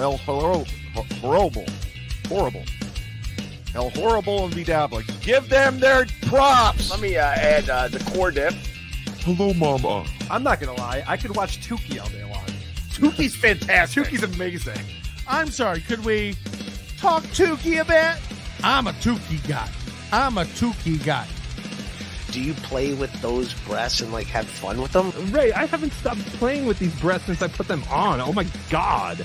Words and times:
El 0.00 0.16
Horrible. 0.18 0.66
Horrible. 1.20 1.66
Horrible. 2.28 2.64
El 3.74 3.90
Horrible 3.90 4.46
and 4.46 4.54
BeDabbler. 4.54 5.22
Give 5.22 5.48
them 5.48 5.78
their 5.78 6.06
props. 6.22 6.90
Let 6.90 7.00
me 7.00 7.16
uh, 7.16 7.24
add 7.24 7.68
uh, 7.68 7.88
the 7.88 7.98
core 8.10 8.30
dip. 8.30 8.54
Hello, 9.20 9.52
Mama. 9.52 10.06
I'm 10.30 10.42
not 10.42 10.58
gonna 10.60 10.74
lie. 10.74 11.04
I 11.06 11.16
could 11.16 11.36
watch 11.36 11.60
Tookie 11.68 12.00
all 12.00 12.08
day 12.08 12.24
long. 12.24 12.46
Tookie's 12.90 13.36
fantastic. 13.36 14.04
Tookie's 14.04 14.22
amazing. 14.22 14.80
I'm 15.28 15.50
sorry, 15.50 15.80
could 15.80 16.04
we 16.04 16.34
talk 16.96 17.22
Tookie 17.24 17.80
a 17.80 17.84
bit? 17.84 18.20
I'm 18.64 18.86
a 18.86 18.92
Tookie 18.92 19.46
guy. 19.46 19.68
I'm 20.12 20.38
a 20.38 20.44
Tookie 20.44 21.04
guy. 21.04 21.28
Do 22.32 22.40
you 22.40 22.54
play 22.54 22.94
with 22.94 23.12
those 23.20 23.54
breasts 23.66 24.00
and 24.00 24.12
like 24.12 24.26
have 24.28 24.46
fun 24.46 24.80
with 24.80 24.92
them? 24.92 25.12
Ray, 25.32 25.52
I 25.52 25.66
haven't 25.66 25.92
stopped 25.92 26.20
playing 26.38 26.66
with 26.66 26.78
these 26.78 26.94
breasts 27.00 27.26
since 27.26 27.42
I 27.42 27.48
put 27.48 27.68
them 27.68 27.82
on. 27.90 28.20
Oh 28.20 28.32
my 28.32 28.46
god. 28.70 29.24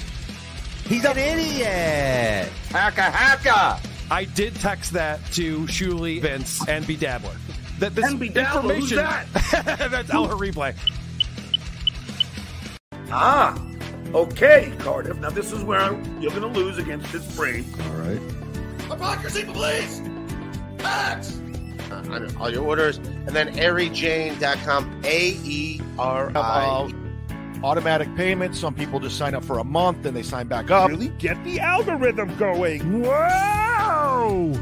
He's 0.88 1.04
an 1.04 1.18
idiot. 1.18 2.52
Hacka 2.70 3.12
hacka. 3.12 3.80
I 4.12 4.26
did 4.26 4.54
text 4.56 4.94
that 4.94 5.20
to 5.34 5.62
Shuli, 5.62 6.22
Vince, 6.22 6.68
and 6.68 6.86
BeDabbler. 6.86 7.36
That 7.80 7.96
this 7.96 8.06
And 8.06 8.20
BeDabbler, 8.22 8.76
who's 8.78 8.92
information 8.92 8.98
that's 9.92 10.10
El 10.12 10.28
Replay. 10.28 10.76
Ah, 13.10 13.60
okay, 14.14 14.74
Cardiff. 14.80 15.18
Now 15.18 15.32
this 15.32 15.52
is 15.52 15.64
where 15.64 15.80
I'm, 15.80 16.22
you're 16.22 16.32
going 16.32 16.54
to 16.54 16.60
lose 16.60 16.78
against 16.78 17.12
this 17.12 17.36
brain. 17.36 17.66
All 17.82 17.90
right. 17.98 18.22
Hypocrisy, 18.88 19.44
please. 19.46 20.02
Facts. 20.78 21.42
Uh, 21.90 22.04
on 22.12 22.38
all 22.38 22.50
your 22.50 22.64
orders. 22.64 22.98
And 22.98 23.30
then 23.30 23.56
airyjane.com. 23.56 25.02
A 25.04 25.30
E 25.44 25.82
R 25.98 26.32
I. 26.36 26.94
automatic 27.66 28.16
payments. 28.16 28.60
Some 28.60 28.76
people 28.76 28.99
just 28.99 29.18
sign 29.18 29.34
up 29.34 29.44
for 29.44 29.58
a 29.58 29.63
month, 29.63 30.04
then 30.04 30.13
they 30.13 30.21
sign 30.21 30.48
back 30.48 30.70
up. 30.70 30.90
Really 30.90 31.10
get 31.18 31.44
the 31.44 31.60
algorithm 31.60 32.38
going. 32.38 33.02
Whoa! 33.02 34.54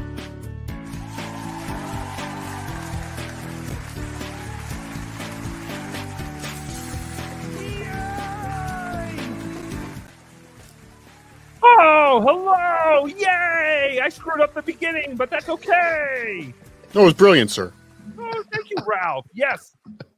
Oh, 11.62 12.20
hello! 12.22 13.06
Yay! 13.06 14.00
I 14.02 14.08
screwed 14.08 14.40
up 14.40 14.54
the 14.54 14.62
beginning, 14.62 15.16
but 15.16 15.28
that's 15.28 15.50
okay. 15.50 16.54
That 16.92 17.02
was 17.02 17.12
brilliant, 17.12 17.50
sir. 17.50 17.72
Oh, 18.18 18.44
thank 18.52 18.70
you, 18.70 18.76
Ralph. 18.86 19.26
Yes. 19.34 19.76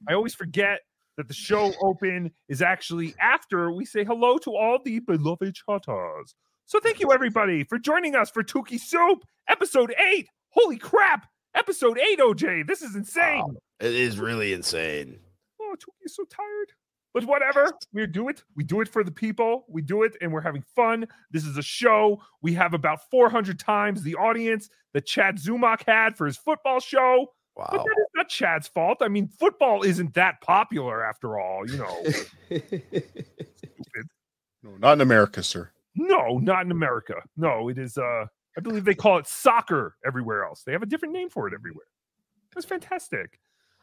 I 0.09 0.15
always 0.15 0.35
forget 0.35 0.81
that 1.17 1.29
the 1.29 1.35
show 1.35 1.73
open 1.81 2.31
is 2.49 2.63
actually 2.63 3.15
after 3.21 3.71
we 3.73 3.85
say 3.85 4.05
hello 4.05 4.39
to 4.39 4.55
all 4.55 4.79
the 4.85 5.01
beloved 5.01 5.55
Chattahs. 5.55 6.35
So 6.67 6.81
thank 6.81 7.01
you, 7.01 7.13
everybody, 7.13 7.65
for 7.65 7.79
joining 7.79 8.15
us 8.15 8.31
for 8.31 8.43
Tookie 8.43 8.81
Soup, 8.81 9.25
episode 9.49 9.95
eight. 10.13 10.29
Holy 10.51 10.79
crap! 10.79 11.27
Episode 11.55 11.99
eight, 11.99 12.19
OJ. 12.19 12.67
This 12.67 12.83
is 12.83 12.97
insane. 12.97 13.43
Wow. 13.47 13.55
It 13.81 13.95
is 13.95 14.19
really 14.19 14.53
insane. 14.53 15.19
Oh, 15.61 15.75
Tookie's 15.79 16.17
so 16.17 16.25
tired. 16.25 16.73
But 17.15 17.25
whatever, 17.25 17.71
we 17.95 18.07
do 18.07 18.29
it. 18.29 18.43
We 18.57 18.65
do 18.65 18.83
it 18.83 18.89
for 18.89 19.03
the 19.03 19.11
people. 19.11 19.65
We 19.69 19.81
do 19.81 20.03
it, 20.03 20.17
and 20.21 20.31
we're 20.31 20.43
having 20.43 20.65
fun. 20.75 21.07
This 21.31 21.47
is 21.47 21.57
a 21.57 21.63
show. 21.63 22.21
We 22.43 22.53
have 22.53 22.75
about 22.75 23.09
400 23.11 23.59
times 23.59 24.03
the 24.03 24.17
audience 24.17 24.69
that 24.93 25.07
Chad 25.07 25.39
Zumock 25.39 25.83
had 25.87 26.15
for 26.15 26.27
his 26.27 26.37
football 26.37 26.79
show. 26.79 27.33
But 27.57 27.85
that 27.85 27.97
is 27.99 28.07
not 28.15 28.29
Chad's 28.29 28.69
fault. 28.69 28.99
I 29.01 29.09
mean, 29.09 29.29
football 29.29 29.83
isn't 29.83 30.15
that 30.15 30.41
popular 30.41 31.05
after 31.05 31.39
all, 31.39 31.69
you 31.69 31.79
know. 31.79 32.03
Stupid. 32.47 34.09
No, 34.63 34.77
not 34.79 34.93
in 34.93 35.01
America, 35.01 35.43
sir. 35.43 35.71
No, 35.95 36.39
not 36.39 36.65
in 36.65 36.71
America. 36.71 37.15
No, 37.37 37.69
it 37.69 37.79
is 37.79 37.97
uh 37.97 38.27
I 38.57 38.61
believe 38.61 38.85
they 38.85 38.95
call 38.95 39.19
it 39.19 39.27
soccer 39.27 39.97
everywhere 40.07 40.45
else. 40.45 40.63
They 40.63 40.73
have 40.73 40.83
a 40.83 40.87
different 40.87 41.15
name 41.15 41.29
for 41.29 41.47
it 41.47 41.55
everywhere. 41.55 41.87
That's 42.55 42.67
fantastic. 42.67 43.39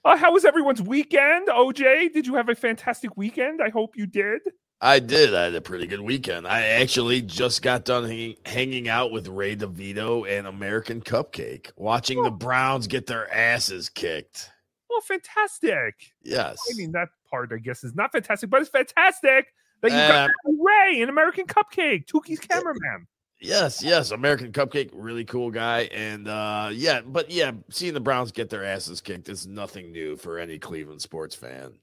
Uh, 0.05 0.17
how 0.17 0.33
was 0.33 0.45
everyone's 0.45 0.81
weekend? 0.81 1.47
OJ, 1.47 2.11
did 2.11 2.27
you 2.27 2.35
have 2.35 2.49
a 2.49 2.55
fantastic 2.55 3.15
weekend? 3.15 3.61
I 3.61 3.69
hope 3.69 3.95
you 3.95 4.05
did. 4.05 4.41
I 4.83 4.99
did. 4.99 5.33
I 5.33 5.45
had 5.45 5.55
a 5.55 5.61
pretty 5.61 5.87
good 5.87 6.01
weekend. 6.01 6.45
I 6.45 6.61
actually 6.63 7.21
just 7.21 7.61
got 7.61 7.85
done 7.85 8.03
hanging, 8.03 8.35
hanging 8.45 8.89
out 8.89 9.13
with 9.13 9.29
Ray 9.29 9.55
DeVito 9.55 10.29
and 10.29 10.45
American 10.45 10.99
Cupcake, 10.99 11.71
watching 11.77 12.21
the 12.21 12.29
Browns 12.29 12.87
get 12.87 13.07
their 13.07 13.33
asses 13.33 13.87
kicked. 13.87 14.51
Oh, 14.91 15.01
fantastic. 15.07 16.11
Yes. 16.21 16.59
I 16.69 16.75
mean, 16.75 16.91
that 16.91 17.07
part, 17.29 17.51
I 17.53 17.59
guess, 17.59 17.85
is 17.85 17.95
not 17.95 18.11
fantastic, 18.11 18.49
but 18.49 18.59
it's 18.59 18.69
fantastic 18.69 19.53
that 19.81 19.91
you 19.91 19.97
got 19.97 20.29
Uh, 20.29 20.51
Ray 20.61 20.99
and 20.99 21.09
American 21.09 21.45
Cupcake, 21.45 22.05
Tookie's 22.05 22.39
cameraman. 22.39 23.07
Yes, 23.39 23.81
yes. 23.81 24.11
American 24.11 24.51
Cupcake, 24.51 24.89
really 24.93 25.23
cool 25.23 25.49
guy. 25.49 25.83
And 25.93 26.27
uh 26.27 26.71
yeah, 26.73 27.01
but 27.01 27.31
yeah, 27.31 27.51
seeing 27.69 27.93
the 27.93 27.99
Browns 28.01 28.33
get 28.33 28.49
their 28.49 28.63
asses 28.65 28.99
kicked 29.01 29.29
is 29.29 29.47
nothing 29.47 29.93
new 29.93 30.15
for 30.17 30.39
any 30.39 30.59
Cleveland 30.59 31.01
sports 31.01 31.35
fan. 31.35 31.73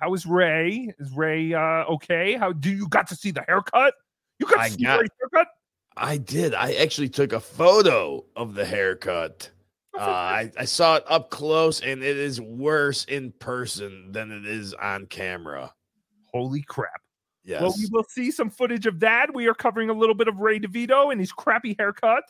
How 0.00 0.14
is 0.14 0.26
Ray? 0.26 0.94
Is 0.98 1.10
Ray 1.12 1.52
uh, 1.54 1.84
okay? 1.84 2.34
How 2.34 2.52
do 2.52 2.70
you 2.70 2.88
got 2.88 3.08
to 3.08 3.16
see 3.16 3.30
the 3.30 3.42
haircut? 3.42 3.94
You 4.38 4.46
got 4.46 4.56
to 4.56 4.60
I 4.60 4.68
see 4.68 4.84
got- 4.84 5.00
Ray's 5.00 5.10
haircut? 5.20 5.48
I 5.96 6.16
did. 6.16 6.54
I 6.54 6.74
actually 6.74 7.08
took 7.08 7.32
a 7.32 7.40
photo 7.40 8.24
of 8.36 8.54
the 8.54 8.64
haircut. 8.64 9.50
Uh, 9.98 10.02
I, 10.02 10.52
I 10.56 10.64
saw 10.64 10.94
it 10.94 11.04
up 11.08 11.30
close, 11.30 11.80
and 11.80 12.04
it 12.04 12.16
is 12.16 12.40
worse 12.40 13.04
in 13.06 13.32
person 13.40 14.12
than 14.12 14.30
it 14.30 14.46
is 14.46 14.74
on 14.74 15.06
camera. 15.06 15.74
Holy 16.32 16.62
crap. 16.62 17.00
Yes. 17.42 17.62
Well, 17.62 17.74
we 17.76 17.88
will 17.90 18.04
see 18.04 18.30
some 18.30 18.48
footage 18.48 18.86
of 18.86 19.00
that. 19.00 19.34
We 19.34 19.48
are 19.48 19.54
covering 19.54 19.90
a 19.90 19.92
little 19.92 20.14
bit 20.14 20.28
of 20.28 20.36
Ray 20.36 20.60
DeVito 20.60 21.10
and 21.10 21.20
his 21.20 21.32
crappy 21.32 21.74
haircut. 21.76 22.22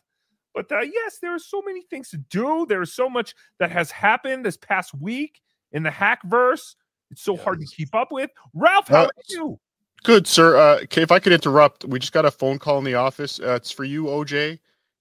But 0.54 0.72
uh, 0.72 0.80
yes, 0.80 1.18
there 1.20 1.34
are 1.34 1.38
so 1.38 1.60
many 1.60 1.82
things 1.82 2.08
to 2.10 2.16
do. 2.16 2.64
There 2.66 2.80
is 2.80 2.94
so 2.94 3.10
much 3.10 3.34
that 3.58 3.70
has 3.70 3.90
happened 3.90 4.46
this 4.46 4.56
past 4.56 4.94
week 4.94 5.42
in 5.72 5.82
the 5.82 5.90
hack 5.90 6.22
verse. 6.24 6.74
It's 7.10 7.22
so 7.22 7.36
hard 7.36 7.60
to 7.60 7.66
keep 7.66 7.94
up 7.94 8.12
with. 8.12 8.30
Ralph, 8.54 8.88
how 8.88 9.02
Uh, 9.02 9.06
are 9.06 9.10
you? 9.28 9.60
Good, 10.04 10.26
sir. 10.26 10.56
Uh, 10.56 10.84
if 10.90 11.10
I 11.10 11.18
could 11.18 11.32
interrupt, 11.32 11.84
we 11.84 11.98
just 11.98 12.12
got 12.12 12.24
a 12.24 12.30
phone 12.30 12.58
call 12.58 12.78
in 12.78 12.84
the 12.84 12.94
office. 12.94 13.40
Uh, 13.40 13.54
it's 13.54 13.70
for 13.70 13.84
you, 13.84 14.04
OJ. 14.04 14.58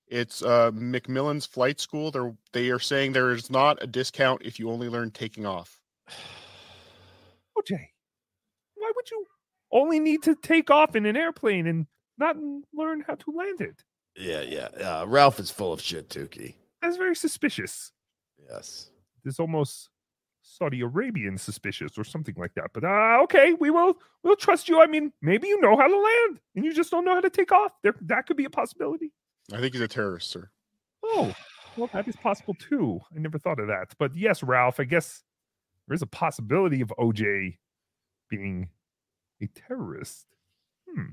It's 0.08 0.42
uh, 0.42 0.72
Macmillan's 0.74 1.46
Flight 1.46 1.80
School. 1.80 2.12
They're 2.12 2.34
they 2.54 2.70
are 2.70 2.80
saying 2.80 3.12
there 3.12 3.32
is 3.32 3.50
not 3.50 3.82
a 3.84 3.88
discount 3.88 4.42
if 4.44 4.58
you 4.58 4.72
only 4.72 4.88
learn 4.90 5.12
taking 5.12 5.46
off. 5.46 5.80
OJ, 7.58 7.72
why 8.76 8.92
would 8.96 9.12
you 9.12 9.26
only 9.72 10.00
need 10.00 10.24
to 10.24 10.36
take 10.36 10.70
off 10.70 10.96
in 10.96 11.06
an 11.06 11.18
airplane 11.18 11.68
and 11.68 11.88
not 12.18 12.38
learn 12.74 13.04
how 13.06 13.16
to 13.16 13.32
land 13.32 13.62
it? 13.62 13.84
yeah, 14.16 14.42
yeah. 14.42 14.68
Uh, 15.02 15.06
Ralph 15.08 15.40
is 15.40 15.52
full 15.52 15.74
of 15.74 15.82
shit, 15.82 16.10
Tookie. 16.10 16.56
That's 16.82 16.98
very 16.98 17.16
suspicious. 17.16 17.92
Yes. 18.50 18.90
It's 19.26 19.40
almost 19.40 19.90
Saudi 20.48 20.82
Arabian 20.82 21.38
suspicious 21.38 21.98
or 21.98 22.04
something 22.04 22.36
like 22.38 22.54
that. 22.56 22.72
But 22.74 22.84
uh, 22.84 23.20
okay, 23.24 23.54
we 23.54 23.70
will 23.70 23.98
we'll 24.24 24.36
trust 24.36 24.70
you. 24.70 24.82
I 24.82 24.88
mean, 24.88 25.12
maybe 25.22 25.48
you 25.48 25.60
know 25.60 25.78
how 25.78 25.88
to 25.88 25.98
land 25.98 26.40
and 26.56 26.64
you 26.64 26.74
just 26.74 26.90
don't 26.90 27.06
know 27.06 27.14
how 27.14 27.22
to 27.22 27.30
take 27.30 27.52
off. 27.52 27.74
There, 27.84 27.96
that 28.02 28.26
could 28.26 28.38
be 28.38 28.46
a 28.46 28.50
possibility. 28.50 29.12
I 29.54 29.60
think 29.60 29.74
he's 29.74 29.82
a 29.82 29.88
terrorist, 29.88 30.30
sir. 30.30 30.50
Oh, 31.04 31.34
well, 31.76 31.90
that 31.94 32.08
is 32.08 32.16
possible 32.16 32.56
too. 32.56 33.00
I 33.16 33.20
never 33.20 33.38
thought 33.38 33.60
of 33.60 33.68
that. 33.68 33.94
But 34.00 34.16
yes, 34.16 34.42
Ralph, 34.42 34.80
I 34.80 34.86
guess 34.86 35.24
there 35.88 35.96
is 35.96 36.02
a 36.02 36.08
possibility 36.08 36.82
of 36.82 36.92
OJ 36.98 37.58
being 38.30 38.70
a 39.42 39.48
terrorist. 39.48 40.26
Hmm. 40.90 41.12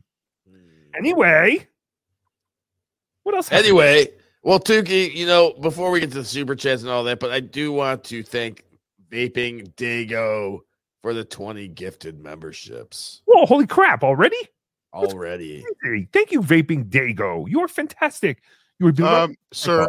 Anyway, 0.96 1.66
what 3.24 3.34
else? 3.34 3.48
happened? 3.48 3.66
Anyway, 3.66 4.08
well, 4.42 4.60
Tookie, 4.60 5.12
you 5.14 5.26
know, 5.26 5.54
before 5.54 5.90
we 5.90 6.00
get 6.00 6.12
to 6.12 6.18
the 6.18 6.24
super 6.24 6.54
chats 6.54 6.82
and 6.82 6.90
all 6.90 7.02
that, 7.04 7.18
but 7.18 7.32
I 7.32 7.40
do 7.40 7.72
want 7.72 8.04
to 8.04 8.22
thank 8.22 8.63
Vaping 9.14 9.72
Dago 9.74 10.60
for 11.02 11.14
the 11.14 11.24
20 11.24 11.68
gifted 11.68 12.18
memberships 12.18 13.22
Whoa, 13.26 13.46
holy 13.46 13.66
crap! 13.66 14.02
Already? 14.02 14.36
already. 14.92 15.64
Thank 16.12 16.30
you, 16.32 16.40
Vaping 16.40 16.88
Dago. 16.88 17.48
You 17.48 17.60
are 17.60 17.68
fantastic. 17.68 18.42
You 18.78 18.86
would 18.86 18.96
be 18.96 19.02
Um, 19.02 19.34
sir, 19.52 19.88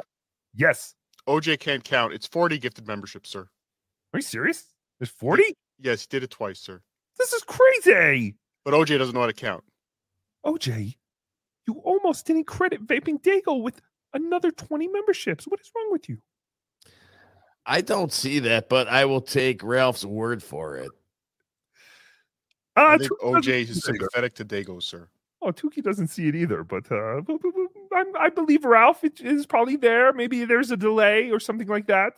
yes. 0.56 0.96
OJ 1.28 1.60
can't 1.60 1.84
count. 1.84 2.14
It's 2.14 2.26
40 2.28 2.58
gifted 2.60 2.88
memberships, 2.88 3.30
sir. 3.30 3.48
Are 4.14 4.18
you 4.20 4.22
serious? 4.22 4.66
There's 5.00 5.10
40? 5.12 5.44
Yes, 5.80 6.02
he 6.02 6.08
did 6.10 6.24
it 6.24 6.30
twice, 6.32 6.60
sir. 6.60 6.82
This 7.18 7.34
is 7.34 7.44
crazy. 7.44 8.36
But 8.64 8.74
OJ 8.74 8.98
doesn't 8.98 9.14
know 9.14 9.22
how 9.22 9.28
to 9.28 9.34
count. 9.34 9.64
OJ, 10.46 10.96
you 11.68 11.74
almost 11.84 12.26
didn't 12.26 12.46
credit 12.46 12.86
Vaping 12.86 13.22
Dago 13.22 13.62
with 13.62 13.82
another 14.14 14.52
20 14.52 14.88
memberships. 14.88 15.46
What 15.46 15.60
is 15.60 15.72
wrong 15.76 15.92
with 15.92 16.08
you? 16.10 16.18
I 17.66 17.82
don't 17.82 18.14
see 18.14 18.40
that, 18.40 18.70
but 18.70 18.88
I 18.88 19.06
will 19.06 19.22
take 19.22 19.64
Ralph's 19.64 20.06
word 20.06 20.44
for 20.44 20.78
it. 20.78 20.92
Uh, 22.78 22.86
I 22.86 22.98
think 22.98 23.12
OJ 23.22 23.70
is 23.70 23.84
sympathetic 23.84 24.36
to 24.36 24.46
Dago, 24.46 24.84
sir. 24.84 25.08
Oh, 25.42 25.52
Tookie 25.52 25.84
doesn't 25.84 26.08
see 26.08 26.28
it 26.28 26.36
either, 26.36 26.64
but 26.64 26.92
uh, 26.92 27.22
I 28.20 28.30
believe 28.30 28.66
Ralph 28.66 29.04
it 29.04 29.22
is 29.22 29.46
probably 29.46 29.76
there. 29.76 30.12
Maybe 30.12 30.44
there's 30.46 30.72
a 30.72 30.78
delay 30.78 31.32
or 31.32 31.40
something 31.40 31.68
like 31.68 31.88
that. 31.88 32.14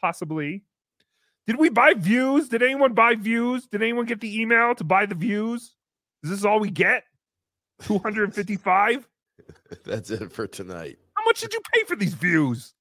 Possibly. 0.00 0.62
Did 1.46 1.58
we 1.58 1.68
buy 1.68 1.94
views? 1.94 2.48
Did 2.48 2.62
anyone 2.62 2.94
buy 2.94 3.16
views? 3.16 3.66
Did 3.66 3.82
anyone 3.82 4.06
get 4.06 4.20
the 4.20 4.40
email 4.40 4.74
to 4.76 4.84
buy 4.84 5.06
the 5.06 5.14
views? 5.14 5.74
Is 6.22 6.30
this 6.30 6.44
all 6.44 6.60
we 6.60 6.70
get? 6.70 7.04
255? 7.82 9.06
That's 9.84 10.10
it 10.10 10.32
for 10.32 10.46
tonight. 10.46 10.98
How 11.14 11.24
much 11.24 11.40
did 11.40 11.52
you 11.52 11.60
pay 11.72 11.84
for 11.84 11.96
these 11.96 12.14
views? 12.14 12.74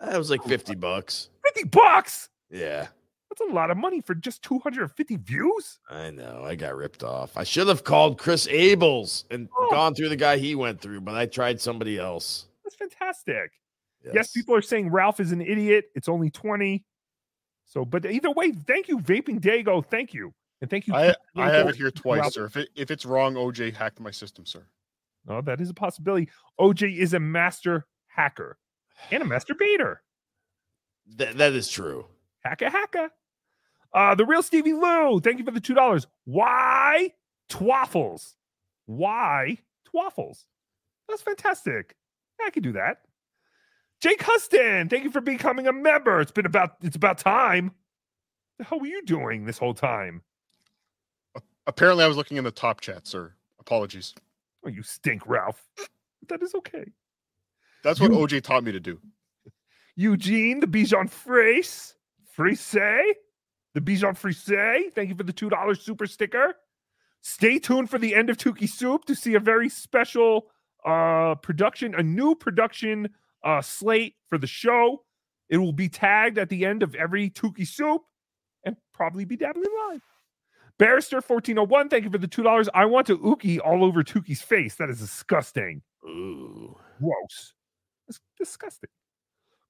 That 0.00 0.16
was 0.18 0.30
like 0.30 0.42
50 0.44 0.74
bucks. 0.74 1.30
50 1.44 1.64
bucks? 1.68 2.28
Yeah, 2.50 2.86
That's 3.30 3.40
a 3.50 3.52
lot 3.54 3.70
of 3.70 3.76
money 3.76 4.00
for 4.00 4.14
just 4.14 4.42
250 4.42 5.16
views. 5.16 5.78
I 5.90 6.10
know. 6.10 6.42
I 6.44 6.54
got 6.54 6.76
ripped 6.76 7.02
off. 7.02 7.36
I 7.36 7.42
should 7.44 7.66
have 7.68 7.82
called 7.84 8.18
Chris 8.18 8.46
Abels 8.46 9.24
and 9.30 9.48
Oh. 9.58 9.68
gone 9.70 9.94
through 9.94 10.10
the 10.10 10.16
guy 10.16 10.36
he 10.36 10.54
went 10.54 10.80
through, 10.80 11.00
but 11.00 11.14
I 11.14 11.26
tried 11.26 11.60
somebody 11.60 11.98
else. 11.98 12.46
That's 12.64 12.76
fantastic. 12.76 13.52
Yes. 14.14 14.30
people 14.30 14.54
are 14.54 14.62
saying 14.62 14.90
Ralph 14.90 15.18
is 15.18 15.32
an 15.32 15.40
idiot. 15.40 15.86
It's 15.96 16.08
only 16.08 16.30
20. 16.30 16.84
So, 17.64 17.84
but 17.84 18.06
either 18.06 18.30
way, 18.30 18.52
thank 18.52 18.86
you, 18.86 19.00
Vaping 19.00 19.40
Dago. 19.40 19.84
Thank 19.84 20.14
you. 20.14 20.32
And 20.60 20.70
thank 20.70 20.86
you. 20.86 20.94
I 20.94 21.12
I 21.34 21.50
have 21.50 21.68
it 21.68 21.74
here 21.74 21.90
twice, 21.90 22.20
Ralph. 22.20 22.32
sir. 22.32 22.44
If 22.46 22.56
it 22.56 22.68
if 22.76 22.90
it's 22.92 23.04
wrong, 23.04 23.34
OJ 23.34 23.74
hacked 23.74 23.98
my 23.98 24.12
system, 24.12 24.46
sir. 24.46 24.62
Oh, 25.28 25.40
that 25.42 25.60
is 25.60 25.68
a 25.70 25.74
possibility. 25.74 26.28
OJ 26.60 26.96
is 26.96 27.14
a 27.14 27.20
master 27.20 27.84
hacker 28.06 28.56
and 29.10 29.22
a 29.22 29.26
masturbator. 29.26 29.96
Th- 31.18 31.34
that 31.34 31.52
is 31.52 31.68
true. 31.68 32.06
Hacka 32.46 32.70
hacka. 32.70 33.10
Uh, 33.92 34.14
the 34.14 34.26
real 34.26 34.42
Stevie 34.42 34.72
Lou. 34.72 35.20
Thank 35.20 35.38
you 35.38 35.44
for 35.44 35.50
the 35.50 35.60
two 35.60 35.74
dollars. 35.74 36.06
Why 36.24 37.12
twaffles? 37.50 38.34
Why 38.86 39.58
twaffles? 39.92 40.44
That's 41.08 41.22
fantastic. 41.22 41.96
I 42.40 42.50
can 42.50 42.62
do 42.62 42.72
that. 42.72 43.02
Jake 44.00 44.22
Huston, 44.22 44.88
thank 44.88 45.04
you 45.04 45.10
for 45.10 45.22
becoming 45.22 45.66
a 45.66 45.72
member. 45.72 46.20
It's 46.20 46.30
been 46.32 46.46
about 46.46 46.76
it's 46.82 46.96
about 46.96 47.18
time. 47.18 47.72
The 48.58 48.64
hell 48.64 48.80
were 48.80 48.86
you 48.86 49.02
doing 49.04 49.44
this 49.44 49.58
whole 49.58 49.74
time? 49.74 50.22
Apparently, 51.66 52.04
I 52.04 52.08
was 52.08 52.16
looking 52.16 52.36
in 52.36 52.44
the 52.44 52.50
top 52.50 52.80
chat, 52.80 53.06
sir. 53.06 53.32
Apologies. 53.58 54.14
Oh, 54.64 54.68
you 54.68 54.82
stink, 54.82 55.26
Ralph. 55.26 55.62
That 56.28 56.42
is 56.42 56.54
okay. 56.54 56.84
That's 57.86 58.00
what 58.00 58.10
OJ 58.10 58.42
taught 58.42 58.64
me 58.64 58.72
to 58.72 58.80
do. 58.80 58.98
Eugene, 59.94 60.58
the 60.58 60.66
Bichon 60.66 61.08
Frise, 61.08 61.94
Frise, 62.36 62.72
the 62.72 63.80
Bichon 63.80 64.16
Frise. 64.16 64.90
Thank 64.92 65.08
you 65.08 65.14
for 65.14 65.22
the 65.22 65.32
$2 65.32 65.80
super 65.80 66.08
sticker. 66.08 66.56
Stay 67.20 67.60
tuned 67.60 67.88
for 67.88 68.00
the 68.00 68.16
end 68.16 68.28
of 68.28 68.38
Tookie 68.38 68.68
Soup 68.68 69.04
to 69.04 69.14
see 69.14 69.34
a 69.34 69.40
very 69.40 69.68
special 69.68 70.48
uh 70.84 71.36
production, 71.36 71.94
a 71.94 72.02
new 72.02 72.34
production 72.34 73.08
uh 73.44 73.62
slate 73.62 74.16
for 74.28 74.36
the 74.36 74.48
show. 74.48 75.04
It 75.48 75.58
will 75.58 75.72
be 75.72 75.88
tagged 75.88 76.38
at 76.38 76.48
the 76.48 76.64
end 76.66 76.82
of 76.82 76.96
every 76.96 77.30
Tookie 77.30 77.68
Soup 77.68 78.02
and 78.64 78.76
probably 78.92 79.24
be 79.24 79.36
dabbling 79.36 79.70
live. 79.90 80.02
Barrister 80.76 81.18
1401, 81.18 81.88
thank 81.88 82.02
you 82.02 82.10
for 82.10 82.18
the 82.18 82.26
$2. 82.26 82.68
I 82.74 82.84
want 82.84 83.06
to 83.06 83.18
ookie 83.18 83.60
all 83.64 83.84
over 83.84 84.02
Tookie's 84.02 84.42
face. 84.42 84.74
That 84.74 84.90
is 84.90 84.98
disgusting 84.98 85.82
Ooh. 86.04 86.76
gross. 87.00 87.54
It's 88.08 88.20
disgusting. 88.38 88.90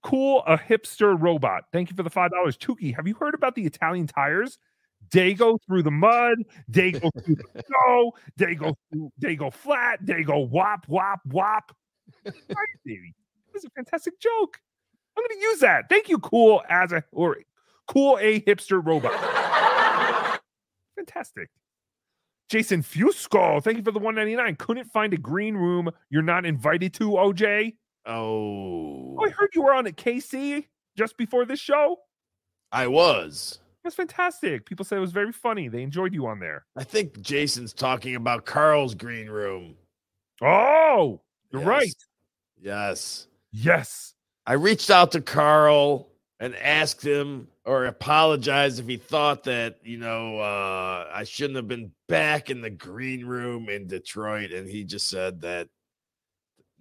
Cool, 0.02 0.42
a 0.46 0.56
hipster 0.56 1.20
robot. 1.20 1.64
Thank 1.72 1.90
you 1.90 1.96
for 1.96 2.02
the 2.02 2.10
five 2.10 2.30
dollars. 2.30 2.56
Tookie, 2.56 2.94
have 2.94 3.08
you 3.08 3.14
heard 3.14 3.34
about 3.34 3.54
the 3.54 3.64
Italian 3.64 4.06
tires? 4.06 4.58
They 5.10 5.34
go 5.34 5.58
through 5.66 5.82
the 5.82 5.90
mud, 5.90 6.38
they 6.68 6.92
go 6.92 7.10
through 7.24 7.36
the 7.36 7.64
snow, 7.66 8.12
they 8.36 8.54
go 8.54 8.76
through, 8.90 9.12
they 9.18 9.36
go 9.36 9.50
flat, 9.50 9.98
they 10.02 10.22
go 10.22 10.38
wop, 10.38 10.86
wop, 10.88 11.20
wop. 11.26 11.74
Baby. 12.24 13.14
This 13.52 13.62
is 13.62 13.64
a 13.64 13.70
fantastic 13.70 14.18
joke. 14.20 14.58
I'm 15.16 15.24
gonna 15.24 15.40
use 15.40 15.60
that. 15.60 15.88
Thank 15.88 16.08
you, 16.08 16.18
cool 16.18 16.62
as 16.68 16.92
a 16.92 17.04
or 17.12 17.38
cool 17.86 18.18
a 18.20 18.40
hipster 18.40 18.84
robot. 18.84 19.12
Fantastic. 20.96 21.50
Jason 22.48 22.82
Fusco, 22.82 23.62
thank 23.62 23.76
you 23.76 23.82
for 23.82 23.90
the 23.90 23.98
199. 23.98 24.56
Couldn't 24.56 24.86
find 24.86 25.12
a 25.12 25.16
green 25.16 25.56
room 25.56 25.90
you're 26.10 26.22
not 26.22 26.46
invited 26.46 26.94
to, 26.94 27.10
OJ. 27.10 27.74
Oh, 28.06 29.16
Oh, 29.18 29.24
I 29.26 29.30
heard 29.30 29.50
you 29.54 29.62
were 29.62 29.74
on 29.74 29.86
at 29.86 29.96
KC 29.96 30.64
just 30.96 31.16
before 31.16 31.44
this 31.44 31.60
show. 31.60 31.98
I 32.72 32.86
was. 32.86 33.58
That's 33.82 33.96
fantastic. 33.96 34.66
People 34.66 34.84
said 34.84 34.98
it 34.98 35.00
was 35.00 35.12
very 35.12 35.32
funny. 35.32 35.68
They 35.68 35.82
enjoyed 35.82 36.12
you 36.12 36.26
on 36.26 36.40
there. 36.40 36.64
I 36.76 36.84
think 36.84 37.20
Jason's 37.20 37.72
talking 37.72 38.16
about 38.16 38.44
Carl's 38.44 38.94
green 38.94 39.28
room. 39.28 39.76
Oh, 40.42 41.20
you're 41.52 41.62
Yes. 41.62 41.68
right. 41.68 41.94
Yes. 42.60 43.26
Yes. 43.52 44.14
I 44.46 44.54
reached 44.54 44.90
out 44.90 45.12
to 45.12 45.20
Carl 45.20 46.08
and 46.40 46.54
asked 46.56 47.02
him 47.04 47.48
or 47.64 47.86
apologized 47.86 48.78
if 48.80 48.86
he 48.86 48.96
thought 48.96 49.44
that, 49.44 49.78
you 49.82 49.98
know, 49.98 50.38
uh, 50.38 51.08
I 51.12 51.24
shouldn't 51.24 51.56
have 51.56 51.68
been 51.68 51.92
back 52.08 52.50
in 52.50 52.60
the 52.60 52.70
green 52.70 53.24
room 53.24 53.68
in 53.68 53.86
Detroit. 53.86 54.52
And 54.52 54.68
he 54.68 54.84
just 54.84 55.08
said 55.08 55.40
that 55.42 55.68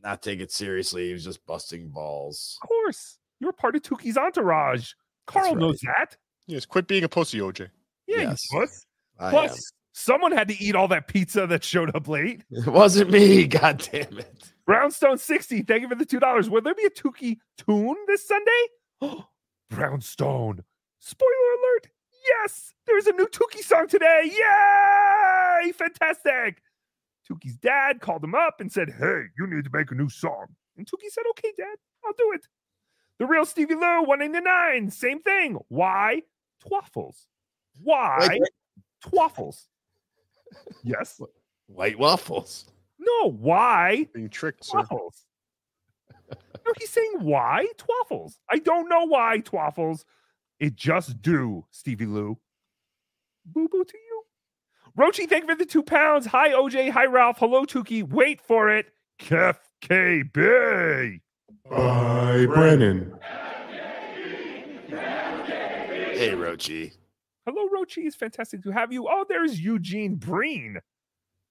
not 0.06 0.22
take 0.22 0.40
it 0.40 0.52
seriously. 0.52 1.08
He 1.08 1.14
was 1.14 1.24
just 1.24 1.46
busting 1.46 1.90
balls. 1.90 2.58
Of 2.62 2.70
course. 2.70 3.18
You're 3.40 3.52
part 3.52 3.76
of 3.76 3.82
Tookie's 3.82 4.18
entourage. 4.18 4.94
Carl 5.28 5.50
right. 5.50 5.58
knows 5.58 5.80
that. 5.82 6.16
Yes, 6.48 6.66
quit 6.66 6.88
being 6.88 7.04
a 7.04 7.10
pussy, 7.10 7.40
OJ. 7.40 7.70
Yeah, 8.08 8.18
Yes. 8.22 8.48
you 8.52 8.60
puss. 8.60 8.86
I 9.20 9.30
Plus, 9.32 9.52
am. 9.52 9.58
someone 9.94 10.32
had 10.32 10.48
to 10.50 10.64
eat 10.64 10.76
all 10.76 10.88
that 10.90 11.08
pizza 11.08 11.48
that 11.48 11.64
showed 11.64 11.94
up 11.96 12.08
late. 12.08 12.44
It 12.52 12.68
wasn't 12.68 13.10
me. 13.12 13.48
God 13.48 13.88
damn 13.92 14.20
it. 14.20 14.54
Brownstone 14.66 15.18
60, 15.18 15.64
thank 15.64 15.82
you 15.82 15.90
for 15.90 15.96
the 15.96 16.06
$2. 16.06 16.50
Will 16.50 16.62
there 16.62 16.74
be 16.76 16.86
a 16.86 16.90
Tookie 16.90 17.38
tune 17.58 17.96
this 18.08 18.28
Sunday? 18.28 18.64
Oh, 19.02 19.26
Brownstone. 19.70 20.64
Spoiler 21.00 21.32
alert. 21.32 21.88
Yes, 22.28 22.74
there's 22.88 23.08
a 23.08 23.12
new 23.14 23.28
Tookie 23.28 23.64
song 23.64 23.88
today. 23.88 24.24
Yay! 24.32 25.72
Fantastic. 25.74 26.62
Tookie's 27.30 27.58
dad 27.58 28.02
called 28.02 28.24
him 28.24 28.36
up 28.36 28.62
and 28.62 28.72
said, 28.72 28.90
Hey, 28.90 29.24
you 29.38 29.48
need 29.48 29.66
to 29.66 29.72
make 29.74 29.92
a 29.92 29.96
new 29.96 30.10
song. 30.10 30.48
And 30.78 30.86
Tookie 30.86 31.10
said, 31.10 31.24
Okay, 31.32 31.52
dad, 31.58 31.78
I'll 32.06 32.14
do 32.14 32.32
it. 32.34 32.48
The 33.18 33.26
real 33.26 33.46
Stevie 33.46 33.76
Lou, 33.76 34.04
199. 34.04 34.92
Same 34.92 35.22
thing. 35.22 35.58
Why? 35.70 36.24
Twaffles. 36.64 37.26
Why? 37.82 38.28
Wait, 38.30 38.42
wait. 38.42 38.50
Twaffles. 39.04 39.68
Yes. 40.84 41.20
White 41.68 41.98
waffles. 41.98 42.66
No, 43.00 43.32
why? 43.32 44.08
Being 44.14 44.30
tricked, 44.30 44.66
sir. 44.66 44.80
Twaffles. 44.80 45.24
no, 46.30 46.74
he's 46.78 46.90
saying 46.90 47.18
why 47.20 47.68
twaffles. 47.78 48.38
I 48.50 48.60
don't 48.60 48.90
know 48.90 49.06
why 49.06 49.40
twaffles. 49.40 50.04
It 50.60 50.76
just 50.76 51.22
do, 51.22 51.66
Stevie 51.72 52.06
Lou. 52.06 52.38
Boo 53.46 53.68
boo 53.68 53.84
to 53.84 53.98
you. 53.98 54.05
Rochi, 54.98 55.28
thank 55.28 55.44
you 55.44 55.50
for 55.50 55.56
the 55.56 55.66
two 55.66 55.84
pounds. 55.84 56.26
Hi, 56.28 56.52
OJ. 56.52 56.90
Hi, 56.92 57.06
Ralph. 57.06 57.40
Hello, 57.40 57.66
Tookie. 57.66 58.08
Wait 58.08 58.40
for 58.40 58.70
it. 58.70 58.88
Kef 59.20 59.58
KB. 59.82 61.20
By 61.70 62.46
Brennan. 62.46 63.14
Hey, 64.88 66.32
Rochi. 66.32 66.94
Hello, 67.46 67.68
Rochi. 67.68 68.06
It's 68.06 68.16
fantastic 68.16 68.64
to 68.64 68.72
have 68.72 68.94
you. 68.94 69.08
Oh, 69.10 69.26
there's 69.28 69.60
Eugene 69.60 70.16
Breen. 70.16 70.80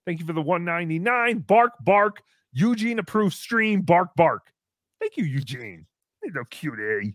Thank 0.07 0.21
you 0.21 0.27
for 0.27 0.33
the 0.33 0.41
199. 0.41 1.41
Bark, 1.41 1.73
bark. 1.83 2.23
Eugene 2.53 2.99
approved 2.99 3.35
stream. 3.35 3.83
Bark, 3.83 4.15
bark. 4.17 4.53
Thank 5.01 5.19
you, 5.19 5.25
Eugene. 5.25 5.87
Little 6.25 6.45
cutie. 6.47 7.15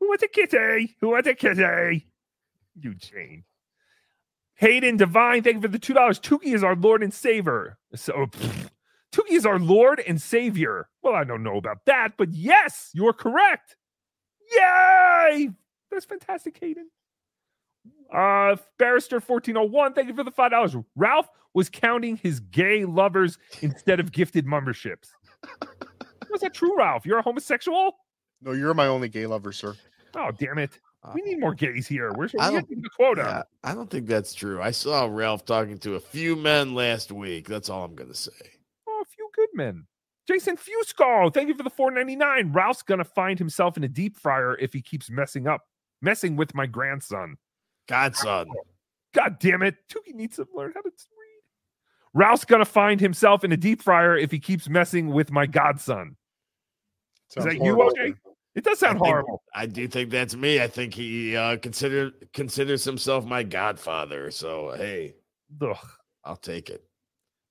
Who 0.00 0.08
wants 0.08 0.24
a 0.24 0.28
kitty? 0.28 0.96
Who 1.00 1.10
wants 1.10 1.28
a 1.28 1.34
kitty? 1.34 2.06
Eugene. 2.80 3.44
Hayden 4.58 4.96
Divine, 4.96 5.42
thank 5.42 5.56
you 5.56 5.62
for 5.62 5.68
the 5.68 5.78
$2. 5.78 5.94
Tookie 5.94 6.52
is 6.52 6.64
our 6.64 6.74
Lord 6.74 7.02
and 7.02 7.14
Savior. 7.14 7.78
So, 7.94 8.26
pfft. 8.26 8.70
Tookie 9.12 9.32
is 9.32 9.46
our 9.46 9.58
Lord 9.58 10.02
and 10.06 10.20
Savior. 10.20 10.88
Well, 11.02 11.14
I 11.14 11.24
don't 11.24 11.42
know 11.42 11.56
about 11.56 11.84
that, 11.86 12.12
but 12.18 12.32
yes, 12.32 12.90
you're 12.92 13.12
correct. 13.12 13.76
Yay! 14.54 15.50
That's 15.90 16.04
fantastic, 16.04 16.58
Hayden. 16.60 16.90
Uh, 18.12 18.56
Barrister 18.78 19.16
1401, 19.20 19.94
thank 19.94 20.08
you 20.08 20.14
for 20.14 20.24
the 20.24 20.32
$5. 20.32 20.84
Ralph 20.96 21.28
was 21.54 21.70
counting 21.70 22.16
his 22.16 22.40
gay 22.40 22.84
lovers 22.84 23.38
instead 23.62 24.00
of 24.00 24.12
gifted 24.12 24.46
memberships. 24.46 25.10
Was 26.30 26.40
that 26.42 26.52
true, 26.52 26.76
Ralph? 26.76 27.06
You're 27.06 27.18
a 27.18 27.22
homosexual? 27.22 27.96
No, 28.42 28.52
you're 28.52 28.74
my 28.74 28.86
only 28.86 29.08
gay 29.08 29.26
lover, 29.26 29.52
sir. 29.52 29.74
Oh, 30.14 30.30
damn 30.36 30.58
it. 30.58 30.78
Uh, 31.04 31.12
we 31.14 31.22
need 31.22 31.38
more 31.38 31.54
gays 31.54 31.86
here. 31.86 32.12
Where's 32.12 32.34
I 32.38 32.50
don't- 32.50 32.68
the 32.68 32.90
quota? 32.90 33.22
Yeah, 33.22 33.70
I 33.70 33.74
don't 33.74 33.88
think 33.88 34.06
that's 34.06 34.34
true. 34.34 34.60
I 34.60 34.72
saw 34.72 35.06
Ralph 35.10 35.44
talking 35.44 35.78
to 35.78 35.94
a 35.94 36.00
few 36.00 36.34
men 36.36 36.74
last 36.74 37.12
week. 37.12 37.46
That's 37.48 37.68
all 37.68 37.84
I'm 37.84 37.94
going 37.94 38.10
to 38.10 38.16
say. 38.16 38.32
Oh, 38.88 39.02
a 39.02 39.04
few 39.04 39.30
good 39.34 39.48
men. 39.54 39.86
Jason 40.26 40.56
Fusco, 40.58 41.32
thank 41.32 41.48
you 41.48 41.54
for 41.54 41.62
the 41.62 41.70
499. 41.70 42.52
Ralph's 42.52 42.82
gonna 42.82 43.02
find 43.02 43.38
himself 43.38 43.78
in 43.78 43.84
a 43.84 43.88
deep 43.88 44.14
fryer 44.18 44.56
if 44.58 44.74
he 44.74 44.82
keeps 44.82 45.08
messing 45.08 45.46
up, 45.46 45.62
messing 46.02 46.36
with 46.36 46.54
my 46.54 46.66
grandson. 46.66 47.38
Godson. 47.88 48.46
God 49.14 49.38
damn 49.38 49.62
it. 49.62 49.76
Tookie 49.88 50.12
needs 50.14 50.36
to 50.36 50.46
learn 50.54 50.72
how 50.74 50.82
to 50.82 50.88
read. 50.90 51.42
Ralph's 52.12 52.44
gonna 52.44 52.66
find 52.66 53.00
himself 53.00 53.42
in 53.42 53.52
a 53.52 53.56
deep 53.56 53.80
fryer 53.80 54.18
if 54.18 54.30
he 54.30 54.38
keeps 54.38 54.68
messing 54.68 55.08
with 55.08 55.32
my 55.32 55.46
godson. 55.46 56.18
Is 57.30 57.34
Sounds 57.34 57.46
that 57.46 57.54
you, 57.64 57.74
horrible. 57.74 57.94
OJ? 57.94 58.14
It 58.58 58.64
does 58.64 58.80
sound 58.80 58.96
I 58.96 58.98
think- 58.98 59.06
horrible. 59.06 59.42
I 59.54 59.66
do 59.66 59.86
think 59.86 60.10
that's 60.10 60.34
me. 60.34 60.60
I 60.60 60.66
think 60.66 60.92
he 60.92 61.36
uh, 61.36 61.58
consider 61.58 62.10
considers 62.32 62.82
himself 62.82 63.24
my 63.24 63.44
godfather. 63.44 64.32
So 64.32 64.72
hey, 64.76 65.14
Ugh. 65.62 65.76
I'll 66.24 66.34
take 66.36 66.68
it. 66.68 66.84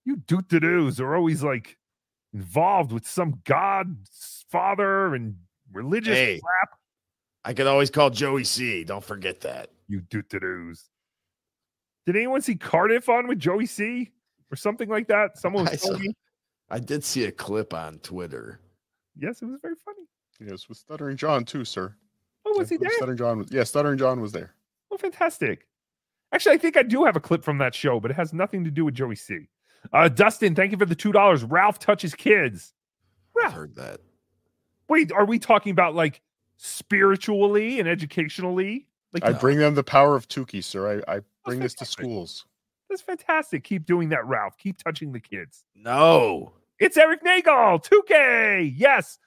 You 0.03 0.17
doos 0.17 0.99
are 0.99 1.15
always 1.15 1.43
like 1.43 1.77
involved 2.33 2.91
with 2.91 3.07
some 3.07 3.41
godfather 3.45 5.15
and 5.15 5.37
religious 5.71 6.13
Hey. 6.13 6.41
crap. 6.43 6.77
I 7.45 7.53
could 7.53 7.67
always 7.67 7.89
call 7.89 8.09
Joey 8.09 8.43
C. 8.43 8.83
Don't 8.83 9.03
forget 9.03 9.39
that. 9.41 9.69
You 9.87 10.01
doos. 10.01 10.89
Did 12.05 12.17
anyone 12.17 12.41
see 12.41 12.55
Cardiff 12.55 13.07
on 13.07 13.27
with 13.27 13.39
Joey 13.39 13.65
C 13.65 14.11
or 14.51 14.57
something 14.57 14.89
like 14.89 15.07
that? 15.07 15.37
Someone 15.37 15.67
I 15.69 15.75
saw-. 15.77 15.97
I 16.69 16.79
did 16.79 17.05
see 17.05 17.23
a 17.23 17.31
clip 17.31 17.73
on 17.73 17.99
Twitter. 17.99 18.59
Yes, 19.17 19.41
it 19.41 19.45
was 19.45 19.59
very 19.61 19.75
funny. 19.85 20.03
Yes, 20.39 20.69
with 20.69 20.77
Stuttering 20.77 21.17
John 21.17 21.45
too, 21.45 21.65
sir. 21.65 21.95
Oh, 22.45 22.57
was 22.57 22.71
I 22.71 22.75
he 22.75 22.77
there? 22.77 22.91
Stuttering 22.91 23.17
John 23.17 23.37
was 23.39 23.51
yeah, 23.51 23.63
Stuttering 23.63 23.97
John 23.97 24.21
was 24.21 24.31
there. 24.31 24.53
Oh, 24.91 24.97
fantastic. 24.97 25.67
Actually, 26.31 26.55
I 26.55 26.57
think 26.57 26.77
I 26.77 26.83
do 26.83 27.05
have 27.05 27.15
a 27.15 27.19
clip 27.19 27.43
from 27.43 27.57
that 27.59 27.73
show, 27.73 27.99
but 27.99 28.11
it 28.11 28.15
has 28.15 28.33
nothing 28.33 28.63
to 28.65 28.71
do 28.71 28.85
with 28.85 28.93
Joey 28.93 29.15
C. 29.15 29.47
Uh, 29.93 30.09
Dustin, 30.09 30.55
thank 30.55 30.71
you 30.71 30.77
for 30.77 30.85
the 30.85 30.95
two 30.95 31.11
dollars. 31.11 31.43
Ralph 31.43 31.79
touches 31.79 32.13
kids. 32.13 32.73
I've 33.43 33.53
heard 33.53 33.75
that. 33.75 33.99
wait, 34.89 35.11
are 35.11 35.25
we 35.25 35.39
talking 35.39 35.71
about 35.71 35.95
like 35.95 36.21
spiritually 36.57 37.79
and 37.79 37.87
educationally? 37.87 38.87
Like 39.13 39.23
I 39.23 39.31
bring 39.33 39.57
them 39.59 39.75
the 39.75 39.83
power 39.83 40.15
of 40.15 40.27
Tookie, 40.27 40.63
sir. 40.63 41.03
I, 41.07 41.17
I 41.17 41.19
bring 41.45 41.59
this 41.59 41.73
to 41.75 41.85
schools. 41.85 42.45
that's 42.89 43.01
fantastic. 43.01 43.63
Keep 43.63 43.85
doing 43.85 44.09
that, 44.09 44.25
Ralph. 44.25 44.57
Keep 44.57 44.83
touching 44.83 45.11
the 45.11 45.19
kids. 45.19 45.63
No. 45.75 46.53
It's 46.79 46.97
Eric 46.97 47.23
Nagel, 47.23 47.79
2K. 47.79 48.73
Yes, 48.75 49.17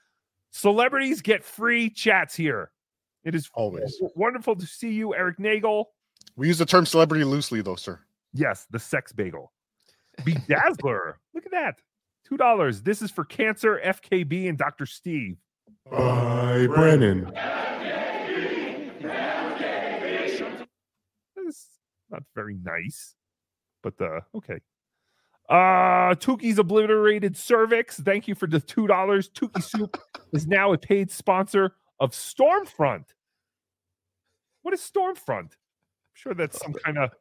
celebrities 0.51 1.21
get 1.21 1.43
free 1.43 1.89
chats 1.89 2.35
here. 2.35 2.71
It 3.23 3.35
is 3.35 3.49
Always. 3.53 3.99
wonderful 4.15 4.55
to 4.55 4.65
see 4.65 4.91
you, 4.93 5.13
Eric 5.15 5.39
Nagel. 5.39 5.85
We 6.35 6.47
use 6.47 6.57
the 6.57 6.65
term 6.65 6.85
celebrity 6.85 7.23
loosely 7.23 7.61
though, 7.61 7.75
sir. 7.75 7.99
Yes, 8.33 8.67
the 8.71 8.79
sex 8.79 9.11
bagel. 9.11 9.51
Bedazzler. 10.21 11.13
Look 11.33 11.45
at 11.45 11.51
that. 11.51 11.75
Two 12.27 12.37
dollars. 12.37 12.81
This 12.81 13.01
is 13.01 13.11
for 13.11 13.25
cancer, 13.25 13.81
FKB, 13.83 14.47
and 14.49 14.57
Dr. 14.57 14.85
Steve. 14.85 15.37
By 15.89 16.67
Brennan. 16.67 17.31
That's 21.35 21.67
not 22.09 22.23
very 22.35 22.57
nice, 22.63 23.15
but 23.83 23.93
uh, 23.99 24.21
okay. 24.35 24.59
Uh, 25.49 26.15
Tookie's 26.15 26.59
obliterated 26.59 27.35
cervix. 27.35 27.99
Thank 27.99 28.27
you 28.27 28.35
for 28.35 28.47
the 28.47 28.59
two 28.59 28.87
dollars. 28.87 29.29
Tookie 29.29 29.63
Soup 29.63 29.97
is 30.33 30.47
now 30.47 30.73
a 30.73 30.77
paid 30.77 31.11
sponsor 31.11 31.75
of 31.99 32.11
Stormfront. 32.11 33.05
What 34.61 34.73
is 34.73 34.81
Stormfront? 34.81 35.51
I'm 35.51 36.13
sure 36.13 36.33
that's 36.33 36.59
some 36.59 36.73
kind 36.73 36.97
of 36.97 37.11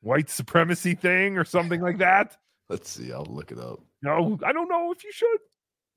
white 0.00 0.30
supremacy 0.30 0.94
thing 0.94 1.36
or 1.36 1.44
something 1.44 1.80
like 1.80 1.98
that. 1.98 2.36
Let's 2.68 2.90
see. 2.90 3.12
I'll 3.12 3.26
look 3.26 3.52
it 3.52 3.58
up. 3.58 3.80
No, 4.02 4.38
I 4.44 4.52
don't 4.52 4.68
know 4.68 4.92
if 4.92 5.04
you 5.04 5.12
should. 5.12 5.38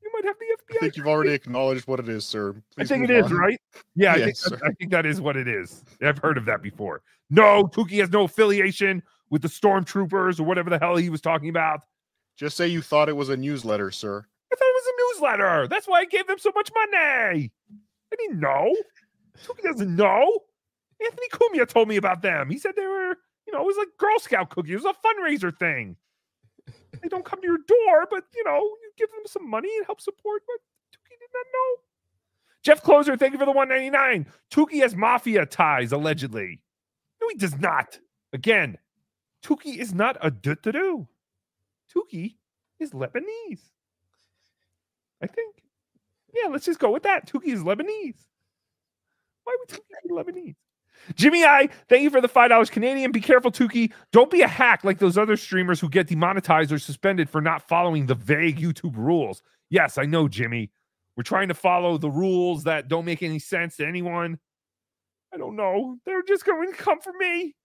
You 0.02 0.12
might 0.14 0.25
have 0.25 0.36
the 0.38 0.46
FBI. 0.46 0.78
I 0.78 0.80
think 0.82 0.98
you've 0.98 1.08
already 1.08 1.34
acknowledged 1.34 1.88
what 1.88 2.00
it 2.00 2.10
is, 2.10 2.25
sir. 2.25 2.56
I 2.78 2.86
think 2.86 3.10
it 3.10 3.14
move 3.14 3.25
is, 3.25 3.32
right? 3.32 3.60
Yeah, 3.96 4.12
I, 4.12 4.16
think 4.16 4.28
Yes, 4.28 4.44
that, 4.44 4.50
sir. 4.50 4.66
I 4.66 4.72
think 4.74 4.92
that 4.92 5.06
is 5.06 5.20
what 5.20 5.36
it 5.36 5.48
is. 5.48 5.84
I've 6.02 6.20
heard 6.20 6.38
of 6.38 6.46
that 6.46 6.62
before. 6.62 7.02
No, 7.32 7.66
Tookie 7.68 8.00
has 8.02 8.12
no 8.12 8.24
affiliation 8.25 9.02
with 9.36 9.42
the 9.42 9.50
stormtroopers 9.50 10.39
or 10.39 10.44
whatever 10.44 10.70
the 10.70 10.80
hell 10.80 10.96
he 10.96 11.10
was 11.10 11.20
talking 11.20 11.50
about. 11.50 11.82
Just 12.38 12.56
say 12.56 12.68
you 12.68 12.82
thought 12.82 13.10
it 13.10 13.18
was 13.18 13.27
a 13.27 13.36
newsletter, 13.36 13.92
sir. 13.92 14.25
I 14.50 14.56
thought 14.56 14.65
it 14.65 14.75
was 14.75 14.86
a 14.88 15.20
newsletter. 15.20 15.68
That's 15.68 15.89
why 15.89 16.00
I 16.00 16.06
gave 16.06 16.25
them 16.25 16.39
so 16.39 16.54
much 16.56 16.72
money. 16.74 17.51
I 18.13 18.15
didn't 18.18 18.39
know. 18.39 18.74
Tookie 19.46 19.63
doesn't 19.63 19.94
know. 19.94 20.39
Anthony 21.04 21.27
Cumia 21.34 21.68
told 21.68 21.89
me 21.89 21.98
about 21.98 22.22
them. 22.22 22.50
He 22.50 22.58
said 22.58 22.77
they 22.77 22.86
were, 22.86 23.18
you 23.46 23.51
know, 23.51 23.60
it 23.60 23.65
was 23.65 23.75
like 23.75 23.89
Girl 23.98 24.18
Scout 24.20 24.51
cookies. 24.51 24.72
It 24.72 24.84
was 24.86 24.96
a 24.96 25.06
fundraiser 25.06 25.54
thing. 25.54 25.98
They 27.01 27.10
don't 27.10 27.25
come 27.25 27.42
to 27.42 27.48
your 27.48 27.58
door, 27.58 28.08
but 28.10 28.24
you 28.34 28.44
know, 28.46 28.62
you 28.62 28.92
give 28.98 29.10
them 29.10 29.24
some 29.25 29.50
money 29.50 29.75
and 29.75 29.86
help 29.86 30.00
support. 30.00 30.44
But 30.48 30.62
Tookie 30.98 31.20
did 31.20 31.30
not 31.34 31.46
know. 31.51 31.82
Jeff 32.63 32.82
Closer, 32.84 33.18
thank 33.18 33.34
you 33.34 33.39
for 33.39 33.46
the 33.46 33.51
199. 33.51 34.27
Tookie 34.50 34.82
has 34.82 34.96
mafia 34.96 35.46
ties, 35.46 35.92
allegedly. 35.92 36.62
No, 37.20 37.27
he 37.27 37.36
does 37.36 37.60
not. 37.60 38.00
Again, 38.32 38.77
Tookie 39.46 39.78
is 39.78 39.94
not 39.94 40.18
a 40.22 40.32
do. 40.32 41.08
Tookie 41.96 42.36
is 42.80 42.92
Lebanese. 42.92 43.62
I 45.22 45.28
think. 45.28 45.62
Yeah, 46.34 46.50
let's 46.50 46.66
just 46.66 46.80
go 46.80 46.92
with 46.92 47.04
that. 47.04 47.28
Tookie 47.28 47.54
is 47.54 47.62
Lebanese. 47.62 48.25
Why 49.44 49.56
would 49.60 49.70
Tookie 49.70 50.08
be 50.08 50.14
Lebanese? 50.14 50.56
Jimmy 51.14 51.46
I, 51.46 51.70
thank 51.88 52.02
you 52.02 52.10
for 52.10 52.22
the 52.22 52.28
five 52.28 52.50
dollars 52.50 52.70
Canadian. 52.70 53.12
Be 53.12 53.22
careful, 53.22 53.52
Tookie. 53.52 53.92
Don't 54.12 54.32
be 54.32 54.42
a 54.42 54.48
hack 54.48 54.84
like 54.84 54.98
those 54.98 55.18
other 55.18 55.38
streamers 55.38 55.80
who 55.80 55.90
get 55.90 56.08
demonetized 56.08 56.72
or 56.72 56.80
suspended 56.80 57.30
for 57.30 57.42
not 57.42 57.68
following 57.68 58.08
the 58.08 58.16
vague 58.16 58.60
YouTube 58.60 58.98
rules. 58.98 59.44
Yes, 59.70 59.98
I 59.98 60.06
know, 60.06 60.28
Jimmy. 60.28 60.72
We're 61.16 61.24
trying 61.24 61.50
to 61.50 61.54
follow 61.54 61.98
the 61.98 62.10
rules 62.10 62.64
that 62.64 62.88
don't 62.88 63.06
make 63.06 63.22
any 63.22 63.40
sense 63.40 63.78
to 63.78 63.86
anyone. 63.86 64.40
I 65.34 65.38
don't 65.38 65.56
know. 65.56 65.98
They're 66.06 66.24
just 66.24 66.46
going 66.46 66.72
to 66.72 66.78
come 66.78 67.00
for 67.00 67.14
me. 67.14 67.56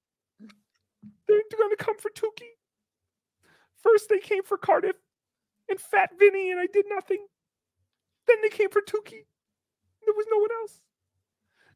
They're 1.27 1.41
going 1.57 1.71
to 1.71 1.77
come 1.85 1.99
for 1.99 2.11
Tookie. 2.11 2.57
First, 3.83 4.09
they 4.09 4.19
came 4.19 4.43
for 4.43 4.57
Cardiff 4.59 4.97
and 5.69 5.81
Fat 5.81 6.11
Vinny, 6.19 6.51
and 6.51 6.61
I 6.61 6.67
did 6.73 6.85
nothing. 6.89 7.27
Then 8.27 8.37
they 8.43 8.49
came 8.49 8.69
for 8.71 8.83
Tookie. 8.83 9.25
There 10.05 10.15
was 10.15 10.27
no 10.31 10.39
one 10.39 10.51
else. 10.63 10.81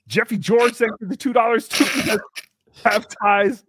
Jeffy 0.06 0.36
George, 0.36 0.74
for 0.76 0.88
the 1.00 1.16
two 1.16 1.32
dollars. 1.32 1.68
Has 1.72 2.20
have 2.84 3.06
ties. 3.22 3.64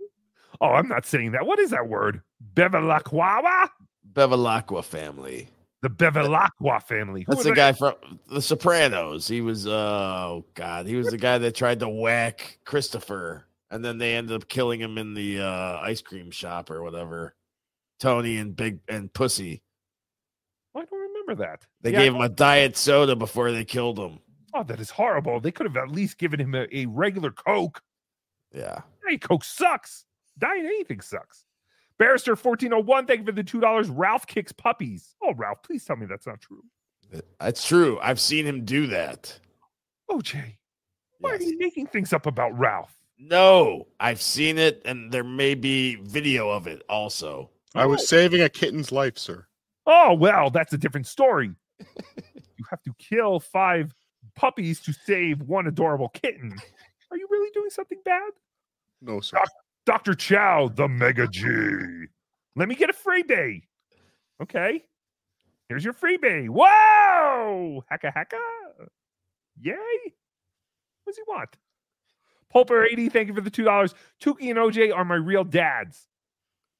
Oh, 0.59 0.69
I'm 0.69 0.87
not 0.87 1.05
saying 1.05 1.31
that. 1.31 1.45
What 1.45 1.59
is 1.59 1.69
that 1.71 1.87
word? 1.87 2.21
Bevilacqua? 2.53 3.69
Bevilacqua 4.13 4.83
family. 4.83 5.49
The 5.81 5.89
Bevilacqua 5.89 6.81
family. 6.83 7.25
That's 7.27 7.43
the 7.43 7.53
guy 7.53 7.73
from 7.73 7.93
The 8.29 8.41
Sopranos. 8.41 9.27
He 9.27 9.41
was, 9.41 9.67
oh 9.67 10.45
God, 10.55 10.87
he 10.87 10.95
was 10.95 11.07
the 11.07 11.17
guy 11.17 11.37
that 11.37 11.55
tried 11.55 11.79
to 11.81 11.89
whack 11.89 12.59
Christopher, 12.65 13.45
and 13.71 13.83
then 13.83 13.97
they 13.97 14.15
ended 14.15 14.35
up 14.35 14.47
killing 14.47 14.79
him 14.79 14.97
in 14.97 15.13
the 15.13 15.41
uh, 15.41 15.79
ice 15.81 16.01
cream 16.01 16.31
shop 16.31 16.69
or 16.69 16.81
whatever. 16.83 17.35
Tony 17.99 18.37
and 18.37 18.55
Big 18.55 18.79
and 18.87 19.11
Pussy. 19.13 19.61
I 20.75 20.79
don't 20.83 20.91
remember 20.91 21.35
that. 21.43 21.65
They 21.81 21.91
Yeah, 21.93 21.99
gave 22.03 22.15
him 22.15 22.21
a 22.21 22.29
diet 22.29 22.75
soda 22.75 23.15
before 23.15 23.51
they 23.51 23.63
killed 23.63 23.97
him. 23.97 24.19
Oh, 24.53 24.63
that 24.63 24.79
is 24.79 24.89
horrible. 24.89 25.39
They 25.39 25.51
could 25.51 25.65
have 25.65 25.77
at 25.77 25.89
least 25.89 26.17
given 26.17 26.39
him 26.39 26.53
a, 26.55 26.67
a 26.71 26.85
regular 26.87 27.31
Coke. 27.31 27.81
Yeah. 28.53 28.79
Hey, 29.07 29.17
Coke 29.17 29.43
sucks. 29.43 30.05
Diet 30.37 30.65
anything 30.65 31.01
sucks. 31.01 31.45
Barrister 31.97 32.31
1401, 32.31 33.05
thank 33.05 33.19
you 33.21 33.25
for 33.25 33.31
the 33.31 33.43
$2. 33.43 33.89
Ralph 33.93 34.27
kicks 34.27 34.51
puppies. 34.51 35.15
Oh, 35.23 35.33
Ralph, 35.33 35.63
please 35.63 35.85
tell 35.85 35.95
me 35.95 36.05
that's 36.05 36.27
not 36.27 36.41
true. 36.41 36.61
That's 37.39 37.65
true. 37.65 37.97
I've 38.01 38.19
seen 38.19 38.45
him 38.45 38.65
do 38.65 38.87
that. 38.87 39.39
OJ, 40.09 40.57
why 41.19 41.31
are 41.31 41.41
you 41.41 41.57
making 41.57 41.87
things 41.87 42.11
up 42.11 42.25
about 42.25 42.57
Ralph? 42.57 42.94
No, 43.17 43.87
I've 43.99 44.21
seen 44.21 44.57
it, 44.57 44.81
and 44.85 45.11
there 45.11 45.23
may 45.23 45.55
be 45.55 45.95
video 45.95 46.49
of 46.49 46.67
it 46.67 46.83
also. 46.89 47.49
I 47.73 47.85
was 47.85 48.01
oh. 48.01 48.05
saving 48.05 48.41
a 48.41 48.49
kitten's 48.49 48.91
life, 48.91 49.17
sir. 49.17 49.47
Oh, 49.85 50.13
well, 50.13 50.49
that's 50.49 50.73
a 50.73 50.77
different 50.77 51.07
story. 51.07 51.51
you 51.79 52.65
have 52.69 52.81
to 52.83 52.93
kill 52.97 53.39
five 53.39 53.93
puppies 54.35 54.81
to 54.81 54.93
save 54.93 55.41
one 55.41 55.67
adorable 55.67 56.09
kitten. 56.09 56.53
Are 57.11 57.17
you 57.17 57.27
really 57.29 57.51
doing 57.53 57.69
something 57.69 57.99
bad? 58.03 58.31
No, 59.01 59.21
sir. 59.21 59.37
Doc- 59.37 59.49
Dr. 59.85 60.15
Chow, 60.15 60.69
the 60.73 60.87
Mega 60.87 61.27
G. 61.27 61.45
Let 62.55 62.67
me 62.67 62.75
get 62.75 62.89
a 62.89 62.93
freebie. 62.93 63.63
Okay. 64.41 64.83
Here's 65.69 65.83
your 65.83 65.93
freebie. 65.93 66.49
Whoa! 66.49 67.83
Hacka 67.91 68.13
hacka. 68.13 68.39
Yay. 69.61 69.73
What 71.03 71.07
does 71.07 71.17
he 71.17 71.23
want? 71.27 71.49
Pulper 72.55 72.85
80, 72.89 73.09
thank 73.09 73.27
you 73.27 73.33
for 73.33 73.41
the 73.41 73.51
$2. 73.51 73.93
Tuki 74.23 74.49
and 74.49 74.57
OJ 74.57 74.95
are 74.95 75.03
my 75.03 75.15
real 75.15 75.43
dads. 75.43 76.07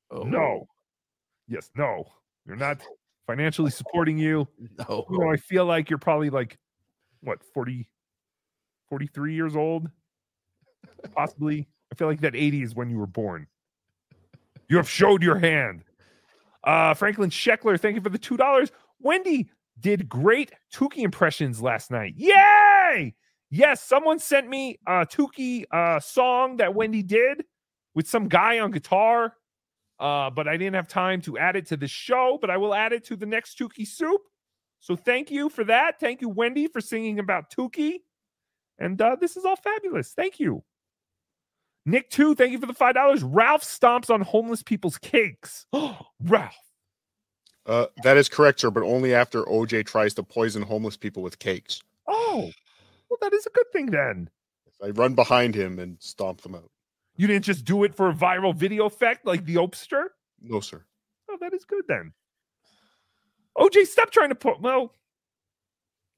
Oh, 0.10 0.24
No. 0.24 0.68
Yes, 1.48 1.70
no. 1.76 2.06
You're 2.48 2.56
not 2.56 2.82
financially 3.28 3.70
supporting 3.72 4.18
you. 4.18 4.48
no. 4.90 5.06
You 5.10 5.20
know, 5.20 5.30
I 5.30 5.38
feel 5.38 5.66
like 5.66 5.90
you're 5.90 6.00
probably 6.00 6.30
like, 6.30 6.58
what, 7.22 7.44
40, 7.54 7.90
43 8.90 9.36
years 9.36 9.56
old? 9.56 9.90
Possibly. 11.14 11.68
I 11.92 11.96
feel 11.96 12.08
like 12.08 12.22
that 12.22 12.36
80 12.36 12.64
is 12.64 12.76
when 12.76 12.90
you 12.90 12.98
were 12.98 13.06
born. 13.06 13.48
You 14.70 14.78
have 14.78 14.90
showed 14.90 15.22
your 15.22 15.38
hand. 15.38 15.84
Uh, 16.64 16.94
Franklin 16.94 17.30
Scheckler, 17.30 17.80
thank 17.80 17.96
you 17.96 18.02
for 18.02 18.10
the 18.10 18.18
$2. 18.18 18.72
Wendy 19.00 19.50
did 19.80 20.10
great 20.10 20.52
Tookie 20.74 21.04
impressions 21.04 21.62
last 21.62 21.92
night. 21.92 22.14
Yay! 22.18 23.14
Yes, 23.50 23.84
someone 23.84 24.20
sent 24.20 24.50
me 24.50 24.80
a 24.88 25.06
Tookie 25.06 25.66
uh, 25.72 26.00
song 26.00 26.58
that 26.58 26.74
Wendy 26.74 27.04
did 27.04 27.44
with 27.94 28.08
some 28.08 28.28
guy 28.28 28.60
on 28.60 28.72
guitar. 28.72 29.34
Uh, 29.98 30.30
but 30.30 30.48
I 30.48 30.58
didn't 30.58 30.76
have 30.76 30.90
time 30.90 31.22
to 31.22 31.38
add 31.38 31.56
it 31.56 31.68
to 31.68 31.78
the 31.78 31.88
show, 31.88 32.38
but 32.42 32.50
I 32.50 32.58
will 32.58 32.74
add 32.74 32.92
it 32.92 33.06
to 33.06 33.16
the 33.16 33.26
next 33.26 33.58
Tookie 33.58 33.88
soup. 33.88 34.22
So 34.82 34.96
thank 34.96 35.32
you 35.32 35.50
for 35.50 35.64
that. 35.64 36.00
Thank 36.00 36.22
you, 36.22 36.30
Wendy, 36.30 36.68
for 36.68 36.82
singing 36.82 37.20
about 37.20 37.50
Tookie. 37.50 38.00
And 38.78 39.02
uh, 39.02 39.16
this 39.20 39.38
is 39.38 39.46
all 39.46 39.56
fabulous. 39.56 40.12
Thank 40.12 40.40
you. 40.40 40.64
Nick, 41.86 42.10
too, 42.10 42.36
thank 42.36 42.52
you 42.52 42.60
for 42.60 42.66
the 42.66 42.74
$5. 42.74 43.22
Ralph 43.24 43.64
stomps 43.64 44.10
on 44.10 44.22
homeless 44.22 44.64
people's 44.64 44.98
cakes. 44.98 45.66
Oh, 45.72 45.98
Ralph 46.20 46.56
Uh, 47.66 47.86
that 48.04 48.18
is 48.18 48.28
correct, 48.28 48.60
sir, 48.60 48.70
but 48.72 48.84
only 48.84 49.14
after 49.14 49.44
OJ 49.44 49.86
tries 49.86 50.14
to 50.16 50.24
poison 50.24 50.62
homeless 50.62 50.98
people 50.98 51.24
with 51.24 51.40
cakes. 51.40 51.82
Oh, 52.08 52.52
well, 53.10 53.18
that 53.22 53.34
is 53.34 53.46
a 53.46 53.50
good 53.52 53.72
thing 53.72 53.88
then. 53.88 54.30
I 54.84 54.90
run 54.90 55.14
behind 55.16 55.56
him 55.56 55.80
and 55.80 55.98
stomp 56.00 56.42
them 56.42 56.56
out. 56.56 56.70
You 57.16 57.28
didn't 57.28 57.46
just 57.46 57.64
do 57.66 57.84
it 57.86 57.96
for 57.96 58.10
a 58.10 58.14
viral 58.14 58.54
video 58.54 58.86
effect 58.86 59.26
like 59.26 59.46
the 59.46 59.56
Opster? 59.56 60.06
No, 60.42 60.60
sir. 60.60 60.84
Oh, 61.30 61.38
that 61.40 61.54
is 61.54 61.64
good 61.66 61.84
then. 61.88 62.12
OJ, 63.58 63.86
stop 63.88 64.12
trying 64.12 64.30
to 64.30 64.36
put. 64.36 64.60
Well, 64.60 64.92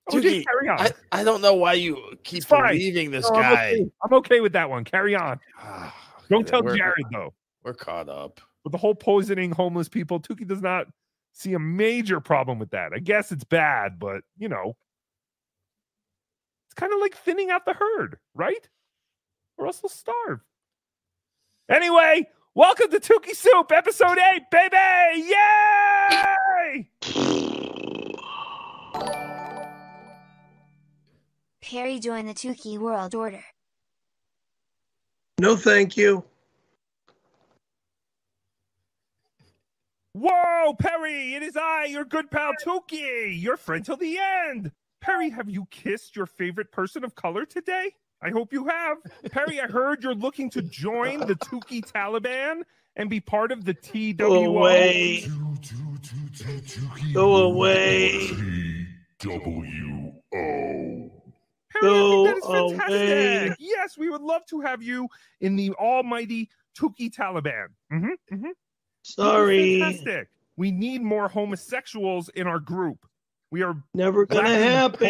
OJ, 0.10 0.22
Doogie, 0.22 0.44
carry 0.46 0.70
on. 0.70 0.80
I, 0.80 0.92
I 1.12 1.24
don't 1.24 1.42
know 1.42 1.54
why 1.54 1.74
you 1.74 2.02
keep 2.24 2.44
fine. 2.46 2.74
believing 2.74 3.12
this 3.12 3.30
No, 3.30 3.36
I'm 3.36 3.42
guy. 3.54 3.68
okay. 3.74 3.90
I'm 4.04 4.14
okay 4.16 4.40
with 4.40 4.54
that 4.54 4.70
one. 4.70 4.84
Carry 4.84 5.16
on. 5.16 5.40
Ah, 5.60 5.94
Don't 6.30 6.48
tell 6.48 6.62
we're- 6.64 6.78
Jared 6.78 7.06
though. 7.12 7.34
We're 7.64 7.74
caught 7.74 8.10
up. 8.10 8.42
With 8.64 8.72
the 8.72 8.78
whole 8.78 8.96
poisoning 8.96 9.52
homeless 9.52 9.88
people, 9.88 10.20
Tookie 10.20 10.48
does 10.48 10.62
not 10.62 10.88
see 11.34 11.54
a 11.54 11.60
major 11.60 12.20
problem 12.20 12.60
with 12.60 12.72
that. 12.72 12.92
I 12.94 13.00
guess 13.00 13.32
it's 13.32 13.44
bad, 13.46 13.98
but 14.00 14.22
you 14.38 14.50
know, 14.50 14.70
it's 14.70 14.76
kind 16.78 16.94
of 16.94 17.00
like 17.02 17.16
thinning 17.16 17.50
out 17.50 17.66
the 17.66 17.74
herd, 17.74 18.18
right? 18.34 18.70
Or 19.58 19.66
else 19.66 19.80
they'll 19.80 19.90
starve. 19.90 20.40
Anyway, 21.70 22.30
welcome 22.56 22.90
to 22.92 23.00
Tookie 23.00 23.36
Soup, 23.36 23.70
episode 23.72 24.18
eight, 24.34 24.44
baby! 24.52 24.78
Yay! 25.34 26.90
Perry 31.62 32.00
joined 32.00 32.30
the 32.30 32.34
Tookie 32.34 32.78
World 32.78 33.14
Order. 33.14 33.44
No, 35.40 35.58
thank 35.58 35.98
you. 35.98 36.24
Whoa, 40.14 40.74
Perry, 40.80 41.36
it 41.36 41.44
is 41.44 41.58
I, 41.58 41.86
your 41.86 42.06
good 42.06 42.32
pal 42.32 42.54
Tookie, 42.66 43.40
your 43.42 43.58
friend 43.58 43.86
till 43.86 43.98
the 43.98 44.18
end. 44.18 44.72
Perry, 45.02 45.30
have 45.30 45.50
you 45.50 45.66
kissed 45.70 46.16
your 46.16 46.26
favorite 46.26 46.72
person 46.72 47.04
of 47.04 47.16
color 47.16 47.46
today? 47.46 47.92
I 48.22 48.30
hope 48.32 48.52
you 48.52 48.68
have. 48.68 48.98
Perry, 49.32 49.62
I 49.62 49.68
heard 49.68 50.04
you're 50.04 50.16
looking 50.16 50.50
to 50.52 50.62
join 50.62 51.20
the 51.20 51.36
Tookie 51.36 51.86
Taliban 51.86 52.62
and 52.96 53.10
be 53.10 53.20
part 53.20 53.52
of 53.52 53.64
the 53.64 53.76
TWO. 53.76 54.14
Go 54.16 54.46
away. 54.46 55.30
Go 57.14 57.36
away. 57.38 58.28
Perry, 61.72 61.82
Go 61.82 61.96
I 61.96 62.10
think 62.10 62.28
that 62.28 62.38
is 62.38 62.46
fantastic. 62.78 63.10
away. 63.50 63.56
Yes, 63.60 63.98
we 63.98 64.10
would 64.10 64.22
love 64.22 64.42
to 64.50 64.62
have 64.62 64.82
you 64.82 65.08
in 65.42 65.56
the 65.56 65.72
almighty 65.74 66.50
Tookie 66.78 67.14
Taliban. 67.14 67.68
hmm 67.92 68.08
hmm 68.30 68.50
Sorry. 69.04 69.80
Fantastic. 69.80 70.30
We 70.58 70.72
need 70.72 71.02
more 71.04 71.30
homosexuals 71.30 72.30
in 72.30 72.48
our 72.48 72.60
group. 72.60 73.06
We 73.52 73.64
are 73.64 73.76
Never 73.94 74.26
gonna 74.26 74.50
happen. 74.50 75.08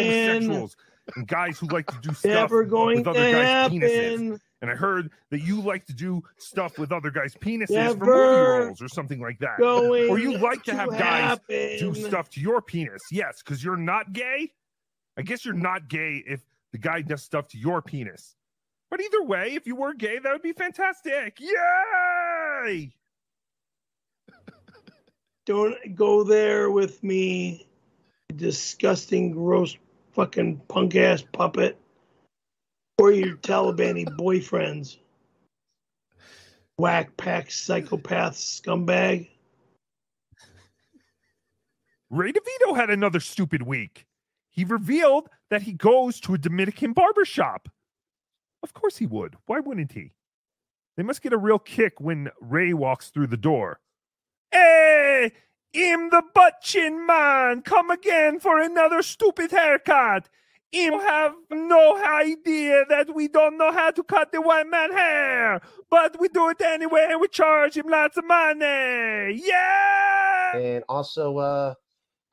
and 1.16 1.26
guys 1.26 1.58
who 1.58 1.66
like 1.68 1.86
to 1.86 1.98
do 2.00 2.12
stuff 2.14 2.24
Never 2.32 2.64
going 2.64 2.98
with 2.98 3.04
to 3.04 3.10
other 3.10 3.32
guys' 3.32 3.70
penises. 3.70 4.40
And 4.60 4.70
I 4.70 4.74
heard 4.74 5.10
that 5.30 5.40
you 5.40 5.60
like 5.60 5.86
to 5.86 5.92
do 5.92 6.22
stuff 6.38 6.78
with 6.78 6.90
other 6.90 7.10
guys' 7.10 7.34
penises 7.34 7.96
for 7.96 8.04
movie 8.04 8.66
roles 8.66 8.82
or 8.82 8.88
something 8.88 9.20
like 9.20 9.38
that. 9.38 9.60
Or 9.60 10.18
you 10.18 10.36
like 10.36 10.64
to 10.64 10.72
to 10.72 10.76
have 10.76 10.90
guys 10.98 11.38
do 11.48 11.94
stuff 11.94 12.28
to 12.30 12.40
your 12.40 12.60
penis. 12.60 13.02
Yes, 13.10 13.40
because 13.42 13.62
you're 13.62 13.76
not 13.76 14.12
gay. 14.12 14.52
I 15.16 15.22
guess 15.22 15.44
you're 15.44 15.54
not 15.54 15.88
gay 15.88 16.22
if 16.26 16.40
the 16.72 16.78
guy 16.78 17.02
does 17.02 17.22
stuff 17.22 17.48
to 17.48 17.58
your 17.58 17.82
penis. 17.82 18.34
But 18.90 19.00
either 19.00 19.22
way, 19.22 19.54
if 19.54 19.66
you 19.66 19.76
were 19.76 19.94
gay, 19.94 20.18
that 20.18 20.32
would 20.32 20.42
be 20.42 20.52
fantastic. 20.52 21.38
Yay! 21.40 22.92
Don't 25.46 25.76
go 25.94 26.24
there 26.24 26.70
with 26.70 27.02
me, 27.02 27.67
disgusting, 28.34 29.32
gross, 29.32 29.76
fucking 30.12 30.60
punk 30.68 30.96
ass 30.96 31.22
puppet, 31.32 31.78
or 32.98 33.12
your 33.12 33.36
Taliban 33.36 34.04
boyfriends. 34.18 34.96
Whack 36.76 37.16
pack 37.16 37.50
psychopath 37.50 38.34
scumbag. 38.34 39.28
Ray 42.10 42.32
DeVito 42.32 42.76
had 42.76 42.90
another 42.90 43.20
stupid 43.20 43.62
week. 43.62 44.06
He 44.50 44.64
revealed 44.64 45.28
that 45.50 45.62
he 45.62 45.72
goes 45.72 46.20
to 46.20 46.34
a 46.34 46.38
Dominican 46.38 46.92
barber 46.92 47.24
shop. 47.24 47.68
Of 48.62 48.72
course 48.72 48.96
he 48.96 49.06
would. 49.06 49.36
Why 49.46 49.60
wouldn't 49.60 49.92
he? 49.92 50.12
They 50.96 51.02
must 51.02 51.22
get 51.22 51.32
a 51.32 51.38
real 51.38 51.58
kick 51.58 52.00
when 52.00 52.30
Ray 52.40 52.72
walks 52.72 53.10
through 53.10 53.28
the 53.28 53.36
door. 53.36 53.80
Hey, 54.50 55.32
I'm 55.74 56.10
the 56.10 56.22
butt 56.34 56.60
chin 56.62 57.06
man. 57.06 57.62
Come 57.62 57.90
again 57.90 58.40
for 58.40 58.60
another 58.60 59.02
stupid 59.02 59.50
haircut. 59.50 60.28
Him 60.72 60.94
have 60.94 61.34
no 61.50 62.02
idea 62.04 62.84
that 62.88 63.14
we 63.14 63.28
don't 63.28 63.56
know 63.56 63.72
how 63.72 63.90
to 63.90 64.02
cut 64.02 64.32
the 64.32 64.42
white 64.42 64.66
man 64.66 64.92
hair, 64.92 65.62
but 65.90 66.20
we 66.20 66.28
do 66.28 66.50
it 66.50 66.60
anyway 66.60 67.06
and 67.10 67.20
we 67.20 67.28
charge 67.28 67.76
him 67.76 67.88
lots 67.88 68.18
of 68.18 68.26
money. 68.26 69.40
Yeah! 69.42 70.56
And 70.56 70.84
also, 70.88 71.38
uh, 71.38 71.74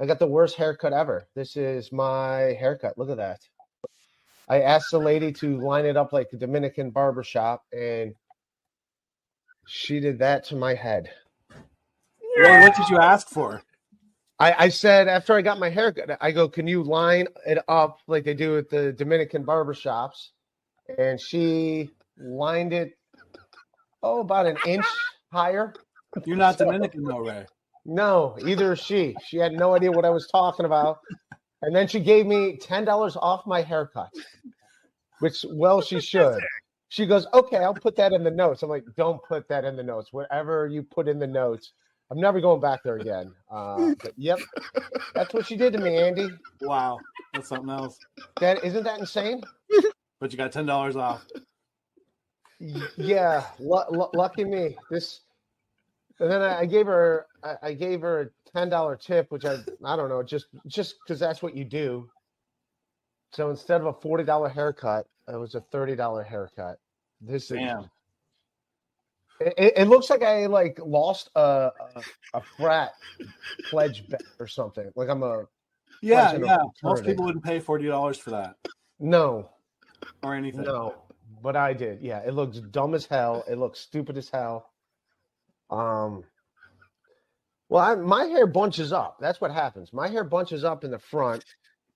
I 0.02 0.06
got 0.06 0.20
the 0.20 0.28
worst 0.28 0.58
haircut 0.58 0.92
ever. 0.92 1.28
This 1.36 1.56
is 1.56 1.92
my 1.94 2.58
haircut. 2.60 2.98
Look 2.98 3.10
at 3.10 3.18
that. 3.18 3.40
I 4.50 4.62
asked 4.62 4.92
the 4.92 5.00
lady 5.00 5.32
to 5.34 5.60
line 5.62 5.86
it 5.86 5.98
up 5.98 6.12
like 6.12 6.28
a 6.34 6.38
Dominican 6.38 6.92
barber 6.92 7.24
shop, 7.24 7.64
and 7.72 8.14
she 9.66 10.00
did 10.00 10.20
that 10.20 10.44
to 10.46 10.56
my 10.56 10.74
head. 10.74 11.10
Well, 12.38 12.62
what 12.62 12.76
did 12.76 12.90
you 12.90 12.98
ask 13.02 13.30
for? 13.30 13.62
I, 14.40 14.66
I 14.66 14.70
said 14.70 15.08
after 15.08 15.34
I 15.34 15.42
got 15.42 15.60
my 15.60 15.70
haircut, 15.70 16.18
I 16.20 16.32
go, 16.32 16.50
"Can 16.50 16.68
you 16.68 16.84
line 16.84 17.28
it 17.46 17.60
up 17.68 18.00
like 18.08 18.26
they 18.26 18.34
do 18.34 18.58
at 18.58 18.70
the 18.70 18.92
Dominican 18.92 19.44
barber 19.44 19.74
shops?" 19.74 20.32
And 20.98 21.20
she 21.20 21.90
lined 22.18 22.74
it, 22.74 22.98
oh, 24.04 24.22
about 24.22 24.46
an 24.46 24.58
inch 24.66 24.86
higher. 25.32 25.74
You're 26.26 26.38
not 26.38 26.58
Dominican, 26.58 27.04
though, 27.04 27.20
Ray. 27.20 27.46
No, 27.86 28.38
either 28.46 28.74
is 28.74 28.80
she. 28.80 29.16
She 29.26 29.38
had 29.38 29.54
no 29.54 29.76
idea 29.76 29.92
what 29.92 30.06
I 30.06 30.10
was 30.10 30.28
talking 30.28 30.66
about. 30.66 31.00
And 31.62 31.76
then 31.76 31.88
she 31.88 32.00
gave 32.00 32.26
me 32.26 32.58
$10 32.58 33.18
off 33.18 33.46
my 33.46 33.62
haircut, 33.62 34.12
which, 35.20 35.46
well, 35.50 35.82
she 35.82 36.00
should. 36.00 36.40
She 36.90 37.06
goes, 37.06 37.28
Okay, 37.34 37.58
I'll 37.58 37.74
put 37.74 37.96
that 37.98 38.14
in 38.14 38.24
the 38.24 38.32
notes. 38.32 38.64
I'm 38.64 38.70
like, 38.70 38.86
Don't 38.96 39.22
put 39.24 39.48
that 39.50 39.66
in 39.66 39.76
the 39.76 39.84
notes. 39.84 40.14
Whatever 40.14 40.68
you 40.68 40.84
put 40.84 41.08
in 41.08 41.20
the 41.20 41.28
notes, 41.28 41.74
I'm 42.12 42.20
never 42.20 42.40
going 42.40 42.62
back 42.62 42.84
there 42.84 42.98
again. 42.98 43.34
Uh, 43.52 43.94
but 44.04 44.12
yep, 44.18 44.40
that's 45.14 45.34
what 45.34 45.46
she 45.46 45.56
did 45.56 45.72
to 45.72 45.80
me, 45.80 45.96
Andy. 45.98 46.28
Wow, 46.62 47.00
that's 47.34 47.48
something 47.48 47.70
else. 47.70 47.98
That 48.42 48.62
isn't 48.66 48.84
that 48.84 49.00
insane? 49.00 49.42
But 50.20 50.32
you 50.32 50.38
got 50.38 50.52
ten 50.52 50.66
dollars 50.66 50.96
off. 50.98 51.26
Yeah, 52.98 53.46
lu- 53.60 53.84
lu- 53.90 54.10
lucky 54.14 54.44
me. 54.44 54.76
This, 54.90 55.22
and 56.20 56.32
then 56.32 56.42
I, 56.42 56.62
I 56.62 56.66
gave 56.66 56.86
her, 56.86 57.28
I, 57.44 57.56
I 57.64 57.74
gave 57.74 58.02
her 58.02 58.22
a 58.22 58.50
ten 58.52 58.70
dollar 58.70 58.96
tip, 58.96 59.32
which 59.32 59.46
I, 59.46 59.58
I 59.84 59.96
don't 59.96 60.10
know, 60.10 60.24
just 60.24 60.48
just 60.68 60.96
because 61.04 61.20
that's 61.20 61.42
what 61.42 61.56
you 61.56 61.64
do. 61.66 62.10
So 63.34 63.50
instead 63.50 63.82
of 63.82 63.88
a 63.88 63.94
forty 63.94 64.24
dollar 64.24 64.50
haircut, 64.50 65.08
it 65.28 65.36
was 65.38 65.56
a 65.56 65.62
thirty 65.62 65.96
dollar 65.96 66.24
haircut. 66.24 66.80
This 67.22 67.52
is. 67.52 67.58
Damn. 67.58 67.80
It, 67.82 67.90
it- 69.40 69.74
it 69.78 69.88
looks 69.88 70.10
like 70.10 70.24
I 70.24 70.46
like 70.48 70.80
lost 70.84 71.30
a 71.36 71.72
a, 71.96 72.04
a 72.36 72.42
frat 72.58 72.92
pledge 73.70 74.08
bet 74.10 74.24
or 74.40 74.48
something. 74.48 74.92
Like 74.96 75.10
I'm 75.10 75.24
a 75.24 75.46
Yeah, 76.02 76.28
pledge 76.28 76.36
in 76.36 76.44
a 76.44 76.48
yeah. 76.48 76.58
Most 76.84 77.06
people 77.06 77.26
wouldn't 77.26 77.44
pay 77.44 77.60
forty 77.60 77.88
dollars 77.88 78.18
for 78.18 78.32
that 78.32 78.56
no, 79.00 79.50
or 80.24 80.34
anything. 80.36 80.64
No, 80.64 81.04
but 81.42 81.56
I 81.56 81.74
did. 81.74 82.02
Yeah, 82.02 82.20
it 82.20 82.34
looks 82.34 82.60
dumb 82.60 82.94
as 82.94 83.06
hell. 83.06 83.44
It 83.50 83.58
looks 83.58 83.80
stupid 83.80 84.18
as 84.18 84.30
hell. 84.30 84.72
Um, 85.70 86.24
well, 87.70 87.84
I, 87.84 87.96
my 87.96 88.26
hair 88.26 88.48
bunches 88.48 88.94
up. 88.94 89.18
That's 89.20 89.42
what 89.42 89.52
happens. 89.52 89.92
My 89.92 90.08
hair 90.08 90.24
bunches 90.24 90.64
up 90.64 90.84
in 90.84 90.92
the 90.92 91.00
front, 91.00 91.44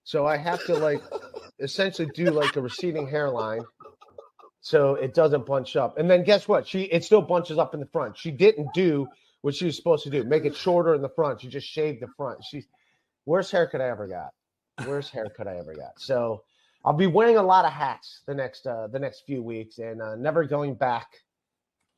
so 0.04 0.26
I 0.26 0.36
have 0.38 0.64
to 0.66 0.76
like 0.76 1.02
essentially 1.60 2.10
do 2.16 2.32
like 2.32 2.56
a 2.56 2.62
receding 2.62 3.08
hairline, 3.08 3.64
so 4.70 4.96
it 4.96 5.14
doesn't 5.14 5.46
bunch 5.46 5.76
up. 5.76 5.98
And 5.98 6.10
then 6.10 6.24
guess 6.24 6.48
what? 6.48 6.68
She 6.68 6.84
it 6.84 7.04
still 7.04 7.22
bunches 7.22 7.58
up 7.58 7.74
in 7.74 7.80
the 7.80 7.86
front. 7.88 8.18
She 8.18 8.32
didn't 8.32 8.70
do 8.74 9.08
what 9.42 9.56
she 9.56 9.66
was 9.66 9.76
supposed 9.76 10.04
to 10.04 10.10
do. 10.10 10.24
Make 10.24 10.46
it 10.46 10.56
shorter 10.56 10.94
in 10.94 11.02
the 11.02 11.10
front. 11.10 11.42
She 11.42 11.48
just 11.48 11.68
shaved 11.68 12.02
the 12.02 12.08
front. 12.18 12.44
She's 12.44 12.68
worst 13.26 13.52
haircut 13.52 13.82
I 13.82 13.90
ever 13.90 14.08
got. 14.08 14.32
Worst 14.88 15.12
haircut 15.12 15.48
I 15.48 15.58
ever 15.58 15.74
got. 15.74 16.00
So. 16.00 16.44
I'll 16.86 16.94
be 16.94 17.08
wearing 17.08 17.36
a 17.36 17.44
lot 17.44 17.66
of 17.66 17.74
hats 17.74 18.22
the 18.26 18.34
next 18.34 18.66
uh, 18.66 18.88
the 18.88 19.00
next 19.00 19.26
few 19.26 19.44
weeks, 19.44 19.80
and 19.80 20.02
uh, 20.02 20.16
never 20.16 20.46
going 20.46 20.76
back 20.76 21.08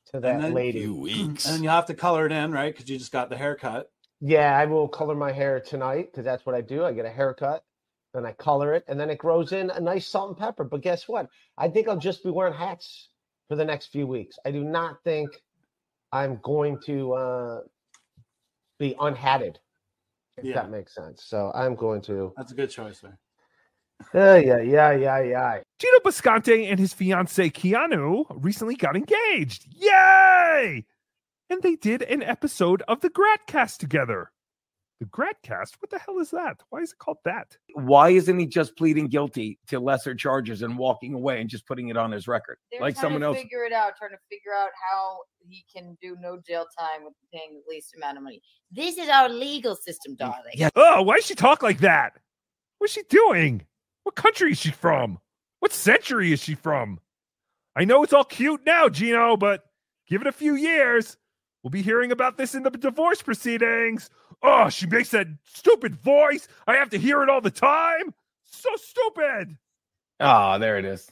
to 0.07 0.19
that 0.19 0.33
And 0.35 0.43
then- 0.43 0.53
lady. 0.55 0.85
And 0.85 1.37
then 1.37 1.61
you 1.61 1.69
have 1.69 1.85
to 1.85 1.93
color 1.93 2.25
it 2.25 2.31
in, 2.31 2.51
right? 2.51 2.73
Because 2.75 2.89
you 2.89 2.97
just 2.97 3.11
got 3.11 3.29
the 3.29 3.37
haircut. 3.37 3.91
Yeah, 4.21 4.57
I 4.57 4.65
will 4.65 4.87
color 4.87 5.13
my 5.13 5.31
hair 5.31 5.59
tonight 5.59 6.07
because 6.11 6.25
that's 6.25 6.47
what 6.47 6.55
I 6.55 6.61
do. 6.61 6.83
I 6.83 6.93
get 6.93 7.05
a 7.05 7.11
haircut, 7.11 7.63
then 8.13 8.25
I 8.25 8.33
color 8.33 8.73
it, 8.73 8.83
and 8.87 8.99
then 8.99 9.09
it 9.09 9.17
grows 9.17 9.51
in 9.53 9.69
a 9.69 9.79
nice 9.79 10.07
salt 10.07 10.29
and 10.29 10.37
pepper. 10.37 10.63
But 10.63 10.81
guess 10.81 11.07
what? 11.07 11.29
I 11.57 11.67
think 11.69 11.87
I'll 11.87 11.97
just 11.97 12.23
be 12.23 12.29
wearing 12.29 12.53
hats 12.53 13.09
for 13.47 13.55
the 13.55 13.65
next 13.65 13.87
few 13.87 14.05
weeks. 14.07 14.37
I 14.45 14.51
do 14.51 14.63
not 14.63 15.03
think 15.03 15.29
I'm 16.11 16.39
going 16.43 16.79
to 16.85 17.13
uh, 17.13 17.61
be 18.79 18.95
unhatted 18.99 19.59
If 20.37 20.45
Yeah. 20.45 20.55
that 20.55 20.71
makes 20.71 20.93
sense. 20.95 21.23
So 21.23 21.51
I'm 21.53 21.75
going 21.75 22.01
to. 22.03 22.33
That's 22.37 22.51
a 22.51 22.55
good 22.55 22.69
choice, 22.69 22.99
sir. 23.01 23.17
Yeah, 24.13 24.37
yeah, 24.37 24.61
yeah, 24.61 24.91
yeah, 24.93 25.21
yeah. 25.21 25.59
Gino 25.77 25.99
Bisconte 26.03 26.65
and 26.67 26.79
his 26.79 26.91
fiancee 26.93 27.51
Keanu 27.51 28.25
recently 28.29 28.75
got 28.75 28.95
engaged. 28.95 29.67
Yay! 29.69 30.85
And 31.49 31.61
they 31.61 31.75
did 31.75 32.01
an 32.01 32.23
episode 32.23 32.81
of 32.87 33.01
the 33.01 33.09
Gratcast 33.11 33.77
together. 33.77 34.31
The 35.01 35.07
Gratcast? 35.07 35.77
What 35.79 35.89
the 35.89 35.97
hell 35.97 36.19
is 36.19 36.29
that? 36.29 36.61
Why 36.69 36.81
is 36.81 36.91
it 36.91 36.99
called 36.99 37.17
that? 37.25 37.57
Why 37.73 38.09
isn't 38.11 38.37
he 38.37 38.45
just 38.45 38.77
pleading 38.77 39.07
guilty 39.07 39.57
to 39.69 39.79
lesser 39.79 40.13
charges 40.13 40.61
and 40.61 40.77
walking 40.77 41.15
away 41.15 41.41
and 41.41 41.49
just 41.49 41.65
putting 41.65 41.89
it 41.89 41.97
on 41.97 42.11
his 42.11 42.27
record 42.27 42.59
They're 42.71 42.79
like 42.81 42.93
trying 42.93 43.01
someone 43.05 43.21
to 43.21 43.27
else? 43.29 43.37
figure 43.37 43.63
it 43.63 43.73
out, 43.73 43.93
trying 43.97 44.11
to 44.11 44.19
figure 44.29 44.53
out 44.53 44.69
how 44.91 45.21
he 45.49 45.65
can 45.75 45.97
do 46.03 46.15
no 46.21 46.39
jail 46.47 46.67
time 46.77 47.03
with 47.03 47.13
paying 47.33 47.63
the 47.65 47.73
least 47.73 47.95
amount 47.97 48.17
of 48.17 48.23
money. 48.23 48.43
This 48.71 48.99
is 48.99 49.09
our 49.09 49.27
legal 49.27 49.75
system, 49.75 50.13
darling. 50.13 50.53
Yeah. 50.53 50.69
Oh, 50.75 51.01
why 51.01 51.15
does 51.15 51.25
she 51.25 51.33
talk 51.33 51.63
like 51.63 51.79
that? 51.79 52.13
What's 52.77 52.93
she 52.93 53.01
doing? 53.09 53.65
What 54.03 54.15
country 54.15 54.51
is 54.51 54.59
she 54.59 54.69
from? 54.69 55.17
What 55.61 55.73
century 55.73 56.31
is 56.31 56.43
she 56.43 56.53
from? 56.53 56.99
I 57.75 57.85
know 57.85 58.03
it's 58.03 58.13
all 58.13 58.23
cute 58.23 58.61
now, 58.67 58.87
Gino, 58.87 59.35
but 59.35 59.63
give 60.07 60.21
it 60.21 60.27
a 60.27 60.31
few 60.31 60.53
years. 60.53 61.17
We'll 61.63 61.71
be 61.71 61.81
hearing 61.81 62.11
about 62.11 62.37
this 62.37 62.55
in 62.55 62.63
the 62.63 62.71
divorce 62.71 63.21
proceedings. 63.21 64.09
Oh, 64.41 64.69
she 64.69 64.87
makes 64.87 65.09
that 65.09 65.27
stupid 65.45 65.95
voice. 65.95 66.47
I 66.65 66.75
have 66.75 66.89
to 66.89 66.97
hear 66.97 67.21
it 67.21 67.29
all 67.29 67.41
the 67.41 67.51
time. 67.51 68.13
So 68.45 68.69
stupid. 68.75 69.57
Oh, 70.19 70.57
there 70.59 70.77
it 70.77 70.85
is. 70.85 71.09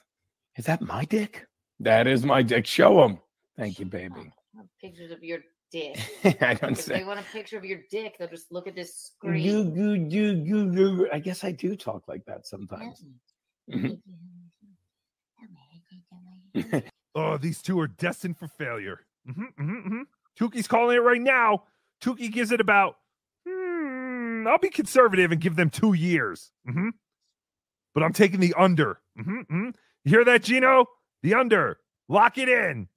Is 0.57 0.65
that 0.65 0.81
my 0.81 1.05
dick? 1.05 1.45
That 1.79 2.07
is 2.07 2.25
my 2.25 2.41
dick. 2.41 2.65
Show 2.65 3.03
him. 3.05 3.19
Thank 3.57 3.79
you, 3.79 3.85
baby. 3.85 4.33
Pictures 4.81 5.11
of 5.11 5.23
your 5.23 5.39
dick. 5.71 5.97
I 6.41 6.55
don't 6.55 6.71
if 6.73 6.81
say. 6.81 6.99
they 6.99 7.03
want 7.03 7.19
a 7.19 7.23
picture 7.31 7.57
of 7.57 7.63
your 7.65 7.79
dick, 7.91 8.15
they'll 8.17 8.27
just 8.27 8.51
look 8.51 8.67
at 8.67 8.75
this 8.75 9.11
You, 9.23 9.29
screen. 9.29 9.75
you, 9.75 9.93
you, 9.93 10.43
you, 10.43 10.71
you. 10.71 11.09
I 11.13 11.19
guess 11.19 11.43
I 11.43 11.51
do 11.51 11.75
talk 11.75 12.07
like 12.07 12.25
that 12.25 12.47
sometimes. 12.47 13.03
Oh, 17.15 17.37
these 17.37 17.61
two 17.61 17.79
are 17.79 17.87
destined 17.87 18.37
for 18.37 18.47
failure. 18.47 19.01
Mm-hmm, 19.27 19.63
hmm 19.63 19.87
hmm 19.87 20.01
Tuki's 20.39 20.67
calling 20.67 20.95
it 20.97 21.01
right 21.01 21.21
now. 21.21 21.63
Tuki 22.01 22.31
gives 22.31 22.51
it 22.51 22.61
about, 22.61 22.95
hmm, 23.47 24.47
I'll 24.47 24.57
be 24.57 24.69
conservative 24.69 25.31
and 25.31 25.41
give 25.41 25.55
them 25.55 25.69
two 25.69 25.93
years. 25.93 26.51
hmm 26.65 26.89
But 27.93 28.03
I'm 28.03 28.13
taking 28.13 28.39
the 28.39 28.53
under. 28.57 28.99
hmm 29.17 29.41
hmm 29.41 29.69
You 30.03 30.09
hear 30.11 30.25
that, 30.25 30.43
Gino? 30.43 30.85
The 31.23 31.33
under. 31.33 31.79
Lock 32.07 32.37
it 32.37 32.47
in. 32.49 32.87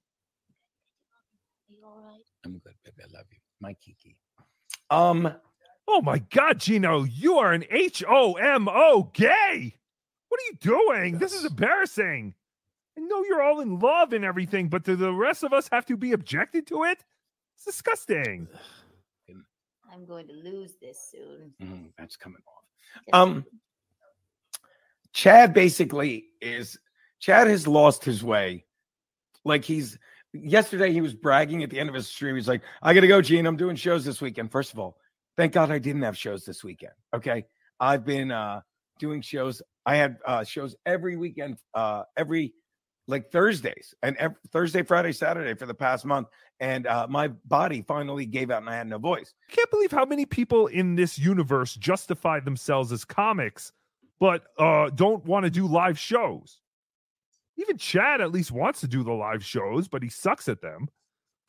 I'm 2.45 2.57
good, 2.59 2.73
baby. 2.83 2.97
I 3.01 3.17
love 3.17 3.25
you. 3.31 3.37
My 3.61 3.73
Kiki. 3.73 4.17
Um. 4.89 5.33
Oh 5.87 6.01
my 6.01 6.19
God, 6.19 6.59
Gino, 6.59 7.03
you 7.03 7.37
are 7.37 7.51
an 7.53 7.65
H 7.69 8.03
O 8.07 8.33
M 8.33 8.67
O 8.69 9.11
gay. 9.13 9.75
What 10.29 10.41
are 10.41 10.45
you 10.45 10.57
doing? 10.59 11.17
This 11.19 11.33
is 11.33 11.45
embarrassing. 11.45 12.33
I 12.97 13.01
know 13.01 13.23
you're 13.23 13.41
all 13.41 13.59
in 13.59 13.79
love 13.79 14.13
and 14.13 14.23
everything, 14.23 14.69
but 14.69 14.83
do 14.83 14.95
the 14.95 15.13
rest 15.13 15.43
of 15.43 15.51
us 15.51 15.69
have 15.71 15.85
to 15.87 15.97
be 15.97 16.11
objected 16.13 16.67
to 16.67 16.83
it? 16.83 17.03
It's 17.65 17.77
disgusting. 17.77 18.45
I'm 19.91 20.05
going 20.05 20.27
to 20.27 20.33
lose 20.33 20.73
this 20.81 20.97
soon. 21.11 21.53
Mhm, 21.61 21.91
that's 21.97 22.17
coming 22.17 22.41
off. 22.45 22.65
Um, 23.13 23.45
Chad 25.13 25.53
basically 25.53 26.25
is 26.41 26.77
Chad 27.19 27.47
has 27.47 27.65
lost 27.67 28.03
his 28.03 28.21
way. 28.21 28.65
Like 29.45 29.63
he's 29.63 29.97
yesterday, 30.33 30.91
he 30.91 30.99
was 30.99 31.13
bragging 31.13 31.63
at 31.63 31.69
the 31.69 31.79
end 31.79 31.87
of 31.87 31.95
his 31.95 32.07
stream. 32.07 32.35
He's 32.35 32.49
like, 32.49 32.63
I 32.81 32.93
gotta 32.93 33.07
go, 33.07 33.21
Gene. 33.21 33.45
I'm 33.45 33.55
doing 33.55 33.77
shows 33.77 34.03
this 34.03 34.19
weekend. 34.19 34.51
First 34.51 34.73
of 34.73 34.79
all, 34.79 34.97
thank 35.37 35.53
God 35.53 35.71
I 35.71 35.79
didn't 35.79 36.01
have 36.01 36.17
shows 36.17 36.43
this 36.43 36.63
weekend. 36.65 36.93
Okay. 37.15 37.45
I've 37.79 38.03
been 38.03 38.31
uh 38.31 38.59
doing 38.99 39.21
shows. 39.21 39.61
I 39.85 39.95
had 39.95 40.17
uh 40.25 40.43
shows 40.43 40.75
every 40.85 41.15
weekend, 41.15 41.59
uh 41.73 42.03
every 42.17 42.55
like 43.07 43.31
Thursdays 43.31 43.93
and 44.01 44.15
ev- 44.17 44.35
Thursday, 44.51 44.81
Friday, 44.81 45.11
Saturday 45.11 45.53
for 45.53 45.65
the 45.65 45.73
past 45.73 46.03
month. 46.05 46.27
And 46.63 46.87
uh 46.87 47.07
my 47.09 47.27
body 47.27 47.83
finally 47.85 48.25
gave 48.25 48.49
out 48.49 48.61
and 48.61 48.69
I 48.69 48.75
had 48.75 48.87
no 48.87 48.97
voice. 48.97 49.33
I 49.51 49.53
can't 49.53 49.69
believe 49.69 49.91
how 49.91 50.05
many 50.05 50.25
people 50.25 50.67
in 50.67 50.95
this 50.95 51.19
universe 51.19 51.75
justify 51.75 52.39
themselves 52.39 52.93
as 52.93 53.03
comics, 53.03 53.73
but 54.17 54.45
uh, 54.57 54.89
don't 54.91 55.25
want 55.25 55.43
to 55.43 55.49
do 55.49 55.67
live 55.67 55.99
shows. 55.99 56.61
Even 57.57 57.77
Chad 57.77 58.21
at 58.21 58.31
least 58.31 58.53
wants 58.53 58.79
to 58.79 58.87
do 58.87 59.03
the 59.03 59.11
live 59.11 59.43
shows, 59.43 59.89
but 59.89 60.01
he 60.01 60.07
sucks 60.07 60.47
at 60.47 60.61
them. 60.61 60.87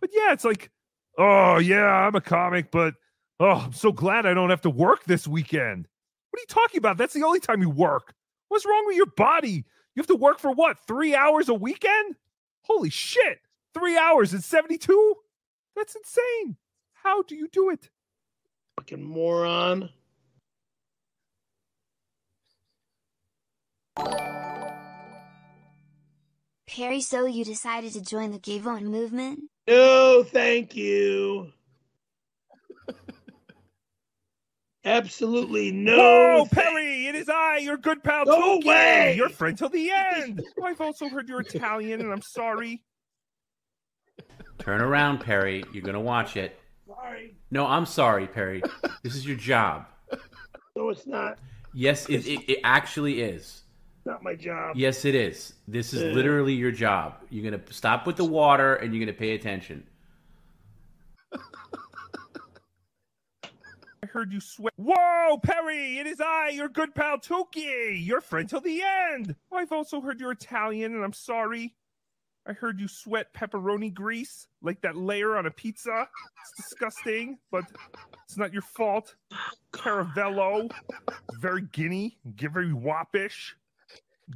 But 0.01 0.11
yeah, 0.13 0.33
it's 0.33 0.45
like, 0.45 0.73
oh 1.17 1.59
yeah, 1.59 1.87
I'm 1.87 2.17
a 2.17 2.21
comic, 2.21 2.73
but 2.73 2.95
oh, 3.39 3.63
I'm 3.67 3.73
so 3.73 3.93
glad 3.93 4.27
I 4.27 4.35
don't 4.35 4.51
have 4.51 4.63
to 4.63 4.71
work 4.71 5.05
this 5.05 5.29
weekend. 5.29 5.87
What 6.31 6.39
are 6.39 6.43
you 6.43 6.47
talking 6.49 6.79
about? 6.79 6.99
That's 6.99 7.15
the 7.15 7.23
only 7.23 7.39
time 7.39 7.63
you 7.63 7.71
work. 7.71 8.15
What's 8.49 8.67
wrong 8.67 8.83
with 8.87 8.97
your 8.97 9.07
body? 9.07 9.65
You 9.95 10.01
have 10.01 10.09
to 10.09 10.17
work 10.17 10.41
for 10.41 10.51
what? 10.51 10.77
Three 10.89 11.15
hours 11.15 11.49
a 11.49 11.55
weekend? 11.55 12.17
Holy 12.63 12.91
shit! 12.91 13.39
Three 13.75 13.97
hours 13.99 14.33
and 14.33 14.43
72? 14.43 15.15
That's 15.77 15.97
insane. 15.97 16.57
How 16.93 17.23
do 17.23 17.35
you 17.35 17.49
do 17.49 17.71
it? 17.71 17.91
Fucking 18.79 19.03
moron. 19.03 19.91
Perry, 26.67 27.01
so 27.01 27.27
you 27.27 27.45
decided 27.45 27.93
to 27.93 28.01
join 28.03 28.31
the 28.33 28.39
Gavon 28.39 28.83
movement? 28.83 29.41
No, 29.69 30.25
thank 30.27 30.75
you. 30.75 31.53
Absolutely 34.85 35.71
no. 35.73 35.97
Whoa, 35.97 36.45
thank- 36.47 36.67
Perry! 36.69 37.07
It 37.07 37.15
is 37.15 37.29
I, 37.29 37.59
your 37.59 37.77
good 37.77 38.03
pal 38.03 38.25
No 38.27 38.59
Tookie, 38.59 38.65
way! 38.67 39.15
your 39.17 39.29
friend 39.29 39.57
till 39.57 39.69
the 39.69 39.91
end. 39.91 40.43
I've 40.63 40.81
also 40.81 41.09
heard 41.09 41.29
you're 41.29 41.41
Italian, 41.43 42.01
and 42.01 42.13
I'm 42.13 42.23
sorry. 42.23 42.83
Turn 44.59 44.81
around, 44.81 45.19
Perry. 45.19 45.65
You're 45.73 45.83
gonna 45.83 46.01
watch 46.01 46.37
it. 46.37 46.59
Sorry. 46.87 47.35
No, 47.51 47.67
I'm 47.67 47.87
sorry, 47.87 48.27
Perry. 48.27 48.63
This 49.03 49.15
is 49.15 49.27
your 49.27 49.37
job. 49.37 49.87
No, 50.77 50.89
it's 50.89 51.07
not. 51.07 51.39
Yes, 51.73 52.07
it, 52.09 52.27
it, 52.27 52.41
it 52.49 52.61
actually 52.65 53.21
is. 53.21 53.63
Not 54.05 54.23
my 54.23 54.35
job. 54.35 54.77
Yes, 54.77 55.05
it 55.05 55.15
is. 55.15 55.55
This 55.67 55.93
is 55.95 56.15
literally 56.15 56.53
your 56.53 56.71
job. 56.71 57.17
You're 57.31 57.51
gonna 57.51 57.63
stop 57.71 58.07
with 58.07 58.17
the 58.17 58.25
water 58.25 58.77
and 58.77 58.95
you're 58.95 59.05
gonna 59.05 59.17
pay 59.17 59.35
attention. 59.35 59.87
I 64.03 64.07
heard 64.07 64.33
you 64.33 64.41
swear. 64.41 64.71
Whoa, 64.77 65.39
Perry! 65.39 65.99
It 65.99 66.07
is 66.07 66.21
I, 66.21 66.51
your 66.51 66.69
good 66.69 66.95
pal 66.95 67.19
Tookie, 67.19 68.05
your 68.05 68.21
friend 68.21 68.49
till 68.49 68.61
the 68.61 68.83
end. 68.83 69.35
I've 69.51 69.73
also 69.73 70.01
heard 70.01 70.21
you're 70.21 70.33
Italian, 70.33 70.95
and 70.95 71.03
I'm 71.03 71.15
sorry. 71.15 71.75
I 72.47 72.53
heard 72.53 72.79
you 72.79 72.89
sweat 72.89 73.33
pepperoni 73.33 73.93
grease 73.93 74.49
like 74.61 74.83
that 74.83 74.97
layer 74.97 75.37
on 75.37 75.47
a 75.47 75.51
pizza. 75.51 76.09
It's 76.43 76.69
disgusting, 76.69 77.39
but 77.51 77.65
it's 78.25 78.37
not 78.37 78.53
your 78.53 78.63
fault. 78.63 79.15
Caravello, 79.73 80.71
very 81.41 81.63
guinea, 81.73 82.19
very 82.25 82.71
woppish, 82.71 83.55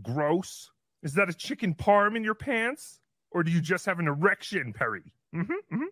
gross. 0.03 0.71
Is 1.03 1.15
that 1.15 1.29
a 1.29 1.35
chicken 1.35 1.75
parm 1.75 2.17
in 2.17 2.25
your 2.25 2.35
pants, 2.35 3.01
or 3.31 3.43
do 3.43 3.51
you 3.51 3.61
just 3.61 3.85
have 3.87 3.99
an 3.99 4.09
erection, 4.09 4.73
Perry? 4.73 5.13
Mm-hmm. 5.35 5.53
mm-hmm. 5.53 5.83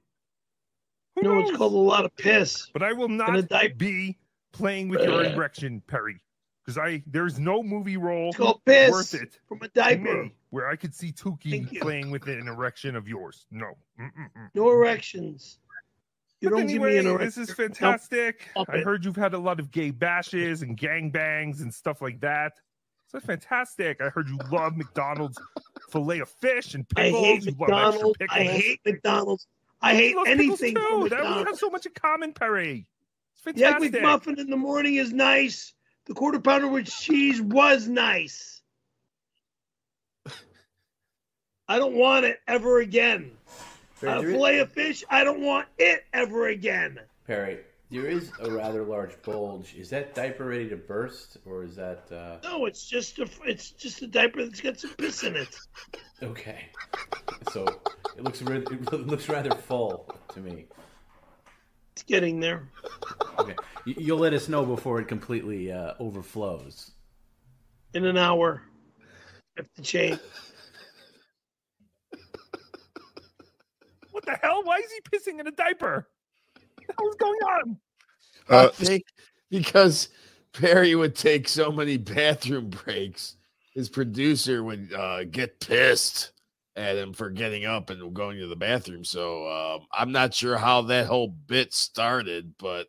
Who 1.17 1.23
No, 1.23 1.39
it's 1.41 1.57
called 1.57 1.73
a 1.73 1.77
lot 1.77 2.05
of 2.05 2.17
piss. 2.17 2.69
But 2.73 2.83
I 2.83 2.93
will 2.93 3.09
not 3.09 3.49
be 3.79 4.19
playing 4.53 4.89
with 4.89 5.03
your 5.03 5.25
erection, 5.25 5.83
Perry, 5.87 6.21
because 6.67 6.79
I 6.79 7.03
there's 7.07 7.39
no 7.39 7.63
movie 7.63 7.97
role 7.97 8.29
It's 8.31 8.37
called 8.39 8.61
piss 8.65 8.91
worth 8.91 9.15
it 9.15 9.39
from 9.49 9.63
a 9.63 9.69
diaper. 9.69 10.29
where 10.51 10.69
I 10.69 10.75
could 10.77 10.95
see 10.95 11.13
Tookie 11.13 11.81
playing 11.81 12.11
with 12.11 12.27
an 12.27 12.49
erection 12.49 12.97
of 12.97 13.07
yours. 13.07 13.47
No. 13.53 13.73
Mm-mm-mm. 14.01 14.51
No 14.55 14.71
erections. 14.71 15.59
You 16.41 16.51
But 16.51 16.57
don't 16.57 16.65
anyway, 16.69 16.95
give 16.97 17.05
me 17.05 17.11
an 17.11 17.15
erection. 17.17 17.43
this 17.43 17.51
is 17.51 17.55
fantastic. 17.57 18.49
Stop 18.51 18.69
I 18.69 18.79
heard 18.79 19.05
you've 19.05 19.17
had 19.17 19.33
a 19.35 19.39
lot 19.39 19.61
of 19.61 19.71
gay 19.71 19.91
bashes 19.91 20.63
and 20.63 20.77
gang 20.77 21.11
bangs 21.11 21.61
and 21.63 21.73
stuff 21.73 22.03
like 22.03 22.21
that. 22.21 22.55
So 23.09 23.19
that's 23.19 23.27
fantastic. 23.27 24.01
I 24.01 24.09
heard 24.09 24.29
you 24.29 24.37
love 24.51 24.77
McDonald's 24.77 25.39
filet 25.91 26.19
of 26.19 26.29
fish 26.29 26.75
and 26.75 26.87
pickles. 26.89 27.15
I 27.15 27.27
hate 27.27 27.45
you 27.47 27.55
McDonald's. 27.59 28.19
I 28.29 28.43
hate 28.43 28.81
McDonald's. 28.85 29.47
I 29.81 29.95
hate 29.95 30.17
anything 30.27 30.75
too. 30.75 30.81
from 30.81 31.09
That 31.11 31.37
we 31.39 31.45
have 31.45 31.57
so 31.57 31.71
much 31.71 31.87
in 31.87 31.93
common, 31.93 32.33
Perry. 32.33 32.87
It's 33.47 33.57
The 33.59 33.65
egg. 33.65 33.93
McMuffin 33.93 34.39
in 34.39 34.51
the 34.51 34.57
morning 34.57 34.97
is 34.97 35.13
nice. 35.13 35.73
The 36.07 36.15
quarter 36.15 36.39
pounder 36.41 36.69
with 36.69 36.87
cheese 36.87 37.43
was 37.43 37.89
nice. 37.89 38.63
I 41.69 41.79
don't 41.79 41.95
want 41.95 42.25
it 42.25 42.39
ever 42.47 42.79
again. 42.79 43.33
Perry, 44.01 44.13
A 44.13 44.23
fillet 44.23 44.59
of 44.59 44.71
fish, 44.71 45.03
I 45.11 45.25
don't 45.25 45.41
want 45.41 45.67
it 45.79 46.05
ever 46.13 46.47
again. 46.47 47.01
Perry, 47.27 47.59
there 47.91 48.07
is 48.07 48.31
a 48.41 48.51
rather 48.51 48.85
large 48.85 49.21
bulge. 49.23 49.75
Is 49.75 49.91
that 49.91 50.15
diaper 50.15 50.45
ready 50.45 50.69
to 50.69 50.77
burst, 50.77 51.39
or 51.45 51.65
is 51.65 51.75
that 51.77 52.05
uh... 52.13 52.37
No, 52.45 52.67
it's 52.67 52.87
just 52.87 53.19
a 53.19 53.29
it's 53.45 53.71
just 53.71 54.03
a 54.03 54.07
diaper 54.07 54.45
that's 54.45 54.61
got 54.61 54.79
some 54.79 54.91
piss 54.91 55.25
in 55.25 55.35
it. 55.35 55.57
okay? 56.23 56.67
So 57.53 57.65
it 58.17 58.23
looks 58.23 58.43
it 58.43 59.07
looks 59.07 59.29
rather 59.29 59.51
full 59.51 60.09
to 60.35 60.41
me. 60.41 60.67
It's 61.97 62.03
getting 62.03 62.41
there. 62.41 62.69
Okay, 63.39 63.55
You- 63.87 63.95
You'll 63.97 64.19
let 64.19 64.35
us 64.35 64.51
know 64.51 64.67
before 64.67 65.01
it 65.01 65.09
completely 65.09 65.73
uh, 65.73 65.95
overflows. 65.99 66.91
In 67.95 68.05
an 68.05 68.19
hour. 68.19 68.61
If 69.57 69.73
the 69.75 69.81
chain. 69.81 70.21
What 74.11 74.27
the 74.27 74.39
hell? 74.43 74.61
Why 74.63 74.77
is 74.77 74.93
he 74.93 75.01
pissing 75.11 75.41
in 75.41 75.47
a 75.47 75.51
diaper? 75.51 76.07
What 76.55 76.87
the 76.87 76.95
hell 76.99 77.09
is 77.09 77.17
going 77.17 77.41
on? 77.41 77.79
I 78.51 78.67
think 78.69 79.05
because 79.51 80.11
Perry 80.53 80.95
would 80.95 81.15
take 81.15 81.49
so 81.49 81.73
many 81.73 81.97
bathroom 81.97 82.69
breaks, 82.69 83.37
his 83.73 83.89
producer 83.89 84.63
would 84.63 84.93
uh, 84.93 85.25
get 85.25 85.61
pissed 85.61 86.33
at 86.77 86.97
him 86.97 87.13
for 87.13 87.31
getting 87.31 87.65
up 87.65 87.91
and 87.91 88.15
going 88.15 88.39
to 88.39 88.47
the 88.47 88.57
bathroom. 88.57 89.05
So 89.05 89.49
um, 89.49 89.87
I'm 89.93 90.13
not 90.13 90.35
sure 90.35 90.57
how 90.57 90.83
that 90.83 91.07
whole 91.07 91.29
bit 91.29 91.73
started, 91.73 92.53
but 92.59 92.89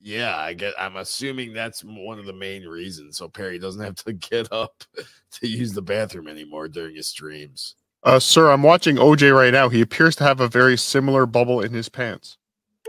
yeah, 0.00 0.36
I 0.36 0.52
get. 0.52 0.74
I'm 0.78 0.96
assuming 0.96 1.54
that's 1.54 1.82
one 1.82 2.18
of 2.18 2.26
the 2.26 2.32
main 2.32 2.64
reasons. 2.64 3.16
So 3.16 3.28
Perry 3.28 3.58
doesn't 3.58 3.82
have 3.82 3.96
to 3.96 4.12
get 4.12 4.52
up 4.52 4.84
to 5.32 5.48
use 5.48 5.72
the 5.72 5.82
bathroom 5.82 6.28
anymore 6.28 6.68
during 6.68 6.94
his 6.94 7.08
streams. 7.08 7.76
Uh, 8.02 8.20
sir, 8.20 8.50
I'm 8.50 8.62
watching 8.62 8.96
OJ 8.96 9.34
right 9.34 9.52
now. 9.52 9.70
He 9.70 9.80
appears 9.80 10.14
to 10.16 10.24
have 10.24 10.40
a 10.40 10.48
very 10.48 10.76
similar 10.76 11.24
bubble 11.24 11.62
in 11.62 11.72
his 11.72 11.88
pants. 11.88 12.36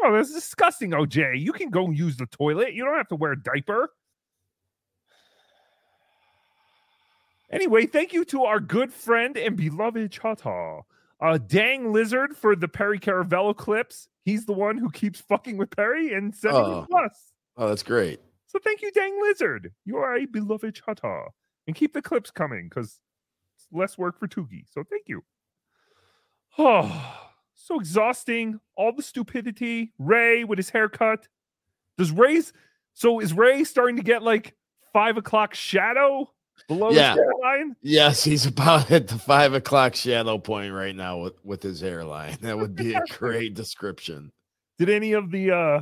Oh, 0.04 0.12
that's 0.12 0.34
disgusting, 0.34 0.92
OJ. 0.92 1.40
You 1.40 1.54
can 1.54 1.70
go 1.70 1.90
use 1.90 2.18
the 2.18 2.26
toilet. 2.26 2.74
You 2.74 2.84
don't 2.84 2.98
have 2.98 3.08
to 3.08 3.16
wear 3.16 3.32
a 3.32 3.42
diaper. 3.42 3.92
Anyway, 7.56 7.86
thank 7.86 8.12
you 8.12 8.26
to 8.26 8.44
our 8.44 8.60
good 8.60 8.92
friend 8.94 9.38
and 9.38 9.56
beloved 9.56 10.12
Chattah. 10.12 10.82
Uh, 11.22 11.38
Dang 11.48 11.94
Lizard 11.94 12.36
for 12.36 12.54
the 12.54 12.68
Perry 12.68 13.00
Caravello 13.00 13.56
clips. 13.56 14.10
He's 14.26 14.46
the 14.46 14.52
one 14.54 14.78
who 14.78 14.92
keeps 14.92 15.22
fucking 15.22 15.56
with 15.58 15.70
Perry 15.70 16.14
and 16.14 16.36
sending 16.36 16.62
Oh. 16.62 16.82
him 16.82 16.94
us. 17.06 17.32
Oh, 17.56 17.70
that's 17.70 17.84
great. 17.84 18.20
So 18.48 18.60
thank 18.60 18.82
you, 18.82 18.92
Dang 18.92 19.22
Lizard. 19.22 19.72
You 19.86 19.98
are 19.98 20.18
a 20.18 20.26
beloved 20.26 20.76
Chattah. 20.76 21.28
And 21.68 21.76
keep 21.76 21.94
the 21.94 22.02
clips 22.02 22.30
coming 22.30 22.68
because 22.70 23.00
it's 23.56 23.68
less 23.72 23.98
work 23.98 24.20
for 24.20 24.28
Tookie. 24.28 24.66
So 24.70 24.84
thank 24.84 25.08
you. 25.08 25.24
Oh, 26.58 27.18
so 27.54 27.80
exhausting. 27.80 28.60
All 28.76 28.92
the 28.92 29.02
stupidity. 29.02 29.94
Ray 29.98 30.44
with 30.44 30.60
his 30.60 30.70
haircut. 30.70 31.28
Does 31.98 32.12
Ray's 32.12 32.52
so 32.94 33.20
is 33.22 33.34
Ray 33.34 33.64
starting 33.64 33.96
to 33.96 34.04
get 34.04 34.22
like 34.24 34.56
five 34.94 35.16
o'clock 35.18 35.54
shadow 35.54 36.30
below 36.68 36.92
Yeah. 36.92 37.12
his 37.16 37.20
hairline? 37.20 37.76
Yes, 37.82 38.24
he's 38.24 38.46
about 38.46 38.90
at 38.92 39.08
the 39.08 39.18
five 39.18 39.54
o'clock 39.54 39.96
shadow 39.96 40.38
point 40.38 40.74
right 40.74 40.96
now 40.96 41.18
with, 41.20 41.34
with 41.44 41.64
his 41.64 41.82
hairline. 41.82 42.38
That 42.42 42.58
would 42.58 42.76
be 42.76 42.94
a 42.94 43.02
great 43.12 43.54
description. 43.54 44.32
Did 44.78 44.90
any 44.90 45.14
of 45.14 45.32
the 45.32 45.52
uh 45.52 45.82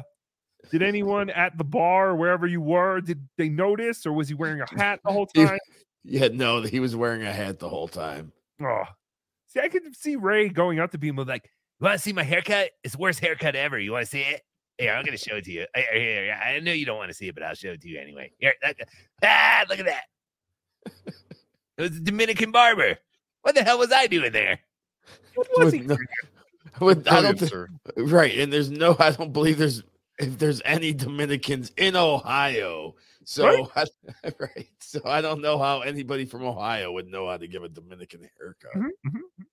did 0.71 0.81
anyone 0.81 1.29
at 1.29 1.57
the 1.57 1.63
bar 1.63 2.09
or 2.11 2.15
wherever 2.15 2.47
you 2.47 2.61
were 2.61 3.01
did 3.01 3.27
they 3.37 3.49
notice 3.49 4.05
or 4.05 4.13
was 4.13 4.27
he 4.29 4.33
wearing 4.33 4.61
a 4.61 4.79
hat 4.79 4.99
the 5.05 5.11
whole 5.11 5.25
time? 5.35 5.59
Yeah, 6.03 6.29
no, 6.31 6.61
he 6.61 6.79
was 6.79 6.95
wearing 6.95 7.23
a 7.23 7.31
hat 7.33 7.59
the 7.59 7.69
whole 7.69 7.87
time. 7.87 8.31
Oh, 8.61 8.83
see, 9.47 9.59
I 9.61 9.69
could 9.69 9.95
see 9.95 10.15
Ray 10.15 10.49
going 10.49 10.79
up 10.79 10.91
to 10.91 10.99
people 10.99 11.23
like, 11.25 11.49
"You 11.79 11.85
want 11.85 11.95
to 11.97 11.99
see 12.03 12.13
my 12.13 12.23
haircut? 12.23 12.71
It's 12.83 12.93
the 12.93 12.99
worst 12.99 13.19
haircut 13.19 13.55
ever. 13.55 13.79
You 13.79 13.93
want 13.93 14.05
to 14.05 14.11
see 14.11 14.21
it? 14.21 14.41
Here, 14.77 14.91
I'm 14.93 15.05
gonna 15.05 15.17
show 15.17 15.35
it 15.37 15.45
to 15.45 15.51
you. 15.51 15.65
Here, 15.75 15.85
here. 15.93 16.39
I 16.43 16.59
know 16.59 16.71
you 16.73 16.85
don't 16.85 16.97
want 16.97 17.09
to 17.09 17.13
see 17.13 17.27
it, 17.29 17.35
but 17.35 17.43
I'll 17.43 17.55
show 17.55 17.69
it 17.69 17.81
to 17.81 17.87
you 17.87 17.99
anyway. 17.99 18.31
Here, 18.37 18.53
look, 18.65 18.77
ah, 19.23 19.63
look 19.69 19.79
at 19.79 19.85
that. 19.85 20.03
It 20.85 21.81
was 21.81 21.97
a 21.97 21.99
Dominican 22.01 22.51
barber. 22.51 22.97
What 23.41 23.55
the 23.55 23.63
hell 23.63 23.79
was 23.79 23.91
I 23.91 24.07
doing 24.07 24.31
there? 24.31 24.59
What 25.35 25.47
was 25.57 25.65
With 25.65 25.73
he? 25.73 25.79
no- 25.81 25.97
with- 26.79 27.07
I 27.07 27.21
don't 27.21 27.37
Brilliant, 27.37 27.39
think, 27.39 27.51
sir. 27.51 27.67
right, 27.97 28.37
and 28.39 28.51
there's 28.53 28.69
no, 28.69 28.95
I 28.99 29.11
don't 29.11 29.33
believe 29.33 29.57
there's 29.57 29.83
if 30.19 30.37
there's 30.37 30.61
any 30.63 30.93
Dominicans 30.93 31.71
in 31.77 31.95
Ohio. 31.95 32.95
So, 33.25 33.69
I, 33.75 33.85
right, 34.39 34.67
so 34.79 35.01
I 35.05 35.21
don't 35.21 35.41
know 35.41 35.57
how 35.57 35.81
anybody 35.81 36.25
from 36.25 36.43
Ohio 36.43 36.91
would 36.91 37.07
know 37.07 37.27
how 37.29 37.37
to 37.37 37.47
give 37.47 37.63
a 37.63 37.69
Dominican 37.69 38.27
haircut. 38.37 38.73
Mhm, 38.75 38.89
mhm. 39.07 39.45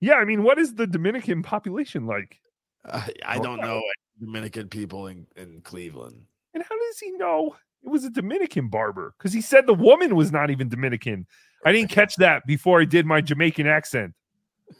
Yeah, 0.00 0.14
I 0.14 0.24
mean, 0.24 0.42
what 0.42 0.58
is 0.58 0.74
the 0.74 0.86
Dominican 0.86 1.42
population 1.42 2.06
like? 2.06 2.40
I, 2.84 3.12
I 3.24 3.38
don't 3.38 3.58
wow. 3.58 3.66
know 3.66 3.82
Dominican 4.18 4.68
people 4.68 5.06
in, 5.08 5.26
in 5.36 5.60
Cleveland. 5.62 6.22
And 6.54 6.62
how 6.62 6.76
does 6.76 6.98
he 6.98 7.10
know 7.12 7.54
it 7.84 7.88
was 7.88 8.04
a 8.04 8.10
Dominican 8.10 8.68
barber? 8.68 9.14
Because 9.18 9.32
he 9.32 9.40
said 9.40 9.66
the 9.66 9.74
woman 9.74 10.14
was 10.16 10.32
not 10.32 10.50
even 10.50 10.68
Dominican. 10.68 11.26
I 11.64 11.72
didn't 11.72 11.90
catch 11.90 12.16
that 12.16 12.46
before 12.46 12.80
I 12.80 12.84
did 12.84 13.06
my 13.06 13.20
Jamaican 13.20 13.66
accent. 13.66 14.14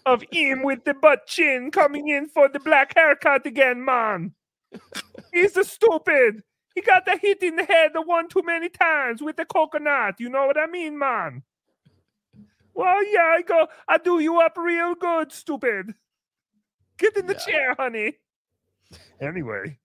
Of 0.06 0.22
him 0.30 0.62
with 0.62 0.84
the 0.84 0.94
butt 0.94 1.26
chin 1.26 1.70
coming 1.70 2.08
in 2.08 2.28
for 2.28 2.48
the 2.48 2.60
black 2.60 2.94
haircut 2.94 3.44
again, 3.44 3.84
man. 3.84 4.34
He's 5.32 5.56
a 5.56 5.64
stupid. 5.64 6.42
He 6.74 6.80
got 6.80 7.04
the 7.04 7.18
hit 7.20 7.42
in 7.42 7.56
the 7.56 7.64
head 7.64 7.90
the 7.92 8.02
one 8.02 8.28
too 8.28 8.42
many 8.44 8.68
times 8.68 9.20
with 9.20 9.36
the 9.36 9.44
coconut. 9.44 10.14
You 10.18 10.28
know 10.28 10.46
what 10.46 10.56
I 10.56 10.66
mean, 10.66 10.98
man? 10.98 11.42
Well, 12.72 13.04
yeah, 13.12 13.34
I 13.36 13.42
go, 13.42 13.66
I 13.88 13.98
do 13.98 14.20
you 14.20 14.40
up 14.40 14.56
real 14.56 14.94
good, 14.94 15.32
stupid. 15.32 15.94
Get 16.98 17.16
in 17.16 17.26
the 17.26 17.34
chair, 17.34 17.74
honey. 17.78 18.14
Anyway. 19.20 19.78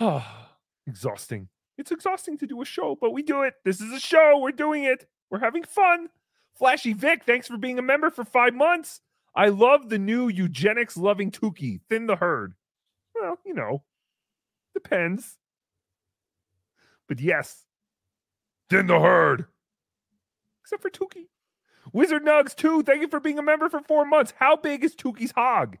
Oh, 0.00 0.24
exhausting. 0.86 1.48
It's 1.78 1.90
exhausting 1.90 2.38
to 2.38 2.46
do 2.46 2.60
a 2.62 2.64
show, 2.64 2.96
but 3.00 3.12
we 3.12 3.22
do 3.22 3.42
it. 3.42 3.54
This 3.64 3.80
is 3.80 3.92
a 3.92 4.00
show. 4.00 4.38
We're 4.38 4.52
doing 4.52 4.84
it. 4.84 5.06
We're 5.30 5.38
having 5.38 5.64
fun. 5.64 6.08
Flashy 6.54 6.92
Vic, 6.92 7.24
thanks 7.24 7.48
for 7.48 7.56
being 7.56 7.78
a 7.78 7.82
member 7.82 8.10
for 8.10 8.24
five 8.24 8.54
months. 8.54 9.00
I 9.34 9.48
love 9.48 9.88
the 9.88 9.98
new 9.98 10.28
eugenics 10.28 10.96
loving 10.96 11.30
Tookie. 11.30 11.80
Thin 11.88 12.06
the 12.06 12.16
herd. 12.16 12.54
Well, 13.14 13.38
you 13.44 13.54
know, 13.54 13.82
depends. 14.74 15.38
But 17.08 17.20
yes, 17.20 17.64
thin 18.68 18.86
the 18.86 19.00
herd. 19.00 19.46
Except 20.62 20.82
for 20.82 20.90
Tookie. 20.90 21.28
Wizard 21.92 22.24
Nugs, 22.24 22.54
too. 22.54 22.82
Thank 22.82 23.02
you 23.02 23.08
for 23.08 23.20
being 23.20 23.38
a 23.38 23.42
member 23.42 23.68
for 23.68 23.80
four 23.80 24.04
months. 24.04 24.34
How 24.36 24.56
big 24.56 24.84
is 24.84 24.94
Tookie's 24.94 25.32
hog? 25.32 25.78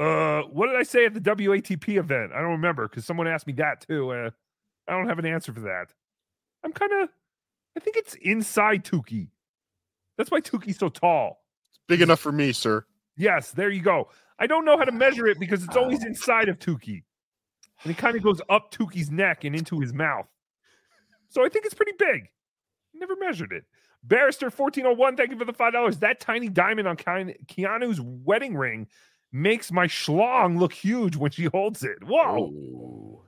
Uh, 0.00 0.42
what 0.44 0.68
did 0.68 0.76
I 0.76 0.82
say 0.82 1.04
at 1.04 1.12
the 1.12 1.20
WATP 1.20 1.98
event? 1.98 2.32
I 2.32 2.40
don't 2.40 2.52
remember 2.52 2.88
because 2.88 3.04
someone 3.04 3.26
asked 3.26 3.46
me 3.46 3.52
that 3.54 3.86
too. 3.86 4.10
Uh, 4.10 4.30
I 4.88 4.92
don't 4.92 5.08
have 5.08 5.18
an 5.18 5.26
answer 5.26 5.52
for 5.52 5.60
that. 5.60 5.92
I'm 6.64 6.72
kind 6.72 6.92
of, 7.02 7.10
I 7.76 7.80
think 7.80 7.96
it's 7.96 8.14
inside 8.14 8.84
Tookie. 8.84 9.28
That's 10.16 10.30
why 10.30 10.40
Tookie's 10.40 10.78
so 10.78 10.88
tall. 10.88 11.44
It's 11.70 11.80
big 11.86 12.00
enough 12.00 12.20
for 12.20 12.32
me, 12.32 12.52
sir. 12.52 12.86
Yes, 13.16 13.50
there 13.50 13.68
you 13.68 13.82
go. 13.82 14.08
I 14.38 14.46
don't 14.46 14.64
know 14.64 14.78
how 14.78 14.84
to 14.84 14.92
measure 14.92 15.26
it 15.26 15.38
because 15.38 15.62
it's 15.62 15.76
always 15.76 16.02
inside 16.04 16.48
of 16.48 16.58
Tookie. 16.58 17.02
And 17.82 17.90
it 17.90 17.98
kind 17.98 18.16
of 18.16 18.22
goes 18.22 18.40
up 18.48 18.72
Tookie's 18.72 19.10
neck 19.10 19.44
and 19.44 19.54
into 19.54 19.80
his 19.80 19.92
mouth. 19.92 20.26
So 21.28 21.44
I 21.44 21.50
think 21.50 21.66
it's 21.66 21.74
pretty 21.74 21.92
big. 21.98 22.28
Never 22.94 23.16
measured 23.16 23.52
it. 23.52 23.64
Barrister 24.02 24.46
1401, 24.46 25.16
thank 25.16 25.30
you 25.30 25.38
for 25.38 25.44
the 25.44 25.52
$5. 25.52 26.00
That 26.00 26.20
tiny 26.20 26.48
diamond 26.48 26.88
on 26.88 26.96
Keanu- 26.96 27.36
Keanu's 27.46 28.00
wedding 28.00 28.56
ring 28.56 28.88
makes 29.32 29.70
my 29.70 29.86
schlong 29.86 30.58
look 30.58 30.72
huge 30.72 31.16
when 31.16 31.30
she 31.30 31.44
holds 31.44 31.82
it. 31.82 32.02
Whoa. 32.04 32.48
Ooh. 32.48 33.22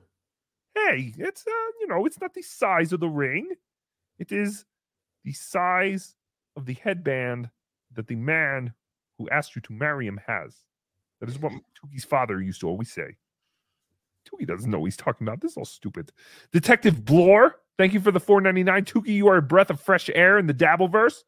Hey, 0.75 1.13
it's, 1.17 1.45
uh, 1.47 1.71
you 1.79 1.87
know, 1.87 2.05
it's 2.05 2.19
not 2.19 2.33
the 2.33 2.41
size 2.41 2.93
of 2.93 2.99
the 2.99 3.07
ring, 3.07 3.49
it 4.19 4.31
is 4.31 4.65
the 5.23 5.33
size 5.33 6.15
of 6.55 6.65
the 6.65 6.73
headband 6.73 7.49
that 7.93 8.07
the 8.07 8.15
man 8.15 8.73
who 9.17 9.29
asked 9.29 9.55
you 9.55 9.61
to 9.61 9.73
marry 9.73 10.07
him 10.07 10.19
has. 10.25 10.55
That 11.19 11.29
is 11.29 11.39
what 11.39 11.53
Tookie's 11.53 12.03
father 12.03 12.41
used 12.41 12.61
to 12.61 12.67
always 12.67 12.91
say. 12.91 13.15
Tookie 14.27 14.47
doesn't 14.47 14.69
know 14.69 14.79
what 14.79 14.87
he's 14.87 14.97
talking 14.97 15.27
about. 15.27 15.41
This 15.41 15.51
is 15.51 15.57
all 15.57 15.65
stupid. 15.65 16.11
Detective 16.51 17.05
Blore, 17.05 17.55
thank 17.77 17.93
you 17.93 17.99
for 17.99 18.11
the 18.11 18.19
499. 18.19 18.85
Tuki, 18.85 19.15
you 19.15 19.27
are 19.27 19.37
a 19.37 19.41
breath 19.41 19.69
of 19.69 19.79
fresh 19.79 20.09
air 20.13 20.37
in 20.37 20.47
the 20.47 20.53
Dabbleverse. 20.53 21.23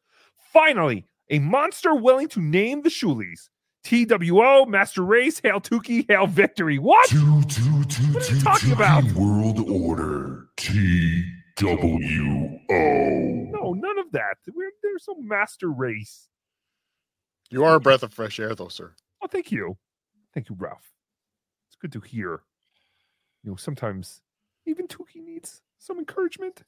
Finally, 0.52 1.06
a 1.30 1.38
monster 1.38 1.94
willing 1.94 2.28
to 2.28 2.40
name 2.40 2.82
the 2.82 2.88
Shoolies. 2.88 3.48
TWO, 3.86 4.66
Master 4.66 5.02
Race, 5.02 5.40
Hail 5.40 5.60
Tookie, 5.60 6.08
Hail 6.08 6.26
Victory. 6.26 6.76
What? 6.76 7.08
what 7.12 8.28
are 8.28 8.34
you 8.34 8.40
talking 8.40 8.72
about? 8.72 9.04
World 9.12 9.70
Order 9.70 10.48
TWO. 10.56 10.98
No, 12.68 13.74
none 13.74 13.98
of 14.00 14.10
that. 14.10 14.38
We're, 14.52 14.72
there's 14.82 15.04
no 15.06 15.14
Master 15.20 15.70
Race. 15.70 16.26
You 17.48 17.62
are 17.62 17.76
a 17.76 17.80
breath 17.80 18.02
of 18.02 18.12
fresh 18.12 18.40
air, 18.40 18.56
though, 18.56 18.66
sir. 18.66 18.92
Oh, 19.22 19.28
thank 19.28 19.52
you. 19.52 19.76
Thank 20.34 20.48
you, 20.48 20.56
Ralph. 20.58 20.90
It's 21.68 21.76
good 21.76 21.92
to 21.92 22.00
hear. 22.00 22.42
You 23.44 23.52
know, 23.52 23.56
sometimes 23.56 24.20
even 24.66 24.88
Tookie 24.88 25.24
needs 25.24 25.62
some 25.78 26.00
encouragement. 26.00 26.64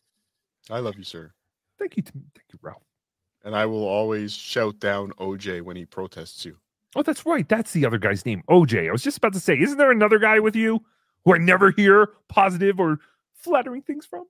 I 0.71 0.79
love 0.79 0.97
you, 0.97 1.03
sir. 1.03 1.33
Thank 1.81 1.97
you, 1.97 2.05
thank 2.05 2.47
you, 2.53 2.61
Ralph. 2.63 2.85
And 3.45 3.57
I 3.57 3.67
will 3.67 3.89
always 3.89 4.33
shout 4.33 4.79
down 4.79 5.11
OJ 5.19 5.63
when 5.63 5.77
he 5.77 5.85
protests 5.85 6.45
you. 6.45 6.59
Oh, 6.97 7.03
that's 7.03 7.27
right. 7.27 7.49
That's 7.49 7.73
the 7.73 7.87
other 7.87 7.99
guy's 7.99 8.25
name, 8.27 8.43
OJ. 8.49 8.89
I 8.89 8.93
was 8.93 9.03
just 9.03 9.19
about 9.19 9.35
to 9.35 9.41
say, 9.41 9.59
isn't 9.59 9.79
there 9.79 9.91
another 9.91 10.19
guy 10.19 10.41
with 10.41 10.57
you 10.57 10.81
who 11.25 11.35
I 11.35 11.39
never 11.39 11.71
hear 11.71 12.09
positive 12.29 12.81
or 12.81 12.99
flattering 13.35 13.83
things 13.83 14.07
from? 14.07 14.25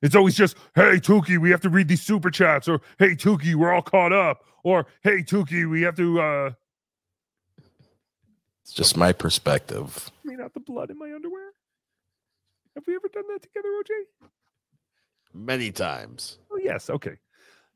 It's 0.00 0.14
always 0.16 0.34
just, 0.34 0.56
hey, 0.74 0.98
Tookie, 0.98 1.38
we 1.38 1.50
have 1.50 1.60
to 1.62 1.70
read 1.70 1.88
these 1.88 2.02
super 2.02 2.30
chats, 2.30 2.68
or 2.68 2.80
hey, 2.98 3.10
Tookie, 3.14 3.54
we're 3.54 3.72
all 3.72 3.82
caught 3.82 4.12
up, 4.12 4.44
or 4.64 4.86
hey, 5.02 5.22
Tookie, 5.22 5.68
we 5.70 5.82
have 5.82 5.96
to. 5.96 6.20
uh 6.20 6.50
It's 8.62 8.72
just 8.72 8.96
my 8.96 9.12
perspective. 9.12 10.10
Clean 10.24 10.40
out 10.40 10.54
the 10.54 10.60
blood 10.60 10.90
in 10.90 10.98
my 10.98 11.12
underwear. 11.14 11.50
Have 12.74 12.84
we 12.86 12.94
ever 12.96 13.08
done 13.12 13.24
that 13.32 13.42
together, 13.42 13.68
OJ? 13.68 14.28
Many 15.34 15.70
times. 15.72 16.38
Oh 16.50 16.58
yes, 16.62 16.90
okay. 16.90 17.16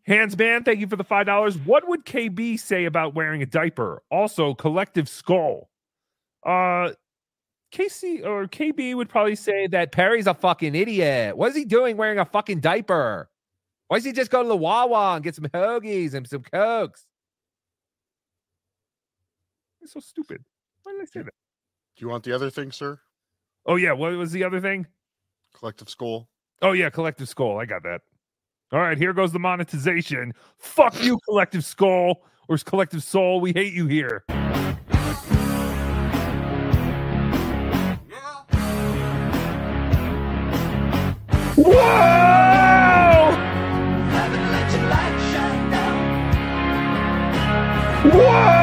Hands 0.06 0.36
man, 0.38 0.62
thank 0.62 0.78
you 0.78 0.86
for 0.86 0.96
the 0.96 1.04
five 1.04 1.26
dollars. 1.26 1.58
What 1.58 1.88
would 1.88 2.04
KB 2.04 2.58
say 2.60 2.84
about 2.84 3.14
wearing 3.14 3.42
a 3.42 3.46
diaper? 3.46 4.02
Also, 4.10 4.54
collective 4.54 5.08
skull. 5.08 5.68
Uh 6.44 6.90
Casey 7.72 8.22
or 8.22 8.46
KB 8.46 8.94
would 8.94 9.08
probably 9.08 9.34
say 9.34 9.66
that 9.66 9.90
Perry's 9.90 10.28
a 10.28 10.34
fucking 10.34 10.74
idiot. 10.74 11.36
What 11.36 11.50
is 11.50 11.56
he 11.56 11.64
doing 11.64 11.96
wearing 11.96 12.18
a 12.18 12.24
fucking 12.24 12.60
diaper? 12.60 13.28
Why 13.88 13.98
does 13.98 14.04
he 14.04 14.12
just 14.12 14.30
go 14.30 14.42
to 14.42 14.48
the 14.48 14.56
Wawa 14.56 15.16
and 15.16 15.24
get 15.24 15.34
some 15.34 15.46
hoagies 15.46 16.14
and 16.14 16.26
some 16.26 16.42
cokes? 16.42 17.04
It's 19.82 19.92
so 19.92 20.00
stupid. 20.00 20.44
Why 20.84 20.92
did 20.92 21.02
I 21.02 21.04
say 21.04 21.22
that? 21.22 21.34
Do 21.96 22.04
you 22.04 22.08
want 22.08 22.24
the 22.24 22.32
other 22.32 22.50
thing, 22.50 22.70
sir? 22.70 23.00
Oh 23.66 23.76
yeah, 23.76 23.92
what 23.92 24.12
was 24.12 24.30
the 24.30 24.44
other 24.44 24.60
thing? 24.60 24.86
Collective 25.54 25.88
skull. 25.88 26.28
Oh 26.62 26.72
yeah, 26.72 26.90
collective 26.90 27.28
skull. 27.28 27.58
I 27.58 27.66
got 27.66 27.82
that. 27.82 28.02
All 28.72 28.80
right, 28.80 28.98
here 28.98 29.12
goes 29.12 29.32
the 29.32 29.38
monetization. 29.38 30.32
Fuck 30.58 31.00
you, 31.02 31.18
collective 31.24 31.64
skull 31.64 32.24
or 32.48 32.58
collective 32.58 33.02
soul. 33.04 33.40
We 33.40 33.52
hate 33.52 33.72
you 33.72 33.86
here. 33.86 34.24
Whoa! 41.56 42.16
Whoa! 48.10 48.55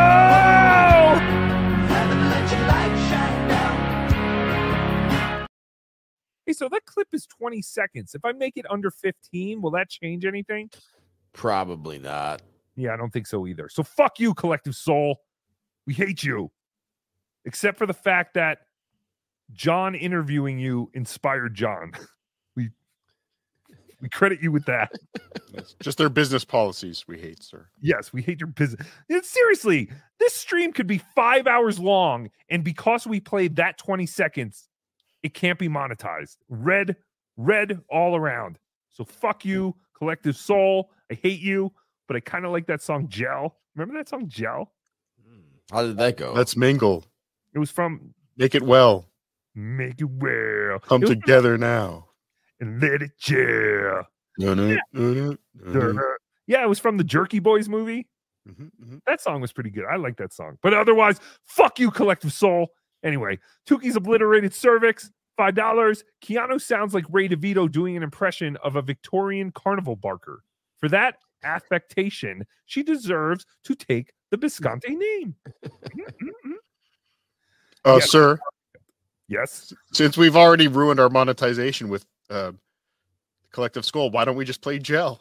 Hey, 6.54 6.58
so 6.58 6.70
that 6.70 6.86
clip 6.86 7.08
is 7.13 7.26
20 7.26 7.63
seconds. 7.63 8.13
If 8.13 8.24
I 8.24 8.32
make 8.32 8.58
it 8.58 8.66
under 8.70 8.92
15, 8.92 9.60
will 9.60 9.72
that 9.72 9.89
change 9.89 10.24
anything? 10.24 10.70
Probably 11.34 11.98
not. 11.98 12.44
Yeah, 12.76 12.94
I 12.94 12.98
don't 12.98 13.12
think 13.12 13.26
so 13.26 13.48
either. 13.48 13.70
So 13.70 13.82
fuck 13.82 14.20
you, 14.20 14.36
collective 14.36 14.76
soul. 14.76 15.18
We 15.88 15.96
hate 15.96 16.24
you. 16.24 16.52
Except 17.46 17.80
for 17.80 17.88
the 17.88 17.94
fact 17.94 18.36
that 18.36 18.60
John 19.52 19.96
interviewing 19.96 20.60
you 20.60 20.92
inspired 20.94 21.56
John. 21.56 21.94
We 22.56 22.70
we 24.00 24.10
credit 24.10 24.44
you 24.44 24.52
with 24.52 24.66
that. 24.66 24.92
Just 25.82 25.98
their 25.98 26.10
business 26.10 26.46
policies 26.46 27.06
we 27.08 27.20
hate, 27.20 27.42
sir. 27.42 27.68
Yes, 27.82 28.13
we 28.13 28.22
hate 28.22 28.39
your 28.39 28.48
business. 28.48 28.86
And 29.10 29.26
seriously, 29.26 29.89
this 30.20 30.36
stream 30.36 30.72
could 30.72 30.86
be 30.86 31.02
five 31.16 31.48
hours 31.48 31.80
long, 31.80 32.30
and 32.48 32.63
because 32.63 33.08
we 33.08 33.20
played 33.20 33.56
that 33.56 33.80
20 33.80 34.06
seconds, 34.06 34.70
it 35.24 35.34
can't 35.34 35.58
be 35.58 35.68
monetized. 35.70 36.38
Red, 36.50 36.96
red 37.38 37.82
all 37.90 38.16
around. 38.16 38.60
So 38.90 39.04
fuck 39.04 39.44
you, 39.46 39.76
collective 39.98 40.36
soul. 40.38 40.92
I 41.12 41.16
hate 41.16 41.40
you, 41.42 41.72
but 42.08 42.16
I 42.16 42.20
kind 42.20 42.46
of 42.46 42.52
like 42.52 42.68
that 42.68 42.82
song 42.82 43.08
Gel. 43.08 43.56
Remember 43.76 43.98
that 44.00 44.10
song 44.10 44.28
Gel? 44.28 44.72
How 45.72 45.82
did 45.84 45.98
that 45.98 46.18
go? 46.18 46.34
Let's 46.34 46.56
mingle. 46.56 47.04
It 47.56 47.60
was 47.60 47.72
from 47.72 48.14
Make 48.38 48.54
it 48.56 48.64
well. 48.64 49.06
Make 49.56 50.02
It 50.02 50.06
Well. 50.06 50.80
Come 50.80 51.04
It 51.04 51.10
was- 51.10 51.18
together 51.18 51.58
now. 51.58 52.10
and 52.60 52.82
let 52.82 53.02
it 53.02 53.12
gel. 53.20 54.08
No. 54.40 54.78
Yeah, 56.48 56.64
it 56.64 56.68
was 56.70 56.80
from 56.80 56.98
the 56.98 57.04
Jerky 57.04 57.40
Boys 57.40 57.70
movie. 57.70 58.08
Mm-hmm, 58.50 58.98
That 59.08 59.22
song 59.22 59.40
was 59.42 59.54
pretty 59.54 59.70
good. 59.70 59.86
I 59.90 59.96
like 59.96 60.18
that 60.18 60.34
song. 60.34 60.58
But 60.62 60.74
otherwise, 60.74 61.20
fuck 61.46 61.80
you, 61.80 61.92
collective 61.92 62.34
soul. 62.34 62.70
Anyway, 63.04 63.39
Tookie's 63.68 63.96
obliterated 63.96 64.54
cervix, 64.54 65.12
five 65.38 65.56
dollars. 65.56 66.04
Keanu 66.24 66.60
sounds 66.62 66.94
like 66.94 67.06
Ray 67.10 67.28
DeVito 67.28 67.72
doing 67.72 67.98
an 67.98 68.04
impression 68.04 68.58
of 68.63 68.76
a 68.76 68.82
Victorian 68.82 69.52
carnival 69.52 69.96
barker. 69.96 70.44
For 70.78 70.89
that 70.89 71.18
affectation, 71.44 72.46
she 72.66 72.84
deserves 72.84 73.46
to 73.66 73.76
take 73.76 74.13
the 74.32 74.38
Bisconte 74.38 74.89
name. 74.89 75.36
Uh, 77.86 77.96
Yes. 78.00 78.12
sir, 78.12 78.39
yes. 79.28 79.74
since 79.92 80.16
we've 80.16 80.38
already 80.38 80.70
ruined 80.70 81.02
our 81.02 81.10
monetization 81.10 81.89
with 81.89 82.06
uh, 82.30 82.54
Collective 83.52 83.84
Skull, 83.84 84.10
why 84.10 84.24
don't 84.24 84.38
we 84.38 84.46
just 84.46 84.62
play 84.62 84.80
Gel? 84.80 85.20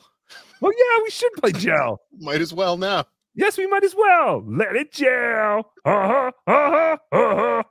Well, 0.61 0.73
yeah, 0.73 1.03
we 1.03 1.11
should 1.11 1.33
play 1.33 1.51
gel. 1.53 2.01
Might 2.21 2.41
as 2.41 2.55
well 2.55 2.77
now. 2.77 3.05
Yes, 3.35 3.57
we 3.57 3.67
might 3.67 3.85
as 3.85 3.95
well. 3.95 4.45
Let 4.47 4.77
it 4.77 4.93
gel. 4.93 5.73
Uh-huh. 5.85 6.31
Uh-huh. 6.47 6.97
Uh-huh. 7.13 7.63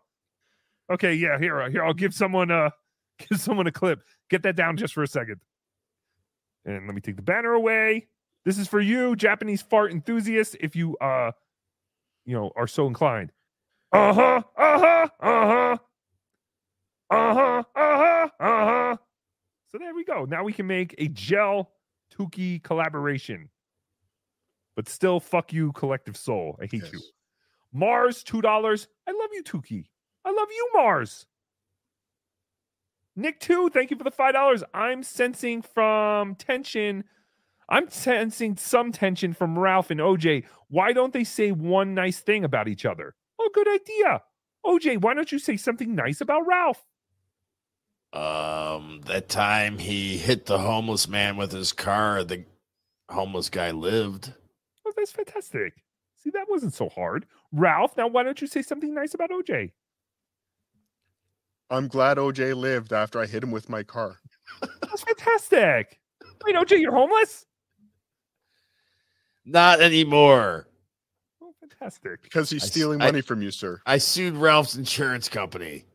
Okay, 0.91 1.13
yeah, 1.13 1.37
here, 1.39 1.69
here. 1.69 1.83
I'll 1.83 1.93
give 1.93 2.13
someone 2.13 2.51
uh 2.51 2.71
give 3.29 3.39
someone 3.39 3.67
a 3.67 3.71
clip. 3.71 4.01
Get 4.29 4.43
that 4.43 4.55
down 4.55 4.77
just 4.77 4.93
for 4.93 5.03
a 5.03 5.07
second. 5.07 5.39
And 6.65 6.85
let 6.87 6.95
me 6.95 7.01
take 7.01 7.15
the 7.15 7.21
banner 7.21 7.53
away. 7.53 8.07
This 8.45 8.57
is 8.57 8.67
for 8.67 8.79
you, 8.81 9.15
Japanese 9.15 9.61
fart 9.61 9.91
enthusiasts, 9.91 10.55
if 10.59 10.75
you 10.75 10.97
uh 10.97 11.31
you 12.25 12.35
know 12.35 12.51
are 12.55 12.67
so 12.67 12.87
inclined. 12.87 13.31
Uh-huh. 13.93 14.41
Uh-huh. 14.57 15.07
Uh-huh. 15.19 15.77
Uh-huh. 17.09 17.63
Uh-huh. 17.75 18.29
Uh-huh. 18.39 18.97
So 19.71 19.77
there 19.77 19.93
we 19.93 20.03
go. 20.03 20.25
Now 20.25 20.43
we 20.43 20.53
can 20.53 20.67
make 20.67 20.95
a 20.97 21.07
gel 21.07 21.71
Tookie 22.17 22.61
collaboration. 22.63 23.49
But 24.75 24.87
still, 24.87 25.19
fuck 25.19 25.51
you, 25.51 25.71
collective 25.73 26.15
soul. 26.17 26.57
I 26.61 26.65
hate 26.65 26.91
you. 26.91 27.01
Mars, 27.73 28.23
$2. 28.23 28.87
I 29.07 29.11
love 29.11 29.29
you, 29.33 29.43
Tookie. 29.43 29.87
I 30.25 30.31
love 30.31 30.47
you, 30.49 30.69
Mars. 30.73 31.25
Nick, 33.15 33.39
too, 33.39 33.69
thank 33.69 33.91
you 33.91 33.97
for 33.97 34.03
the 34.03 34.11
$5. 34.11 34.63
I'm 34.73 35.03
sensing 35.03 35.61
from 35.61 36.35
tension. 36.35 37.03
I'm 37.69 37.89
sensing 37.89 38.55
some 38.57 38.91
tension 38.91 39.33
from 39.33 39.57
Ralph 39.57 39.91
and 39.91 39.99
OJ. 39.99 40.45
Why 40.69 40.93
don't 40.93 41.13
they 41.13 41.23
say 41.23 41.51
one 41.51 41.93
nice 41.93 42.19
thing 42.19 42.43
about 42.43 42.67
each 42.67 42.85
other? 42.85 43.15
Oh, 43.39 43.49
good 43.53 43.67
idea. 43.67 44.21
OJ, 44.65 45.01
why 45.01 45.13
don't 45.13 45.31
you 45.31 45.39
say 45.39 45.57
something 45.57 45.95
nice 45.95 46.21
about 46.21 46.45
Ralph? 46.47 46.83
Um, 48.13 49.01
that 49.05 49.29
time 49.29 49.77
he 49.77 50.17
hit 50.17 50.45
the 50.45 50.59
homeless 50.59 51.07
man 51.07 51.37
with 51.37 51.51
his 51.51 51.71
car, 51.71 52.23
the 52.23 52.45
homeless 53.09 53.49
guy 53.49 53.71
lived. 53.71 54.33
That's 55.01 55.11
fantastic. 55.11 55.73
See, 56.23 56.29
that 56.29 56.45
wasn't 56.47 56.75
so 56.75 56.87
hard. 56.87 57.25
Ralph, 57.51 57.97
now 57.97 58.05
why 58.05 58.21
don't 58.21 58.39
you 58.39 58.45
say 58.45 58.61
something 58.61 58.93
nice 58.93 59.15
about 59.15 59.31
OJ? 59.31 59.71
I'm 61.71 61.87
glad 61.87 62.17
OJ 62.17 62.55
lived 62.55 62.93
after 62.93 63.19
I 63.19 63.25
hit 63.25 63.41
him 63.41 63.49
with 63.49 63.67
my 63.67 63.81
car. 63.81 64.19
That's 64.61 65.01
fantastic. 65.01 65.99
Wait, 66.45 66.55
OJ, 66.55 66.79
you're 66.79 66.93
homeless? 66.93 67.47
Not 69.43 69.81
anymore. 69.81 70.67
Oh, 71.41 71.51
fantastic. 71.59 72.21
Because 72.21 72.51
he's 72.51 72.63
stealing 72.63 73.01
I- 73.01 73.05
money 73.05 73.21
from 73.21 73.41
you, 73.41 73.49
sir. 73.49 73.81
I 73.87 73.97
sued 73.97 74.35
Ralph's 74.35 74.75
insurance 74.75 75.27
company. 75.27 75.85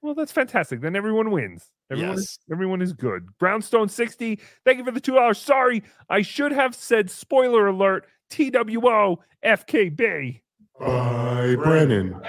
Well, 0.00 0.14
that's 0.14 0.32
fantastic. 0.32 0.80
Then 0.80 0.96
everyone 0.96 1.30
wins. 1.30 1.70
Everyone, 1.90 2.14
is, 2.16 2.20
Yes. 2.20 2.38
everyone 2.52 2.82
is 2.82 2.92
good. 2.92 3.26
Brownstone 3.38 3.88
60, 3.88 4.38
thank 4.64 4.78
you 4.78 4.84
for 4.84 4.90
the 4.90 5.00
$2. 5.00 5.36
Sorry, 5.36 5.82
I 6.10 6.22
should 6.22 6.52
have 6.52 6.74
said 6.74 7.10
spoiler 7.10 7.66
alert 7.68 8.06
TWO 8.30 9.18
FKB. 9.44 10.40
By 10.78 11.56
Brennan. 11.56 12.20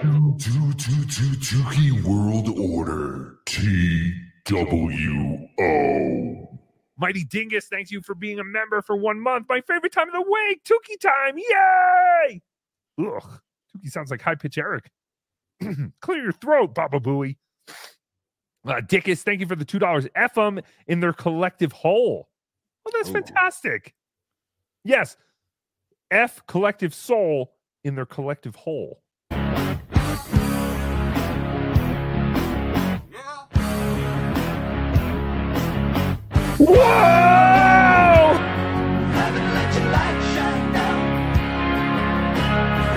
Two, 0.00 0.36
two, 0.38 0.72
two, 0.74 1.04
two, 1.06 1.36
Tookie 1.40 2.02
World 2.04 2.58
Order. 2.58 3.38
T 3.46 4.12
W 4.44 5.48
O. 5.60 6.58
Mighty 6.98 7.24
Dingus, 7.24 7.66
thanks 7.68 7.90
you 7.90 8.00
for 8.02 8.14
being 8.14 8.38
a 8.38 8.44
member 8.44 8.82
for 8.82 8.96
one 8.96 9.18
month. 9.20 9.46
My 9.48 9.60
favorite 9.62 9.92
time 9.92 10.08
of 10.08 10.14
the 10.14 10.30
week, 10.30 10.62
Tookie 10.64 11.00
time. 11.00 11.36
Yay! 11.38 12.42
Ugh, 13.00 13.40
Tookie 13.76 13.90
sounds 13.90 14.10
like 14.10 14.20
high 14.22 14.34
pitch 14.34 14.58
Eric. 14.58 14.90
Clear 16.00 16.22
your 16.22 16.32
throat, 16.32 16.74
Baba 16.74 17.00
Booey. 17.00 17.36
Uh, 18.66 18.80
Dickus, 18.80 19.22
thank 19.22 19.40
you 19.40 19.46
for 19.46 19.56
the 19.56 19.64
$2. 19.64 20.08
F 20.14 20.34
them 20.34 20.60
in 20.86 21.00
their 21.00 21.12
collective 21.12 21.72
hole. 21.72 22.28
Oh, 22.86 22.90
that's 22.94 23.10
fantastic. 23.10 23.94
Yes. 24.84 25.16
F 26.10 26.46
collective 26.46 26.94
soul 26.94 27.54
in 27.82 27.94
their 27.94 28.06
collective 28.06 28.54
whole. 28.56 29.02
Whoa! 36.58 37.34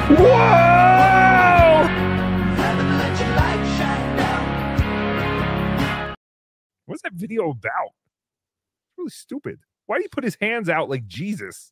Whoa! 0.09 0.66
What's 6.97 7.03
that 7.03 7.13
video 7.13 7.51
about? 7.51 7.89
It's 8.89 8.97
really 8.97 9.11
stupid. 9.11 9.59
Why 9.85 9.97
do 9.97 10.01
you 10.01 10.09
put 10.09 10.23
his 10.23 10.35
hands 10.41 10.67
out 10.67 10.89
like 10.89 11.05
Jesus? 11.05 11.71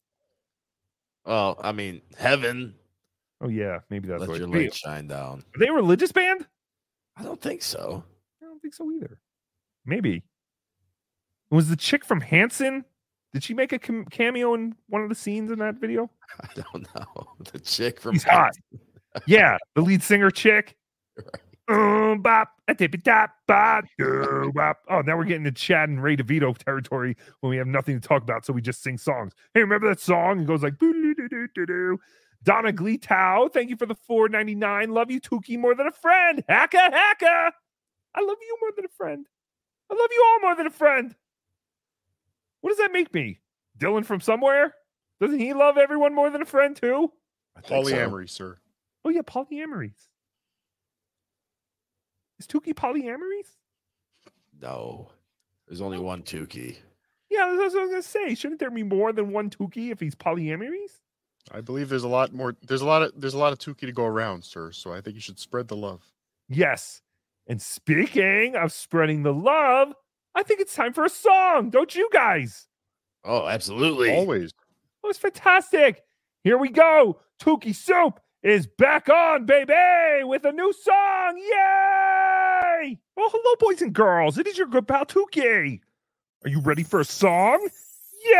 Well, 1.25 1.59
I 1.63 1.71
mean, 1.71 2.03
heaven. 2.15 2.75
Oh 3.41 3.47
yeah, 3.47 3.79
maybe 3.89 4.07
that's 4.07 4.19
Let 4.19 4.29
what 4.29 4.37
your 4.37 4.47
light 4.47 4.75
shine 4.75 5.07
down. 5.07 5.39
Are 5.55 5.59
they 5.59 5.65
a 5.65 5.73
religious 5.73 6.11
band? 6.11 6.45
I 7.17 7.23
don't 7.23 7.41
think 7.41 7.63
so. 7.63 8.03
I 8.39 8.45
don't 8.45 8.61
think 8.61 8.75
so 8.75 8.91
either. 8.91 9.19
Maybe. 9.83 10.21
Was 11.49 11.69
the 11.69 11.75
chick 11.75 12.05
from 12.05 12.21
Hanson? 12.21 12.85
Did 13.33 13.43
she 13.43 13.55
make 13.55 13.73
a 13.73 13.79
cameo 13.79 14.53
in 14.53 14.75
one 14.89 15.01
of 15.01 15.09
the 15.09 15.15
scenes 15.15 15.49
in 15.49 15.57
that 15.57 15.81
video? 15.81 16.11
I 16.39 16.49
don't 16.53 16.87
know. 16.93 17.27
The 17.51 17.57
chick 17.57 17.99
from 17.99 18.13
He's 18.13 18.23
hot. 18.23 18.53
yeah, 19.25 19.57
the 19.73 19.81
lead 19.81 20.03
singer 20.03 20.29
chick. 20.29 20.75
Um, 21.67 22.21
bop, 22.21 22.51
a 22.67 22.75
tippy 22.75 22.99
top, 22.99 23.31
bop, 23.47 23.85
bop. 23.97 24.77
Oh, 24.87 25.01
now 25.01 25.17
we're 25.17 25.23
getting 25.23 25.45
to 25.45 25.51
Chad 25.51 25.89
and 25.89 26.01
Ray 26.01 26.15
DeVito 26.15 26.55
territory 26.57 27.17
when 27.39 27.49
we 27.49 27.57
have 27.57 27.67
nothing 27.67 27.99
to 27.99 28.07
talk 28.07 28.21
about, 28.21 28.45
so 28.45 28.53
we 28.53 28.61
just 28.61 28.83
sing 28.83 28.97
songs. 28.97 29.33
Hey, 29.53 29.61
remember 29.61 29.89
that 29.89 29.99
song? 29.99 30.41
It 30.41 30.45
goes 30.45 30.61
like. 30.61 30.77
Donna 32.43 32.71
Gleetow, 32.71 33.51
thank 33.51 33.71
you 33.71 33.75
for 33.75 33.87
the 33.87 33.95
499. 33.95 34.91
Love 34.91 35.09
you, 35.09 35.19
Tookie, 35.19 35.57
more 35.57 35.73
than 35.73 35.87
a 35.87 35.91
friend. 35.91 36.43
Hacka, 36.47 36.91
hacka. 36.91 37.51
I 38.13 38.21
love 38.21 38.37
you 38.39 38.57
more 38.61 38.71
than 38.75 38.85
a 38.85 38.95
friend. 38.95 39.25
I 39.89 39.95
love 39.95 40.09
you 40.11 40.23
all 40.25 40.39
more 40.41 40.55
than 40.55 40.67
a 40.67 40.71
friend. 40.71 41.15
What 42.61 42.69
does 42.69 42.77
that 42.77 42.91
make 42.91 43.13
me? 43.13 43.39
Dylan 43.79 44.05
from 44.05 44.21
somewhere? 44.21 44.75
Doesn't 45.19 45.39
he 45.39 45.53
love 45.53 45.77
everyone 45.77 46.13
more 46.13 46.29
than 46.29 46.41
a 46.41 46.45
friend 46.45 46.75
too? 46.75 47.11
think 47.61 47.87
so. 47.87 47.93
Polyamory, 47.93 48.29
sir. 48.29 48.57
Oh 49.03 49.09
yeah, 49.09 49.21
polyamories. 49.21 50.07
Is 52.45 52.61
Tookie 52.61 52.75
polyamories? 52.75 53.57
No. 54.61 55.09
There's 55.67 55.81
only 55.81 55.97
one 55.97 56.21
Tookie. 56.21 56.77
Yeah, 57.29 57.55
that's 57.57 57.73
what 57.73 57.81
I 57.81 57.85
was 57.85 57.89
gonna 57.91 58.03
say. 58.03 58.35
Shouldn't 58.35 58.59
there 58.59 58.69
be 58.69 58.83
more 58.83 59.11
than 59.11 59.31
one 59.31 59.49
Tookie 59.49 59.91
if 59.91 59.99
he's 59.99 60.13
polyamories? 60.13 61.01
I 61.51 61.61
believe 61.61 61.89
there's 61.89 62.03
a 62.03 62.07
lot 62.07 62.33
more. 62.33 62.55
There's 62.61 62.81
a 62.81 62.85
lot 62.85 63.01
of 63.01 63.13
there's 63.19 63.33
a 63.33 63.39
lot 63.39 63.51
of 63.51 63.57
Tookie 63.59 63.87
to 63.87 63.91
go 63.91 64.05
around, 64.05 64.43
sir. 64.43 64.71
So 64.71 64.93
I 64.93 65.01
think 65.01 65.15
you 65.15 65.21
should 65.21 65.39
spread 65.39 65.67
the 65.67 65.75
love. 65.75 66.03
Yes. 66.47 67.01
And 67.47 67.59
speaking 67.61 68.55
of 68.55 68.71
spreading 68.71 69.23
the 69.23 69.33
love, 69.33 69.93
I 70.35 70.43
think 70.43 70.59
it's 70.59 70.75
time 70.75 70.93
for 70.93 71.05
a 71.05 71.09
song, 71.09 71.71
don't 71.71 71.95
you 71.95 72.09
guys? 72.13 72.67
Oh, 73.23 73.47
absolutely. 73.47 74.13
Always. 74.13 74.53
Oh, 75.03 75.09
it's 75.09 75.19
fantastic. 75.19 76.03
Here 76.43 76.59
we 76.59 76.69
go. 76.69 77.19
Tookie 77.39 77.75
Soup 77.75 78.19
is 78.43 78.67
back 78.67 79.09
on, 79.09 79.47
baby, 79.47 80.23
with 80.23 80.45
a 80.45 80.51
new 80.51 80.73
song. 80.73 81.37
Yay! 81.37 82.04
Oh, 83.17 83.29
hello, 83.31 83.55
boys 83.59 83.81
and 83.81 83.93
girls. 83.93 84.37
It 84.37 84.45
is 84.47 84.57
your 84.57 84.67
good 84.67 84.87
pal 84.87 85.05
Tookie. 85.05 85.79
Are 86.43 86.49
you 86.49 86.59
ready 86.59 86.83
for 86.83 86.99
a 86.99 87.05
song? 87.05 87.69
Yay! 88.25 88.35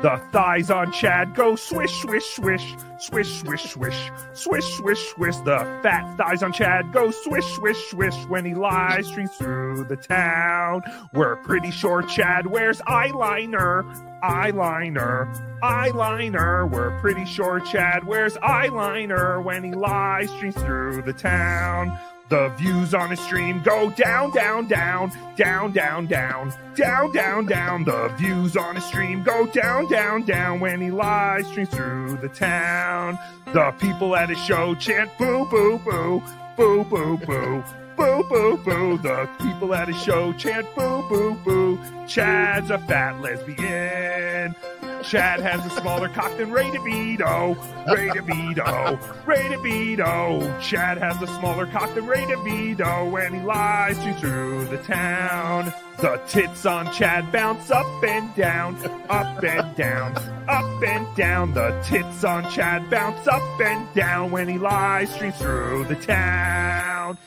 The 0.00 0.16
thighs 0.30 0.70
on 0.70 0.92
Chad 0.92 1.34
go 1.34 1.56
swish, 1.56 1.90
swish, 2.02 2.24
swish, 2.24 2.76
swish, 3.00 3.40
swish, 3.40 3.62
swish, 3.64 4.10
swish, 4.32 4.64
swish, 4.76 5.08
swish. 5.08 5.36
The 5.38 5.58
fat 5.82 6.16
thighs 6.16 6.44
on 6.44 6.52
Chad 6.52 6.92
go 6.92 7.10
swish, 7.10 7.44
swish, 7.54 7.90
swish 7.90 8.14
when 8.28 8.44
he 8.44 8.54
live 8.54 9.04
streams 9.04 9.34
through 9.34 9.86
the 9.88 9.96
town. 9.96 10.82
We're 11.12 11.34
pretty 11.42 11.72
sure 11.72 12.02
Chad 12.02 12.46
wears 12.46 12.80
eyeliner, 12.82 13.82
eyeliner, 14.22 15.58
eyeliner. 15.62 16.70
We're 16.70 16.96
pretty 17.00 17.24
sure 17.24 17.58
Chad 17.58 18.04
wears 18.06 18.36
eyeliner 18.36 19.42
when 19.42 19.64
he 19.64 19.72
live 19.72 20.30
streams 20.30 20.54
through 20.54 21.02
the 21.02 21.12
town. 21.12 21.98
The 22.28 22.48
views 22.58 22.92
on 22.92 23.08
his 23.08 23.20
stream 23.20 23.62
go 23.62 23.88
down, 23.90 24.30
down, 24.32 24.68
down, 24.68 25.10
down, 25.34 25.72
down, 25.72 26.06
down, 26.06 26.52
down, 26.74 27.12
down, 27.12 27.46
down. 27.46 27.84
The 27.84 28.08
views 28.18 28.54
on 28.54 28.74
his 28.74 28.84
stream 28.84 29.22
go 29.22 29.46
down, 29.46 29.88
down, 29.88 30.26
down 30.26 30.60
when 30.60 30.78
he 30.80 30.90
live 30.90 31.46
streams 31.46 31.70
through 31.70 32.18
the 32.18 32.28
town. 32.28 33.18
The 33.54 33.70
people 33.78 34.14
at 34.14 34.28
his 34.28 34.38
show 34.44 34.74
chant 34.74 35.10
boo, 35.16 35.46
boo, 35.50 35.80
boo, 35.82 36.22
boo, 36.54 36.84
boo, 36.84 37.16
boo. 37.16 37.64
Boo, 37.96 38.22
boo, 38.28 38.56
boo. 38.58 38.98
The 38.98 39.28
people 39.40 39.74
at 39.74 39.88
his 39.88 40.00
show 40.00 40.34
chant 40.34 40.66
boo, 40.76 41.08
boo, 41.08 41.34
boo. 41.44 41.78
Chad's 42.06 42.70
a 42.70 42.78
fat 42.78 43.22
lesbian. 43.22 44.54
Chad 45.02 45.40
has 45.40 45.64
a 45.64 45.70
smaller 45.80 46.08
cock 46.08 46.36
than 46.36 46.50
Ray 46.50 46.64
DeVito. 46.64 47.56
Ray 47.86 48.08
DeVito. 48.08 49.26
Ray 49.26 49.42
DeVito. 49.48 50.60
Chad 50.60 50.98
has 50.98 51.20
a 51.22 51.26
smaller 51.38 51.66
cock 51.66 51.94
than 51.94 52.06
Ray 52.06 52.24
DeVito 52.24 53.10
when 53.10 53.34
he 53.34 53.40
lies 53.40 53.98
to 53.98 54.14
through 54.14 54.66
the 54.66 54.78
town. 54.78 55.72
The 55.98 56.20
tits 56.28 56.66
on 56.66 56.92
Chad 56.92 57.32
bounce 57.32 57.70
up 57.70 57.86
and 58.04 58.34
down, 58.34 58.76
up 59.08 59.42
and 59.42 59.76
down, 59.76 60.16
up 60.48 60.82
and 60.82 61.16
down. 61.16 61.54
The 61.54 61.80
tits 61.84 62.24
on 62.24 62.50
Chad 62.50 62.90
bounce 62.90 63.26
up 63.26 63.60
and 63.60 63.92
down 63.94 64.30
when 64.30 64.48
he 64.48 64.58
live 64.58 65.08
streams 65.08 65.36
through 65.38 65.84
the 65.84 65.96
town. 65.96 67.18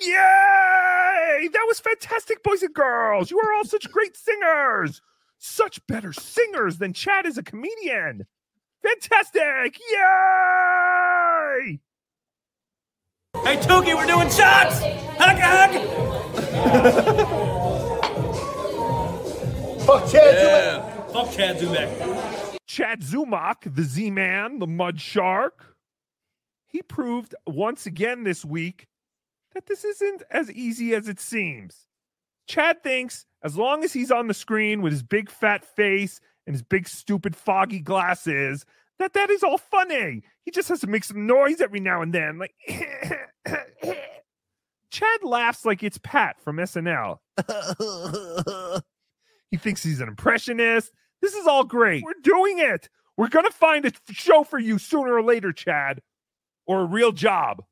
Yay! 0.00 1.48
That 1.52 1.64
was 1.66 1.80
fantastic, 1.80 2.42
boys 2.42 2.62
and 2.62 2.74
girls. 2.74 3.30
You 3.30 3.38
are 3.40 3.52
all 3.54 3.64
such 3.64 3.90
great 3.90 4.16
singers. 4.16 5.00
Such 5.42 5.84
better 5.86 6.12
singers 6.12 6.76
than 6.76 6.92
Chad 6.92 7.24
is 7.24 7.38
a 7.38 7.42
comedian. 7.42 8.26
Fantastic! 8.82 9.78
Yay! 9.90 11.80
Hey, 13.42 13.56
Tookie, 13.56 13.94
we're 13.96 14.06
doing 14.06 14.28
shots! 14.28 14.80
Hug, 15.18 15.38
hug! 15.38 15.70
Fuck 19.86 20.10
Chad 20.12 21.10
Fuck 21.10 21.32
Chad 21.32 21.56
Zubek. 21.58 22.58
Chad 22.66 23.00
Zumock, 23.00 23.74
the 23.74 23.82
Z 23.82 24.10
Man, 24.10 24.58
the 24.58 24.66
Mud 24.66 25.00
Shark, 25.00 25.74
he 26.68 26.82
proved 26.82 27.34
once 27.46 27.86
again 27.86 28.24
this 28.24 28.44
week 28.44 28.88
that 29.54 29.64
this 29.64 29.86
isn't 29.86 30.22
as 30.30 30.50
easy 30.50 30.94
as 30.94 31.08
it 31.08 31.18
seems. 31.18 31.86
Chad 32.46 32.82
thinks 32.82 33.24
as 33.42 33.56
long 33.56 33.84
as 33.84 33.92
he's 33.92 34.10
on 34.10 34.26
the 34.26 34.34
screen 34.34 34.82
with 34.82 34.92
his 34.92 35.02
big 35.02 35.30
fat 35.30 35.64
face 35.64 36.20
and 36.46 36.54
his 36.54 36.62
big 36.62 36.88
stupid 36.88 37.34
foggy 37.34 37.80
glasses, 37.80 38.66
that 38.98 39.14
that 39.14 39.30
is 39.30 39.42
all 39.42 39.58
funny. 39.58 40.22
He 40.44 40.50
just 40.50 40.68
has 40.68 40.80
to 40.80 40.86
make 40.86 41.04
some 41.04 41.26
noise 41.26 41.60
every 41.60 41.80
now 41.80 42.02
and 42.02 42.12
then, 42.12 42.38
like. 42.38 42.54
Chad 44.90 45.22
laughs 45.22 45.64
like 45.64 45.82
it's 45.82 45.98
Pat 45.98 46.40
from 46.40 46.56
SNL. 46.56 47.18
he 49.50 49.56
thinks 49.56 49.82
he's 49.82 50.00
an 50.00 50.08
impressionist. 50.08 50.92
This 51.22 51.34
is 51.34 51.46
all 51.46 51.64
great. 51.64 52.02
We're 52.02 52.12
doing 52.22 52.58
it. 52.58 52.88
We're 53.16 53.28
going 53.28 53.44
to 53.44 53.52
find 53.52 53.86
a 53.86 53.92
show 54.10 54.42
for 54.42 54.58
you 54.58 54.78
sooner 54.78 55.14
or 55.14 55.22
later, 55.22 55.52
Chad, 55.52 56.02
or 56.66 56.80
a 56.80 56.84
real 56.84 57.12
job. 57.12 57.62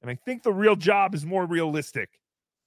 And 0.00 0.10
I 0.10 0.14
think 0.24 0.42
the 0.42 0.52
real 0.52 0.76
job 0.76 1.14
is 1.14 1.26
more 1.26 1.44
realistic. 1.44 2.08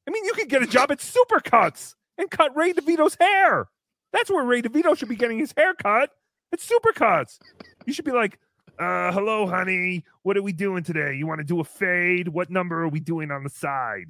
I 0.07 0.11
mean, 0.11 0.25
you 0.25 0.33
could 0.33 0.49
get 0.49 0.61
a 0.61 0.67
job 0.67 0.91
at 0.91 0.99
Supercuts 0.99 1.95
and 2.19 2.29
cut 2.29 2.55
Ray 2.55 2.73
DeVito's 2.73 3.15
hair. 3.19 3.67
That's 4.13 4.29
where 4.29 4.43
Ray 4.43 4.61
DeVito 4.61 4.95
should 4.95 5.09
be 5.09 5.15
getting 5.15 5.39
his 5.39 5.53
hair 5.57 5.73
cut 5.73 6.11
at 6.51 6.59
Supercuts. 6.59 7.39
You 7.85 7.93
should 7.93 8.05
be 8.05 8.11
like, 8.11 8.37
uh, 8.77 9.11
hello, 9.11 9.47
honey. 9.47 10.03
What 10.23 10.37
are 10.37 10.43
we 10.43 10.53
doing 10.53 10.83
today? 10.83 11.15
You 11.15 11.25
want 11.25 11.39
to 11.39 11.45
do 11.45 11.59
a 11.59 11.63
fade? 11.63 12.27
What 12.27 12.49
number 12.49 12.83
are 12.83 12.87
we 12.89 12.99
doing 12.99 13.31
on 13.31 13.43
the 13.43 13.49
side? 13.49 14.05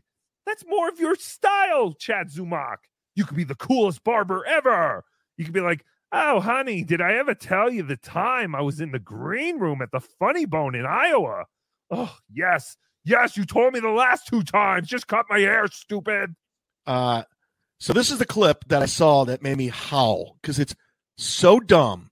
That's 0.45 0.65
more 0.67 0.89
of 0.89 0.99
your 0.99 1.15
style, 1.15 1.93
Chad 1.93 2.29
Zumock. 2.29 2.77
You 3.15 3.25
could 3.25 3.37
be 3.37 3.43
the 3.43 3.55
coolest 3.55 4.03
barber 4.03 4.45
ever. 4.45 5.03
You 5.37 5.45
could 5.45 5.53
be 5.53 5.61
like, 5.61 5.85
oh, 6.11 6.39
honey, 6.39 6.83
did 6.83 7.01
I 7.01 7.13
ever 7.13 7.35
tell 7.35 7.71
you 7.71 7.83
the 7.83 7.97
time 7.97 8.55
I 8.55 8.61
was 8.61 8.79
in 8.79 8.91
the 8.91 8.99
green 8.99 9.59
room 9.59 9.81
at 9.81 9.91
the 9.91 9.99
Funny 9.99 10.45
Bone 10.45 10.75
in 10.75 10.85
Iowa? 10.85 11.45
Oh, 11.91 12.15
yes. 12.33 12.77
Yes, 13.05 13.37
you 13.37 13.45
told 13.45 13.73
me 13.73 13.79
the 13.79 13.89
last 13.89 14.27
two 14.27 14.43
times. 14.43 14.87
Just 14.87 15.07
cut 15.07 15.25
my 15.29 15.39
hair, 15.39 15.67
stupid. 15.67 16.35
Uh, 16.85 17.23
so 17.79 17.93
this 17.93 18.11
is 18.11 18.19
the 18.19 18.25
clip 18.25 18.65
that 18.67 18.81
I 18.81 18.87
saw 18.87 19.23
that 19.25 19.41
made 19.41 19.57
me 19.57 19.69
howl 19.69 20.37
because 20.41 20.59
it's 20.59 20.75
so 21.17 21.59
dumb. 21.59 22.11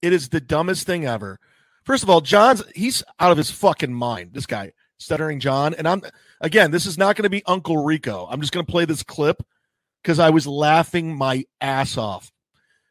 It 0.00 0.12
is 0.12 0.28
the 0.28 0.40
dumbest 0.40 0.86
thing 0.86 1.06
ever. 1.06 1.38
First 1.84 2.02
of 2.02 2.10
all, 2.10 2.20
John's 2.20 2.62
he's 2.74 3.02
out 3.20 3.30
of 3.30 3.36
his 3.36 3.50
fucking 3.50 3.92
mind. 3.92 4.32
This 4.32 4.46
guy, 4.46 4.72
stuttering 4.98 5.40
John, 5.40 5.74
and 5.74 5.86
I'm 5.86 6.02
again. 6.40 6.70
This 6.70 6.86
is 6.86 6.96
not 6.96 7.16
going 7.16 7.24
to 7.24 7.30
be 7.30 7.44
Uncle 7.44 7.84
Rico. 7.84 8.26
I'm 8.30 8.40
just 8.40 8.52
going 8.52 8.64
to 8.64 8.70
play 8.70 8.84
this 8.84 9.02
clip 9.02 9.42
because 10.02 10.18
I 10.18 10.30
was 10.30 10.46
laughing 10.46 11.14
my 11.16 11.44
ass 11.60 11.96
off 11.96 12.32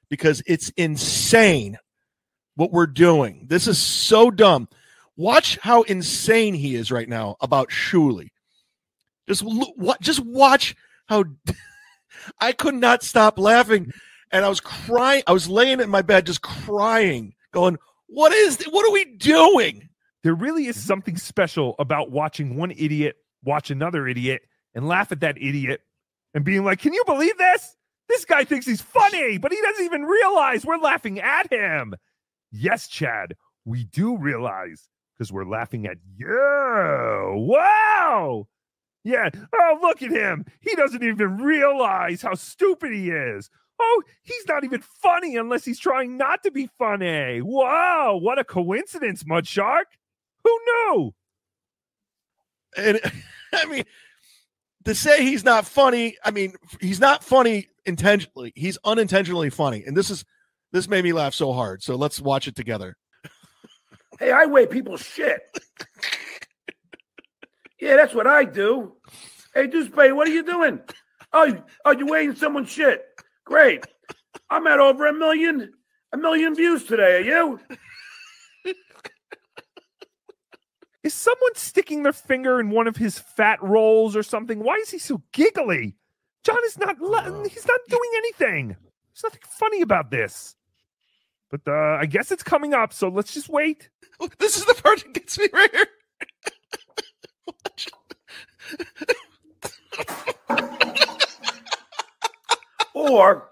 because 0.09 0.43
it's 0.45 0.69
insane 0.77 1.77
what 2.55 2.71
we're 2.71 2.87
doing. 2.87 3.45
This 3.49 3.67
is 3.67 3.77
so 3.77 4.29
dumb. 4.29 4.67
Watch 5.17 5.57
how 5.61 5.83
insane 5.83 6.53
he 6.53 6.75
is 6.75 6.91
right 6.91 7.09
now 7.09 7.35
about 7.41 7.69
Shuli. 7.69 8.29
Just 9.27 9.41
what? 9.41 10.01
Just 10.01 10.19
watch 10.19 10.75
how 11.07 11.23
I 12.39 12.51
could 12.51 12.75
not 12.75 13.03
stop 13.03 13.37
laughing, 13.39 13.91
and 14.31 14.45
I 14.45 14.49
was 14.49 14.59
crying. 14.59 15.23
I 15.27 15.31
was 15.33 15.49
laying 15.49 15.79
in 15.79 15.89
my 15.89 16.01
bed, 16.01 16.25
just 16.25 16.41
crying, 16.41 17.33
going, 17.53 17.77
"What 18.07 18.31
is? 18.31 18.57
th- 18.57 18.69
What 18.71 18.87
are 18.87 18.91
we 18.93 19.05
doing?" 19.17 19.89
There 20.23 20.35
really 20.35 20.67
is 20.67 20.81
something 20.81 21.17
special 21.17 21.75
about 21.79 22.11
watching 22.11 22.55
one 22.55 22.71
idiot 22.71 23.15
watch 23.43 23.71
another 23.71 24.07
idiot 24.07 24.43
and 24.75 24.87
laugh 24.87 25.11
at 25.11 25.21
that 25.21 25.37
idiot 25.41 25.81
and 26.33 26.43
being 26.45 26.63
like, 26.63 26.79
Can 26.79 26.93
you 26.93 27.03
believe 27.05 27.37
this? 27.37 27.75
This 28.07 28.25
guy 28.25 28.43
thinks 28.43 28.65
he's 28.65 28.81
funny, 28.81 29.37
but 29.37 29.51
he 29.51 29.61
doesn't 29.61 29.85
even 29.85 30.03
realize 30.03 30.65
we're 30.65 30.77
laughing 30.77 31.19
at 31.19 31.51
him. 31.51 31.95
Yes, 32.51 32.87
Chad, 32.87 33.35
we 33.65 33.85
do 33.85 34.17
realize 34.17 34.89
because 35.17 35.31
we're 35.31 35.45
laughing 35.45 35.85
at 35.87 35.97
you. 36.17 36.27
Wow. 37.47 38.47
Yeah. 39.03 39.29
Oh, 39.53 39.79
look 39.81 40.01
at 40.01 40.11
him. 40.11 40.45
He 40.61 40.75
doesn't 40.75 41.03
even 41.03 41.37
realize 41.37 42.21
how 42.21 42.35
stupid 42.35 42.91
he 42.93 43.09
is. 43.09 43.49
Oh, 43.79 44.03
he's 44.21 44.47
not 44.47 44.63
even 44.63 44.81
funny 44.81 45.35
unless 45.37 45.65
he's 45.65 45.79
trying 45.79 46.17
not 46.17 46.43
to 46.43 46.51
be 46.51 46.69
funny. 46.77 47.41
Wow. 47.41 48.19
What 48.21 48.37
a 48.37 48.43
coincidence, 48.43 49.25
Mud 49.25 49.47
Shark. 49.47 49.87
Who 50.43 50.59
knew? 50.65 51.13
And 52.77 52.99
I 53.53 53.65
mean, 53.65 53.83
to 54.85 54.95
say 54.95 55.23
he's 55.23 55.43
not 55.43 55.65
funny, 55.65 56.17
I 56.23 56.31
mean, 56.31 56.53
he's 56.79 56.99
not 56.99 57.23
funny 57.23 57.69
intentionally. 57.85 58.53
He's 58.55 58.77
unintentionally 58.83 59.49
funny. 59.49 59.83
And 59.85 59.97
this 59.97 60.09
is 60.09 60.25
this 60.71 60.87
made 60.87 61.03
me 61.03 61.13
laugh 61.13 61.33
so 61.33 61.51
hard. 61.53 61.83
So 61.83 61.95
let's 61.95 62.21
watch 62.21 62.47
it 62.47 62.55
together. 62.55 62.95
Hey, 64.19 64.31
I 64.31 64.45
weigh 64.45 64.67
people's 64.67 65.01
shit. 65.01 65.41
yeah, 67.81 67.95
that's 67.97 68.13
what 68.13 68.27
I 68.27 68.45
do. 68.45 68.93
Hey, 69.53 69.67
Deucepay, 69.67 70.15
what 70.15 70.27
are 70.27 70.31
you 70.31 70.43
doing? 70.43 70.79
Oh, 71.33 71.43
you- 71.45 71.63
oh, 71.85 71.91
you're 71.91 72.07
weighing 72.07 72.35
someone's 72.35 72.69
shit. 72.71 73.03
Great. 73.45 73.83
I'm 74.49 74.65
at 74.67 74.79
over 74.79 75.07
a 75.07 75.13
million, 75.13 75.73
a 76.13 76.17
million 76.17 76.55
views 76.55 76.85
today. 76.85 77.17
Are 77.17 77.21
you? 77.21 77.59
Is 81.03 81.13
someone 81.15 81.55
sticking 81.55 82.03
their 82.03 82.13
finger 82.13 82.59
in 82.59 82.69
one 82.69 82.87
of 82.87 82.95
his 82.95 83.17
fat 83.17 83.61
rolls 83.63 84.15
or 84.15 84.21
something? 84.21 84.59
Why 84.63 84.75
is 84.75 84.91
he 84.91 84.99
so 84.99 85.23
giggly? 85.31 85.95
John 86.43 86.59
is 86.65 86.77
not. 86.77 86.99
le- 87.01 87.49
He's 87.49 87.65
not 87.65 87.79
doing 87.89 88.11
anything. 88.17 88.67
There's 88.67 89.23
nothing 89.23 89.41
funny 89.49 89.81
about 89.81 90.11
this. 90.11 90.55
But 91.49 91.61
uh, 91.67 91.97
I 91.99 92.05
guess 92.05 92.31
it's 92.31 92.43
coming 92.43 92.73
up, 92.75 92.93
so 92.93 93.09
let's 93.09 93.33
just 93.33 93.49
wait. 93.49 93.89
This 94.37 94.57
is 94.57 94.65
the 94.65 94.75
part 94.75 94.99
that 94.99 95.13
gets 95.13 95.39
me 95.39 95.47
right 95.51 95.71
here. 95.73 95.87
Or 102.93 103.49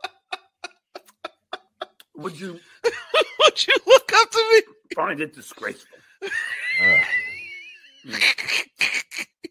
would 2.15 2.39
you? 2.39 2.59
would 3.39 3.67
you 3.67 3.73
look 3.87 4.11
up 4.13 4.31
to 4.31 4.37
me? 4.53 4.61
Find 4.95 5.19
it 5.21 5.33
disgraceful. 5.33 5.97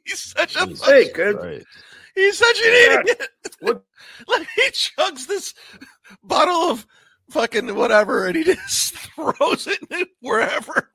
He's 0.04 0.20
such 0.20 0.56
a 0.56 0.66
Hey, 0.84 1.10
kid. 1.14 1.64
He's 2.14 2.38
such 2.38 2.58
an 2.58 2.64
Yeah. 2.64 3.00
idiot. 3.00 3.28
like 4.28 4.46
he 4.56 4.62
chugs 4.70 5.26
this 5.26 5.54
bottle 6.22 6.70
of 6.70 6.86
fucking 7.30 7.74
whatever 7.74 8.26
and 8.26 8.36
he 8.36 8.44
just 8.44 8.94
throws 8.94 9.66
it 9.66 9.78
in 9.90 10.06
wherever. 10.20 10.90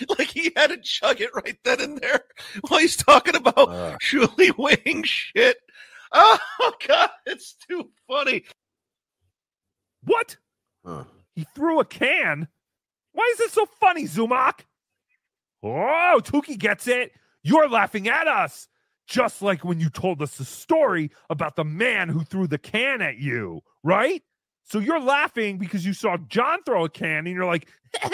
Like, 0.00 0.10
like 0.18 0.28
he 0.28 0.52
had 0.56 0.70
to 0.70 0.78
chug 0.78 1.20
it 1.20 1.30
right 1.34 1.58
then 1.64 1.80
and 1.80 1.98
there 1.98 2.24
while 2.68 2.80
he's 2.80 2.96
talking 2.96 3.36
about 3.36 3.68
Shuli 4.00 4.56
weighing 4.58 5.02
shit. 5.04 5.58
Oh 6.12 6.38
god, 6.86 7.10
it's 7.26 7.54
too 7.68 7.90
funny. 8.08 8.44
What? 10.04 10.36
He 11.34 11.46
threw 11.54 11.80
a 11.80 11.84
can. 11.84 12.48
Why 13.12 13.28
is 13.32 13.38
this 13.38 13.52
so 13.52 13.66
funny, 13.80 14.04
Zumock? 14.04 14.60
Oh, 15.62 16.20
Tookie 16.22 16.58
gets 16.58 16.86
it. 16.86 17.12
You're 17.42 17.68
laughing 17.68 18.08
at 18.08 18.26
us. 18.26 18.68
Just 19.06 19.40
like 19.40 19.64
when 19.64 19.80
you 19.80 19.88
told 19.88 20.20
us 20.20 20.36
the 20.36 20.44
story 20.44 21.10
about 21.30 21.56
the 21.56 21.64
man 21.64 22.08
who 22.08 22.24
threw 22.24 22.46
the 22.46 22.58
can 22.58 23.00
at 23.00 23.18
you, 23.18 23.60
right? 23.82 24.22
So 24.64 24.78
you're 24.78 25.00
laughing 25.00 25.56
because 25.56 25.86
you 25.86 25.94
saw 25.94 26.18
John 26.28 26.62
throw 26.62 26.84
a 26.84 26.90
can 26.90 27.26
and 27.26 27.28
you're 27.28 27.46
like, 27.46 27.68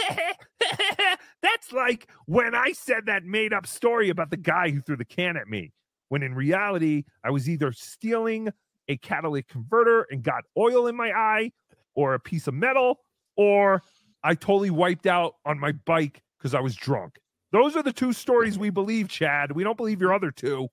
that's 1.45 1.73
like 1.73 2.09
when 2.27 2.55
I 2.55 2.73
said 2.73 3.07
that 3.07 3.25
made 3.25 3.53
up 3.53 3.67
story 3.67 4.09
about 4.09 4.31
the 4.31 4.37
guy 4.37 4.71
who 4.71 4.81
threw 4.81 4.97
the 4.97 5.05
can 5.05 5.37
at 5.37 5.49
me. 5.49 5.73
When 6.09 6.23
in 6.23 6.35
reality, 6.35 7.05
I 7.25 7.31
was 7.31 7.49
either 7.49 7.73
stealing 7.73 8.51
a 8.89 8.97
catalytic 8.99 9.49
converter 9.49 10.07
and 10.11 10.23
got 10.23 10.45
oil 10.57 10.87
in 10.87 10.97
my 10.97 11.11
eye, 11.11 11.53
or 11.95 12.15
a 12.15 12.21
piece 12.21 12.47
of 12.47 12.55
metal, 12.55 13.01
or 13.37 13.83
I 14.23 14.35
totally 14.35 14.71
wiped 14.71 15.07
out 15.07 15.35
on 15.45 15.59
my 15.59 15.73
bike 15.73 16.23
because 16.39 16.55
I 16.55 16.61
was 16.61 16.75
drunk. 16.75 17.19
Those 17.53 17.77
are 17.77 17.83
the 17.83 17.93
two 17.93 18.13
stories 18.13 18.59
we 18.59 18.71
believe, 18.71 19.09
Chad. 19.09 19.53
We 19.53 19.65
don't 19.65 19.77
believe 19.77 20.01
your 20.01 20.13
other 20.13 20.31
two. 20.31 20.69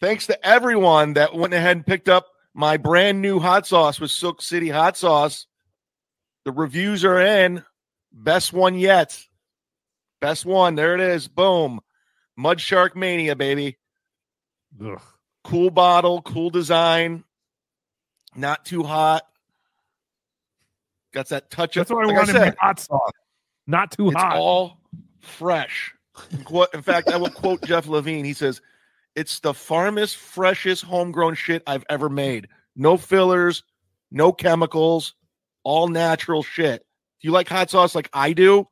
Thanks 0.00 0.26
to 0.28 0.46
everyone 0.46 1.12
that 1.14 1.34
went 1.34 1.54
ahead 1.54 1.76
and 1.76 1.86
picked 1.86 2.08
up 2.08 2.26
my 2.54 2.76
brand 2.76 3.22
new 3.22 3.38
hot 3.38 3.66
sauce 3.66 4.00
with 4.00 4.10
Silk 4.10 4.42
City 4.42 4.68
hot 4.68 4.96
sauce. 4.96 5.46
The 6.44 6.52
reviews 6.52 7.04
are 7.04 7.20
in. 7.20 7.64
Best 8.12 8.52
one 8.52 8.76
yet. 8.76 9.18
Best 10.22 10.46
one. 10.46 10.76
There 10.76 10.94
it 10.94 11.00
is. 11.00 11.26
Boom. 11.26 11.80
Mud 12.36 12.60
Shark 12.60 12.94
Mania, 12.94 13.34
baby. 13.34 13.76
Ugh. 14.82 15.00
Cool 15.42 15.70
bottle, 15.70 16.22
cool 16.22 16.48
design. 16.48 17.24
Not 18.36 18.64
too 18.64 18.84
hot. 18.84 19.24
Got 21.12 21.28
that 21.30 21.50
touch 21.50 21.76
of 21.76 21.80
That's 21.80 21.90
what 21.90 22.04
I 22.04 22.06
like 22.06 22.16
wanted. 22.16 22.32
said, 22.32 22.56
hot 22.58 22.78
sauce, 22.78 23.10
not 23.66 23.90
too 23.90 24.08
it's 24.10 24.16
hot. 24.16 24.36
all 24.36 24.78
fresh. 25.20 25.92
In 26.72 26.82
fact, 26.82 27.08
I 27.10 27.16
will 27.16 27.28
quote 27.28 27.62
Jeff 27.64 27.88
Levine. 27.88 28.24
He 28.24 28.32
says, 28.32 28.62
It's 29.16 29.40
the 29.40 29.52
farmest, 29.52 30.16
freshest 30.16 30.84
homegrown 30.84 31.34
shit 31.34 31.64
I've 31.66 31.84
ever 31.90 32.08
made. 32.08 32.46
No 32.76 32.96
fillers, 32.96 33.64
no 34.12 34.32
chemicals, 34.32 35.14
all 35.64 35.88
natural 35.88 36.42
shit. 36.44 36.86
Do 37.20 37.28
you 37.28 37.32
like 37.32 37.48
hot 37.48 37.70
sauce 37.70 37.94
like 37.96 38.08
I 38.12 38.32
do? 38.32 38.68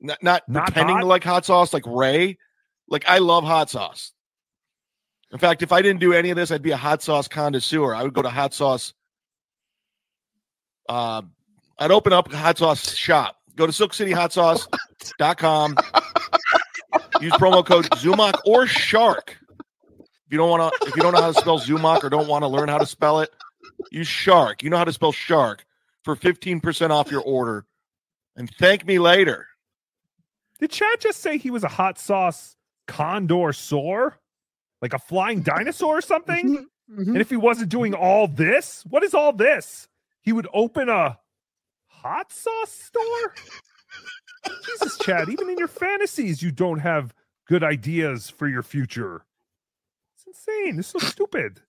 Not, 0.00 0.22
not, 0.22 0.48
Not 0.48 0.64
pretending 0.66 0.96
hot? 0.96 1.00
to 1.02 1.06
like 1.06 1.24
hot 1.24 1.44
sauce 1.44 1.72
like 1.72 1.84
Ray. 1.86 2.38
Like 2.88 3.04
I 3.08 3.18
love 3.18 3.44
hot 3.44 3.70
sauce. 3.70 4.12
In 5.32 5.38
fact, 5.38 5.62
if 5.62 5.70
I 5.72 5.80
didn't 5.82 6.00
do 6.00 6.12
any 6.12 6.30
of 6.30 6.36
this, 6.36 6.50
I'd 6.50 6.62
be 6.62 6.72
a 6.72 6.76
hot 6.76 7.02
sauce 7.02 7.28
connoisseur. 7.28 7.94
I 7.94 8.02
would 8.02 8.14
go 8.14 8.22
to 8.22 8.30
hot 8.30 8.52
sauce. 8.52 8.92
Uh, 10.88 11.22
I'd 11.78 11.92
open 11.92 12.12
up 12.12 12.32
a 12.32 12.36
hot 12.36 12.58
sauce 12.58 12.94
shop. 12.96 13.36
Go 13.56 13.66
to 13.66 13.72
silkcityhotsauce.com. 13.72 15.76
Use 17.20 17.32
promo 17.34 17.64
code 17.64 17.84
Zumock 17.90 18.40
or 18.44 18.66
Shark. 18.66 19.36
If 20.00 20.32
you 20.32 20.38
don't 20.38 20.50
want 20.50 20.72
to, 20.80 20.88
if 20.88 20.96
you 20.96 21.02
don't 21.02 21.12
know 21.12 21.20
how 21.20 21.32
to 21.32 21.40
spell 21.40 21.60
Zumock 21.60 22.02
or 22.02 22.10
don't 22.10 22.26
want 22.26 22.42
to 22.42 22.48
learn 22.48 22.68
how 22.68 22.78
to 22.78 22.86
spell 22.86 23.20
it, 23.20 23.30
use 23.90 24.08
Shark. 24.08 24.62
You 24.62 24.70
know 24.70 24.78
how 24.78 24.84
to 24.84 24.92
spell 24.92 25.12
Shark 25.12 25.64
for 26.02 26.16
15% 26.16 26.90
off 26.90 27.10
your 27.10 27.22
order. 27.22 27.66
And 28.36 28.50
thank 28.58 28.86
me 28.86 28.98
later. 28.98 29.46
Did 30.60 30.70
Chad 30.70 31.00
just 31.00 31.20
say 31.20 31.38
he 31.38 31.50
was 31.50 31.64
a 31.64 31.68
hot 31.68 31.98
sauce 31.98 32.56
condor 32.86 33.52
soar? 33.52 34.18
Like 34.82 34.94
a 34.94 34.98
flying 34.98 35.42
dinosaur 35.42 35.98
or 35.98 36.02
something? 36.02 36.56
Mm-hmm. 36.56 37.00
Mm-hmm. 37.00 37.10
And 37.12 37.20
if 37.20 37.30
he 37.30 37.36
wasn't 37.36 37.68
doing 37.70 37.94
all 37.94 38.26
this, 38.26 38.84
what 38.88 39.02
is 39.02 39.14
all 39.14 39.32
this? 39.32 39.88
He 40.22 40.32
would 40.32 40.48
open 40.52 40.88
a 40.88 41.18
hot 41.86 42.32
sauce 42.32 42.72
store? 42.72 43.34
Jesus, 44.64 44.98
Chad, 44.98 45.28
even 45.28 45.50
in 45.50 45.58
your 45.58 45.68
fantasies, 45.68 46.42
you 46.42 46.50
don't 46.50 46.78
have 46.78 47.14
good 47.46 47.62
ideas 47.62 48.30
for 48.30 48.48
your 48.48 48.62
future. 48.62 49.24
It's 50.16 50.26
insane. 50.26 50.78
It's 50.78 50.88
so 50.88 50.98
stupid. 50.98 51.60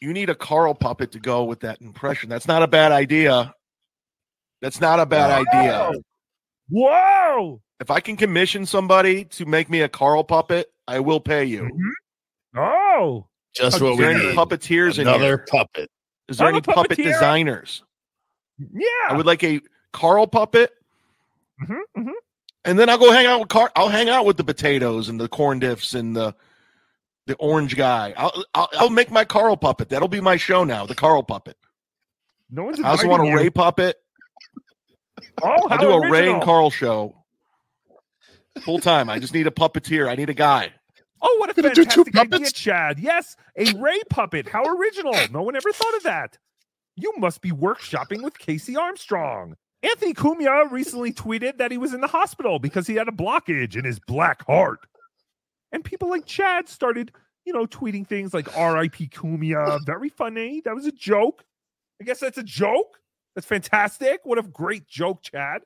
You 0.00 0.12
need 0.12 0.28
a 0.28 0.34
Carl 0.34 0.74
puppet 0.74 1.12
to 1.12 1.18
go 1.18 1.44
with 1.44 1.60
that 1.60 1.80
impression. 1.80 2.28
That's 2.28 2.48
not 2.48 2.62
a 2.62 2.66
bad 2.66 2.92
idea. 2.92 3.54
That's 4.60 4.80
not 4.80 5.00
a 5.00 5.06
bad 5.06 5.46
idea. 5.46 5.92
Whoa! 6.68 7.62
If 7.80 7.90
I 7.90 8.00
can 8.00 8.16
commission 8.16 8.64
somebody 8.66 9.24
to 9.26 9.44
make 9.44 9.68
me 9.68 9.82
a 9.82 9.88
Carl 9.88 10.24
puppet, 10.24 10.72
I 10.88 11.00
will 11.00 11.20
pay 11.20 11.44
you. 11.44 11.70
Oh, 12.56 13.26
Just 13.54 13.80
what 13.82 13.98
we 13.98 14.04
any 14.04 14.26
need. 14.26 14.36
puppeteers 14.36 14.98
in 14.98 15.06
Another 15.06 15.24
here? 15.24 15.46
puppet. 15.50 15.90
Is 16.28 16.38
there 16.38 16.48
I'm 16.48 16.54
any 16.54 16.62
puppet 16.62 16.96
designers? 16.96 17.82
yeah. 18.58 18.86
I 19.10 19.14
would 19.14 19.26
like 19.26 19.44
a 19.44 19.60
Carl 19.92 20.26
puppet, 20.26 20.72
Mhm, 21.62 21.80
mhm. 21.96 22.12
and 22.64 22.78
then 22.78 22.88
I'll 22.88 22.98
go 22.98 23.10
hang 23.12 23.26
out 23.26 23.40
with 23.40 23.48
Carl. 23.48 23.68
I'll 23.76 23.88
hang 23.90 24.08
out 24.08 24.24
with 24.26 24.36
the 24.38 24.44
potatoes 24.44 25.08
and 25.08 25.20
the 25.20 25.28
corn 25.28 25.60
diffs 25.60 25.94
and 25.94 26.16
the 26.16 26.34
the 27.26 27.34
orange 27.36 27.76
guy. 27.76 28.14
I'll 28.16 28.44
I'll, 28.54 28.68
I'll 28.78 28.90
make 28.90 29.10
my 29.10 29.24
Carl 29.24 29.56
puppet. 29.56 29.88
That'll 29.90 30.08
be 30.08 30.20
my 30.20 30.36
show 30.36 30.64
now. 30.64 30.86
The 30.86 30.94
Carl 30.94 31.22
puppet. 31.22 31.56
No 32.50 32.64
one's 32.64 32.80
I 32.80 32.90
also 32.90 33.08
want 33.08 33.20
a 33.22 33.24
inviting 33.26 33.38
you. 33.38 33.44
Ray 33.44 33.50
puppet. 33.50 33.96
Oh, 35.42 35.68
I'll 35.70 35.78
do 35.78 35.90
a 35.90 36.10
Ray 36.10 36.30
and. 36.32 36.42
Carl 36.42 36.70
show. 36.70 37.14
Full 38.62 38.78
time. 38.78 39.08
I 39.08 39.18
just 39.18 39.34
need 39.34 39.46
a 39.46 39.50
puppeteer. 39.50 40.08
I 40.08 40.14
need 40.14 40.30
a 40.30 40.34
guy. 40.34 40.72
Oh, 41.22 41.36
what 41.38 41.50
a 41.50 41.54
Gonna 41.54 41.74
do 41.74 41.84
two 41.84 42.04
fantastic 42.04 42.16
idea, 42.16 42.30
puppets? 42.30 42.52
Chad. 42.52 42.98
Yes, 42.98 43.36
a 43.56 43.72
Ray 43.78 44.00
puppet. 44.10 44.48
How 44.48 44.64
original. 44.64 45.14
No 45.30 45.42
one 45.42 45.56
ever 45.56 45.72
thought 45.72 45.96
of 45.96 46.02
that. 46.04 46.38
You 46.94 47.12
must 47.18 47.40
be 47.40 47.50
workshopping 47.50 48.22
with 48.22 48.38
Casey 48.38 48.76
Armstrong. 48.76 49.54
Anthony 49.82 50.14
Cumia 50.14 50.70
recently 50.70 51.12
tweeted 51.12 51.58
that 51.58 51.70
he 51.70 51.78
was 51.78 51.92
in 51.94 52.00
the 52.00 52.06
hospital 52.06 52.58
because 52.58 52.86
he 52.86 52.94
had 52.94 53.08
a 53.08 53.12
blockage 53.12 53.76
in 53.76 53.84
his 53.84 54.00
black 54.00 54.44
heart. 54.46 54.80
And 55.72 55.84
people 55.84 56.08
like 56.08 56.26
Chad 56.26 56.68
started 56.68 57.12
you 57.46 57.52
know, 57.52 57.64
tweeting 57.66 58.06
things 58.06 58.34
like 58.34 58.54
R.I.P. 58.58 59.08
Cumia. 59.08 59.78
Very 59.86 60.08
funny. 60.08 60.60
That 60.64 60.74
was 60.74 60.84
a 60.84 60.92
joke. 60.92 61.44
I 62.00 62.04
guess 62.04 62.18
that's 62.20 62.36
a 62.36 62.42
joke. 62.42 62.98
That's 63.34 63.46
fantastic. 63.46 64.20
What 64.24 64.38
a 64.38 64.42
great 64.42 64.86
joke, 64.88 65.22
Chad. 65.22 65.62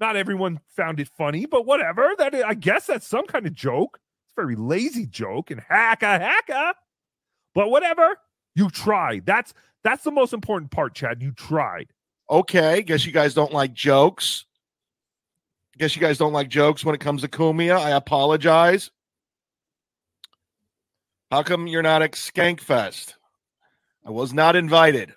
Not 0.00 0.16
everyone 0.16 0.60
found 0.68 1.00
it 1.00 1.08
funny, 1.08 1.46
but 1.46 1.66
whatever. 1.66 2.12
That 2.18 2.34
I 2.34 2.54
guess 2.54 2.86
that's 2.86 3.06
some 3.06 3.26
kind 3.26 3.46
of 3.46 3.54
joke. 3.54 3.98
It's 4.24 4.32
a 4.36 4.40
very 4.40 4.56
lazy 4.56 5.06
joke 5.06 5.50
and 5.50 5.60
hacka 5.60 6.20
hacka. 6.20 6.74
But 7.54 7.70
whatever. 7.70 8.18
You 8.54 8.70
tried. 8.70 9.26
That's 9.26 9.54
that's 9.84 10.04
the 10.04 10.10
most 10.10 10.32
important 10.32 10.70
part, 10.70 10.94
Chad. 10.94 11.22
You 11.22 11.32
tried. 11.32 11.88
Okay, 12.30 12.82
guess 12.82 13.06
you 13.06 13.12
guys 13.12 13.34
don't 13.34 13.52
like 13.52 13.72
jokes. 13.72 14.44
Guess 15.78 15.94
you 15.94 16.02
guys 16.02 16.18
don't 16.18 16.32
like 16.32 16.48
jokes 16.48 16.84
when 16.84 16.94
it 16.94 17.00
comes 17.00 17.22
to 17.22 17.28
Cumia. 17.28 17.78
I 17.78 17.90
apologize. 17.90 18.90
How 21.30 21.42
come 21.42 21.66
you're 21.66 21.82
not 21.82 22.02
at 22.02 22.12
Skankfest? 22.12 23.14
I 24.04 24.10
was 24.10 24.32
not 24.32 24.56
invited. 24.56 25.14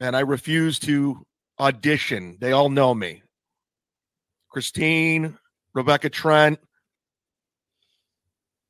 And 0.00 0.16
I 0.16 0.20
refuse 0.20 0.78
to 0.80 1.24
audition. 1.60 2.38
They 2.40 2.52
all 2.52 2.70
know 2.70 2.94
me. 2.94 3.22
Christine, 4.56 5.36
Rebecca 5.74 6.08
Trent, 6.08 6.58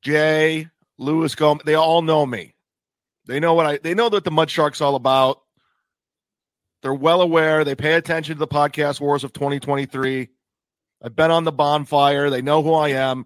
Jay, 0.02 0.68
Luis 0.98 1.36
Gomez, 1.36 1.62
they 1.64 1.76
all 1.76 2.02
know 2.02 2.26
me. 2.26 2.56
They 3.28 3.38
know 3.38 3.54
what 3.54 3.66
I 3.66 3.78
they 3.78 3.94
know 3.94 4.08
what 4.08 4.24
the 4.24 4.32
Mud 4.32 4.50
Shark's 4.50 4.80
all 4.80 4.96
about. 4.96 5.42
They're 6.82 6.92
well 6.92 7.22
aware. 7.22 7.62
They 7.62 7.76
pay 7.76 7.92
attention 7.92 8.34
to 8.34 8.38
the 8.40 8.48
podcast 8.48 9.00
wars 9.00 9.22
of 9.22 9.32
2023. 9.32 10.28
I've 11.04 11.14
been 11.14 11.30
on 11.30 11.44
the 11.44 11.52
bonfire. 11.52 12.30
They 12.30 12.42
know 12.42 12.64
who 12.64 12.74
I 12.74 12.88
am. 12.88 13.24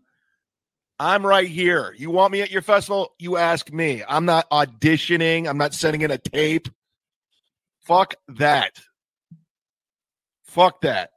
I'm 0.98 1.24
right 1.24 1.48
here. 1.48 1.94
You 1.96 2.10
want 2.10 2.30
me 2.30 2.42
at 2.42 2.50
your 2.50 2.60
festival? 2.60 3.14
You 3.18 3.38
ask 3.38 3.72
me. 3.72 4.02
I'm 4.06 4.26
not 4.26 4.50
auditioning. 4.50 5.48
I'm 5.48 5.56
not 5.56 5.72
sending 5.72 6.02
in 6.02 6.10
a 6.10 6.18
tape. 6.18 6.68
Fuck 7.84 8.16
that. 8.28 8.78
Fuck 10.42 10.82
that. 10.82 11.12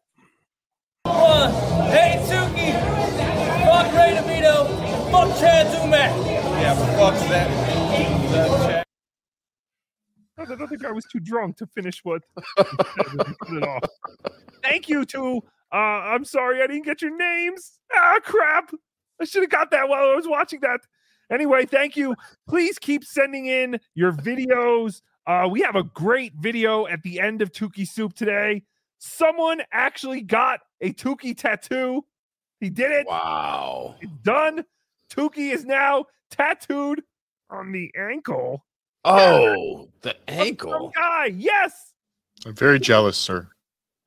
Hey, 1.05 2.17
Suki. 2.25 2.71
Fuck 3.65 3.93
Ray 3.93 4.15
DeVito. 4.15 5.11
Fuck 5.11 5.37
Chad 5.39 5.67
Zumock. 5.67 6.25
Yeah, 6.61 6.75
but 6.75 6.97
fuck 6.97 7.29
that. 7.29 8.83
I 10.37 10.45
don't 10.55 10.67
think 10.67 10.85
I 10.85 10.91
was 10.91 11.05
too 11.05 11.19
drunk 11.19 11.57
to 11.57 11.67
finish 11.67 11.99
what. 12.03 12.21
Put 12.57 12.67
it 13.49 13.63
off. 13.63 13.83
Thank 14.63 14.89
you 14.89 15.05
to. 15.05 15.41
Uh, 15.71 15.75
I'm 15.75 16.25
sorry 16.25 16.61
I 16.61 16.67
didn't 16.67 16.85
get 16.85 17.01
your 17.01 17.15
names. 17.15 17.79
Ah, 17.93 18.19
crap. 18.23 18.71
I 19.21 19.25
should 19.25 19.43
have 19.43 19.51
got 19.51 19.71
that 19.71 19.89
while 19.89 20.09
I 20.09 20.15
was 20.15 20.27
watching 20.27 20.61
that. 20.61 20.81
Anyway, 21.31 21.65
thank 21.65 21.95
you. 21.97 22.15
Please 22.47 22.79
keep 22.79 23.03
sending 23.03 23.45
in 23.47 23.79
your 23.95 24.11
videos. 24.11 25.01
Uh, 25.25 25.47
we 25.49 25.61
have 25.61 25.75
a 25.75 25.83
great 25.83 26.33
video 26.35 26.87
at 26.87 27.01
the 27.03 27.19
end 27.19 27.41
of 27.41 27.51
Tookie 27.51 27.87
Soup 27.87 28.13
today. 28.13 28.63
Someone 29.05 29.61
actually 29.73 30.21
got 30.21 30.61
a 30.79 30.93
Tookie 30.93 31.37
tattoo. 31.37 32.05
He 32.61 32.69
did 32.69 32.89
it. 32.89 33.05
Wow. 33.05 33.95
It's 33.99 34.09
done. 34.23 34.63
Tookie 35.09 35.51
is 35.53 35.65
now 35.65 36.05
tattooed 36.31 37.03
on 37.49 37.73
the 37.73 37.91
ankle. 37.97 38.63
Oh, 39.03 39.89
the 40.03 40.15
ankle. 40.29 40.93
guy. 40.95 41.25
Yes. 41.35 41.91
I'm 42.45 42.55
very 42.55 42.79
jealous, 42.79 43.17
sir. 43.17 43.49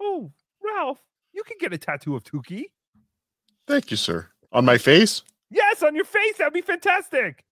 Oh, 0.00 0.32
Ralph, 0.64 1.02
you 1.34 1.42
can 1.44 1.58
get 1.60 1.74
a 1.74 1.78
tattoo 1.78 2.16
of 2.16 2.24
Tookie. 2.24 2.70
Thank 3.66 3.90
you, 3.90 3.98
sir. 3.98 4.28
On 4.50 4.64
my 4.64 4.78
face? 4.78 5.22
Yes, 5.50 5.82
on 5.82 5.94
your 5.94 6.06
face. 6.06 6.38
That'd 6.38 6.54
be 6.54 6.62
fantastic. 6.62 7.44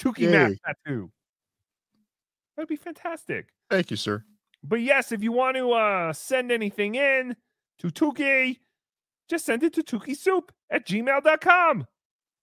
Tookie 0.00 0.28
Mac 0.28 0.50
Yay. 0.50 0.58
tattoo. 0.66 1.12
That'd 2.56 2.68
be 2.68 2.74
fantastic. 2.76 3.46
Thank 3.70 3.92
you, 3.92 3.96
sir. 3.96 4.24
But 4.68 4.80
yes, 4.80 5.12
if 5.12 5.22
you 5.22 5.32
want 5.32 5.56
to 5.56 5.72
uh, 5.72 6.12
send 6.12 6.50
anything 6.50 6.94
in 6.94 7.36
to 7.78 7.88
Tookie, 7.88 8.58
just 9.28 9.44
send 9.44 9.62
it 9.62 9.72
to 9.74 9.82
TookieSoup 9.82 10.48
at 10.70 10.86
gmail.com. 10.86 11.86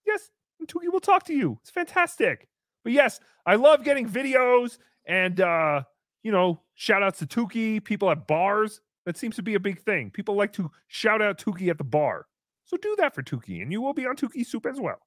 Yes, 0.05 0.29
and 0.59 0.67
Tookie 0.67 0.91
will 0.91 0.99
talk 0.99 1.25
to 1.25 1.33
you. 1.33 1.57
It's 1.61 1.69
fantastic. 1.69 2.47
But 2.83 2.93
yes, 2.93 3.19
I 3.45 3.55
love 3.55 3.83
getting 3.83 4.07
videos 4.07 4.77
and, 5.05 5.39
uh, 5.39 5.83
you 6.23 6.31
know, 6.31 6.61
shout 6.75 7.03
outs 7.03 7.19
to 7.19 7.25
Tookie, 7.25 7.83
people 7.83 8.09
at 8.09 8.27
bars. 8.27 8.81
That 9.05 9.17
seems 9.17 9.35
to 9.35 9.43
be 9.43 9.55
a 9.55 9.59
big 9.59 9.81
thing. 9.81 10.11
People 10.11 10.35
like 10.35 10.53
to 10.53 10.71
shout 10.87 11.21
out 11.21 11.37
Tookie 11.37 11.69
at 11.69 11.77
the 11.77 11.83
bar. 11.83 12.27
So 12.65 12.77
do 12.77 12.95
that 12.99 13.13
for 13.13 13.21
Tookie, 13.21 13.61
and 13.61 13.71
you 13.71 13.81
will 13.81 13.93
be 13.93 14.05
on 14.05 14.15
Tookie 14.15 14.45
Soup 14.45 14.65
as 14.65 14.79
well. 14.79 14.99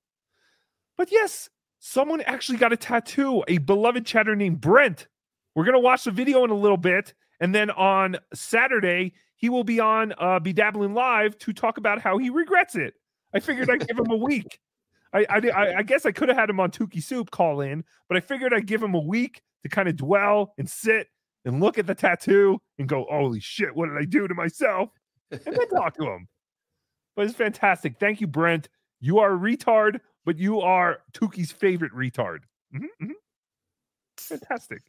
But 0.98 1.10
yes, 1.10 1.48
someone 1.78 2.20
actually 2.22 2.58
got 2.58 2.72
a 2.72 2.76
tattoo, 2.76 3.42
a 3.48 3.58
beloved 3.58 4.04
Chattah 4.04 4.36
named 4.36 4.60
Brent. 4.60 5.06
We're 5.56 5.64
going 5.64 5.74
to 5.74 5.80
watch 5.80 6.04
the 6.04 6.10
video 6.12 6.44
in 6.44 6.50
a 6.50 6.54
little 6.54 6.76
bit. 6.76 7.14
And 7.40 7.52
then 7.54 7.70
on 7.70 8.16
Saturday, 8.32 9.14
he 9.36 9.48
will 9.48 9.64
be 9.64 9.80
on 9.80 10.12
uh, 10.12 10.38
BeDabblin 10.38 10.94
Live 10.94 11.36
to 11.38 11.52
talk 11.52 11.78
about 11.78 12.00
how 12.00 12.18
he 12.18 12.30
regrets 12.30 12.76
it. 12.76 12.94
I 13.34 13.40
figured 13.40 13.68
I'd 13.70 13.86
give 13.88 13.98
him 13.98 14.10
a 14.10 14.16
week. 14.16 14.60
I, 15.12 15.26
I, 15.28 15.76
I- 15.78 15.82
guess 15.82 16.04
I 16.06 16.12
could 16.12 16.28
have 16.28 16.36
had 16.38 16.48
him 16.50 16.60
on 16.60 16.70
Tookie 16.70 17.02
Soup 17.02 17.30
call 17.30 17.60
in, 17.62 17.84
but 18.08 18.16
I 18.16 18.20
figured 18.20 18.52
I'd 18.54 18.66
give 18.66 18.82
him 18.82 18.94
a 18.94 19.00
week 19.00 19.42
to 19.62 19.68
kind 19.68 19.88
of 19.88 19.96
dwell 19.96 20.52
and 20.58 20.68
sit 20.68 21.08
and 21.44 21.60
look 21.60 21.78
at 21.78 21.86
the 21.86 21.94
tattoo 21.94 22.60
and 22.78 22.88
go, 22.88 23.06
holy 23.10 23.40
shit, 23.40 23.74
what 23.74 23.88
did 23.88 23.96
I 23.98 24.04
do 24.04 24.28
to 24.28 24.34
myself? 24.34 24.90
And 25.30 25.40
then 25.44 25.68
talk 25.70 25.96
to 25.96 26.04
him. 26.04 26.28
But 27.16 27.26
it's 27.26 27.34
fantastic. 27.34 27.98
Thank 27.98 28.20
you, 28.20 28.26
Brent. 28.26 28.68
You 29.00 29.18
are 29.20 29.34
a 29.34 29.38
retard, 29.38 30.00
but 30.24 30.38
you 30.38 30.60
are 30.60 30.98
Tookie's 31.12 31.50
favorite 31.52 31.92
retard. 31.92 32.40
Mhm, 32.74 32.86
mhm. 33.02 33.10
Fantastic. 34.18 34.82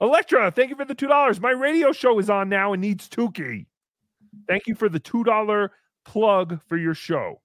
Electra, 0.00 0.50
thank 0.50 0.70
you 0.70 0.76
for 0.76 0.84
the 0.84 0.94
$2. 0.94 1.40
My 1.40 1.50
radio 1.50 1.92
show 1.92 2.18
is 2.18 2.30
on 2.30 2.48
now 2.48 2.72
and 2.72 2.80
needs 2.80 3.08
Tookie. 3.08 3.66
Thank 4.48 4.66
you 4.66 4.74
for 4.74 4.88
the 4.88 5.00
$2 5.00 5.68
plug 6.04 6.60
for 6.68 6.76
your 6.76 6.94
show. 6.94 7.40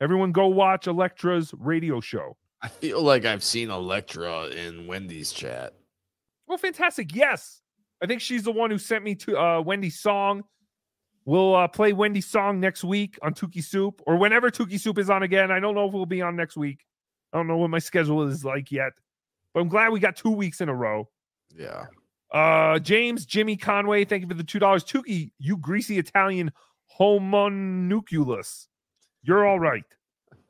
Everyone 0.00 0.30
go 0.30 0.46
watch 0.46 0.86
Electra's 0.86 1.52
radio 1.58 2.00
show. 2.00 2.36
I 2.62 2.68
feel 2.68 3.02
like 3.02 3.24
I've 3.24 3.42
seen 3.42 3.70
Electra 3.70 4.46
in 4.46 4.86
Wendy's 4.86 5.32
chat. 5.32 5.74
Well, 6.46 6.58
fantastic. 6.58 7.14
Yes. 7.14 7.62
I 8.02 8.06
think 8.06 8.20
she's 8.20 8.44
the 8.44 8.52
one 8.52 8.70
who 8.70 8.78
sent 8.78 9.02
me 9.02 9.14
to 9.16 9.38
uh, 9.38 9.60
Wendy's 9.60 9.98
song. 9.98 10.44
We'll 11.24 11.56
uh, 11.56 11.66
play 11.66 11.92
Wendy's 11.92 12.26
song 12.26 12.60
next 12.60 12.84
week 12.84 13.18
on 13.20 13.34
Tookie 13.34 13.64
Soup 13.64 14.00
or 14.06 14.16
whenever 14.16 14.50
Tookie 14.50 14.78
Soup 14.78 14.96
is 14.98 15.10
on 15.10 15.24
again. 15.24 15.50
I 15.50 15.58
don't 15.58 15.74
know 15.74 15.86
if 15.88 15.92
we'll 15.92 16.06
be 16.06 16.22
on 16.22 16.36
next 16.36 16.56
week. 16.56 16.84
I 17.32 17.38
don't 17.38 17.48
know 17.48 17.56
what 17.56 17.70
my 17.70 17.80
schedule 17.80 18.22
is 18.28 18.44
like 18.44 18.70
yet, 18.70 18.92
but 19.52 19.60
I'm 19.60 19.68
glad 19.68 19.90
we 19.90 19.98
got 19.98 20.14
two 20.14 20.30
weeks 20.30 20.60
in 20.60 20.68
a 20.68 20.74
row. 20.74 21.08
Yeah. 21.54 21.86
Uh, 22.32 22.78
James 22.80 23.24
Jimmy 23.24 23.56
Conway, 23.56 24.04
thank 24.04 24.22
you 24.22 24.28
for 24.28 24.34
the 24.34 24.44
two 24.44 24.58
dollars. 24.58 24.84
Tookie, 24.84 25.32
you 25.38 25.56
greasy 25.56 25.98
Italian 25.98 26.52
homunculus. 26.86 28.68
You're 29.22 29.46
all 29.46 29.60
right. 29.60 29.84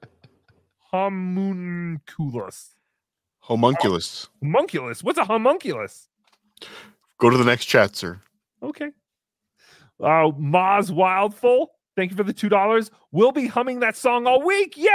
Homunculus. 0.93 2.77
Homunculus. 3.39 4.29
Homunculus. 4.43 5.05
What's 5.05 5.19
a 5.19 5.25
homunculus? 5.25 6.09
Go 7.19 7.31
to 7.31 7.37
the 7.37 7.45
next 7.45 7.67
chat, 7.67 7.97
sir. 7.97 8.21
Okay. 8.63 8.91
Uh, 10.01 10.31
Maz 10.39 10.91
Wildful, 10.91 11.71
thank 11.97 12.11
you 12.11 12.17
for 12.17 12.25
the 12.25 12.33
two 12.33 12.49
dollars. 12.49 12.91
We'll 13.13 13.33
be 13.33 13.47
humming 13.47 13.81
that 13.81 13.97
song 13.97 14.27
all 14.27 14.43
week. 14.43 14.77
Yay! 14.77 14.87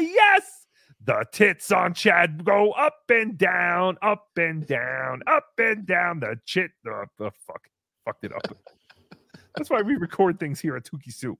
Yes. 0.00 0.59
The 1.04 1.24
tits 1.32 1.72
on 1.72 1.94
Chad 1.94 2.44
go 2.44 2.72
up 2.72 2.98
and 3.08 3.38
down, 3.38 3.96
up 4.02 4.28
and 4.36 4.66
down, 4.66 5.22
up 5.26 5.48
and 5.58 5.86
down. 5.86 6.20
The 6.20 6.38
chit, 6.44 6.72
the, 6.84 7.06
the 7.18 7.30
fuck, 7.46 7.62
fucked 8.04 8.24
it 8.24 8.32
up. 8.32 8.42
That's 9.56 9.70
why 9.70 9.82
we 9.82 9.96
record 9.96 10.38
things 10.38 10.60
here 10.60 10.76
at 10.76 10.84
Tookie 10.84 11.12
Soup. 11.12 11.38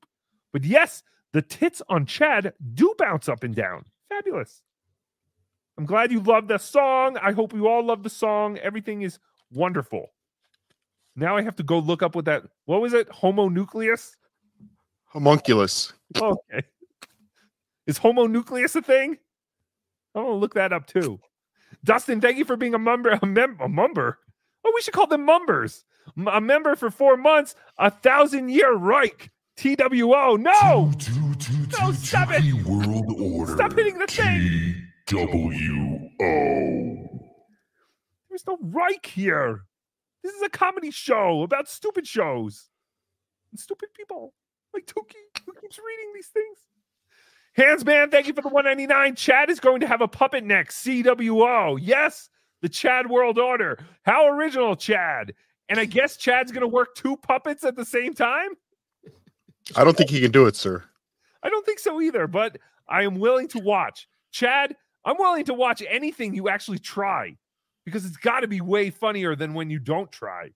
But 0.53 0.65
yes, 0.65 1.03
the 1.33 1.43
tits 1.43 1.83
on 1.89 2.07
Chad 2.07 2.55
do 2.75 2.95
bounce 2.99 3.29
up 3.29 3.45
and 3.45 3.55
down. 3.55 3.85
Fabulous. 4.09 4.63
I'm 5.77 5.87
glad 5.87 6.11
you 6.11 6.21
love 6.21 6.49
the 6.49 6.59
song. 6.59 7.17
I 7.23 7.33
hope 7.33 7.53
you 7.53 7.69
all 7.69 7.85
love 7.85 8.03
the 8.03 8.11
song. 8.11 8.59
Everything 8.59 9.03
is 9.03 9.19
wonderful. 9.53 10.09
Now 11.17 11.37
I 11.37 11.43
have 11.43 11.57
to 11.57 11.63
go 11.63 11.79
look 11.79 12.03
up 12.03 12.15
what 12.15 12.25
that 12.25 12.45
what 12.65 12.81
was 12.81 12.93
it? 12.93 13.09
Homonucleus? 13.11 14.17
Homunculus. 15.07 15.93
Okay. 16.17 16.63
Is 17.87 17.99
homonucleus 17.99 18.77
a 18.77 18.83
thing? 18.83 19.19
I'm 20.15 20.23
gonna 20.25 20.35
look 20.35 20.55
that 20.55 20.73
up 20.73 20.87
too. 20.87 21.21
Dustin, 21.85 22.21
thank 22.21 22.37
you 22.39 22.45
for 22.45 22.57
being 22.57 22.75
a 22.75 22.79
member. 22.79 23.11
A, 23.23 23.25
mem- 23.27 23.59
a 23.61 23.69
member. 23.69 24.19
Oh, 24.65 24.73
we 24.75 24.83
should 24.83 24.95
call 24.95 25.07
them 25.07 25.25
mumbers. 25.25 25.85
M- 26.19 26.29
A 26.29 26.41
member 26.41 26.75
for 26.77 26.91
four 26.91 27.17
months. 27.17 27.55
A 27.79 27.91
thousand 27.91 28.49
year 28.51 28.75
Reich. 28.75 29.31
TWO. 29.57 30.37
No. 30.37 30.91
No, 31.81 31.93
stop 31.93 32.29
it. 32.33 32.43
World 32.65 33.13
Order. 33.21 33.53
Stop 33.55 33.75
hitting 33.75 33.99
the 33.99 34.07
thing. 34.07 34.87
W-O. 35.07 36.97
There's 38.29 38.47
no 38.47 38.59
Reich 38.63 39.07
here. 39.07 39.63
This 40.23 40.35
is 40.35 40.43
a 40.43 40.49
comedy 40.49 40.91
show 40.91 41.43
about 41.43 41.69
stupid 41.69 42.07
shows 42.07 42.69
and 43.51 43.59
stupid 43.61 43.89
people 43.95 44.35
like 44.75 44.87
Tookie 44.87 45.15
who 45.47 45.53
keeps 45.61 45.79
reading 45.79 46.13
these 46.15 46.29
things. 46.29 46.59
Hands 47.61 47.85
man, 47.85 48.11
thank 48.11 48.27
you 48.27 48.33
for 48.33 48.41
the 48.41 48.49
199. 48.49 49.17
Chad 49.17 49.51
is 49.51 49.61
going 49.61 49.81
to 49.81 49.87
have 49.87 50.01
a 50.01 50.09
puppet 50.09 50.45
next. 50.45 50.83
CWO. 50.83 51.79
Yes, 51.79 52.31
the 52.63 52.71
Chad 52.71 53.11
World 53.11 53.39
Order. 53.39 53.79
How 54.03 54.29
original, 54.29 54.75
Chad. 54.75 55.35
And 55.69 55.79
I 55.79 55.85
guess 55.85 56.17
Chad's 56.17 56.53
going 56.53 56.63
to 56.63 56.69
work 56.69 56.95
two 56.95 57.19
puppets 57.19 57.63
at 57.65 57.77
the 57.77 57.85
same 57.85 58.15
time. 58.15 58.51
I 59.77 59.85
don't 59.85 59.95
think 59.95 60.09
he 60.09 60.23
can 60.23 60.31
do 60.31 60.47
it, 60.47 60.57
sir. 60.57 60.83
I 61.43 61.51
don't 61.51 61.67
think 61.67 61.81
so 61.81 62.01
either, 62.01 62.27
but 62.27 62.57
I 62.89 63.03
am 63.03 63.17
willing 63.17 63.49
to 63.49 63.59
watch. 63.59 64.09
Chad, 64.33 64.75
I'm 65.05 65.19
willing 65.19 65.45
to 65.45 65.55
watch 65.55 65.83
anything 65.87 66.35
you 66.35 66.49
actually 66.49 66.79
try 66.79 67.37
because 67.85 68.07
it's 68.07 68.17
got 68.17 68.41
to 68.41 68.49
be 68.49 68.63
way 68.63 68.89
funnier 68.89 69.37
than 69.37 69.53
when 69.53 69.69
you 69.69 69.79
don't 69.79 70.11
try. 70.11 70.51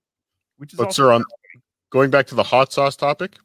Which 0.56 0.72
is 0.72 0.78
But 0.78 0.86
also 0.86 1.02
sir, 1.02 1.12
on 1.12 1.24
going 1.90 2.08
back 2.08 2.26
to 2.28 2.34
the 2.34 2.42
hot 2.42 2.72
sauce 2.72 2.96
topic, 2.96 3.36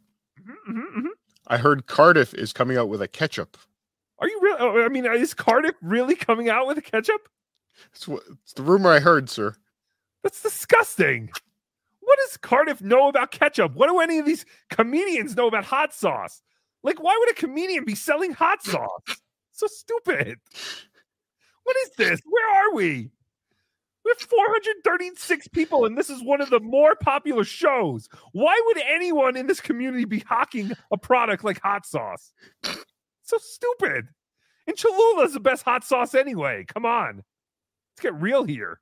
Mhm, 0.41 0.95
mhm. 0.95 1.08
I 1.49 1.57
heard 1.57 1.87
Cardiff 1.87 2.33
is 2.33 2.53
coming 2.53 2.77
out 2.77 2.89
with 2.89 3.01
a 3.01 3.07
ketchup. 3.07 3.57
Are 4.19 4.27
you 4.27 4.39
really? 4.41 4.57
oh, 4.59 4.83
I 4.83 4.89
mean, 4.89 5.05
is 5.05 5.33
Cardiff 5.33 5.75
really 5.81 6.15
coming 6.15 6.49
out 6.49 6.67
with 6.67 6.77
a 6.77 6.81
ketchup? 6.81 7.27
It's, 7.93 8.07
what, 8.07 8.23
it's 8.43 8.53
the 8.53 8.61
rumor 8.61 8.91
I 8.91 8.99
heard, 8.99 9.29
sir. 9.29 9.55
That's 10.23 10.41
disgusting. 10.41 11.29
What 12.01 12.19
does 12.25 12.37
Cardiff 12.37 12.81
know 12.81 13.07
about 13.07 13.31
ketchup? 13.31 13.75
What 13.75 13.87
do 13.87 13.99
any 13.99 14.19
of 14.19 14.25
these 14.25 14.45
comedians 14.69 15.35
know 15.35 15.47
about 15.47 15.63
hot 15.63 15.93
sauce? 15.93 16.41
Like, 16.83 17.01
why 17.01 17.15
would 17.17 17.31
a 17.31 17.35
comedian 17.35 17.85
be 17.85 17.95
selling 17.95 18.31
hot 18.31 18.63
sauce? 18.63 19.21
So 19.51 19.67
stupid. 19.67 20.39
What 21.63 21.75
is 21.83 21.91
this? 21.97 22.21
Where 22.25 22.49
are 22.49 22.73
we? 22.73 23.11
We 24.09 24.15
have 24.17 24.27
436 24.27 25.49
people, 25.49 25.85
and 25.85 25.95
this 25.95 26.09
is 26.09 26.23
one 26.23 26.41
of 26.41 26.49
the 26.49 26.59
more 26.59 26.95
popular 26.95 27.43
shows. 27.43 28.09
Why 28.31 28.59
would 28.65 28.81
anyone 28.81 29.37
in 29.37 29.45
this 29.45 29.61
community 29.61 30.05
be 30.05 30.23
hawking 30.27 30.71
a 30.91 30.97
product 30.97 31.43
like 31.43 31.61
hot 31.61 31.85
sauce? 31.85 32.33
So 33.21 33.37
stupid. 33.37 34.07
And 34.65 34.75
Cholula 34.75 35.25
is 35.25 35.33
the 35.33 35.39
best 35.39 35.61
hot 35.63 35.83
sauce 35.83 36.15
anyway. 36.15 36.65
Come 36.67 36.87
on. 36.87 37.17
Let's 37.17 38.01
get 38.01 38.19
real 38.19 38.45
here. 38.45 38.79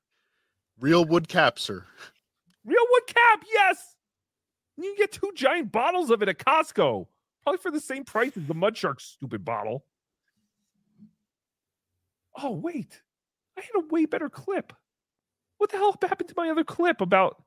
Real 0.79 1.03
wood 1.03 1.27
cap, 1.27 1.59
sir. 1.59 1.83
Real 2.63 2.85
wood 2.89 3.07
cap, 3.07 3.43
yes. 3.51 3.95
You 4.77 4.83
can 4.83 4.95
get 4.95 5.11
two 5.11 5.33
giant 5.35 5.73
bottles 5.73 6.09
of 6.09 6.21
it 6.21 6.29
at 6.29 6.37
Costco, 6.37 7.05
probably 7.43 7.59
for 7.59 7.71
the 7.71 7.81
same 7.81 8.05
price 8.05 8.37
as 8.37 8.45
the 8.45 8.53
Mud 8.53 8.77
Shark 8.77 9.01
stupid 9.01 9.43
bottle. 9.43 9.83
Oh 12.41 12.51
wait, 12.51 13.01
I 13.57 13.61
had 13.61 13.83
a 13.83 13.87
way 13.87 14.05
better 14.05 14.29
clip. 14.29 14.71
What 15.57 15.71
the 15.71 15.77
hell 15.77 15.95
happened 16.01 16.29
to 16.29 16.35
my 16.37 16.49
other 16.49 16.63
clip 16.63 17.01
about? 17.01 17.41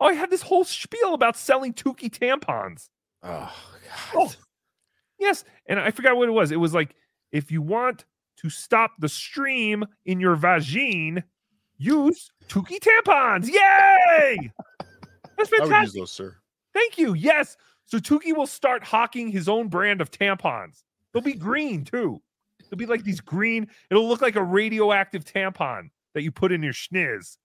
Oh, 0.00 0.06
I 0.06 0.14
had 0.14 0.30
this 0.30 0.42
whole 0.42 0.64
spiel 0.64 1.14
about 1.14 1.36
selling 1.36 1.72
Tookie 1.72 2.10
tampons. 2.10 2.88
Oh, 3.22 3.52
Oh, 4.14 4.32
yes, 5.18 5.44
and 5.66 5.78
I 5.78 5.90
forgot 5.90 6.16
what 6.16 6.28
it 6.28 6.32
was. 6.32 6.50
It 6.50 6.60
was 6.60 6.74
like 6.74 6.94
if 7.32 7.50
you 7.50 7.62
want 7.62 8.04
to 8.38 8.50
stop 8.50 8.92
the 8.98 9.08
stream 9.08 9.84
in 10.04 10.20
your 10.20 10.36
vagine, 10.36 11.22
use 11.78 12.30
Tookie 12.48 12.80
tampons. 12.80 13.48
Yay! 13.48 14.52
That's 15.36 15.48
fantastic. 15.48 15.60
I 15.60 15.78
would 15.78 15.82
use 15.84 15.92
those, 15.94 16.12
sir. 16.12 16.36
Thank 16.72 16.98
you. 16.98 17.14
Yes. 17.14 17.56
So 17.86 17.98
Tookie 17.98 18.34
will 18.34 18.46
start 18.46 18.82
hawking 18.82 19.28
his 19.28 19.48
own 19.48 19.68
brand 19.68 20.00
of 20.00 20.10
tampons. 20.10 20.82
They'll 21.12 21.22
be 21.22 21.34
green 21.34 21.84
too. 21.84 22.20
They'll 22.68 22.78
be 22.78 22.86
like 22.86 23.04
these 23.04 23.20
green. 23.20 23.68
It'll 23.90 24.08
look 24.08 24.22
like 24.22 24.36
a 24.36 24.42
radioactive 24.42 25.24
tampon 25.24 25.90
that 26.14 26.22
you 26.22 26.32
put 26.32 26.52
in 26.52 26.62
your 26.62 26.72
schniz 26.72 27.36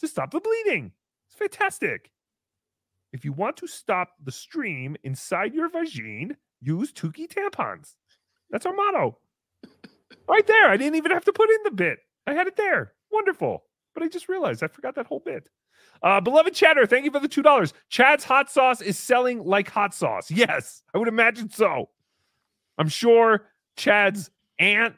to 0.00 0.08
stop 0.08 0.30
the 0.30 0.40
bleeding. 0.40 0.92
It's 1.28 1.36
fantastic. 1.36 2.10
If 3.12 3.24
you 3.24 3.32
want 3.32 3.56
to 3.58 3.66
stop 3.66 4.10
the 4.22 4.32
stream 4.32 4.96
inside 5.04 5.54
your 5.54 5.68
vagine, 5.68 6.36
use 6.60 6.92
Tookie 6.92 7.28
tampons. 7.28 7.94
That's 8.50 8.66
our 8.66 8.74
motto. 8.74 9.18
Right 10.28 10.46
there. 10.46 10.68
I 10.68 10.76
didn't 10.76 10.96
even 10.96 11.10
have 11.12 11.24
to 11.24 11.32
put 11.32 11.50
in 11.50 11.58
the 11.64 11.70
bit. 11.70 11.98
I 12.26 12.34
had 12.34 12.46
it 12.46 12.56
there. 12.56 12.94
Wonderful. 13.10 13.64
But 13.94 14.04
I 14.04 14.08
just 14.08 14.28
realized 14.28 14.62
I 14.62 14.68
forgot 14.68 14.94
that 14.94 15.06
whole 15.06 15.20
bit. 15.20 15.48
Uh, 16.02 16.20
beloved 16.20 16.54
Chattah, 16.54 16.86
thank 16.86 17.04
you 17.04 17.10
for 17.10 17.20
the 17.20 17.28
two 17.28 17.42
dollars. 17.42 17.74
Chad's 17.88 18.24
hot 18.24 18.50
sauce 18.50 18.80
is 18.80 18.98
selling 18.98 19.44
like 19.44 19.68
hot 19.68 19.94
sauce. 19.94 20.30
Yes, 20.30 20.82
I 20.94 20.98
would 20.98 21.08
imagine 21.08 21.50
so. 21.50 21.90
I'm 22.78 22.88
sure 22.88 23.46
Chad's 23.76 24.30
aunt 24.58 24.94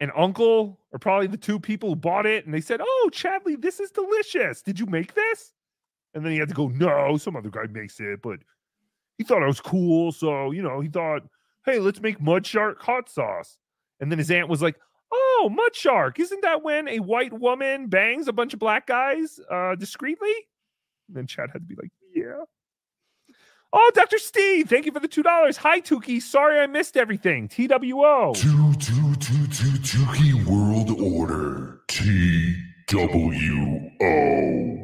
and 0.00 0.12
uncle 0.16 0.78
are 0.92 0.98
probably 0.98 1.26
the 1.26 1.36
two 1.36 1.58
people 1.58 1.90
who 1.90 1.96
bought 1.96 2.26
it, 2.26 2.44
and 2.44 2.54
they 2.54 2.60
said, 2.60 2.80
"Oh, 2.82 3.10
Chadley, 3.12 3.60
this 3.60 3.80
is 3.80 3.90
delicious. 3.90 4.62
Did 4.62 4.78
you 4.78 4.86
make 4.86 5.14
this?" 5.14 5.52
And 6.14 6.24
then 6.24 6.32
he 6.32 6.38
had 6.38 6.48
to 6.48 6.54
go, 6.54 6.68
"No, 6.68 7.16
some 7.16 7.36
other 7.36 7.50
guy 7.50 7.66
makes 7.70 8.00
it, 8.00 8.22
but 8.22 8.40
he 9.18 9.24
thought 9.24 9.42
I 9.42 9.46
was 9.46 9.60
cool, 9.60 10.12
so 10.12 10.50
you 10.52 10.62
know, 10.62 10.80
he 10.80 10.88
thought, 10.88 11.22
hey, 11.66 11.78
let's 11.78 12.00
make 12.00 12.20
mud 12.20 12.46
shark 12.46 12.80
hot 12.80 13.08
sauce." 13.08 13.58
And 14.00 14.10
then 14.10 14.18
his 14.18 14.30
aunt 14.30 14.48
was 14.48 14.62
like, 14.62 14.76
"Oh, 15.12 15.50
mud 15.52 15.74
shark, 15.74 16.18
isn't 16.20 16.42
that 16.42 16.62
when 16.62 16.88
a 16.88 17.00
white 17.00 17.32
woman 17.32 17.88
bangs 17.88 18.28
a 18.28 18.32
bunch 18.32 18.54
of 18.54 18.60
black 18.60 18.86
guys 18.86 19.40
uh, 19.50 19.74
discreetly?" 19.74 20.34
And 21.08 21.16
then 21.16 21.26
Chad 21.26 21.50
had 21.52 21.62
to 21.62 21.66
be 21.66 21.76
like, 21.76 21.90
"Yeah." 22.14 22.44
Oh, 23.70 23.90
Dr. 23.94 24.16
Steve, 24.16 24.70
thank 24.70 24.86
you 24.86 24.92
for 24.92 25.00
the 25.00 25.08
two 25.08 25.22
dollars. 25.22 25.58
Hi, 25.58 25.80
Tookie. 25.80 26.22
Sorry 26.22 26.58
I 26.58 26.66
missed 26.66 26.96
everything. 26.96 27.48
TWO. 27.48 28.32
Two, 28.34 28.72
two, 28.74 29.14
two, 29.16 29.46
two, 29.48 29.78
Tookie 29.80 30.42
World 30.46 30.98
Order. 31.00 31.82
T-W-O. 31.88 32.98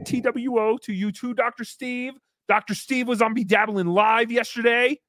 TWO 0.05 0.79
to 0.83 0.93
you 0.93 1.11
too, 1.11 1.33
Dr. 1.33 1.65
Steve. 1.65 2.13
Dr. 2.47 2.75
Steve 2.75 3.09
was 3.09 3.23
on 3.23 3.35
BeDabblin 3.35 3.95
Live 3.95 4.31
yesterday. 4.31 5.01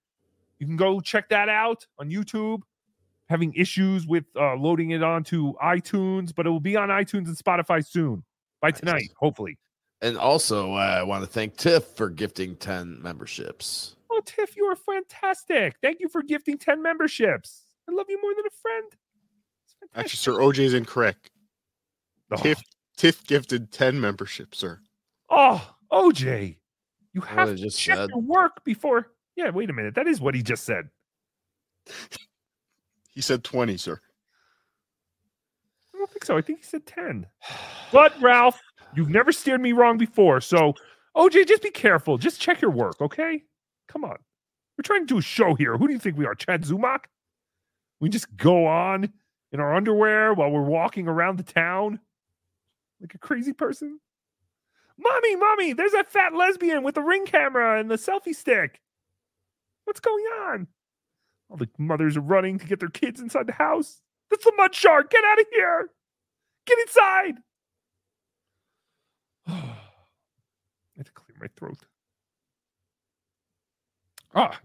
You 0.60 0.68
can 0.68 0.78
go 0.78 1.02
check 1.02 1.28
that 1.30 1.50
out 1.50 1.86
on 2.00 2.10
YouTube. 2.10 2.62
Having 3.28 3.56
issues 3.56 4.08
with 4.08 4.24
uh, 4.38 4.56
loading 4.56 4.92
it 4.92 5.04
onto 5.04 5.54
iTunes, 5.56 6.34
but 6.34 6.46
it 6.46 6.50
will 6.50 6.62
be 6.62 6.78
on 6.78 6.88
iTunes 6.90 7.28
and 7.28 7.36
Spotify 7.36 7.86
soon 7.86 8.24
by 8.62 8.72
tonight, 8.72 9.10
hopefully. 9.20 9.58
And 10.06 10.20
also, 10.20 10.74
uh, 10.74 10.98
I 11.00 11.04
want 11.04 11.24
to 11.24 11.30
thank 11.30 11.58
Tiff 11.58 11.84
for 11.96 12.12
gifting 12.12 12.56
10 12.58 13.02
memberships. 13.02 13.96
Oh, 14.12 14.22
Tiff, 14.24 14.56
you 14.56 14.66
are 14.66 14.76
fantastic. 14.76 15.78
Thank 15.82 16.00
you 16.00 16.10
for 16.10 16.22
gifting 16.22 16.60
10 16.60 16.80
memberships. 16.80 17.64
I 17.90 17.92
love 17.92 18.06
you 18.08 18.22
more 18.22 18.36
than 18.36 18.46
a 18.46 18.56
friend. 18.62 18.92
Actually, 19.96 20.18
sir, 20.18 20.34
OJ 20.34 20.60
is 20.60 20.74
incorrect. 20.76 21.32
Tiff 22.38 22.62
Tiff 22.98 23.26
gifted 23.26 23.72
ten 23.72 24.00
memberships, 24.00 24.58
sir. 24.58 24.80
Oh, 25.30 25.76
OJ, 25.92 26.58
you 27.14 27.22
have 27.22 27.50
to 27.50 27.56
just 27.56 27.80
check 27.80 27.98
said. 27.98 28.10
your 28.10 28.20
work 28.20 28.64
before. 28.64 29.12
Yeah, 29.36 29.50
wait 29.50 29.70
a 29.70 29.74
minute. 29.74 29.96
That 29.96 30.08
is 30.08 30.22
what 30.22 30.34
he 30.34 30.42
just 30.42 30.64
said. 30.64 30.90
He 33.14 33.22
said 33.22 33.44
twenty, 33.44 33.78
sir. 33.78 34.00
I 35.94 35.98
don't 35.98 36.10
think 36.10 36.26
so. 36.26 36.38
I 36.38 36.42
think 36.42 36.60
he 36.60 36.66
said 36.66 36.86
10. 36.86 37.28
But 37.92 38.20
Ralph, 38.20 38.60
you've 38.96 39.10
never 39.10 39.32
steered 39.32 39.62
me 39.62 39.72
wrong 39.72 39.98
before. 39.98 40.42
So, 40.42 40.74
OJ, 41.16 41.48
just 41.48 41.64
be 41.64 41.72
careful. 41.72 42.18
Just 42.18 42.42
check 42.42 42.62
your 42.62 42.72
work, 42.72 43.02
okay? 43.02 43.44
Come 43.88 44.04
on. 44.04 44.18
We're 44.78 44.84
trying 44.84 45.08
to 45.08 45.14
do 45.14 45.18
a 45.20 45.22
show 45.22 45.56
here. 45.56 45.78
Who 45.78 45.88
do 45.88 45.94
you 45.94 46.00
think 46.00 46.18
we 46.18 46.26
are? 46.26 46.36
Chad 46.36 46.64
Zumock? 46.64 47.06
We 48.00 48.10
just 48.10 48.36
go 48.36 48.66
on 48.68 49.12
in 49.52 49.60
our 49.60 49.74
underwear 49.74 50.34
while 50.34 50.50
we're 50.50 50.62
walking 50.62 51.08
around 51.08 51.38
the 51.38 51.44
town 51.44 52.00
like 53.02 53.16
a 53.16 53.20
crazy 53.20 53.54
person? 53.54 54.00
Mommy, 54.98 55.36
mommy, 55.36 55.74
there's 55.74 55.92
that 55.92 56.12
fat 56.12 56.34
lesbian 56.34 56.84
with 56.84 56.96
the 56.96 57.02
ring 57.02 57.26
camera 57.26 57.80
and 57.80 57.92
the 57.92 57.96
selfie 57.96 58.36
stick. 58.36 58.82
What's 59.84 60.00
going 60.00 60.24
on? 60.48 60.68
All 61.50 61.58
the 61.58 61.70
mothers 61.78 62.18
are 62.18 62.22
running 62.22 62.58
to 62.60 62.66
get 62.66 62.80
their 62.80 62.90
kids 62.90 63.20
inside 63.20 63.48
the 63.48 63.54
house. 63.54 64.02
That's 64.32 64.46
the 64.46 64.54
mud 64.58 64.74
shark. 64.74 65.12
Get 65.12 65.24
out 65.24 65.40
of 65.40 65.46
here. 65.52 65.90
Get 66.66 66.80
inside. 66.80 67.36
I 69.48 69.76
have 70.98 71.06
to 71.06 71.12
clear 71.12 71.38
my 71.40 71.48
throat. 71.56 71.78
Ah, 74.34 74.60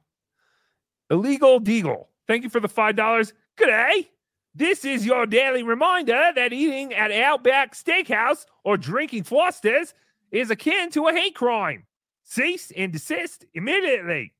illegal 1.11 1.61
deagle. 1.61 2.07
Thank 2.27 2.45
you 2.45 2.51
for 2.51 2.61
the 2.61 2.69
five 2.69 2.97
dollars. 2.97 3.33
Good 3.57 3.67
day. 3.67 4.11
This 4.55 4.85
is 4.85 5.07
your 5.07 5.27
daily 5.27 5.63
reminder 5.63 6.33
that 6.35 6.53
eating 6.53 6.93
at 6.93 7.13
Outback 7.13 7.75
Steakhouse 7.75 8.47
or 8.65 8.77
drinking 8.77 9.23
Foster's 9.23 9.95
is 10.33 10.51
akin 10.51 10.91
to 10.91 11.07
a 11.07 11.13
hate 11.13 11.37
crime. 11.37 11.85
Cease 12.25 12.73
and 12.77 12.93
desist 12.93 13.45
immediately. 13.55 14.33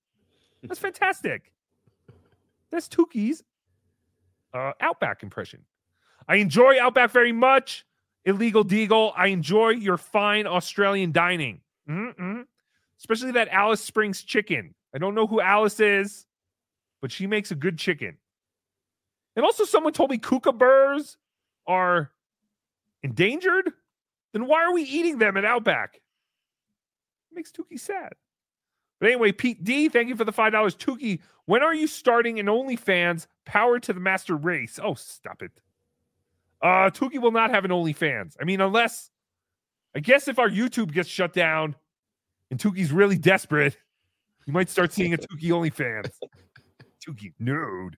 That's 0.63 0.81
fantastic. 0.81 1.53
That's 2.71 2.89
Tookie's 2.89 3.43
uh, 4.53 4.73
Outback 4.81 5.23
impression. 5.23 5.61
I 6.29 6.37
enjoy 6.37 6.81
Outback 6.81 7.11
very 7.11 7.33
much. 7.33 7.85
Illegal 8.25 8.65
Deagle. 8.65 9.13
I 9.17 9.29
enjoy 9.29 9.71
your 9.71 9.97
fine 9.97 10.47
Australian 10.47 11.13
dining. 11.13 11.61
Mm-mm. 11.89 12.45
Especially 12.99 13.33
that 13.33 13.49
Alice 13.49 13.83
Springs 13.83 14.23
chicken. 14.23 14.75
I 14.95 14.99
don't 14.99 15.15
know 15.15 15.27
who 15.27 15.41
Alice 15.41 15.81
is, 15.81 16.27
but 17.01 17.11
she 17.13 17.27
makes 17.27 17.51
a 17.51 17.55
good 17.55 17.79
chicken. 17.79 18.19
And 19.37 19.45
also, 19.45 19.65
someone 19.65 19.93
told 19.93 20.11
me 20.11 20.19
kookaburras 20.19 21.17
are 21.67 22.11
endangered. 23.03 23.73
Then 24.33 24.47
why 24.47 24.65
are 24.65 24.73
we 24.73 24.83
eating 24.83 25.19
them 25.19 25.37
at 25.37 25.45
Outback? 25.45 26.01
makes 27.33 27.53
Tookie 27.53 27.79
sad. 27.79 28.15
But 28.99 29.11
anyway, 29.11 29.33
Pete 29.33 29.63
D, 29.63 29.89
thank 29.89 30.09
you 30.09 30.17
for 30.17 30.25
the 30.25 30.33
five 30.33 30.53
dollars. 30.53 30.75
Tookie, 30.75 31.21
when 31.47 31.63
are 31.63 31.75
you 31.75 31.87
starting 31.87 32.39
an 32.41 32.47
OnlyFans 32.47 33.27
Power 33.51 33.81
to 33.81 33.93
the 33.93 33.99
master 33.99 34.37
race. 34.37 34.79
Oh, 34.81 34.95
stop 34.95 35.43
it. 35.43 35.51
Uh, 36.63 36.91
Tookie 36.91 37.21
will 37.21 37.33
not 37.33 37.51
have 37.51 37.65
an 37.65 37.71
OnlyFans. 37.71 38.37
I 38.41 38.45
mean, 38.45 38.61
unless 38.61 39.11
I 39.95 40.01
guess 40.01 40.29
if 40.29 40.39
our 40.39 40.49
YouTube 40.49 40.93
gets 40.93 41.09
shut 41.09 41.33
down 41.33 41.75
and 42.51 42.61
Tookie's 42.61 42.93
really 42.93 43.19
desperate, 43.19 43.77
you 44.47 44.53
might 44.53 44.69
start 44.69 44.93
seeing 44.93 45.15
a 45.15 45.17
Tookie 45.19 45.51
OnlyFans. 45.51 46.11
Tookie 47.07 47.33
nude, 47.39 47.97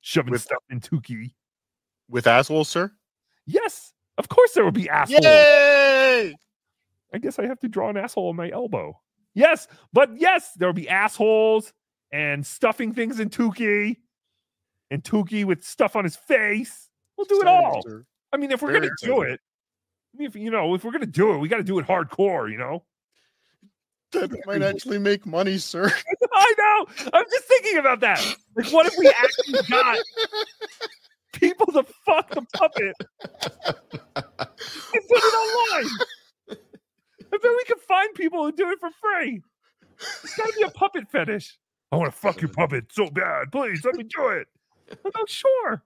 shoving 0.00 0.36
stuff 0.38 0.62
in 0.70 0.80
Tookie. 0.80 1.32
With 2.08 2.26
assholes, 2.26 2.68
sir? 2.68 2.92
Yes, 3.46 3.92
of 4.18 4.28
course 4.28 4.52
there 4.52 4.64
will 4.64 4.70
be 4.70 4.88
assholes. 4.88 5.24
Yay! 5.24 6.34
I 7.14 7.18
guess 7.18 7.38
I 7.38 7.46
have 7.46 7.60
to 7.60 7.68
draw 7.68 7.88
an 7.88 7.96
asshole 7.96 8.28
on 8.28 8.36
my 8.36 8.50
elbow. 8.50 9.00
Yes, 9.34 9.66
but 9.92 10.10
yes, 10.18 10.52
there 10.56 10.68
will 10.68 10.74
be 10.74 10.88
assholes 10.88 11.72
and 12.12 12.46
stuffing 12.46 12.92
things 12.92 13.18
in 13.18 13.30
Tookie 13.30 13.96
and 14.90 15.02
Tookie 15.02 15.44
with 15.44 15.64
stuff 15.64 15.96
on 15.96 16.04
his 16.04 16.16
face. 16.16 16.90
We'll 17.22 17.38
do 17.38 17.42
it 17.42 17.48
all. 17.48 17.82
I 18.32 18.36
mean, 18.36 18.50
if 18.50 18.62
we're 18.62 18.72
gonna 18.72 18.90
do 19.00 19.22
it, 19.22 19.40
I 20.14 20.18
mean, 20.18 20.28
if 20.28 20.34
you 20.34 20.50
know, 20.50 20.74
if 20.74 20.82
we're 20.82 20.90
gonna 20.90 21.06
do 21.06 21.34
it, 21.34 21.38
we 21.38 21.48
got 21.48 21.58
to 21.58 21.62
do 21.62 21.78
it 21.78 21.86
hardcore. 21.86 22.50
You 22.50 22.58
know. 22.58 22.84
That 24.12 24.30
might 24.44 24.60
actually 24.60 24.98
make 24.98 25.24
money, 25.24 25.56
sir. 25.56 25.90
I 26.34 26.54
know. 26.58 27.10
I'm 27.14 27.24
just 27.30 27.44
thinking 27.44 27.78
about 27.78 28.00
that. 28.00 28.18
Like, 28.56 28.70
what 28.72 28.86
if 28.86 28.94
we 28.98 29.08
actually 29.08 29.62
got 29.70 29.98
people 31.32 31.66
to 31.66 31.84
fuck 32.04 32.28
the 32.30 32.44
puppet 32.52 32.94
and 34.14 34.24
put 35.08 35.18
it 35.18 35.34
online? 35.34 35.90
I 36.50 37.38
bet 37.38 37.42
we 37.42 37.64
can 37.66 37.78
find 37.88 38.14
people 38.14 38.44
who 38.44 38.52
do 38.52 38.68
it 38.70 38.80
for 38.80 38.90
free. 39.00 39.40
It's 39.98 40.36
got 40.36 40.48
to 40.48 40.52
be 40.58 40.62
a 40.64 40.70
puppet 40.70 41.08
fetish. 41.10 41.56
I 41.90 41.96
want 41.96 42.12
to 42.12 42.18
fuck 42.18 42.42
your 42.42 42.50
puppet 42.50 42.86
so 42.92 43.08
bad. 43.08 43.50
Please 43.50 43.82
let 43.82 43.94
me 43.94 44.04
do 44.04 44.28
it. 44.28 44.46
I'm 44.90 45.12
not 45.14 45.30
sure, 45.30 45.82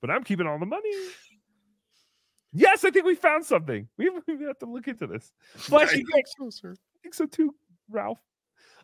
but 0.00 0.10
I'm 0.10 0.24
keeping 0.24 0.46
all 0.46 0.58
the 0.58 0.66
money. 0.66 0.90
Yes, 2.52 2.84
I 2.84 2.90
think 2.90 3.04
we 3.04 3.14
found 3.14 3.44
something. 3.44 3.88
We 3.98 4.10
have 4.46 4.58
to 4.58 4.66
look 4.66 4.88
into 4.88 5.06
this. 5.06 5.32
Flashy 5.54 6.04
Vic. 6.14 6.26
so, 6.38 6.50
sir. 6.50 6.72
I 6.72 6.98
think 7.02 7.14
so 7.14 7.26
too, 7.26 7.54
Ralph. 7.90 8.20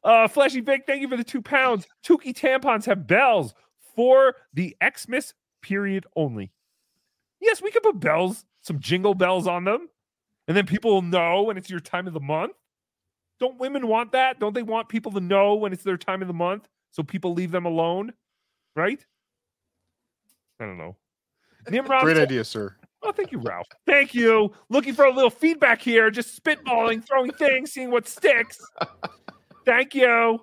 Uh, 0.02 0.28
Flashy 0.28 0.60
Vic, 0.60 0.84
thank 0.86 1.00
you 1.00 1.08
for 1.08 1.16
the 1.16 1.24
two 1.24 1.40
pounds. 1.40 1.86
Tookie 2.04 2.34
tampons 2.34 2.84
have 2.84 3.06
bells 3.06 3.54
for 3.94 4.34
the 4.52 4.76
Xmas 4.82 5.32
period 5.62 6.06
only. 6.14 6.52
Yes, 7.40 7.62
we 7.62 7.70
could 7.70 7.82
put 7.82 8.00
bells, 8.00 8.44
some 8.60 8.80
jingle 8.80 9.14
bells 9.14 9.46
on 9.46 9.64
them, 9.64 9.88
and 10.46 10.56
then 10.56 10.66
people 10.66 10.92
will 10.92 11.02
know 11.02 11.42
when 11.42 11.56
it's 11.56 11.70
your 11.70 11.80
time 11.80 12.06
of 12.06 12.12
the 12.12 12.20
month. 12.20 12.52
Don't 13.40 13.58
women 13.58 13.88
want 13.88 14.12
that? 14.12 14.38
Don't 14.38 14.54
they 14.54 14.62
want 14.62 14.88
people 14.88 15.12
to 15.12 15.20
know 15.20 15.54
when 15.54 15.72
it's 15.72 15.82
their 15.82 15.96
time 15.96 16.22
of 16.22 16.28
the 16.28 16.34
month 16.34 16.68
so 16.90 17.02
people 17.02 17.32
leave 17.32 17.50
them 17.50 17.66
alone? 17.66 18.12
Right? 18.76 19.04
I 20.60 20.66
don't 20.66 20.78
know. 20.78 20.96
Nimrod 21.70 22.02
Great 22.02 22.16
idea, 22.18 22.44
sir. 22.44 22.76
Oh, 23.02 23.12
thank 23.12 23.32
you, 23.32 23.38
Ralph. 23.38 23.66
Thank 23.86 24.14
you. 24.14 24.52
Looking 24.70 24.94
for 24.94 25.04
a 25.04 25.12
little 25.12 25.30
feedback 25.30 25.82
here, 25.82 26.10
just 26.10 26.42
spitballing, 26.42 27.06
throwing 27.06 27.32
things, 27.32 27.72
seeing 27.72 27.90
what 27.90 28.08
sticks. 28.08 28.58
Thank 29.66 29.94
you. 29.94 30.40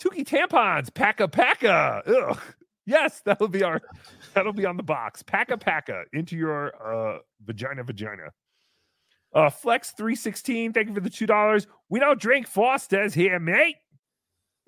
Tookie 0.00 0.24
tampons, 0.24 0.90
packa 0.90 1.28
packa. 1.28 2.02
Ugh. 2.06 2.40
Yes, 2.86 3.20
that'll 3.24 3.48
be 3.48 3.64
our 3.64 3.80
that'll 4.34 4.52
be 4.52 4.64
on 4.64 4.76
the 4.76 4.82
box. 4.82 5.22
Packa 5.22 5.58
packa 5.60 6.04
into 6.12 6.36
your 6.36 6.72
uh 6.80 7.18
vagina 7.44 7.82
vagina. 7.82 8.30
Uh 9.34 9.50
Flex 9.50 9.90
316, 9.90 10.72
thank 10.72 10.88
you 10.88 10.94
for 10.94 11.00
the 11.00 11.10
two 11.10 11.26
dollars. 11.26 11.66
We 11.88 11.98
don't 11.98 12.20
drink 12.20 12.46
Foster's 12.46 13.12
here, 13.12 13.40
mate. 13.40 13.76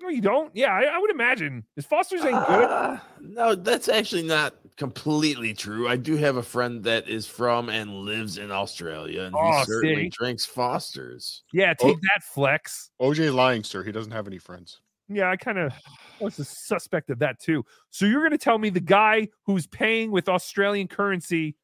No, 0.01 0.09
you 0.09 0.21
don't. 0.21 0.55
Yeah, 0.55 0.73
I, 0.73 0.83
I 0.83 0.97
would 0.97 1.11
imagine. 1.11 1.65
Is 1.75 1.85
Foster's 1.85 2.21
ain't 2.21 2.31
good? 2.47 2.63
Uh, 2.69 2.97
no, 3.21 3.53
that's 3.55 3.89
actually 3.89 4.23
not 4.23 4.55
completely 4.77 5.53
true. 5.53 5.89
I 5.89 5.97
do 5.97 6.15
have 6.15 6.37
a 6.37 6.43
friend 6.43 6.83
that 6.85 7.09
is 7.09 7.27
from 7.27 7.67
and 7.69 7.93
lives 8.05 8.37
in 8.37 8.49
Australia, 8.49 9.23
and 9.23 9.35
Oh, 9.37 9.59
he 9.59 9.65
certainly 9.65 10.03
see? 10.05 10.09
drinks 10.17 10.45
Foster's. 10.45 11.43
Yeah, 11.51 11.73
take 11.73 11.99
that, 11.99 12.23
Flex. 12.23 12.91
OJ 13.01 13.33
lying, 13.33 13.63
sir. 13.63 13.83
He 13.83 13.91
doesn't 13.91 14.13
have 14.13 14.25
any 14.27 14.37
friends. 14.37 14.79
Yeah, 15.09 15.29
I 15.29 15.35
kind 15.35 15.57
of 15.57 15.73
was 16.21 16.39
a 16.39 16.45
suspect 16.45 17.09
of 17.09 17.19
that 17.19 17.39
too. 17.41 17.65
So 17.89 18.05
you're 18.05 18.21
going 18.21 18.31
to 18.31 18.37
tell 18.37 18.57
me 18.57 18.69
the 18.69 18.79
guy 18.79 19.27
who's 19.47 19.67
paying 19.67 20.11
with 20.11 20.29
Australian 20.29 20.87
currency 20.87 21.55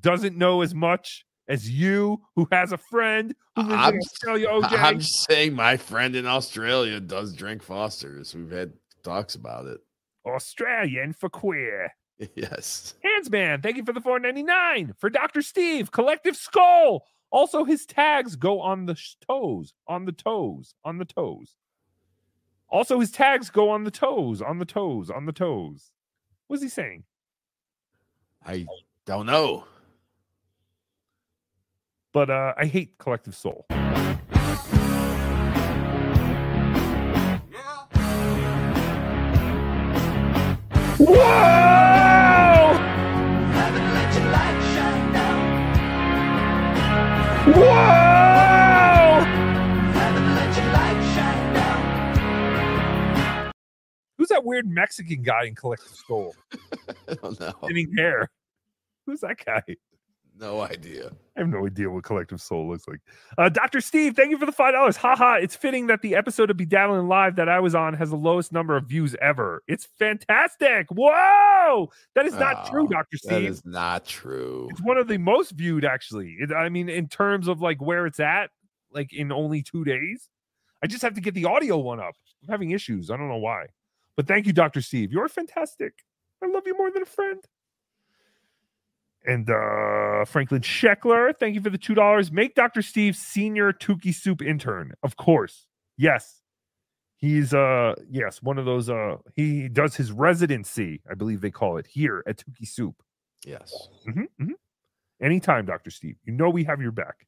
doesn't 0.00 0.36
know 0.38 0.62
as 0.62 0.74
much 0.74 1.26
as 1.52 1.68
you, 1.68 2.18
who 2.34 2.48
has 2.50 2.72
a 2.72 2.78
friend 2.78 3.34
who 3.56 3.62
lives 3.62 3.74
I'm, 3.74 3.94
in 3.94 4.00
Australia, 4.00 4.48
OJ? 4.48 4.78
I'm 4.78 5.02
saying, 5.02 5.52
my 5.52 5.76
friend 5.76 6.16
in 6.16 6.26
Australia 6.26 6.98
does 6.98 7.34
drink 7.34 7.62
Foster's. 7.62 8.34
We've 8.34 8.50
had 8.50 8.72
talks 9.02 9.34
about 9.34 9.66
it. 9.66 9.80
Australian 10.26 11.12
for 11.12 11.28
queer. 11.28 11.92
Yes. 12.36 12.94
Handsman, 13.04 13.64
thank 13.64 13.76
you 13.76 13.84
for 13.84 13.92
the 13.92 14.00
499 14.00 14.94
for 14.96 15.10
Dr. 15.10 15.42
Steve, 15.42 15.90
Collective 15.90 16.36
Skull. 16.36 17.04
Also, 17.32 17.64
his 17.64 17.84
tags 17.84 18.36
go 18.36 18.60
on 18.60 18.86
the 18.86 18.94
sh- 18.94 19.16
toes, 19.26 19.74
on 19.88 20.04
the 20.04 20.12
toes, 20.12 20.76
on 20.84 20.98
the 20.98 21.04
toes. 21.04 21.56
Also, 22.68 23.00
his 23.00 23.10
tags 23.10 23.50
go 23.50 23.70
on 23.70 23.82
the 23.82 23.90
toes, 23.90 24.40
on 24.40 24.58
the 24.58 24.64
toes, 24.64 25.10
on 25.10 25.26
the 25.26 25.32
toes. 25.32 25.90
What's 26.46 26.62
he 26.62 26.68
saying? 26.68 27.02
I 28.46 28.66
don't 29.04 29.26
know. 29.26 29.64
But 32.12 32.28
uh, 32.28 32.52
I 32.58 32.66
hate 32.66 32.98
Collective 32.98 33.34
Soul. 33.34 33.64
Whoa! 40.98 41.72
Whoa! 47.44 48.22
Who's 54.18 54.28
that 54.28 54.44
weird 54.44 54.68
Mexican 54.68 55.22
guy 55.22 55.44
in 55.46 55.54
Collective 55.54 55.96
Soul? 56.06 56.36
I 57.08 57.14
don't 57.14 57.40
know. 57.40 57.52
Thinning 57.66 57.96
hair. 57.96 58.30
Who's 59.06 59.20
that 59.20 59.44
guy? 59.44 59.62
No 60.38 60.62
idea. 60.62 61.12
I 61.36 61.40
have 61.40 61.48
no 61.48 61.66
idea 61.66 61.90
what 61.90 62.04
Collective 62.04 62.40
Soul 62.40 62.68
looks 62.68 62.88
like. 62.88 63.00
Uh, 63.38 63.48
Dr. 63.48 63.80
Steve, 63.80 64.16
thank 64.16 64.30
you 64.30 64.38
for 64.38 64.46
the 64.46 64.52
five 64.52 64.72
dollars. 64.72 64.96
Haha, 64.96 65.34
it's 65.34 65.54
fitting 65.54 65.86
that 65.88 66.00
the 66.02 66.14
episode 66.14 66.50
of 66.50 66.56
BeDabblin 66.56 67.06
Live 67.06 67.36
that 67.36 67.48
I 67.48 67.60
was 67.60 67.74
on 67.74 67.94
has 67.94 68.10
the 68.10 68.16
lowest 68.16 68.50
number 68.50 68.76
of 68.76 68.86
views 68.86 69.14
ever. 69.20 69.62
It's 69.68 69.86
fantastic. 69.98 70.86
Whoa, 70.90 71.90
that 72.14 72.26
is 72.26 72.34
not 72.34 72.70
true, 72.70 72.84
Oh, 72.86 72.88
Dr. 72.88 73.18
Steve. 73.18 73.44
is 73.48 73.64
not 73.64 74.04
true. 74.06 74.68
It's 74.70 74.80
one 74.82 74.96
of 74.98 75.06
the 75.06 75.18
most 75.18 75.52
viewed, 75.52 75.84
actually. 75.84 76.36
It, 76.40 76.50
I 76.52 76.68
mean, 76.70 76.88
in 76.88 77.08
terms 77.08 77.46
of 77.46 77.60
like 77.60 77.80
where 77.82 78.06
it's 78.06 78.20
at, 78.20 78.50
like 78.90 79.12
in 79.12 79.32
only 79.32 79.62
two 79.62 79.84
days. 79.84 80.28
I 80.82 80.88
just 80.88 81.02
have 81.02 81.14
to 81.14 81.20
get 81.20 81.34
the 81.34 81.44
audio 81.44 81.78
one 81.78 82.00
up. 82.00 82.14
I'm 82.42 82.48
having 82.50 82.72
issues. 82.72 83.10
I 83.10 83.16
don't 83.16 83.28
know 83.28 83.36
why. 83.36 83.66
But 84.16 84.26
thank 84.26 84.46
you, 84.46 84.52
Dr. 84.52 84.80
Steve. 84.82 85.12
You're 85.12 85.28
fantastic. 85.28 85.92
I 86.42 86.48
love 86.48 86.64
you 86.66 86.76
more 86.76 86.90
than 86.90 87.02
a 87.02 87.06
friend. 87.06 87.40
And 89.24 89.48
uh 89.48 90.24
Franklin 90.24 90.62
Scheckler, 90.62 91.32
thank 91.38 91.54
you 91.54 91.60
for 91.60 91.70
the 91.70 91.78
two 91.78 91.94
dollars. 91.94 92.32
Make 92.32 92.54
Dr. 92.54 92.82
Steve 92.82 93.16
senior 93.16 93.72
Tookie 93.72 94.14
Soup 94.14 94.42
intern. 94.42 94.92
Of 95.02 95.16
course. 95.16 95.66
Yes. 95.96 96.40
He's 97.16 97.54
uh 97.54 97.94
yes, 98.10 98.42
one 98.42 98.58
of 98.58 98.64
those 98.64 98.90
uh 98.90 99.16
he 99.34 99.68
does 99.68 99.94
his 99.94 100.10
residency, 100.10 101.02
I 101.08 101.14
believe 101.14 101.40
they 101.40 101.52
call 101.52 101.76
it 101.76 101.86
here 101.86 102.24
at 102.26 102.36
Tookie 102.38 102.66
Soup. 102.66 102.94
Yes. 103.46 103.88
Mhm, 104.08 104.26
mhm. 104.40 104.50
Anytime, 105.20 105.66
Dr. 105.66 105.90
Steve. 105.90 106.16
You 106.24 106.32
know 106.32 106.50
we 106.50 106.64
have 106.64 106.80
your 106.80 106.90
back. 106.90 107.26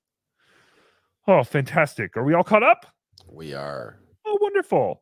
Oh, 1.29 1.45
fantastic. 1.45 2.17
Are 2.17 2.25
we 2.25 2.35
all 2.35 2.43
caught 2.45 2.65
up? 2.65 2.87
We 3.29 3.55
are. 3.55 4.01
Oh, 4.27 4.37
wonderful. 4.41 5.01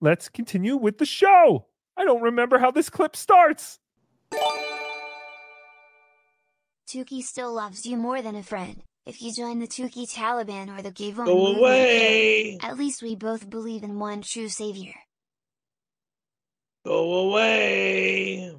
Let's 0.00 0.28
continue 0.28 0.76
with 0.76 0.98
the 0.98 1.04
show. 1.04 1.66
I 1.96 2.04
don't 2.04 2.22
remember 2.22 2.58
how 2.58 2.70
this 2.70 2.88
clip 2.88 3.16
starts. 3.16 3.80
Tookie 6.88 7.22
still 7.22 7.52
loves 7.52 7.84
you 7.84 7.98
more 7.98 8.22
than 8.22 8.34
a 8.34 8.42
friend. 8.42 8.82
If 9.04 9.20
you 9.20 9.30
join 9.32 9.58
the 9.58 9.66
Tookie 9.66 10.10
Taliban 10.10 10.74
or 10.74 10.80
the 10.80 10.90
Gavon 10.90 11.26
Go 11.26 11.34
movement, 11.36 11.58
away. 11.58 12.58
at 12.62 12.78
least 12.78 13.02
we 13.02 13.14
both 13.14 13.50
believe 13.50 13.82
in 13.82 13.98
one 13.98 14.22
true 14.22 14.48
savior. 14.48 14.94
Go 16.86 17.28
away. 17.28 18.54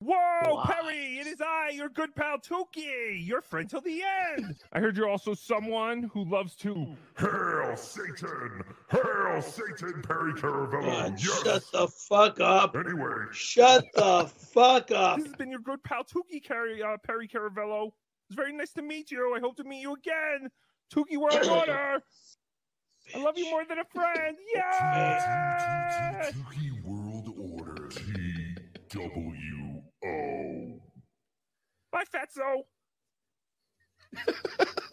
Whoa, 0.00 0.62
Perry, 0.64 1.18
it 1.18 1.26
is 1.26 1.40
I, 1.40 1.70
your 1.70 1.88
good 1.88 2.14
pal 2.14 2.38
Tookie, 2.38 3.26
your 3.26 3.42
friend 3.42 3.68
till 3.68 3.80
the 3.80 4.00
end. 4.36 4.54
I 4.72 4.78
heard 4.78 4.96
you're 4.96 5.08
also 5.08 5.34
someone 5.34 6.04
who 6.14 6.24
loves 6.24 6.54
to 6.56 6.94
Hail 7.18 7.76
Satan! 7.76 8.62
Hail 8.90 9.42
Satan, 9.42 10.00
Perry 10.02 10.34
Caravello! 10.34 10.82
God, 10.82 11.18
yes! 11.18 11.42
shut 11.42 11.64
the 11.72 11.88
fuck 11.88 12.38
up. 12.38 12.76
Anyway, 12.76 13.10
Shut 13.32 13.86
the 13.94 14.30
fuck 14.52 14.92
up. 14.92 15.16
This 15.16 15.26
has 15.26 15.34
been 15.34 15.50
your 15.50 15.60
good 15.60 15.82
pal 15.82 16.04
Tookie 16.04 16.46
Car- 16.46 16.68
uh, 16.68 16.96
Perry 17.04 17.26
Caravello. 17.26 17.90
It's 18.30 18.36
very 18.36 18.52
nice 18.52 18.72
to 18.74 18.82
meet 18.82 19.10
you. 19.10 19.34
I 19.36 19.40
hope 19.40 19.56
to 19.56 19.64
meet 19.64 19.80
you 19.80 19.94
again. 19.94 20.48
Tookie 20.94 21.16
World 21.16 21.44
Order. 21.44 22.02
I 23.16 23.18
love 23.18 23.36
you 23.36 23.50
more 23.50 23.64
than 23.64 23.80
a 23.80 23.84
friend. 23.84 24.36
Yeah. 24.54 26.30
Tookie 26.30 26.84
World 26.84 27.34
Order. 27.36 27.88
Oh. 30.08 30.78
T-W-O. 30.78 30.80
Bye, 31.92 32.04
Fatso. 32.12 32.64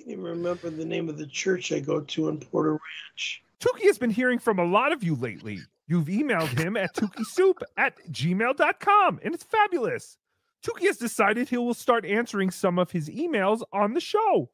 Can 0.00 0.08
you 0.08 0.20
remember 0.20 0.70
the 0.70 0.84
name 0.84 1.10
of 1.10 1.18
the 1.18 1.26
church 1.26 1.72
I 1.72 1.80
go 1.80 2.00
to 2.00 2.28
in 2.30 2.38
Porter 2.38 2.72
Ranch? 2.72 3.42
Tookie 3.60 3.84
has 3.84 3.98
been 3.98 4.10
hearing 4.10 4.38
from 4.38 4.58
a 4.58 4.64
lot 4.64 4.92
of 4.92 5.04
you 5.04 5.14
lately. 5.14 5.58
You've 5.86 6.06
emailed 6.06 6.58
him 6.58 6.76
at 6.76 6.94
tookiesoup 6.94 7.60
at 7.76 7.98
gmail.com, 8.10 9.20
and 9.22 9.34
it's 9.34 9.44
fabulous. 9.44 10.16
Tookie 10.64 10.86
has 10.86 10.96
decided 10.96 11.48
he 11.48 11.58
will 11.58 11.74
start 11.74 12.06
answering 12.06 12.50
some 12.50 12.78
of 12.78 12.90
his 12.90 13.10
emails 13.10 13.62
on 13.72 13.92
the 13.92 14.00
show. 14.00 14.50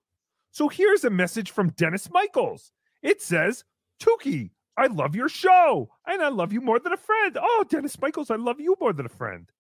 So 0.57 0.71
here's 0.71 1.05
a 1.05 1.11
message 1.11 1.51
from 1.51 1.69
Dennis 1.73 2.11
Michaels. 2.11 2.73
It 3.03 3.21
says, 3.21 3.63
Tookie, 4.03 4.53
I 4.79 4.87
love 4.87 5.15
your 5.15 5.29
show, 5.29 5.91
and 6.07 6.23
I 6.23 6.29
love 6.29 6.51
you 6.51 6.63
more 6.63 6.79
than 6.79 6.95
a 6.95 6.97
friend. 6.97 7.37
Oh, 7.39 7.67
Dennis 7.69 8.01
Michaels, 8.01 8.31
I 8.31 8.37
love 8.37 8.59
you 8.59 8.75
more 8.81 8.95
than 8.95 9.05
a 9.05 9.11
friend. 9.11 9.53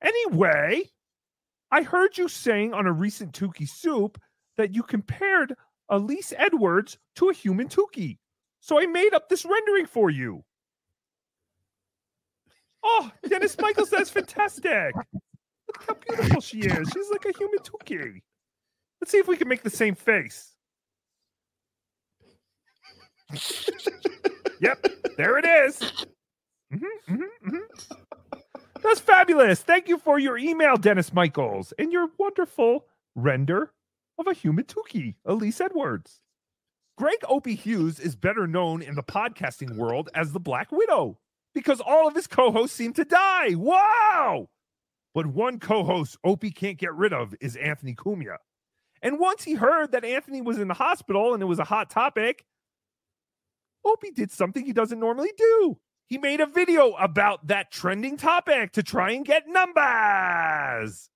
Anyway, 0.00 0.84
I 1.72 1.82
heard 1.82 2.16
you 2.16 2.28
saying 2.28 2.74
on 2.74 2.86
a 2.86 2.92
recent 2.92 3.32
Tookie 3.32 3.68
Soup 3.68 4.22
that 4.56 4.72
you 4.72 4.84
compared 4.84 5.56
Elise 5.88 6.32
Edwards 6.36 6.96
to 7.16 7.28
a 7.28 7.34
human 7.34 7.66
Tookie. 7.66 8.18
So 8.60 8.78
I 8.78 8.86
made 8.86 9.14
up 9.14 9.28
this 9.28 9.44
rendering 9.44 9.86
for 9.86 10.10
you. 10.10 10.44
Oh, 12.84 13.10
Dennis 13.28 13.58
Michaels, 13.58 13.90
that's 13.90 14.10
fantastic. 14.20 14.94
Look 14.94 15.84
how 15.88 15.94
beautiful 15.94 16.40
she 16.40 16.60
is. 16.60 16.88
She's 16.94 17.10
like 17.10 17.24
a 17.24 17.36
human 17.36 17.58
Tookie. 17.64 18.20
Let's 19.06 19.12
see 19.12 19.18
if 19.18 19.28
we 19.28 19.36
can 19.36 19.46
make 19.46 19.62
the 19.62 19.70
same 19.70 19.94
face. 19.94 20.56
yep, 24.60 24.84
there 25.16 25.38
it 25.38 25.44
is. 25.44 26.06
Mhm, 26.74 26.88
mhm, 27.08 27.28
mhm. 27.46 27.60
That's 28.82 28.98
fabulous. 28.98 29.62
Thank 29.62 29.86
you 29.86 29.98
for 29.98 30.18
your 30.18 30.36
email, 30.36 30.76
Dennis 30.76 31.12
Michaels, 31.12 31.72
and 31.78 31.92
your 31.92 32.08
wonderful 32.18 32.86
render 33.14 33.70
of 34.18 34.26
a 34.26 34.32
human 34.32 34.64
Tookie, 34.64 35.14
Elise 35.24 35.60
Edwards. 35.60 36.18
Greg 36.98 37.18
Opie 37.28 37.54
Hughes 37.54 38.00
is 38.00 38.16
better 38.16 38.48
known 38.48 38.82
in 38.82 38.96
the 38.96 39.04
podcasting 39.04 39.76
world 39.76 40.10
as 40.16 40.32
the 40.32 40.40
Black 40.40 40.72
Widow 40.72 41.20
because 41.54 41.80
all 41.80 42.08
of 42.08 42.16
his 42.16 42.26
co 42.26 42.50
hosts 42.50 42.76
seem 42.76 42.92
to 42.94 43.04
die. 43.04 43.54
Wow! 43.54 44.48
But 45.14 45.26
one 45.26 45.60
co 45.60 45.84
host 45.84 46.18
Opie 46.24 46.50
can't 46.50 46.76
get 46.76 46.92
rid 46.92 47.12
of 47.12 47.36
is 47.40 47.54
Anthony 47.54 47.94
Cumia. 47.94 48.38
And 49.02 49.18
once 49.18 49.44
he 49.44 49.54
heard 49.54 49.92
that 49.92 50.04
Anthony 50.04 50.40
was 50.40 50.58
in 50.58 50.68
the 50.68 50.74
hospital 50.74 51.34
and 51.34 51.42
it 51.42 51.46
was 51.46 51.58
a 51.58 51.64
hot 51.64 51.90
topic, 51.90 52.44
Opie 53.84 54.10
did 54.10 54.30
something 54.30 54.64
he 54.64 54.72
doesn't 54.72 54.98
normally 54.98 55.32
do. 55.36 55.78
He 56.06 56.18
made 56.18 56.40
a 56.40 56.46
video 56.46 56.92
about 56.92 57.48
that 57.48 57.70
trending 57.70 58.16
topic 58.16 58.72
to 58.72 58.82
try 58.82 59.12
and 59.12 59.24
get 59.24 59.44
numbers. 59.48 61.10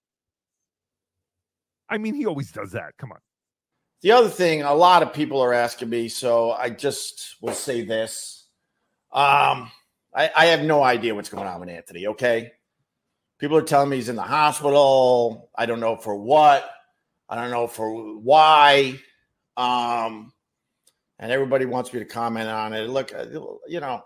I 1.89 1.99
mean, 1.99 2.15
he 2.15 2.27
always 2.27 2.53
does 2.53 2.73
that. 2.73 2.97
Come 2.99 3.13
on. 3.13 3.19
The 4.03 4.13
other 4.13 4.29
thing, 4.29 4.63
a 4.63 4.75
lot 4.75 5.03
of 5.03 5.13
people 5.13 5.41
are 5.43 5.53
asking 5.53 5.91
me, 5.91 6.09
so 6.09 6.53
I 6.53 6.71
just 6.71 7.37
will 7.41 7.55
say 7.55 7.83
this. 7.83 8.47
Um, 9.13 9.71
I, 10.15 10.31
I 10.35 10.47
have 10.47 10.63
no 10.63 10.83
idea 10.83 11.15
what's 11.15 11.29
going 11.29 11.47
on 11.47 11.61
with 11.61 11.69
Anthony, 11.69 12.07
okay? 12.09 12.53
People 13.39 13.57
are 13.57 13.63
telling 13.63 13.91
me 13.91 13.97
he's 13.97 14.09
in 14.09 14.17
the 14.17 14.23
hospital. 14.23 15.51
I 15.55 15.67
don't 15.67 15.81
know 15.81 15.97
for 15.97 16.17
what. 16.17 16.69
I 17.31 17.37
don't 17.37 17.51
know 17.51 17.69
for 17.69 18.19
why. 18.19 19.01
Um, 19.57 20.33
and 21.21 21.31
everybody 21.31 21.65
wants 21.65 21.93
me 21.93 22.01
to 22.01 22.05
comment 22.05 22.49
on 22.49 22.73
it. 22.73 22.89
Look, 22.89 23.15
uh, 23.15 23.27
you 23.69 23.79
know, 23.79 24.05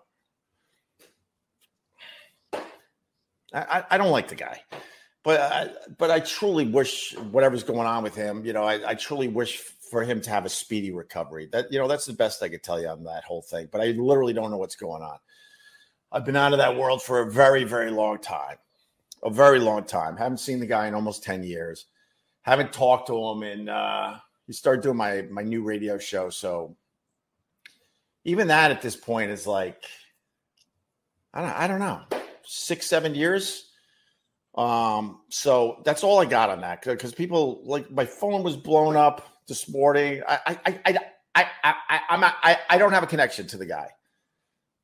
I, 3.54 3.84
I 3.90 3.98
don't 3.98 4.10
like 4.10 4.28
the 4.28 4.34
guy, 4.34 4.62
but 5.22 5.40
I, 5.40 5.70
but 5.96 6.10
I 6.10 6.20
truly 6.20 6.66
wish 6.66 7.16
whatever's 7.16 7.62
going 7.62 7.86
on 7.86 8.02
with 8.02 8.14
him, 8.14 8.44
you 8.44 8.52
know, 8.52 8.64
I, 8.64 8.90
I 8.90 8.94
truly 8.94 9.28
wish 9.28 9.58
for 9.58 10.02
him 10.02 10.20
to 10.22 10.30
have 10.30 10.44
a 10.44 10.48
speedy 10.48 10.90
recovery. 10.90 11.48
That 11.52 11.72
you 11.72 11.78
know, 11.78 11.86
that's 11.86 12.04
the 12.04 12.12
best 12.12 12.42
I 12.42 12.48
could 12.48 12.64
tell 12.64 12.80
you 12.80 12.88
on 12.88 13.04
that 13.04 13.24
whole 13.24 13.42
thing. 13.42 13.68
But 13.70 13.80
I 13.80 13.92
literally 13.92 14.32
don't 14.32 14.50
know 14.50 14.56
what's 14.56 14.76
going 14.76 15.02
on. 15.02 15.18
I've 16.10 16.24
been 16.24 16.36
out 16.36 16.52
of 16.52 16.58
that 16.58 16.76
world 16.76 17.02
for 17.02 17.20
a 17.20 17.30
very, 17.30 17.64
very 17.64 17.90
long 17.90 18.18
time, 18.18 18.56
a 19.22 19.30
very 19.30 19.60
long 19.60 19.84
time. 19.84 20.16
Haven't 20.16 20.38
seen 20.38 20.58
the 20.58 20.66
guy 20.66 20.88
in 20.88 20.94
almost 20.94 21.22
ten 21.22 21.42
years. 21.44 21.86
Haven't 22.44 22.72
talked 22.72 23.08
to 23.08 23.16
him, 23.16 23.42
and 23.42 23.68
uh, 23.68 24.14
he 24.46 24.52
started 24.52 24.82
doing 24.82 24.96
my 24.96 25.22
my 25.30 25.42
new 25.42 25.62
radio 25.62 25.98
show. 25.98 26.30
So 26.30 26.76
even 28.24 28.48
that 28.48 28.70
at 28.70 28.82
this 28.82 28.96
point 28.96 29.30
is 29.30 29.46
like, 29.46 29.82
I 31.32 31.42
don't, 31.42 31.50
I 31.50 31.66
don't 31.66 31.78
know, 31.78 32.02
six, 32.44 32.86
seven 32.86 33.14
years. 33.14 33.70
Um, 34.54 35.20
so 35.30 35.82
that's 35.84 36.04
all 36.04 36.20
I 36.20 36.26
got 36.26 36.50
on 36.50 36.60
that 36.60 36.82
because 36.82 37.12
people 37.12 37.62
like 37.64 37.90
my 37.90 38.04
phone 38.04 38.42
was 38.42 38.56
blown 38.56 38.96
up 38.96 39.28
this 39.48 39.68
morning. 39.68 40.22
I, 40.26 40.38
I, 40.46 40.80
I, 40.86 40.98
I, 41.34 41.46
I, 41.64 42.00
I'm 42.08 42.20
not, 42.20 42.36
I, 42.42 42.58
I 42.70 42.78
don't 42.78 42.92
have 42.92 43.02
a 43.02 43.08
connection 43.08 43.46
to 43.48 43.56
the 43.56 43.66
guy, 43.66 43.88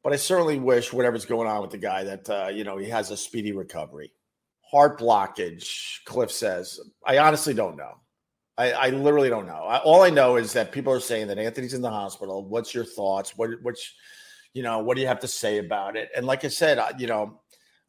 but 0.02 0.12
I 0.12 0.16
certainly 0.16 0.58
wish 0.58 0.92
whatever's 0.92 1.24
going 1.24 1.46
on 1.46 1.62
with 1.62 1.70
the 1.70 1.78
guy 1.78 2.04
that 2.04 2.28
uh, 2.28 2.48
you 2.52 2.64
know 2.64 2.78
he 2.78 2.88
has 2.88 3.10
a 3.10 3.16
speedy 3.16 3.52
recovery. 3.52 4.12
Heart 4.70 5.00
blockage, 5.00 6.04
Cliff 6.04 6.30
says. 6.30 6.80
I 7.04 7.18
honestly 7.18 7.54
don't 7.54 7.76
know. 7.76 7.96
I, 8.56 8.72
I 8.72 8.90
literally 8.90 9.30
don't 9.30 9.46
know. 9.46 9.64
I, 9.64 9.78
all 9.78 10.02
I 10.02 10.10
know 10.10 10.36
is 10.36 10.52
that 10.52 10.70
people 10.70 10.92
are 10.92 11.00
saying 11.00 11.28
that 11.28 11.38
Anthony's 11.38 11.74
in 11.74 11.82
the 11.82 11.90
hospital. 11.90 12.44
What's 12.44 12.74
your 12.74 12.84
thoughts? 12.84 13.36
What, 13.36 13.50
which, 13.62 13.94
you 14.52 14.62
know, 14.62 14.80
what 14.80 14.96
do 14.96 15.00
you 15.00 15.08
have 15.08 15.20
to 15.20 15.28
say 15.28 15.58
about 15.58 15.96
it? 15.96 16.10
And 16.14 16.26
like 16.26 16.44
I 16.44 16.48
said, 16.48 16.78
I, 16.78 16.92
you 16.98 17.06
know, 17.06 17.40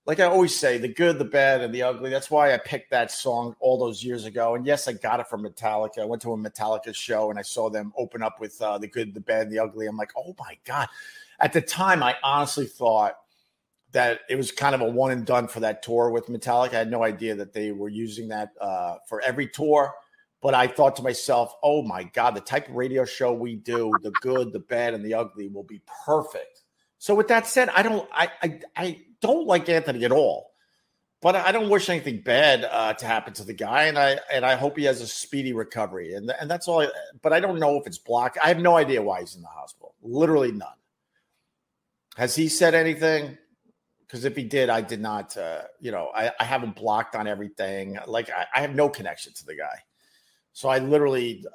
like 0.06 0.20
I 0.20 0.26
always 0.26 0.56
say, 0.56 0.78
the 0.78 0.88
good, 0.88 1.20
the 1.20 1.26
bad, 1.26 1.62
and 1.62 1.74
the 1.74 1.84
ugly. 1.84 2.10
That's 2.10 2.32
why 2.32 2.54
I 2.54 2.58
picked 2.58 2.90
that 2.92 3.12
song 3.12 3.56
all 3.60 3.78
those 3.78 4.04
years 4.04 4.26
ago. 4.26 4.56
And 4.56 4.66
yes, 4.66 4.88
I 4.88 4.94
got 4.94 5.20
it 5.20 5.28
from 5.28 5.44
Metallica. 5.44 6.00
I 6.00 6.06
went 6.06 6.22
to 6.24 6.34
a 6.34 6.38
Metallica 6.38 6.96
show 6.96 7.30
and 7.30 7.38
I 7.38 7.44
saw 7.44 7.70
them 7.70 7.94
open 7.96 8.24
up 8.24 8.40
with 8.40 8.60
uh, 8.62 8.80
the 8.80 8.88
good, 8.88 9.14
the 9.14 9.20
bad, 9.20 9.44
and 9.44 9.52
the 9.52 9.60
ugly. 9.60 9.86
I'm 9.86 9.98
like, 9.98 10.14
oh 10.18 10.36
my 10.40 10.58
god! 10.64 10.88
At 11.40 11.54
the 11.54 11.62
time, 11.62 12.02
I 12.02 12.16
honestly 12.24 12.66
thought 12.66 13.18
that 13.92 14.22
it 14.30 14.36
was 14.36 14.52
kind 14.52 14.74
of 14.74 14.82
a 14.82 14.90
one 14.90 15.12
and 15.12 15.26
done 15.26 15.48
for 15.48 15.60
that 15.62 15.84
tour 15.84 16.10
with 16.10 16.28
Metallica. 16.28 16.74
I 16.74 16.80
had 16.80 16.92
no 16.92 17.04
idea 17.04 17.36
that 17.36 17.54
they 17.54 17.72
were 17.72 17.90
using 17.90 18.30
that 18.30 18.52
uh, 18.60 18.96
for 19.08 19.22
every 19.22 19.48
tour. 19.48 19.94
But 20.42 20.56
I 20.56 20.66
thought 20.66 20.96
to 20.96 21.04
myself, 21.04 21.54
oh 21.62 21.84
my 21.84 22.04
God, 22.04 22.36
the 22.36 22.42
type 22.42 22.68
of 22.68 22.74
radio 22.74 23.06
show 23.06 23.32
we 23.32 23.56
do, 23.56 23.92
the 24.02 24.12
good, 24.22 24.52
the 24.52 24.60
bad, 24.60 24.96
and 24.96 25.06
the 25.06 25.14
ugly 25.14 25.48
will 25.48 25.64
be 25.64 25.82
perfect. 26.06 26.64
So 26.98 27.14
with 27.14 27.28
that 27.28 27.46
said, 27.46 27.70
I 27.70 27.84
don't 27.84 28.10
I 28.12 28.30
I, 28.42 28.60
I 28.76 29.02
don't 29.22 29.46
like 29.46 29.70
Anthony 29.70 30.04
at 30.04 30.12
all. 30.12 30.52
But 31.22 31.36
I 31.36 31.52
don't 31.52 31.70
wish 31.70 31.88
anything 31.88 32.22
bad 32.22 32.64
uh, 32.64 32.96
to 32.96 33.06
happen 33.06 33.34
to 33.34 33.44
the 33.44 33.54
guy, 33.54 33.84
and 33.84 34.00
I 34.00 34.20
and 34.34 34.44
I 34.44 34.56
hope 34.56 34.76
he 34.76 34.86
has 34.86 35.02
a 35.02 35.08
speedy 35.08 35.54
recovery, 35.54 36.16
and 36.16 36.32
and 36.32 36.50
that's 36.50 36.68
all. 36.68 36.82
I, 36.82 36.88
but 37.22 37.32
I 37.32 37.40
don't 37.40 37.60
know 37.60 37.80
if 37.80 37.86
it's 37.86 38.00
blocked. 38.00 38.40
I 38.44 38.48
have 38.48 38.58
no 38.58 38.76
idea 38.76 39.04
why 39.04 39.20
he's 39.20 39.36
in 39.36 39.44
the 39.44 39.48
hospital. 39.48 39.94
Literally 40.02 40.52
none. 40.52 40.70
Has 42.18 42.36
he 42.36 42.50
said 42.50 42.74
anything? 42.74 43.38
Because 44.12 44.26
if 44.26 44.36
he 44.36 44.44
did, 44.44 44.70
I 44.70 44.82
did 44.82 45.00
not. 45.00 45.38
Uh, 45.38 45.62
you 45.80 45.90
know, 45.90 46.12
I, 46.14 46.34
I 46.38 46.44
have 46.44 46.62
him 46.62 46.72
blocked 46.72 47.16
on 47.16 47.28
everything. 47.28 47.98
Like 48.06 48.30
I, 48.30 48.46
I 48.54 48.60
have 48.60 48.76
no 48.76 48.90
connection 48.90 49.32
to 49.32 49.46
the 49.46 49.56
guy. 49.56 49.80
So 50.52 50.68
I 50.68 50.80
literally, 50.80 51.46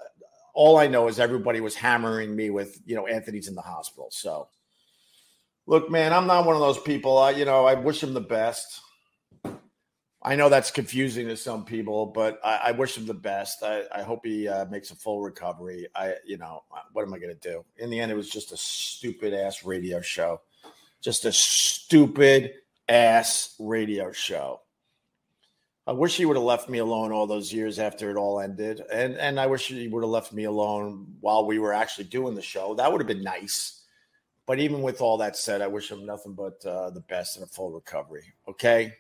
all 0.55 0.79
I 0.79 0.87
know 0.87 1.07
is 1.09 1.21
everybody 1.21 1.61
was 1.61 1.75
hammering 1.75 2.35
me 2.35 2.49
with, 2.49 2.81
you 2.87 2.97
know, 2.97 3.07
Anthony's 3.07 3.49
in 3.49 3.55
the 3.55 3.61
hospital. 3.61 4.09
So, 4.11 4.49
look, 5.67 5.91
man, 5.91 6.15
I'm 6.15 6.27
not 6.27 6.47
one 6.47 6.55
of 6.55 6.63
those 6.63 6.79
people. 6.79 7.19
I, 7.19 7.33
you 7.33 7.45
know, 7.45 7.67
I 7.67 7.75
wish 7.75 8.03
him 8.03 8.15
the 8.15 8.23
best. 8.23 8.81
I 10.23 10.35
know 10.35 10.49
that's 10.49 10.71
confusing 10.71 11.29
to 11.29 11.37
some 11.37 11.67
people, 11.67 12.07
but 12.07 12.41
I, 12.43 12.61
I 12.65 12.71
wish 12.73 12.97
him 12.97 13.05
the 13.05 13.13
best. 13.13 13.63
I, 13.63 13.83
I 13.95 14.03
hope 14.03 14.21
he 14.25 14.49
uh, 14.49 14.65
makes 14.65 14.91
a 14.91 14.97
full 14.97 15.21
recovery. 15.21 15.89
I, 15.95 16.15
you 16.25 16.39
know, 16.39 16.65
what 16.95 17.03
am 17.03 17.13
I 17.13 17.19
going 17.19 17.37
to 17.37 17.49
do? 17.49 17.67
In 17.77 17.91
the 17.91 18.01
end, 18.01 18.11
it 18.11 18.17
was 18.17 18.31
just 18.31 18.51
a 18.51 18.57
stupid 18.57 19.35
ass 19.35 19.63
radio 19.63 20.01
show, 20.01 20.41
just 21.07 21.25
a 21.25 21.31
stupid 21.31 22.53
ass 22.89 23.55
radio 23.61 24.11
show. 24.11 24.61
I 25.87 25.93
wish 25.93 26.17
he 26.17 26.25
would 26.25 26.37
have 26.37 26.43
left 26.43 26.69
me 26.69 26.79
alone 26.79 27.13
all 27.13 27.29
those 27.29 27.53
years 27.53 27.79
after 27.79 28.11
it 28.11 28.17
all 28.17 28.41
ended, 28.41 28.83
and 28.93 29.15
and 29.15 29.39
I 29.39 29.47
wish 29.47 29.69
he 29.69 29.87
would 29.87 30.03
have 30.03 30.11
left 30.11 30.33
me 30.33 30.45
alone 30.45 31.07
while 31.21 31.47
we 31.47 31.61
were 31.61 31.73
actually 31.73 32.07
doing 32.07 32.35
the 32.35 32.43
show. 32.43 32.75
That 32.75 32.91
would 32.91 33.01
have 33.01 33.07
been 33.07 33.23
nice. 33.23 33.85
But 34.47 34.59
even 34.59 34.83
with 34.83 35.01
all 35.01 35.17
that 35.19 35.37
said, 35.37 35.61
I 35.61 35.69
wish 35.69 35.93
him 35.93 36.05
nothing 36.05 36.35
but 36.35 36.67
uh, 36.67 36.91
the 36.91 37.03
best 37.03 37.37
and 37.37 37.45
a 37.45 37.49
full 37.49 37.71
recovery. 37.71 38.25
Okay. 38.49 38.93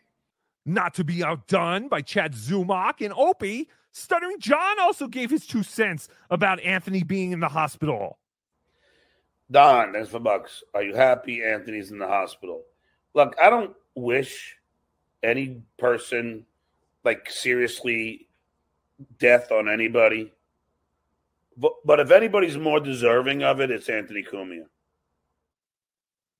Not 0.64 0.94
to 0.94 1.02
be 1.02 1.24
outdone 1.24 1.88
by 1.88 2.02
Chad 2.02 2.34
Zumock 2.34 3.04
and 3.04 3.14
Opie, 3.16 3.68
Stuttering 3.90 4.38
John 4.38 4.78
also 4.78 5.08
gave 5.08 5.30
his 5.30 5.44
two 5.44 5.64
cents 5.64 6.08
about 6.30 6.60
Anthony 6.60 7.02
being 7.02 7.32
in 7.32 7.40
the 7.40 7.48
hospital. 7.48 8.18
Don, 9.50 9.92
thanks 9.92 10.08
for 10.08 10.18
bucks. 10.18 10.62
Are 10.74 10.82
you 10.82 10.94
happy 10.94 11.42
Anthony's 11.44 11.90
in 11.90 11.98
the 11.98 12.06
hospital? 12.06 12.62
Look, 13.14 13.36
I 13.40 13.48
don't 13.48 13.74
wish 13.94 14.56
any 15.22 15.62
person 15.78 16.44
like 17.04 17.30
seriously 17.30 18.26
death 19.18 19.52
on 19.52 19.68
anybody. 19.68 20.32
But, 21.56 21.72
but 21.84 22.00
if 22.00 22.10
anybody's 22.10 22.58
more 22.58 22.80
deserving 22.80 23.42
of 23.42 23.60
it, 23.60 23.70
it's 23.70 23.88
Anthony 23.88 24.22
Cumia. 24.22 24.64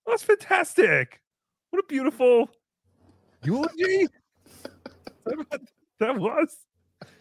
That's 0.06 0.22
fantastic. 0.22 1.20
What 1.70 1.84
a 1.84 1.86
beautiful 1.86 2.50
eulogy. 3.42 4.08
that 5.98 6.16
was 6.16 6.56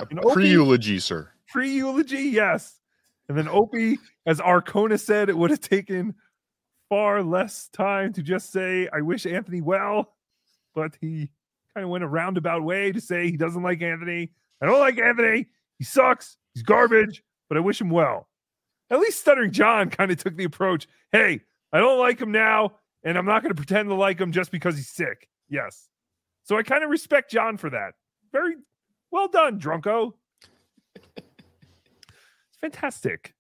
And 0.10 0.22
Pre 0.22 0.50
eulogy, 0.50 1.00
sir. 1.00 1.30
pre 1.48 1.70
eulogy, 1.70 2.24
yes. 2.24 2.80
And 3.28 3.38
then 3.38 3.48
Opie, 3.48 3.98
as 4.26 4.40
Arcona 4.40 5.00
said, 5.00 5.30
it 5.30 5.38
would 5.38 5.50
have 5.50 5.62
taken 5.62 6.14
far 6.90 7.24
less 7.24 7.68
time 7.70 8.14
to 8.14 8.22
just 8.22 8.52
say, 8.52 8.88
I 8.94 9.02
wish 9.02 9.26
Anthony 9.26 9.62
well, 9.62 10.14
but 10.76 10.96
he 11.02 11.30
kind 11.74 11.84
of 11.84 11.90
went 11.90 12.04
a 12.04 12.08
roundabout 12.08 12.64
way 12.64 12.92
to 12.92 13.02
say 13.02 13.30
he 13.30 13.38
doesn't 13.38 13.64
like 13.64 13.82
Anthony. 13.82 14.32
I 14.62 14.66
don't 14.66 14.80
like 14.80 15.00
Anthony. 15.00 15.48
He 15.80 15.84
sucks. 15.84 16.38
He's 16.54 16.64
garbage, 16.64 17.24
but 17.50 17.58
I 17.58 17.62
wish 17.62 17.82
him 17.82 17.90
well. 17.90 18.28
At 18.92 19.00
least 19.00 19.20
Stuttering 19.20 19.52
John 19.52 19.90
kind 19.90 20.12
of 20.12 20.18
took 20.18 20.38
the 20.38 20.44
approach 20.44 20.88
hey, 21.12 21.40
I 21.72 21.80
don't 21.80 22.00
like 22.00 22.20
him 22.20 22.32
now, 22.32 22.74
and 23.04 23.18
I'm 23.18 23.26
not 23.26 23.42
going 23.42 23.52
to 23.52 23.56
pretend 23.56 23.88
to 23.88 23.96
like 23.96 24.20
him 24.20 24.34
just 24.34 24.52
because 24.52 24.76
he's 24.76 24.90
sick. 24.90 25.30
Yes. 25.50 25.88
So 26.44 26.58
I 26.58 26.64
kind 26.64 26.84
of 26.84 26.90
respect 26.90 27.32
John 27.32 27.58
for 27.58 27.70
that. 27.70 27.94
Very 28.32 28.56
well 29.12 29.28
done, 29.30 29.60
Drunko. 29.60 30.14
It's 32.66 32.76
fantastic. 32.76 33.34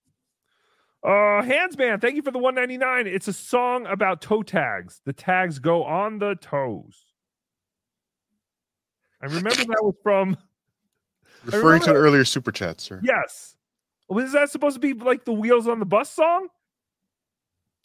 Uh 1.03 1.41
Handsman, 1.41 2.01
thank 2.01 2.15
you 2.15 2.21
for 2.21 2.32
the 2.32 2.39
199. 2.39 3.13
It's 3.13 3.28
a 3.28 3.34
song 3.34 3.86
about 3.86 4.21
toe 4.21 4.43
tags. 4.43 5.01
The 5.05 5.13
tags 5.13 5.59
go 5.59 5.84
on 5.84 6.19
the 6.19 6.36
toes. 6.36 7.05
I 9.21 9.26
remember 9.26 9.49
that 9.51 9.84
was 9.84 9.95
from 10.03 10.38
Referring 11.45 11.82
to 11.82 11.91
an 11.91 11.95
earlier 11.95 12.26
super 12.26 12.51
chat, 12.51 12.82
sir. 12.82 13.01
Yes. 13.03 13.55
Was 14.09 14.32
that 14.32 14.49
supposed 14.49 14.76
to 14.76 14.80
be 14.80 14.93
like 14.93 15.26
the 15.26 15.34
wheels 15.34 15.67
on 15.67 15.80
the 15.80 15.86
bus 15.86 16.09
song? 16.09 16.47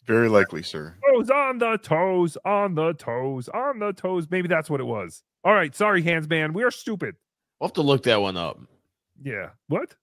Very 0.05 0.29
likely, 0.29 0.63
sir. 0.63 0.95
Toes 1.07 1.29
on 1.29 1.59
the 1.59 1.77
toes, 1.77 2.37
on 2.43 2.73
the 2.73 2.93
toes, 2.93 3.49
on 3.49 3.77
the 3.79 3.93
toes. 3.93 4.27
Maybe 4.31 4.47
that's 4.47 4.69
what 4.69 4.79
it 4.81 4.85
was. 4.85 5.21
All 5.43 5.53
right, 5.53 5.75
sorry, 5.75 6.01
Handsman. 6.01 6.53
We 6.53 6.63
are 6.63 6.71
stupid. 6.71 7.15
We'll 7.59 7.67
have 7.67 7.73
to 7.73 7.83
look 7.83 8.03
that 8.03 8.19
one 8.19 8.37
up. 8.37 8.59
Yeah. 9.21 9.49
What? 9.67 9.95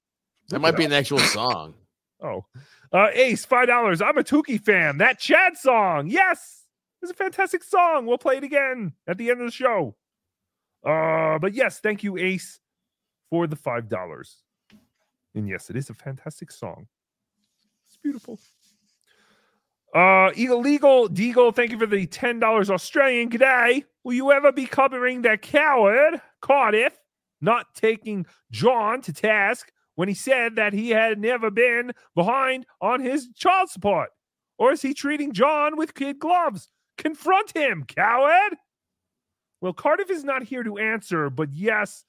That 0.48 0.60
might 0.60 0.76
be 0.76 0.84
an 0.84 0.92
actual 0.92 1.18
song. 1.18 1.74
Oh, 2.20 2.44
uh, 2.92 3.10
Ace, 3.12 3.44
five 3.44 3.68
dollars. 3.68 4.02
I'm 4.02 4.18
a 4.18 4.24
Tookie 4.24 4.60
fan. 4.60 4.98
That 4.98 5.20
Chad 5.20 5.56
song, 5.56 6.08
yes, 6.08 6.64
it's 7.00 7.12
a 7.12 7.14
fantastic 7.14 7.62
song. 7.62 8.06
We'll 8.06 8.18
play 8.18 8.38
it 8.38 8.42
again 8.42 8.92
at 9.06 9.18
the 9.18 9.30
end 9.30 9.40
of 9.40 9.46
the 9.46 9.52
show. 9.52 9.94
Uh, 10.84 11.38
but 11.38 11.54
yes, 11.54 11.78
thank 11.78 12.02
you, 12.02 12.18
Ace, 12.18 12.58
for 13.30 13.46
the 13.46 13.54
five 13.54 13.88
dollars. 13.88 14.38
And 15.36 15.48
yes, 15.48 15.70
it 15.70 15.76
is 15.76 15.90
a 15.90 15.94
fantastic 15.94 16.50
song. 16.50 16.88
It's 17.86 17.96
beautiful. 17.96 18.40
Uh, 19.94 20.30
illegal 20.36 21.08
Deagle, 21.08 21.54
thank 21.54 21.70
you 21.70 21.78
for 21.78 21.86
the 21.86 22.04
ten 22.06 22.40
dollars 22.40 22.68
Australian. 22.68 23.30
G'day. 23.30 23.84
Will 24.02 24.14
you 24.14 24.32
ever 24.32 24.50
be 24.50 24.66
covering 24.66 25.22
that 25.22 25.42
coward 25.42 26.20
Cardiff 26.40 26.98
not 27.40 27.76
taking 27.76 28.26
John 28.50 29.02
to 29.02 29.12
task 29.12 29.70
when 29.98 30.06
he 30.06 30.14
said 30.14 30.54
that 30.54 30.72
he 30.72 30.90
had 30.90 31.18
never 31.18 31.50
been 31.50 31.90
behind 32.14 32.64
on 32.80 33.00
his 33.00 33.28
child 33.34 33.68
support? 33.68 34.10
Or 34.56 34.70
is 34.70 34.80
he 34.80 34.94
treating 34.94 35.32
John 35.32 35.76
with 35.76 35.92
kid 35.92 36.20
gloves? 36.20 36.68
Confront 36.98 37.50
him, 37.50 37.82
coward. 37.84 38.54
Well, 39.60 39.72
Cardiff 39.72 40.08
is 40.08 40.22
not 40.22 40.44
here 40.44 40.62
to 40.62 40.78
answer, 40.78 41.30
but 41.30 41.52
yes, 41.52 42.04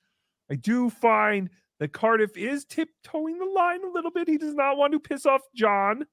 I 0.52 0.56
do 0.56 0.92
find 0.92 1.50
that 1.80 1.92
Cardiff 1.92 2.38
is 2.38 2.64
tiptoeing 2.64 3.40
the 3.40 3.46
line 3.46 3.84
a 3.84 3.90
little 3.90 4.12
bit. 4.12 4.28
He 4.28 4.38
does 4.38 4.54
not 4.54 4.78
want 4.78 4.94
to 4.94 5.00
piss 5.00 5.26
off 5.26 5.42
John. 5.56 6.06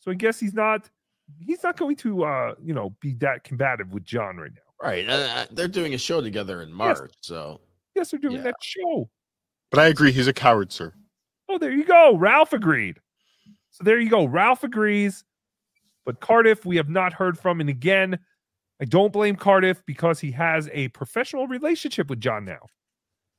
So 0.00 0.10
I 0.10 0.14
guess 0.14 0.40
he's 0.40 0.54
not 0.54 0.90
he's 1.38 1.62
not 1.62 1.76
going 1.76 1.94
to 1.96 2.24
uh, 2.24 2.54
you 2.60 2.74
know, 2.74 2.96
be 3.00 3.14
that 3.20 3.44
combative 3.44 3.92
with 3.92 4.02
John 4.04 4.36
right 4.36 4.50
now. 4.52 4.84
Right. 4.84 5.08
Uh, 5.08 5.46
they're 5.52 5.68
doing 5.68 5.94
a 5.94 5.98
show 5.98 6.20
together 6.20 6.60
in 6.60 6.72
March. 6.72 7.12
So 7.20 7.60
Yes, 7.94 8.10
they're 8.10 8.18
doing 8.18 8.42
that 8.42 8.56
show. 8.60 9.08
But 9.70 9.80
I 9.80 9.86
agree, 9.86 10.12
he's 10.12 10.28
a 10.28 10.32
coward, 10.32 10.72
sir. 10.72 10.94
Oh, 11.48 11.58
there 11.58 11.72
you 11.72 11.84
go. 11.84 12.16
Ralph 12.16 12.52
agreed. 12.52 12.98
So 13.70 13.84
there 13.84 14.00
you 14.00 14.10
go. 14.10 14.24
Ralph 14.24 14.64
agrees. 14.64 15.24
But 16.04 16.20
Cardiff, 16.20 16.64
we 16.64 16.76
have 16.76 16.88
not 16.88 17.12
heard 17.12 17.38
from. 17.38 17.60
And 17.60 17.68
again, 17.68 18.18
I 18.80 18.84
don't 18.84 19.12
blame 19.12 19.36
Cardiff 19.36 19.82
because 19.86 20.20
he 20.20 20.30
has 20.32 20.68
a 20.72 20.88
professional 20.88 21.46
relationship 21.46 22.08
with 22.08 22.20
John 22.20 22.44
now. 22.44 22.60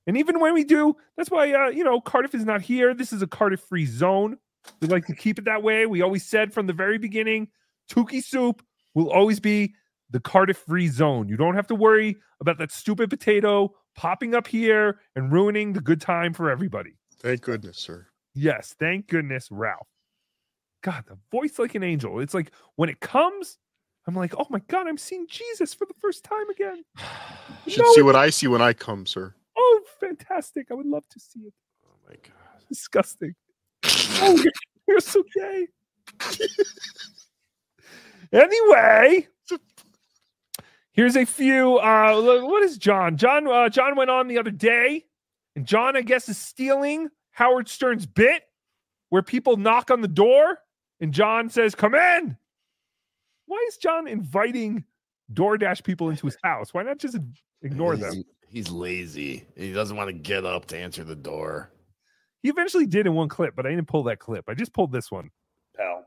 And 0.07 0.17
even 0.17 0.39
when 0.39 0.53
we 0.53 0.63
do, 0.63 0.95
that's 1.17 1.29
why, 1.29 1.51
uh, 1.51 1.69
you 1.69 1.83
know, 1.83 2.01
Cardiff 2.01 2.33
is 2.33 2.45
not 2.45 2.61
here. 2.61 2.93
This 2.93 3.13
is 3.13 3.21
a 3.21 3.27
Cardiff 3.27 3.61
free 3.61 3.85
zone. 3.85 4.37
We 4.81 4.87
like 4.87 5.05
to 5.07 5.15
keep 5.15 5.39
it 5.39 5.45
that 5.45 5.63
way. 5.63 5.85
We 5.85 6.01
always 6.01 6.25
said 6.25 6.53
from 6.53 6.67
the 6.67 6.73
very 6.73 6.97
beginning 6.97 7.47
Tookie 7.91 8.23
Soup 8.23 8.61
will 8.93 9.11
always 9.11 9.39
be 9.39 9.73
the 10.09 10.19
Cardiff 10.19 10.57
free 10.57 10.87
zone. 10.87 11.29
You 11.29 11.37
don't 11.37 11.55
have 11.55 11.67
to 11.67 11.75
worry 11.75 12.17
about 12.41 12.57
that 12.57 12.71
stupid 12.71 13.09
potato 13.09 13.73
popping 13.99 14.33
up 14.33 14.47
here 14.47 15.01
and 15.17 15.29
ruining 15.29 15.73
the 15.73 15.81
good 15.81 15.99
time 15.99 16.31
for 16.31 16.49
everybody. 16.49 16.93
Thank 17.17 17.41
goodness, 17.41 17.77
sir. 17.77 18.07
Yes, 18.33 18.73
thank 18.79 19.07
goodness, 19.07 19.49
Ralph. 19.51 19.89
God, 20.81 21.03
the 21.05 21.17
voice 21.29 21.59
like 21.59 21.75
an 21.75 21.83
angel. 21.83 22.21
It's 22.21 22.33
like 22.33 22.53
when 22.77 22.87
it 22.87 23.01
comes, 23.01 23.57
I'm 24.07 24.15
like, 24.15 24.33
oh 24.37 24.47
my 24.49 24.59
God, 24.69 24.87
I'm 24.87 24.97
seeing 24.97 25.27
Jesus 25.27 25.73
for 25.73 25.85
the 25.85 25.93
first 25.99 26.23
time 26.23 26.49
again. 26.49 26.83
You 27.65 27.73
should 27.73 27.87
see 27.87 28.01
what 28.01 28.15
I 28.15 28.29
see 28.29 28.47
when 28.47 28.61
I 28.61 28.71
come, 28.73 29.05
sir. 29.05 29.35
Oh, 29.55 29.81
fantastic. 29.99 30.67
I 30.71 30.75
would 30.75 30.87
love 30.87 31.03
to 31.09 31.19
see 31.19 31.41
it. 31.41 31.53
Oh 31.85 31.95
my 32.07 32.15
God. 32.15 32.63
Disgusting. 32.69 33.35
oh, 33.83 34.39
you're, 34.41 34.53
you're 34.87 34.99
so 35.01 35.23
gay. 35.35 35.67
anyway, 38.31 39.27
here's 40.91 41.15
a 41.15 41.25
few. 41.25 41.77
Uh, 41.77 42.41
what 42.41 42.63
is 42.63 42.77
John? 42.77 43.17
John, 43.17 43.47
uh, 43.47 43.69
John 43.69 43.95
went 43.95 44.09
on 44.09 44.27
the 44.27 44.37
other 44.37 44.51
day, 44.51 45.05
and 45.55 45.65
John, 45.65 45.95
I 45.95 46.01
guess, 46.01 46.29
is 46.29 46.37
stealing 46.37 47.09
Howard 47.31 47.69
Stern's 47.69 48.05
bit 48.05 48.43
where 49.09 49.21
people 49.21 49.57
knock 49.57 49.91
on 49.91 50.01
the 50.01 50.07
door 50.07 50.59
and 50.99 51.13
John 51.13 51.49
says, 51.49 51.75
Come 51.75 51.95
in. 51.95 52.37
Why 53.45 53.65
is 53.67 53.77
John 53.77 54.07
inviting 54.07 54.83
DoorDash 55.33 55.83
people 55.83 56.09
into 56.09 56.27
his 56.27 56.37
house? 56.43 56.73
Why 56.73 56.83
not 56.83 56.99
just 56.99 57.17
ignore 57.61 57.95
he's, 57.95 58.01
them? 58.01 58.23
He's 58.47 58.69
lazy. 58.69 59.45
He 59.55 59.73
doesn't 59.73 59.97
want 59.97 60.09
to 60.09 60.13
get 60.13 60.45
up 60.45 60.65
to 60.67 60.77
answer 60.77 61.03
the 61.03 61.15
door. 61.15 61.71
He 62.43 62.49
eventually 62.49 62.85
did 62.85 63.07
in 63.07 63.15
one 63.15 63.27
clip, 63.27 63.55
but 63.55 63.65
I 63.65 63.69
didn't 63.69 63.87
pull 63.87 64.03
that 64.03 64.19
clip. 64.19 64.45
I 64.47 64.53
just 64.53 64.73
pulled 64.73 64.91
this 64.91 65.11
one. 65.11 65.29
pal. 65.75 66.05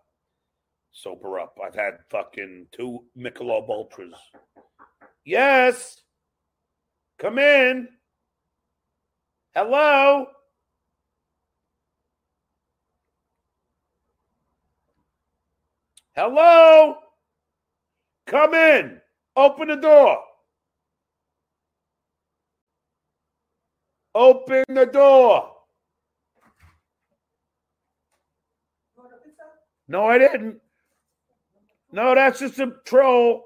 Sober 0.93 1.41
up. 1.41 1.59
I've 1.65 1.75
had 1.75 1.99
fucking 2.11 2.69
two 2.73 3.01
Michelob 3.19 3.69
Ultras. 3.69 4.15
Yes. 5.25 6.03
Come 7.19 7.39
in. 7.39 7.89
Hello. 9.55 10.27
Hello. 16.15 16.97
Come 18.27 18.55
in. 18.55 19.01
Open 19.37 19.69
the 19.69 19.77
door. 19.77 20.19
Open 24.15 24.65
the 24.69 24.87
door. 24.87 25.49
No, 29.89 30.07
I 30.07 30.19
didn't. 30.19 30.61
No, 31.93 32.15
that's 32.15 32.41
just 32.41 32.59
a 32.59 32.73
troll. 32.85 33.45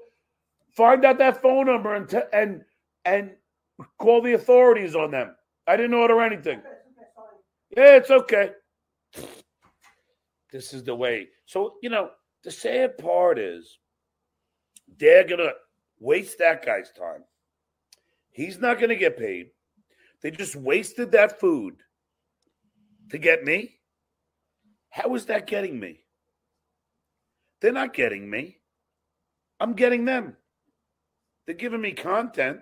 Find 0.77 1.03
out 1.05 1.17
that 1.17 1.41
phone 1.41 1.65
number 1.65 1.95
and 1.95 2.07
t- 2.07 2.29
and 2.31 2.63
and 3.03 3.31
call 3.97 4.21
the 4.21 4.33
authorities 4.33 4.95
on 4.95 5.09
them. 5.09 5.35
I 5.65 5.75
didn't 5.75 5.95
order 5.95 6.21
anything. 6.21 6.61
Yeah, 7.75 7.95
it's 7.95 8.11
okay. 8.11 8.51
This 10.51 10.75
is 10.75 10.83
the 10.83 10.93
way. 10.93 11.29
So 11.47 11.77
you 11.81 11.89
know, 11.89 12.11
the 12.43 12.51
sad 12.51 12.95
part 12.99 13.39
is 13.39 13.79
they're 14.99 15.23
gonna 15.23 15.53
waste 15.99 16.37
that 16.37 16.63
guy's 16.63 16.91
time. 16.91 17.23
He's 18.29 18.59
not 18.59 18.79
gonna 18.79 18.95
get 18.95 19.17
paid. 19.17 19.49
They 20.21 20.29
just 20.29 20.55
wasted 20.55 21.11
that 21.13 21.39
food 21.39 21.77
to 23.09 23.17
get 23.17 23.43
me. 23.43 23.79
How 24.91 25.15
is 25.15 25.25
that 25.25 25.47
getting 25.47 25.79
me? 25.79 26.01
They're 27.61 27.71
not 27.71 27.95
getting 27.95 28.29
me. 28.29 28.59
I'm 29.59 29.73
getting 29.73 30.05
them. 30.05 30.37
They're 31.47 31.55
giving 31.55 31.81
me 31.81 31.93
content, 31.93 32.59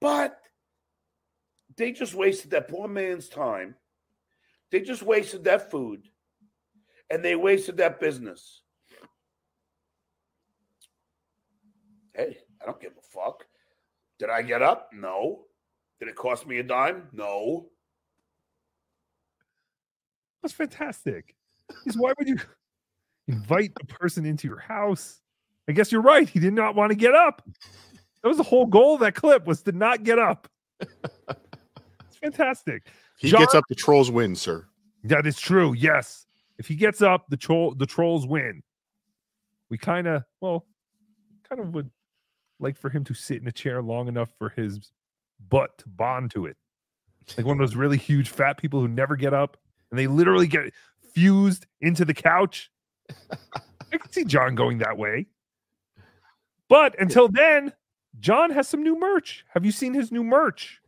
but 0.00 0.38
they 1.76 1.92
just 1.92 2.14
wasted 2.14 2.50
that 2.50 2.68
poor 2.68 2.86
man's 2.86 3.28
time. 3.28 3.74
They 4.70 4.82
just 4.82 5.02
wasted 5.02 5.44
that 5.44 5.70
food 5.70 6.06
and 7.08 7.24
they 7.24 7.34
wasted 7.36 7.78
that 7.78 7.98
business. 7.98 8.60
Hey, 12.14 12.36
I 12.60 12.66
don't 12.66 12.80
give 12.80 12.92
a 12.92 13.02
fuck. 13.02 13.46
Did 14.18 14.28
I 14.28 14.42
get 14.42 14.60
up? 14.60 14.90
No. 14.92 15.46
Did 15.98 16.08
it 16.08 16.16
cost 16.16 16.46
me 16.46 16.58
a 16.58 16.62
dime? 16.62 17.08
No. 17.12 17.70
That's 20.42 20.52
fantastic. 20.54 21.34
Why 21.96 22.12
would 22.18 22.28
you 22.28 22.38
invite 23.26 23.72
the 23.74 23.86
person 23.86 24.26
into 24.26 24.46
your 24.46 24.58
house? 24.58 25.22
I 25.70 25.72
guess 25.72 25.92
you're 25.92 26.02
right. 26.02 26.28
He 26.28 26.40
did 26.40 26.52
not 26.52 26.74
want 26.74 26.90
to 26.90 26.96
get 26.96 27.14
up. 27.14 27.48
That 28.22 28.28
was 28.28 28.36
the 28.36 28.42
whole 28.42 28.66
goal 28.66 28.94
of 28.94 29.00
that 29.00 29.14
clip 29.14 29.46
was 29.46 29.62
to 29.62 29.72
not 29.72 30.02
get 30.02 30.18
up. 30.18 30.48
It's 32.08 32.16
fantastic. 32.18 32.88
He 33.18 33.30
John- 33.30 33.40
gets 33.40 33.54
up, 33.54 33.62
the 33.68 33.76
trolls 33.76 34.10
win, 34.10 34.34
sir. 34.34 34.66
That 35.04 35.26
is 35.26 35.38
true. 35.38 35.74
Yes. 35.74 36.26
If 36.58 36.66
he 36.66 36.74
gets 36.74 37.00
up, 37.00 37.26
the 37.28 37.36
troll 37.36 37.72
the 37.72 37.86
trolls 37.86 38.26
win. 38.26 38.62
We 39.70 39.78
kind 39.78 40.08
of 40.08 40.24
well, 40.40 40.66
kind 41.48 41.60
of 41.60 41.72
would 41.72 41.88
like 42.58 42.76
for 42.76 42.90
him 42.90 43.04
to 43.04 43.14
sit 43.14 43.40
in 43.40 43.46
a 43.46 43.52
chair 43.52 43.80
long 43.80 44.08
enough 44.08 44.30
for 44.38 44.48
his 44.50 44.90
butt 45.48 45.78
to 45.78 45.88
bond 45.88 46.32
to 46.32 46.46
it. 46.46 46.56
Like 47.36 47.46
one 47.46 47.60
of 47.60 47.66
those 47.66 47.76
really 47.76 47.96
huge 47.96 48.28
fat 48.28 48.58
people 48.58 48.80
who 48.80 48.88
never 48.88 49.14
get 49.14 49.32
up 49.32 49.56
and 49.90 49.98
they 49.98 50.08
literally 50.08 50.48
get 50.48 50.72
fused 51.14 51.66
into 51.80 52.04
the 52.04 52.14
couch. 52.14 52.70
I 53.08 53.96
can 53.96 54.10
see 54.10 54.24
John 54.24 54.56
going 54.56 54.78
that 54.78 54.98
way. 54.98 55.28
But 56.70 56.98
until 57.00 57.26
then, 57.28 57.74
John 58.20 58.50
has 58.50 58.68
some 58.68 58.82
new 58.84 58.98
merch. 58.98 59.44
Have 59.54 59.66
you 59.66 59.72
seen 59.72 59.92
his 59.92 60.12
new 60.12 60.22
merch? 60.22 60.80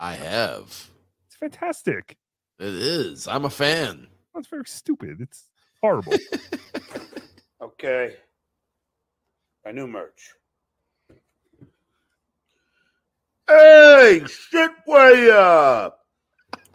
I 0.00 0.14
have. 0.14 0.88
It's 1.26 1.36
fantastic. 1.38 2.16
It 2.58 2.74
is. 2.74 3.28
I'm 3.28 3.44
a 3.44 3.50
fan. 3.50 4.08
That's 4.34 4.48
very 4.48 4.64
stupid. 4.66 5.20
It's 5.20 5.44
horrible. 5.80 6.14
Okay. 7.60 8.14
My 9.64 9.72
new 9.72 9.86
merch. 9.88 10.32
Hey, 13.48 14.22
shit 14.26 14.70
way 14.86 15.30
up. 15.30 16.06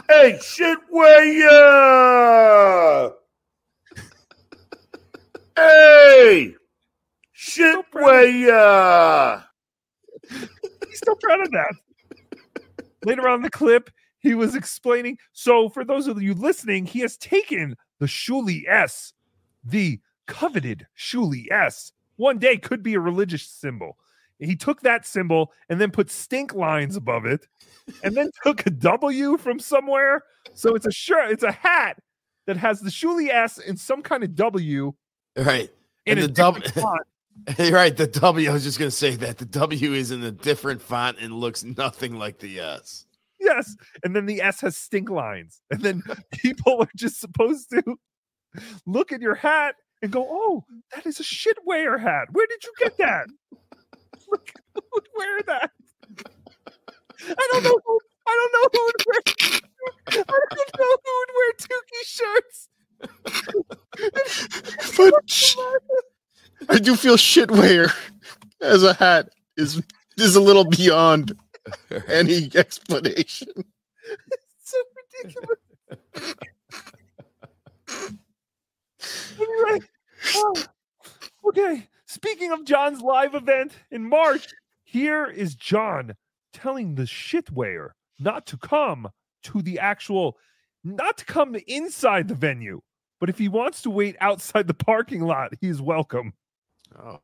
Hey, 0.10 0.38
shit 0.42 0.78
way 0.90 1.48
up. 1.52 3.20
Hey, 5.56 6.56
shit 7.44 7.86
way 7.94 8.49
up. 8.49 8.56
Uh. 8.56 9.41
He's 10.88 10.98
still 10.98 11.15
proud 11.15 11.41
of 11.41 11.52
that. 11.52 11.74
Later 13.06 13.28
on 13.28 13.38
in 13.38 13.41
the 13.41 13.49
clip, 13.49 13.90
he 14.20 14.36
was 14.36 14.56
explaining. 14.56 15.18
So, 15.34 15.68
for 15.70 15.84
those 15.84 16.07
of 16.07 16.22
you 16.22 16.34
listening, 16.34 16.86
he 16.86 16.99
has 17.02 17.18
taken 17.18 17.76
the 17.99 18.06
Shuli 18.06 18.64
S, 18.68 19.14
the 19.64 19.99
coveted 20.28 20.88
Shuli 20.98 21.52
S. 21.52 21.91
One 22.15 22.38
day 22.38 22.57
could 22.57 22.82
be 22.82 22.94
a 22.94 22.99
religious 22.99 23.45
symbol. 23.45 23.98
He 24.40 24.56
took 24.56 24.82
that 24.82 25.06
symbol 25.06 25.52
and 25.70 25.80
then 25.80 25.91
put 25.91 26.10
stink 26.10 26.53
lines 26.53 26.95
above 26.95 27.26
it, 27.26 27.48
and 28.03 28.15
then 28.15 28.30
took 28.44 28.65
a 28.65 28.70
W 28.70 29.38
from 29.38 29.60
somewhere. 29.60 30.24
So 30.53 30.76
it's 30.76 30.86
a 30.86 30.91
shirt, 30.91 31.32
it's 31.32 31.44
a 31.44 31.52
hat 31.52 31.99
that 32.48 32.57
has 32.57 32.80
the 32.80 32.90
Shuli 32.90 33.30
S 33.30 33.57
and 33.57 33.78
some 33.78 34.02
kind 34.02 34.24
of 34.24 34.36
W. 34.36 34.94
Right. 35.36 35.70
In 36.06 36.18
And 36.18 36.20
a 36.20 36.28
the 36.28 36.34
W. 36.34 36.64
different 37.58 37.58
font. 37.58 37.72
right. 37.72 37.96
The 37.96 38.08
W. 38.08 38.50
I 38.50 38.54
was 38.54 38.64
just 38.64 38.80
going 38.80 38.90
to 38.92 38.96
say 38.96 39.16
that 39.18 39.38
the 39.38 39.46
W 39.46 39.94
is 39.94 40.12
in 40.12 40.24
a 40.24 40.32
different 40.32 40.82
font 40.82 41.18
and 41.20 41.34
looks 41.34 41.64
nothing 41.64 42.18
like 42.18 42.40
the 42.40 42.60
S. 42.60 43.06
Yes. 43.40 43.76
And 44.04 44.16
then 44.16 44.26
the 44.26 44.42
S 44.42 44.62
has 44.62 44.78
stink 44.78 45.10
lines. 45.10 45.62
And 45.70 45.82
then 45.82 46.04
people 46.32 46.82
are 46.82 46.90
just 46.96 47.20
supposed 47.20 47.70
to 47.72 47.98
look 48.86 49.12
at 49.12 49.22
your 49.22 49.36
hat 49.36 49.76
and 50.02 50.12
go, 50.12 50.28
oh, 50.30 50.64
that 50.94 51.06
is 51.06 51.20
a 51.20 51.24
shit 51.24 51.58
wear 51.66 51.98
hat. 51.98 52.28
Where 52.32 52.48
did 52.48 52.64
you 52.64 52.74
get 52.78 52.98
that? 52.98 53.28
Look, 54.30 54.52
who 54.74 54.82
would 54.94 55.08
wear 55.16 55.42
that? 55.48 55.72
I 57.26 57.48
don't 57.52 57.64
know 57.64 57.80
who 57.86 58.00
I 58.26 58.50
don't 58.52 58.54
know 58.54 58.68
who 58.74 58.86
would 58.86 59.06
wear 59.08 59.22
I 60.08 60.12
don't 60.16 60.72
know 60.80 60.96
who 61.04 61.14
would 61.20 61.32
wear 61.36 61.52
Tookie 61.60 62.06
shirts. 62.06 62.70
But 64.98 65.14
I 66.69 66.80
do 66.80 66.95
feel 66.95 67.18
shitware 67.18 67.94
as 68.61 68.84
a 68.84 68.94
hat 68.94 69.30
is 69.57 69.81
is 70.18 70.35
a 70.35 70.41
little 70.41 70.65
beyond 70.65 71.38
any 72.07 72.49
explanation. 72.56 73.49
It's 73.56 74.48
so 74.64 74.77
ridiculous. 75.23 76.35
anyway, 79.40 79.80
oh, 80.35 80.64
okay. 81.45 81.88
Speaking 82.06 82.52
of 82.52 82.65
John's 82.65 83.02
live 83.02 83.34
event 83.34 83.73
in 83.91 84.07
March, 84.07 84.48
here 84.84 85.26
is 85.26 85.56
John 85.56 86.15
telling 86.53 86.95
the 86.95 87.03
shitwear 87.03 87.90
not 88.19 88.45
to 88.48 88.57
come 88.57 89.10
to 89.44 89.61
the 89.61 89.80
actual, 89.80 90.38
not 90.84 91.18
to 91.18 91.26
come 91.26 91.56
inside 91.68 92.27
the 92.27 92.35
venue, 92.35 92.81
but 93.19 93.30
if 93.30 93.38
he 93.38 93.48
wants 93.48 93.81
to 93.81 93.90
wait 93.90 94.15
outside 94.19 94.68
the 94.68 94.73
parking 94.73 95.22
lot, 95.22 95.53
he's 95.60 95.81
welcome. 95.81 96.34
Oh. 96.99 97.20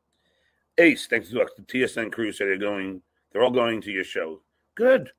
Ace, 0.78 1.06
thanks 1.06 1.28
to 1.28 1.34
the 1.34 1.62
TSN 1.62 2.12
crew, 2.12 2.32
say 2.32 2.46
they're 2.46 2.56
going. 2.56 3.02
They're 3.32 3.42
all 3.42 3.50
going 3.50 3.80
to 3.82 3.90
your 3.90 4.04
show. 4.04 4.40
Good, 4.74 5.10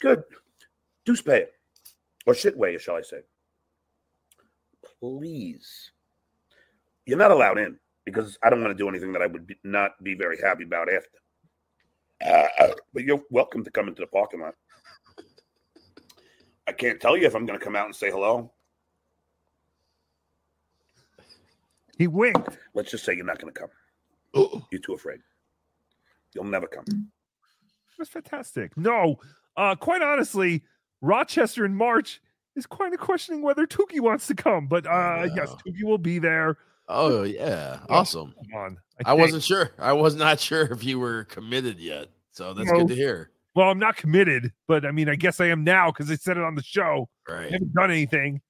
good. 0.00 0.22
Deuce 1.04 1.22
pay 1.22 1.42
it, 1.42 1.54
or 2.26 2.34
shit 2.34 2.56
way, 2.56 2.78
shall 2.78 2.96
I 2.96 3.02
say? 3.02 3.20
Please, 5.00 5.90
you're 7.06 7.18
not 7.18 7.30
allowed 7.30 7.58
in 7.58 7.78
because 8.04 8.38
I 8.42 8.50
don't 8.50 8.62
want 8.62 8.76
to 8.76 8.82
do 8.82 8.88
anything 8.88 9.12
that 9.12 9.22
I 9.22 9.26
would 9.26 9.46
be, 9.46 9.56
not 9.64 10.02
be 10.02 10.14
very 10.14 10.38
happy 10.40 10.64
about 10.64 10.88
after. 10.92 11.08
Uh, 12.24 12.74
but 12.92 13.04
you're 13.04 13.22
welcome 13.30 13.64
to 13.64 13.70
come 13.70 13.88
into 13.88 14.02
the 14.02 14.06
parking 14.06 14.40
lot. 14.40 14.54
I 16.66 16.72
can't 16.72 17.00
tell 17.00 17.16
you 17.16 17.26
if 17.26 17.34
I'm 17.34 17.46
going 17.46 17.58
to 17.58 17.64
come 17.64 17.76
out 17.76 17.86
and 17.86 17.96
say 17.96 18.10
hello. 18.10 18.52
He 21.98 22.06
winked. 22.06 22.58
Let's 22.74 22.90
just 22.90 23.04
say 23.04 23.14
you're 23.14 23.24
not 23.24 23.40
going 23.40 23.52
to 23.52 23.60
come. 23.60 23.70
You're 24.34 24.80
too 24.82 24.94
afraid. 24.94 25.20
You'll 26.34 26.44
never 26.44 26.66
come. 26.66 26.84
That's 27.98 28.10
fantastic. 28.10 28.76
No, 28.76 29.16
uh, 29.56 29.74
quite 29.74 30.00
honestly, 30.02 30.62
Rochester 31.00 31.64
in 31.64 31.74
March 31.74 32.20
is 32.56 32.66
kind 32.66 32.94
of 32.94 33.00
questioning 33.00 33.42
whether 33.42 33.66
Tookie 33.66 34.00
wants 34.00 34.26
to 34.28 34.34
come, 34.34 34.66
but 34.68 34.86
uh, 34.86 35.28
yes, 35.34 35.50
Tookie 35.66 35.84
will 35.84 35.98
be 35.98 36.18
there. 36.18 36.56
Oh, 36.88 37.22
yeah. 37.22 37.80
Awesome. 37.88 38.34
Come 38.50 38.60
on. 38.60 38.76
I, 39.04 39.12
wasn't 39.14 39.42
sure. 39.44 39.70
I 39.78 39.92
was 39.92 40.16
not 40.16 40.40
sure 40.40 40.62
if 40.72 40.82
you 40.82 40.98
were 40.98 41.24
committed 41.24 41.78
yet. 41.78 42.08
So 42.32 42.52
that's 42.54 42.70
No. 42.70 42.78
good 42.78 42.88
to 42.88 42.94
hear. 42.94 43.30
Well, 43.54 43.68
I'm 43.70 43.78
not 43.78 43.96
committed, 43.96 44.52
but 44.66 44.84
I 44.86 44.90
mean, 44.92 45.08
I 45.08 45.14
guess 45.16 45.40
I 45.40 45.46
am 45.46 45.62
now 45.64 45.90
because 45.90 46.10
I 46.10 46.14
said 46.16 46.36
it 46.36 46.42
on 46.42 46.54
the 46.54 46.62
show. 46.62 47.08
Right, 47.28 47.34
I 47.34 47.42
Right. 47.42 47.52
haven't 47.52 47.74
done 47.74 47.90
anything, 47.90 48.40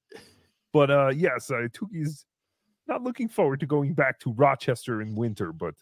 but 0.73 0.90
uh, 0.90 1.09
yes, 1.09 1.51
uh, 1.51 1.66
Tookie's 1.73 2.24
not 2.91 3.03
looking 3.03 3.29
forward 3.29 3.61
to 3.61 3.67
going 3.67 3.95
back 3.95 4.19
to 4.21 4.33
Rochester 4.33 5.01
in 5.01 5.15
winter, 5.15 5.53
but 5.53 5.75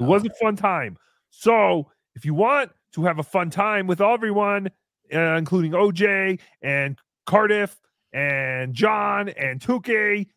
it 0.00 0.02
was 0.02 0.24
a 0.24 0.30
fun 0.40 0.56
time. 0.56 0.96
So 1.30 1.90
if 2.16 2.24
you 2.24 2.34
want 2.34 2.72
to 2.94 3.04
have 3.04 3.18
a 3.18 3.22
fun 3.22 3.50
time 3.50 3.86
with 3.86 4.00
everyone, 4.00 4.68
uh, 5.14 5.18
including 5.36 5.72
OJ 5.72 6.40
and 6.62 6.98
Cardiff 7.26 7.76
and 8.12 8.74
John 8.74 9.28
and 9.28 9.60
Tukey, 9.60 10.28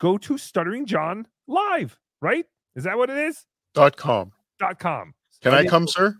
go 0.00 0.18
to 0.18 0.36
Stuttering 0.36 0.84
John 0.86 1.26
Live. 1.46 1.98
Right? 2.20 2.44
Is 2.76 2.84
that 2.84 2.98
what 2.98 3.08
it 3.08 3.16
is? 3.16 3.46
Dot 3.74 3.96
com. 3.96 4.32
Dot 4.58 4.78
com. 4.78 5.14
Can 5.40 5.54
I 5.54 5.64
come, 5.64 5.88
sir? 5.88 6.14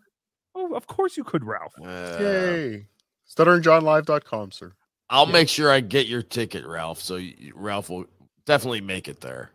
Oh, 0.55 0.75
of 0.75 0.87
course 0.87 1.17
you 1.17 1.25
could, 1.25 1.45
Ralph. 1.45 1.75
Yay. 1.79 2.87
StutteringJohnLive.com, 3.29 4.51
sir. 4.53 4.73
I'll 5.11 5.27
make 5.27 5.49
sure 5.49 5.71
I 5.71 5.81
get 5.81 6.07
your 6.07 6.23
ticket, 6.23 6.65
Ralph. 6.67 7.01
So 7.01 7.17
you- 7.17 7.53
Ralph 7.55 7.91
will 7.91 8.07
definitely 8.51 8.81
make 8.81 9.07
it 9.09 9.21
there. 9.21 9.51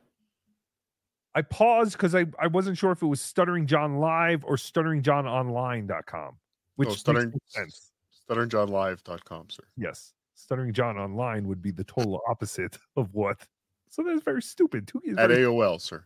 I 1.33 1.41
paused 1.41 1.93
because 1.93 2.15
I, 2.15 2.25
I 2.39 2.47
wasn't 2.47 2.77
sure 2.77 2.91
if 2.91 3.01
it 3.01 3.07
was 3.07 3.19
Stuttering 3.19 3.67
John 3.67 3.97
Live 3.99 4.45
or 4.45 4.55
StutteringJohnOnline.com, 4.55 6.37
which 6.77 6.87
No, 6.87 6.91
makes 6.91 6.99
stuttering, 7.01 7.29
no 7.31 7.37
sense. 7.49 7.91
StutteringJohnLive.com, 8.29 9.49
sir. 9.49 9.63
Yes, 9.75 10.13
Stuttering 10.35 10.71
John 10.73 10.97
Online 10.97 11.45
would 11.47 11.61
be 11.61 11.71
the 11.71 11.83
total 11.83 12.21
opposite 12.29 12.77
of 12.95 13.13
what. 13.13 13.45
So 13.89 14.01
that's 14.03 14.23
very 14.23 14.41
stupid. 14.41 14.85
Tookie 14.87 15.11
is 15.11 15.17
At 15.17 15.29
very- 15.29 15.43
AOL, 15.43 15.81
sir. 15.81 16.05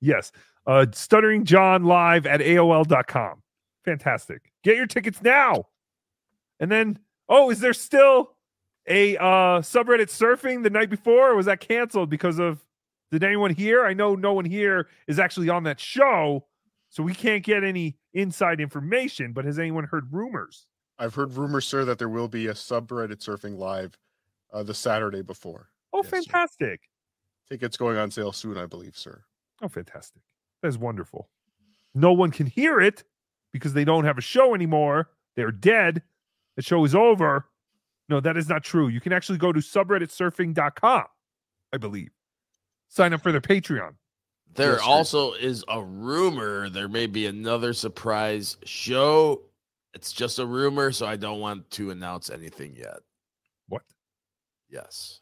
Yes, 0.00 0.30
uh, 0.66 0.86
Stuttering 0.92 1.44
John 1.44 1.84
Live 1.84 2.26
at 2.26 2.40
AOL.com. 2.40 3.42
Fantastic. 3.84 4.52
Get 4.62 4.76
your 4.76 4.86
tickets 4.86 5.20
now. 5.20 5.66
And 6.60 6.70
then, 6.70 6.98
oh, 7.28 7.50
is 7.50 7.58
there 7.60 7.72
still 7.74 8.36
a 8.90 9.16
uh, 9.16 9.60
subreddit 9.60 10.08
surfing 10.08 10.62
the 10.62 10.70
night 10.70 10.90
before, 10.90 11.30
or 11.30 11.36
was 11.36 11.46
that 11.46 11.60
canceled 11.60 12.10
because 12.10 12.38
of? 12.38 12.64
Did 13.10 13.24
anyone 13.24 13.54
hear? 13.54 13.86
I 13.86 13.94
know 13.94 14.14
no 14.14 14.34
one 14.34 14.44
here 14.44 14.88
is 15.08 15.18
actually 15.18 15.48
on 15.48 15.62
that 15.64 15.80
show, 15.80 16.44
so 16.90 17.02
we 17.02 17.14
can't 17.14 17.42
get 17.42 17.64
any 17.64 17.96
inside 18.12 18.60
information. 18.60 19.32
But 19.32 19.46
has 19.46 19.58
anyone 19.58 19.84
heard 19.84 20.12
rumors? 20.12 20.66
I've 20.98 21.14
heard 21.14 21.32
rumors, 21.32 21.66
sir, 21.66 21.84
that 21.86 21.98
there 21.98 22.10
will 22.10 22.28
be 22.28 22.48
a 22.48 22.52
subreddit 22.52 23.16
surfing 23.16 23.56
live 23.56 23.96
uh, 24.52 24.62
the 24.62 24.74
Saturday 24.74 25.22
before. 25.22 25.70
Oh, 25.92 26.02
fantastic! 26.02 26.82
Tickets 27.48 27.76
going 27.76 27.96
on 27.96 28.10
sale 28.10 28.32
soon, 28.32 28.58
I 28.58 28.66
believe, 28.66 28.96
sir. 28.96 29.22
Oh, 29.62 29.68
fantastic! 29.68 30.22
That 30.62 30.68
is 30.68 30.78
wonderful. 30.78 31.30
No 31.94 32.12
one 32.12 32.30
can 32.30 32.46
hear 32.46 32.80
it, 32.80 33.04
because 33.52 33.72
they 33.72 33.84
don't 33.84 34.04
have 34.04 34.18
a 34.18 34.22
show 34.22 34.54
anymore. 34.54 35.10
They're 35.36 35.50
dead. 35.50 36.02
The 36.56 36.62
show 36.62 36.84
is 36.84 36.94
over. 36.94 37.46
No, 38.10 38.18
that 38.20 38.36
is 38.36 38.48
not 38.48 38.64
true. 38.64 38.88
You 38.88 39.00
can 39.00 39.12
actually 39.12 39.38
go 39.38 39.52
to 39.52 39.60
subredditsurfing.com, 39.60 41.04
I 41.72 41.76
believe. 41.76 42.10
Sign 42.88 43.12
up 43.14 43.22
for 43.22 43.30
their 43.30 43.40
Patreon. 43.40 43.94
There 44.56 44.72
Yes, 44.72 44.80
sir. 44.80 44.84
also 44.84 45.32
is 45.34 45.64
a 45.68 45.80
rumor 45.80 46.68
there 46.68 46.88
may 46.88 47.06
be 47.06 47.26
another 47.26 47.72
surprise 47.72 48.56
show. 48.64 49.42
It's 49.94 50.12
just 50.12 50.40
a 50.40 50.44
rumor, 50.46 50.90
so 50.90 51.06
I 51.06 51.14
don't 51.14 51.38
want 51.38 51.70
to 51.72 51.90
announce 51.92 52.30
anything 52.30 52.74
yet. 52.76 52.98
What? 53.68 53.82
Yes. 54.68 55.20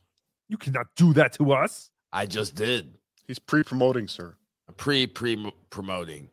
You 0.48 0.56
cannot 0.56 0.86
do 0.96 1.12
that 1.12 1.34
to 1.34 1.52
us. 1.52 1.90
I 2.10 2.24
just 2.24 2.54
did. 2.54 2.94
He's 3.26 3.38
pre-promoting, 3.38 4.08
sir. 4.08 4.34
Pre 4.78 5.06
pre 5.06 5.52
promoting. 5.68 6.30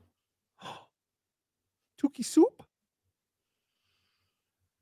Tookie 2.01 2.23
soup? 2.23 2.64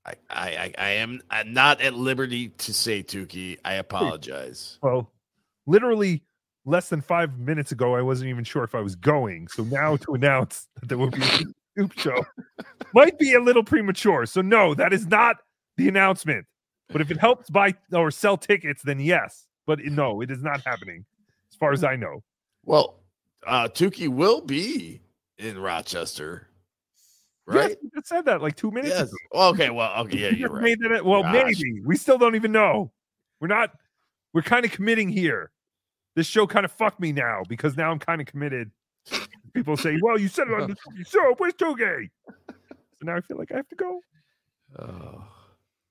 I, 0.06 0.14
I 0.30 0.74
I 0.78 0.90
am 0.92 1.22
I'm 1.30 1.54
not 1.54 1.82
at 1.82 1.94
liberty 1.94 2.50
to 2.50 2.74
say 2.74 3.04
Tookie. 3.04 3.58
I 3.64 3.76
apologize. 3.76 4.78
Well, 4.82 5.12
literally 5.66 6.24
less 6.66 6.90
than 6.90 7.02
five 7.02 7.38
minutes 7.40 7.72
ago, 7.72 7.96
I 7.96 8.02
wasn't 8.02 8.30
even 8.30 8.44
sure 8.44 8.64
if 8.64 8.76
I 8.76 8.82
was 8.82 8.96
going. 8.96 9.48
So 9.48 9.64
now 9.64 9.98
to 9.98 10.14
announce 10.14 10.68
that 10.80 10.90
there 10.90 10.98
will 10.98 11.10
be 11.10 11.22
a 11.22 11.40
soup 11.78 11.98
show 11.98 12.26
might 12.94 13.18
be 13.18 13.34
a 13.34 13.40
little 13.40 13.64
premature. 13.64 14.26
So 14.26 14.42
no, 14.42 14.74
that 14.76 14.94
is 14.94 15.08
not 15.08 15.38
the 15.78 15.88
announcement. 15.88 16.46
But 16.90 17.02
if 17.02 17.10
it 17.10 17.20
helps 17.20 17.50
buy 17.50 17.74
or 17.92 18.12
sell 18.12 18.38
tickets, 18.38 18.84
then 18.84 19.00
yes. 19.00 19.48
But 19.66 19.80
no, 19.80 20.22
it 20.22 20.30
is 20.30 20.44
not 20.44 20.62
happening, 20.66 21.06
as 21.52 21.56
far 21.58 21.72
as 21.72 21.84
I 21.84 21.96
know. 21.96 22.24
Well, 22.66 23.00
uh 23.48 23.70
Tookie 23.70 24.10
will 24.10 24.42
be 24.42 25.02
in 25.38 25.58
Rochester. 25.58 26.48
Yes, 27.48 27.56
Right? 27.56 27.78
we 27.84 27.90
just 27.94 28.08
said 28.08 28.26
that 28.26 28.42
like 28.42 28.56
two 28.56 28.72
minutes 28.72 28.94
Yes. 28.94 29.10
ago. 29.10 29.50
Okay, 29.50 29.70
well, 29.70 30.02
okay, 30.06 30.18
yeah, 30.18 30.30
you're 30.30 30.50
right. 30.50 30.78
that- 30.80 31.04
well, 31.06 31.24
Gosh. 31.24 31.34
maybe 31.60 31.82
we 31.82 31.96
still 31.98 32.18
don't 32.18 32.36
even 32.36 32.52
know. 32.52 32.92
We're 33.42 33.48
not. 33.48 33.72
We're 34.34 34.42
kind 34.44 34.66
of 34.66 34.72
committing 34.72 35.10
here. 35.10 35.52
This 36.16 36.26
show 36.28 36.48
kind 36.48 36.64
of 36.66 36.72
fucked 36.72 37.00
me 37.00 37.12
now 37.12 37.42
because 37.50 37.76
now 37.76 37.92
I'm 37.92 38.00
kind 38.00 38.22
of 38.22 38.28
committed. 38.28 38.72
People 39.54 39.76
say, 39.78 40.00
"Well, 40.02 40.18
you 40.20 40.28
said 40.30 40.48
it 40.48 40.54
on 40.54 40.70
the 40.98 41.06
show. 41.06 41.36
Where's 41.38 41.54
Tookie?" 41.56 42.10
So 42.40 43.04
now 43.04 43.16
I 43.18 43.22
feel 43.22 43.38
like 43.38 43.52
I 43.52 43.58
have 43.58 43.68
to 43.70 43.76
go. 43.76 44.00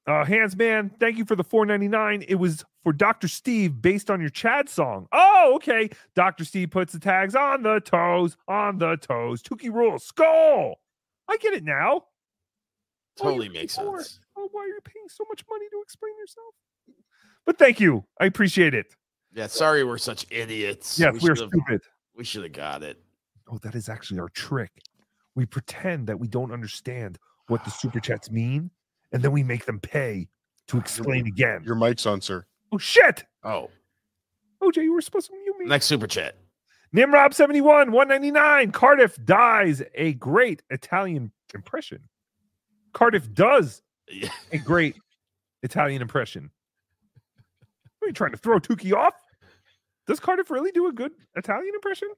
Uh, 0.06 0.24
Hands 0.24 0.56
man, 0.56 0.90
thank 0.98 1.16
you 1.16 1.24
for 1.24 1.36
the 1.36 1.44
4.99. 1.44 2.24
It 2.26 2.34
was 2.34 2.64
for 2.82 2.92
Dr. 2.92 3.28
Steve 3.28 3.80
based 3.80 4.10
on 4.10 4.20
your 4.20 4.30
Chad 4.30 4.68
song. 4.68 5.06
Oh, 5.12 5.52
okay. 5.56 5.90
Dr. 6.16 6.44
Steve 6.44 6.70
puts 6.70 6.92
the 6.92 6.98
tags 6.98 7.36
on 7.36 7.62
the 7.62 7.78
toes, 7.80 8.36
on 8.48 8.78
the 8.78 8.96
toes. 8.96 9.42
Tookie 9.42 9.72
rules. 9.72 10.04
Skull. 10.04 10.80
I 11.28 11.36
get 11.38 11.54
it 11.54 11.64
now. 11.64 12.04
Why 13.18 13.28
are 13.28 13.32
you 13.32 13.38
Totally 13.38 13.48
makes 13.48 13.74
sense. 13.74 14.20
Oh, 14.36 14.48
why 14.52 14.62
are 14.62 14.66
you 14.68 14.80
paying 14.84 15.06
so 15.08 15.24
much 15.28 15.44
money 15.50 15.66
to 15.70 15.80
explain 15.82 16.12
yourself? 16.18 16.54
But 17.44 17.58
thank 17.58 17.80
you. 17.80 18.04
I 18.20 18.26
appreciate 18.26 18.74
it. 18.74 18.94
Yeah, 19.34 19.46
sorry 19.46 19.84
we're 19.84 19.98
such 19.98 20.26
idiots. 20.30 20.98
Yes, 20.98 21.14
we're 21.14 21.34
should've- 21.36 21.50
stupid. 21.50 21.82
We 22.14 22.24
should 22.24 22.42
have 22.42 22.52
got 22.52 22.82
it. 22.82 23.02
Oh, 23.50 23.58
that 23.62 23.74
is 23.74 23.88
actually 23.88 24.20
our 24.20 24.28
trick. 24.30 24.70
We 25.34 25.46
pretend 25.46 26.06
that 26.08 26.18
we 26.18 26.28
don't 26.28 26.52
understand 26.52 27.18
what 27.48 27.64
the 27.64 27.70
super 27.70 28.00
chats 28.00 28.30
mean, 28.30 28.70
and 29.12 29.22
then 29.22 29.32
we 29.32 29.42
make 29.42 29.64
them 29.64 29.80
pay 29.80 30.28
to 30.68 30.78
explain 30.78 31.26
again. 31.26 31.62
Your 31.64 31.74
mic's 31.74 32.06
on, 32.06 32.20
sir. 32.20 32.44
Oh 32.70 32.78
shit! 32.78 33.24
Oh, 33.44 33.68
OJ, 34.62 34.76
you 34.84 34.92
were 34.92 35.00
supposed 35.00 35.28
to 35.28 35.32
mute 35.36 35.58
me. 35.58 35.66
next 35.66 35.86
super 35.86 36.06
chat. 36.06 36.36
Nimrob 36.94 37.32
71, 37.34 37.90
199. 37.92 38.70
Cardiff 38.72 39.16
dies 39.24 39.82
a 39.94 40.12
great 40.14 40.62
Italian 40.70 41.32
impression. 41.54 42.00
Cardiff 42.92 43.32
does 43.32 43.82
a 44.52 44.58
great 44.64 44.96
Italian 45.62 46.02
impression. 46.02 46.50
Are 48.02 48.08
you 48.08 48.12
trying 48.12 48.32
to 48.32 48.36
throw 48.36 48.58
Tookie 48.58 48.92
off? 48.92 49.14
Does 50.06 50.20
Cardiff 50.20 50.50
really 50.50 50.72
do 50.72 50.88
a 50.88 50.92
good 50.92 51.12
Italian 51.36 51.74
impression? 51.74 52.08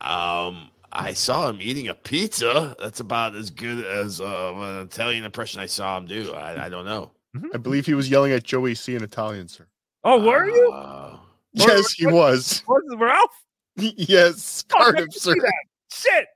Um, 0.00 0.70
I 0.92 1.12
saw 1.12 1.48
him 1.50 1.58
eating 1.60 1.88
a 1.88 1.94
pizza. 1.94 2.74
That's 2.78 3.00
about 3.00 3.34
as 3.34 3.50
good 3.50 3.84
as 3.84 4.20
uh, 4.20 4.52
an 4.54 4.80
Italian 4.86 5.24
impression 5.24 5.60
I 5.60 5.66
saw 5.66 5.98
him 5.98 6.06
do. 6.06 6.32
I, 6.32 6.66
I 6.66 6.68
don't 6.68 6.84
know. 6.86 7.10
I 7.54 7.56
believe 7.56 7.86
he 7.86 7.94
was 7.94 8.10
yelling 8.10 8.32
at 8.32 8.42
Joey 8.44 8.74
C 8.74 8.94
in 8.94 9.02
Italian, 9.02 9.48
sir. 9.48 9.66
Oh, 10.04 10.22
were 10.24 10.46
you? 10.46 10.70
Uh, 10.72 11.16
Yes, 11.54 11.92
he 11.92 12.06
was. 12.06 12.62
Was 12.66 12.82
Ralph? 12.96 13.30
Yes, 13.96 14.64
Oh, 14.72 14.76
I 14.78 14.82
Cardiff, 14.82 15.00
didn't 15.10 15.12
sir. 15.14 15.32
see 15.34 15.40
that. 15.40 15.54
Shit. 15.92 16.26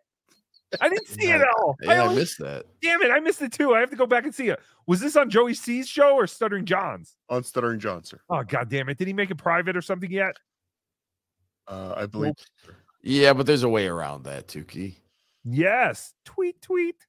I 0.81 0.89
didn't 0.89 1.07
see 1.09 1.31
it 1.31 1.43
all. 1.43 1.77
yeah, 1.83 1.93
I 1.93 1.99
only- 1.99 2.17
missed 2.17 2.39
that. 2.41 2.67
Damn 2.83 3.01
it, 3.03 3.11
I 3.11 3.21
missed 3.21 3.41
it 3.43 3.53
too. 3.53 3.75
I 3.75 3.81
have 3.81 3.91
to 3.91 3.97
go 3.97 4.07
back 4.07 4.25
and 4.25 4.35
see 4.35 4.49
it. 4.49 4.61
Was 4.87 5.01
this 5.01 5.17
on 5.17 5.31
Joey 5.31 5.55
C's 5.55 5.89
show 5.89 6.15
or 6.15 6.27
Stuttering 6.27 6.65
John's? 6.65 7.15
On 7.29 7.43
Stuttering 7.45 7.79
John, 7.81 8.03
sir. 8.05 8.21
Oh 8.31 8.43
god 8.43 8.69
damn 8.69 8.89
it. 8.89 8.99
Did 8.99 9.07
he 9.07 9.13
make 9.13 9.31
it 9.31 9.37
private 9.37 9.77
or 9.77 9.83
something 9.83 10.11
yet? 10.11 10.37
Uh, 11.69 11.95
I 11.97 12.07
believe. 12.07 12.35
Yeah, 13.03 13.33
but 13.33 13.47
there's 13.47 13.63
a 13.63 13.69
way 13.69 13.87
around 13.87 14.25
that, 14.25 14.49
Tookie. 14.49 14.97
Yes. 15.45 16.13
Tweet, 16.25 16.61
tweet. 16.63 17.06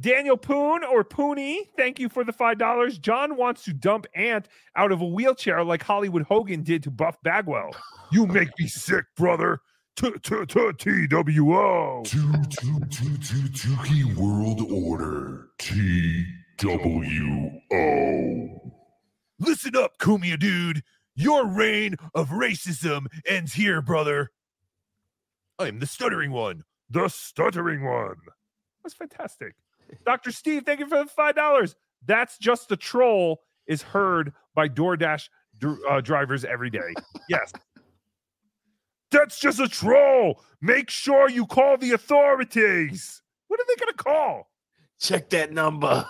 Daniel 0.00 0.36
Poon 0.36 0.82
or 0.84 1.04
Pooney, 1.04 1.68
thank 1.76 1.98
you 1.98 2.08
for 2.08 2.24
the 2.24 2.32
$5. 2.32 3.00
John 3.00 3.36
wants 3.36 3.64
to 3.64 3.72
dump 3.72 4.06
Ant 4.14 4.48
out 4.74 4.90
of 4.90 5.00
a 5.00 5.06
wheelchair 5.06 5.62
like 5.64 5.82
Hollywood 5.82 6.22
Hogan 6.22 6.62
did 6.62 6.82
to 6.84 6.90
Buff 6.90 7.16
Bagwell. 7.22 7.70
You 8.10 8.26
make 8.26 8.48
me 8.58 8.66
sick, 8.66 9.04
brother. 9.16 9.60
T-W-O. 9.96 12.02
Two, 12.04 12.32
two, 12.48 12.80
two, 12.90 13.16
two, 13.18 13.48
Tookie 13.50 14.16
World 14.16 14.62
Order. 14.72 15.48
T 15.58 16.24
W 16.58 17.50
O. 17.72 18.72
Listen 19.38 19.76
up, 19.76 19.98
Cumia 19.98 20.38
dude. 20.38 20.82
Your 21.14 21.46
reign 21.46 21.96
of 22.14 22.30
racism 22.30 23.06
ends 23.26 23.52
here, 23.52 23.82
brother. 23.82 24.30
I'm 25.58 25.78
the 25.78 25.86
stuttering 25.86 26.32
one. 26.32 26.64
The 26.88 27.08
stuttering 27.08 27.84
one. 27.84 28.16
That's 28.82 28.94
fantastic. 28.94 29.54
Dr. 30.04 30.32
Steve, 30.32 30.64
thank 30.64 30.80
you 30.80 30.86
for 30.86 30.98
the 30.98 31.06
five 31.06 31.34
dollars. 31.34 31.76
That's 32.04 32.38
just 32.38 32.70
a 32.72 32.76
troll 32.76 33.42
is 33.66 33.82
heard 33.82 34.32
by 34.54 34.68
DoorDash 34.68 35.28
uh, 35.88 36.00
drivers 36.00 36.44
every 36.44 36.70
day. 36.70 36.94
Yes. 37.28 37.52
That's 39.10 39.38
just 39.38 39.60
a 39.60 39.68
troll. 39.68 40.42
Make 40.60 40.90
sure 40.90 41.28
you 41.28 41.46
call 41.46 41.76
the 41.76 41.92
authorities. 41.92 43.22
What 43.48 43.60
are 43.60 43.64
they 43.68 43.76
going 43.76 43.92
to 43.92 44.02
call? 44.02 44.50
Check 44.98 45.28
that 45.30 45.52
number. 45.52 46.06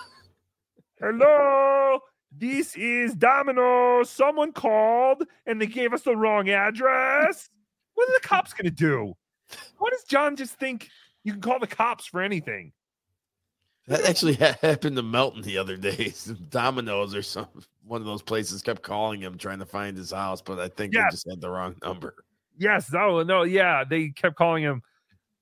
Hello, 0.99 1.99
this 2.31 2.75
is 2.77 3.13
Domino. 3.13 4.03
Someone 4.03 4.53
called 4.53 5.23
and 5.45 5.61
they 5.61 5.67
gave 5.67 5.93
us 5.93 6.03
the 6.03 6.15
wrong 6.15 6.49
address. 6.49 7.49
What 7.95 8.07
are 8.07 8.13
the 8.13 8.27
cops 8.27 8.53
going 8.53 8.65
to 8.65 8.71
do? 8.71 9.13
What 9.77 9.91
does 9.91 10.03
John 10.05 10.35
just 10.35 10.53
think 10.53 10.89
you 11.23 11.33
can 11.33 11.41
call 11.41 11.59
the 11.59 11.67
cops 11.67 12.05
for 12.05 12.21
anything? 12.21 12.71
That 13.87 14.05
actually 14.05 14.33
happened 14.61 14.95
to 14.95 15.03
Melton 15.03 15.41
the 15.41 15.57
other 15.57 15.77
day. 15.77 16.09
Some 16.15 16.47
Domino's 16.49 17.15
or 17.15 17.21
some 17.21 17.47
one 17.85 18.01
of 18.01 18.07
those 18.07 18.21
places 18.21 18.61
kept 18.61 18.81
calling 18.81 19.21
him 19.21 19.37
trying 19.37 19.59
to 19.59 19.65
find 19.65 19.97
his 19.97 20.11
house, 20.11 20.41
but 20.41 20.59
I 20.59 20.69
think 20.69 20.93
they 20.93 21.01
just 21.11 21.27
had 21.29 21.41
the 21.41 21.49
wrong 21.49 21.75
number. 21.83 22.15
Yes, 22.57 22.91
no, 22.91 23.23
no, 23.23 23.43
yeah. 23.43 23.83
They 23.83 24.09
kept 24.09 24.35
calling 24.35 24.63
him. 24.63 24.81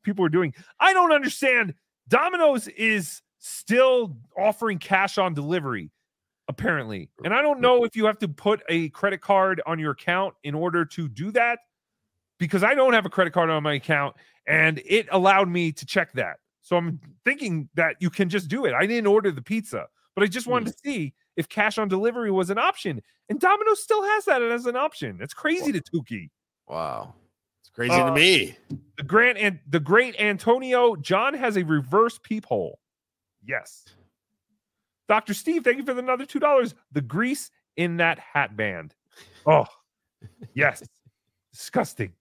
People 0.03 0.23
were 0.23 0.29
doing. 0.29 0.53
I 0.79 0.93
don't 0.93 1.11
understand. 1.11 1.75
Domino's 2.07 2.67
is 2.69 3.21
still 3.37 4.17
offering 4.35 4.79
cash 4.79 5.17
on 5.17 5.33
delivery, 5.33 5.91
apparently. 6.47 7.09
And 7.23 7.33
I 7.33 7.41
don't 7.41 7.61
know 7.61 7.83
if 7.83 7.95
you 7.95 8.05
have 8.05 8.17
to 8.19 8.27
put 8.27 8.61
a 8.69 8.89
credit 8.89 9.21
card 9.21 9.61
on 9.67 9.77
your 9.77 9.91
account 9.91 10.33
in 10.43 10.55
order 10.55 10.83
to 10.85 11.07
do 11.07 11.31
that, 11.31 11.59
because 12.39 12.63
I 12.63 12.73
don't 12.73 12.93
have 12.93 13.05
a 13.05 13.09
credit 13.09 13.33
card 13.33 13.51
on 13.51 13.61
my 13.61 13.73
account, 13.73 14.15
and 14.47 14.81
it 14.85 15.07
allowed 15.11 15.47
me 15.47 15.71
to 15.73 15.85
check 15.85 16.11
that. 16.13 16.37
So 16.61 16.77
I'm 16.77 16.99
thinking 17.25 17.69
that 17.75 17.95
you 17.99 18.09
can 18.09 18.29
just 18.29 18.47
do 18.47 18.65
it. 18.65 18.73
I 18.73 18.85
didn't 18.85 19.07
order 19.07 19.31
the 19.31 19.41
pizza, 19.41 19.87
but 20.15 20.23
I 20.23 20.27
just 20.27 20.47
wanted 20.47 20.71
to 20.71 20.77
see 20.83 21.13
if 21.35 21.49
cash 21.49 21.77
on 21.77 21.87
delivery 21.87 22.31
was 22.31 22.49
an 22.49 22.57
option. 22.57 23.01
And 23.29 23.39
Domino's 23.39 23.81
still 23.81 24.03
has 24.03 24.25
that 24.25 24.41
as 24.41 24.65
an 24.65 24.75
option. 24.75 25.17
That's 25.17 25.33
crazy 25.33 25.71
to 25.71 25.81
Tookie. 25.81 26.29
Wow. 26.67 27.15
It's 27.61 27.69
crazy 27.69 27.93
Uh, 27.93 28.09
to 28.09 28.15
me. 28.15 28.55
The 28.97 29.03
Grant 29.03 29.37
and 29.37 29.59
the 29.67 29.79
great 29.79 30.15
Antonio 30.19 30.95
John 30.95 31.33
has 31.33 31.57
a 31.57 31.63
reverse 31.63 32.19
peephole. 32.21 32.79
Yes. 33.43 33.85
Dr. 35.07 35.33
Steve, 35.33 35.63
thank 35.63 35.77
you 35.77 35.83
for 35.83 35.93
the 35.93 35.99
another 35.99 36.25
two 36.25 36.39
dollars. 36.39 36.75
The 36.91 37.01
grease 37.01 37.49
in 37.75 37.97
that 37.97 38.19
hat 38.19 38.55
band. 38.55 38.93
Oh, 39.45 39.65
yes. 40.53 40.83
Disgusting. 41.51 42.13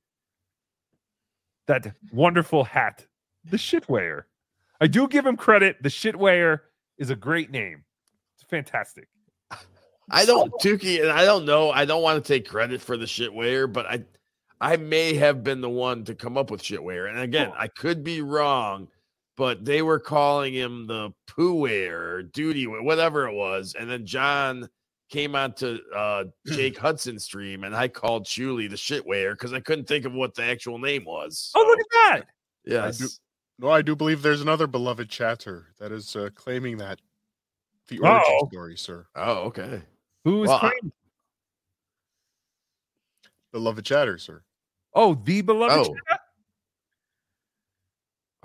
That 1.67 1.95
wonderful 2.13 2.65
hat. 2.65 3.07
The 3.45 3.57
shitwear. 3.57 4.23
I 4.81 4.87
do 4.87 5.09
give 5.09 5.27
him 5.27 5.37
credit. 5.37 5.83
The 5.83 5.89
shitwear 5.89 6.61
is 6.99 7.11
a 7.11 7.17
great 7.17 7.51
name. 7.51 7.85
It's 8.37 8.49
fantastic. 8.49 9.09
I 10.11 10.25
don't 10.25 10.53
Tookie, 10.61 11.01
and 11.01 11.11
I 11.11 11.25
don't 11.25 11.45
know. 11.45 11.71
I 11.71 11.85
don't 11.85 12.03
want 12.03 12.23
to 12.23 12.33
take 12.33 12.49
credit 12.49 12.81
for 12.81 12.97
the 12.97 13.05
shitware, 13.05 13.73
but 13.73 13.87
I 13.87 14.05
I 14.61 14.77
may 14.77 15.15
have 15.15 15.45
been 15.45 15.61
the 15.61 15.71
one 15.71 16.05
to 16.05 16.15
come 16.15 16.37
up 16.37 16.51
with 16.51 16.63
shitware. 16.63 17.09
And 17.09 17.19
again, 17.19 17.53
I 17.57 17.69
could 17.69 18.03
be 18.03 18.21
wrong, 18.21 18.89
but 19.37 19.65
they 19.65 19.83
were 19.83 20.01
calling 20.01 20.53
him 20.53 20.87
the 20.87 21.13
poo 21.27 21.55
wear 21.55 22.15
or 22.15 22.23
duty 22.23 22.67
whatever 22.67 23.29
it 23.29 23.35
was. 23.35 23.75
And 23.79 23.89
then 23.89 24.05
John 24.05 24.69
came 25.11 25.35
on 25.35 25.55
to 25.55 25.79
uh, 25.95 26.25
Jake 26.47 26.77
Hudson 26.77 27.19
stream, 27.19 27.65
and 27.65 27.75
I 27.75 27.89
called 27.89 28.27
Shuli 28.27 28.69
the 28.69 28.77
shit 28.77 29.07
wear 29.07 29.35
because 29.35 29.53
I 29.53 29.61
couldn't 29.61 29.87
think 29.87 30.05
of 30.05 30.13
what 30.13 30.35
the 30.35 30.45
actual 30.45 30.79
name 30.79 31.05
was. 31.05 31.53
Oh, 31.55 31.65
look 31.67 31.81
at 31.81 31.87
that. 31.93 32.23
Yes. 32.65 33.21
I 33.61 33.63
do, 33.63 33.67
no, 33.67 33.73
I 33.73 33.83
do 33.83 33.97
believe 33.97 34.23
there's 34.23 34.41
another 34.41 34.67
beloved 34.67 35.09
Chattah 35.09 35.65
that 35.79 35.93
is 35.93 36.17
uh, 36.17 36.31
claiming 36.35 36.79
that 36.79 37.01
the 37.89 38.01
Oh. 38.01 38.05
origin 38.05 38.49
story, 38.51 38.77
sir. 38.77 39.07
Oh, 39.17 39.33
okay. 39.49 39.83
Who 40.25 40.45
is 40.45 40.49
Well, 40.49 40.57
I- 40.57 40.61
claiming? 40.71 40.93
Beloved 43.53 43.85
Chattah, 43.85 44.19
sir. 44.21 44.43
Oh, 44.95 45.15
the 45.15 45.43
beloved. 45.43 45.89
Oh. 45.89 45.97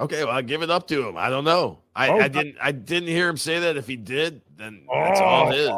Okay, 0.04 0.26
well, 0.26 0.34
I'll 0.36 0.42
give 0.42 0.62
it 0.62 0.70
up 0.70 0.88
to 0.90 1.08
him. 1.08 1.16
I 1.18 1.30
don't 1.30 1.46
know. 1.46 1.80
I, 1.96 2.10
Oh, 2.10 2.20
I 2.20 2.28
didn't 2.28 2.58
I 2.62 2.72
didn't 2.74 3.08
hear 3.08 3.30
him 3.30 3.38
say 3.38 3.60
that. 3.60 3.78
If 3.78 3.88
he 3.88 3.96
did, 3.96 4.42
then 4.58 4.86
that's 4.92 5.22
all 5.22 5.50
his. 5.50 5.72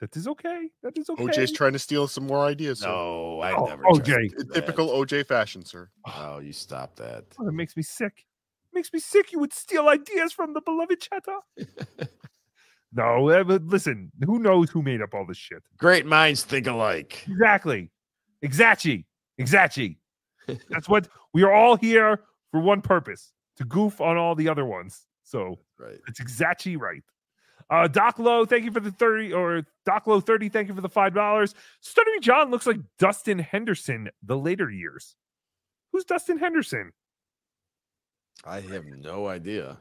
That 0.00 0.14
is 0.16 0.28
okay. 0.28 0.68
That 0.82 0.96
is 0.98 1.08
okay. 1.10 1.24
OJ's 1.24 1.52
trying 1.52 1.72
to 1.72 1.78
steal 1.78 2.06
some 2.06 2.26
more 2.26 2.44
ideas. 2.44 2.80
Sir. 2.80 2.88
No, 2.88 3.40
I 3.40 3.52
Oh, 3.56 3.64
never. 3.64 3.82
OJ. 3.84 4.04
tried 4.04 4.22
to 4.22 4.28
do 4.28 4.44
that. 4.44 4.54
typical 4.54 4.88
OJ 4.90 5.26
fashion, 5.26 5.64
sir. 5.64 5.88
Oh, 6.04 6.38
you 6.38 6.52
stop 6.52 6.96
that. 6.96 7.24
Oh, 7.38 7.46
that 7.46 7.52
makes 7.52 7.76
me 7.76 7.82
sick. 7.82 8.26
Makes 8.74 8.92
me 8.92 8.98
sick. 9.00 9.32
You 9.32 9.38
would 9.38 9.54
steal 9.54 9.88
ideas 9.88 10.32
from 10.34 10.52
the 10.52 10.60
beloved 10.60 11.00
Chattah. 11.00 11.40
no, 12.92 13.28
uh, 13.30 13.44
but 13.44 13.62
listen. 13.64 14.10
Who 14.26 14.38
knows 14.38 14.70
who 14.70 14.82
made 14.82 15.00
up 15.00 15.14
all 15.14 15.26
this 15.26 15.38
shit? 15.38 15.62
Great 15.78 16.04
minds 16.06 16.44
think 16.44 16.66
alike. 16.66 17.24
Exactly. 17.28 17.90
Exactly. 18.42 19.06
Exactly. 19.38 19.98
That's 20.70 20.88
what 20.88 21.08
we 21.32 21.42
are 21.42 21.52
all 21.52 21.76
here 21.76 22.20
for 22.50 22.60
one 22.60 22.82
purpose 22.82 23.32
to 23.56 23.64
goof 23.64 24.00
on 24.00 24.16
all 24.16 24.34
the 24.34 24.48
other 24.48 24.64
ones. 24.66 25.06
So 25.24 25.58
Right. 25.78 25.98
it's 26.06 26.20
exactly 26.20 26.76
right. 26.76 27.02
Uh 27.68 27.88
Doc 27.88 28.18
Low, 28.18 28.44
thank 28.44 28.64
you 28.64 28.70
for 28.70 28.80
the 28.80 28.92
30 28.92 29.32
or 29.32 29.66
Doc 29.84 30.06
Low 30.06 30.20
30, 30.20 30.48
thank 30.48 30.68
you 30.68 30.74
for 30.74 30.80
the 30.80 30.88
five 30.88 31.14
dollars. 31.14 31.54
Stuttering 31.80 32.20
John 32.20 32.50
looks 32.50 32.66
like 32.66 32.78
Dustin 32.98 33.38
Henderson 33.38 34.10
the 34.22 34.38
later 34.38 34.70
years. 34.70 35.16
Who's 35.92 36.04
Dustin 36.04 36.38
Henderson? 36.38 36.92
I 38.44 38.60
have 38.60 38.84
no 38.84 39.26
idea. 39.26 39.78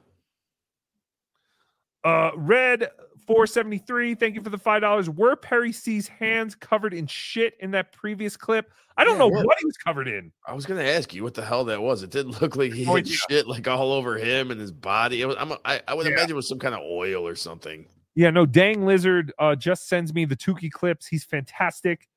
Uh 2.06 2.32
Red 2.36 2.90
473, 3.28 4.14
thank 4.16 4.36
you 4.36 4.42
for 4.44 4.50
the 4.52 4.58
five 4.58 4.82
dollars. 4.82 5.10
Were 5.10 5.36
Perry 5.36 5.72
C's 5.72 6.08
hands 6.08 6.54
covered 6.56 6.94
in 6.94 7.08
shit 7.08 7.56
in 7.60 7.72
that 7.72 7.92
previous 7.92 8.38
clip? 8.38 8.72
I 8.98 9.04
don't 9.04 9.14
Yeah, 9.14 9.20
know 9.20 9.28
what- 9.30 9.58
he 9.60 9.66
was 9.66 9.76
covered 9.78 10.08
in. 10.08 10.32
I 10.48 10.54
was 10.54 10.66
gonna 10.66 10.84
ask 10.84 11.14
you 11.14 11.24
what 11.24 11.34
the 11.34 11.44
hell 11.44 11.66
that 11.66 11.82
was. 11.82 12.04
It 12.04 12.12
didn't 12.12 12.40
look 12.42 12.56
like 12.56 12.72
he 12.74 12.86
No 12.86 12.92
had 12.96 13.06
idea. 13.06 13.18
shit 13.30 13.48
like 13.48 13.68
all 13.68 13.92
over 13.92 14.16
him 14.18 14.52
and 14.52 14.62
his 14.62 14.72
body. 14.72 15.22
It 15.22 15.26
was, 15.26 15.36
I'm, 15.40 15.54
I, 15.66 15.82
I 15.88 15.94
would 15.96 16.06
Yeah. 16.06 16.14
imagine 16.14 16.32
it 16.32 16.36
was 16.36 16.48
some 16.48 16.60
kind 16.60 16.76
of 16.76 16.82
oil 16.82 17.28
or 17.28 17.36
something. 17.36 17.88
Yeah, 18.14 18.30
no, 18.30 18.46
Dang 18.46 18.86
Lizard 18.86 19.34
uh, 19.40 19.56
just 19.56 19.90
sends 19.90 20.14
me 20.14 20.24
the 20.24 20.38
Tookie 20.38 20.72
clips. 20.72 21.08
He's 21.08 21.26
fantastic. 21.26 22.08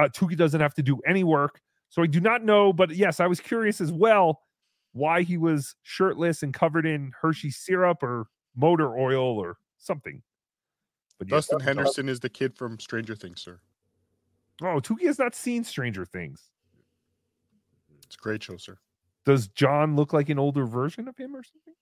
Uh, 0.00 0.08
Tookie 0.08 0.36
doesn't 0.36 0.60
have 0.60 0.74
to 0.74 0.82
do 0.82 0.98
any 1.06 1.22
work. 1.22 1.60
So 1.90 2.02
I 2.02 2.06
do 2.06 2.20
not 2.20 2.42
know, 2.42 2.72
but 2.72 2.90
yes, 2.90 3.20
I 3.20 3.26
was 3.28 3.38
curious 3.40 3.80
as 3.80 3.92
well 3.92 4.40
why 4.92 5.22
he 5.22 5.36
was 5.36 5.76
shirtless 5.82 6.42
and 6.42 6.52
covered 6.52 6.86
in 6.86 7.12
Hershey 7.20 7.50
syrup 7.50 8.02
or 8.02 8.26
motor 8.56 8.96
oil 8.96 9.38
or 9.38 9.58
something. 9.78 10.22
But 11.18 11.28
yes, 11.28 11.46
Dustin 11.48 11.58
that- 11.58 11.64
Henderson 11.64 12.08
is 12.08 12.20
the 12.20 12.28
kid 12.28 12.56
from 12.56 12.78
Stranger 12.80 13.14
Things, 13.14 13.40
sir. 13.42 13.60
Oh, 14.62 14.80
Tookie 14.80 15.06
has 15.06 15.18
not 15.18 15.34
seen 15.34 15.64
Stranger 15.64 16.04
Things. 16.04 16.50
It's 18.04 18.16
a 18.16 18.18
great 18.18 18.42
show, 18.42 18.56
sir. 18.56 18.78
Does 19.24 19.48
John 19.48 19.96
look 19.96 20.12
like 20.12 20.28
an 20.28 20.38
older 20.38 20.64
version 20.66 21.08
of 21.08 21.16
him 21.16 21.34
or 21.34 21.42
something? 21.42 21.74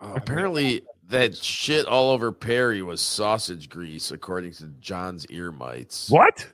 Uh, 0.00 0.12
Apparently, 0.16 0.82
that 1.08 1.36
shit 1.36 1.86
all 1.86 2.10
over 2.10 2.30
Perry 2.32 2.82
was 2.82 3.00
sausage 3.00 3.68
grease, 3.68 4.10
according 4.10 4.52
to 4.54 4.66
John's 4.80 5.26
ear 5.26 5.50
mites. 5.50 6.08
What? 6.10 6.46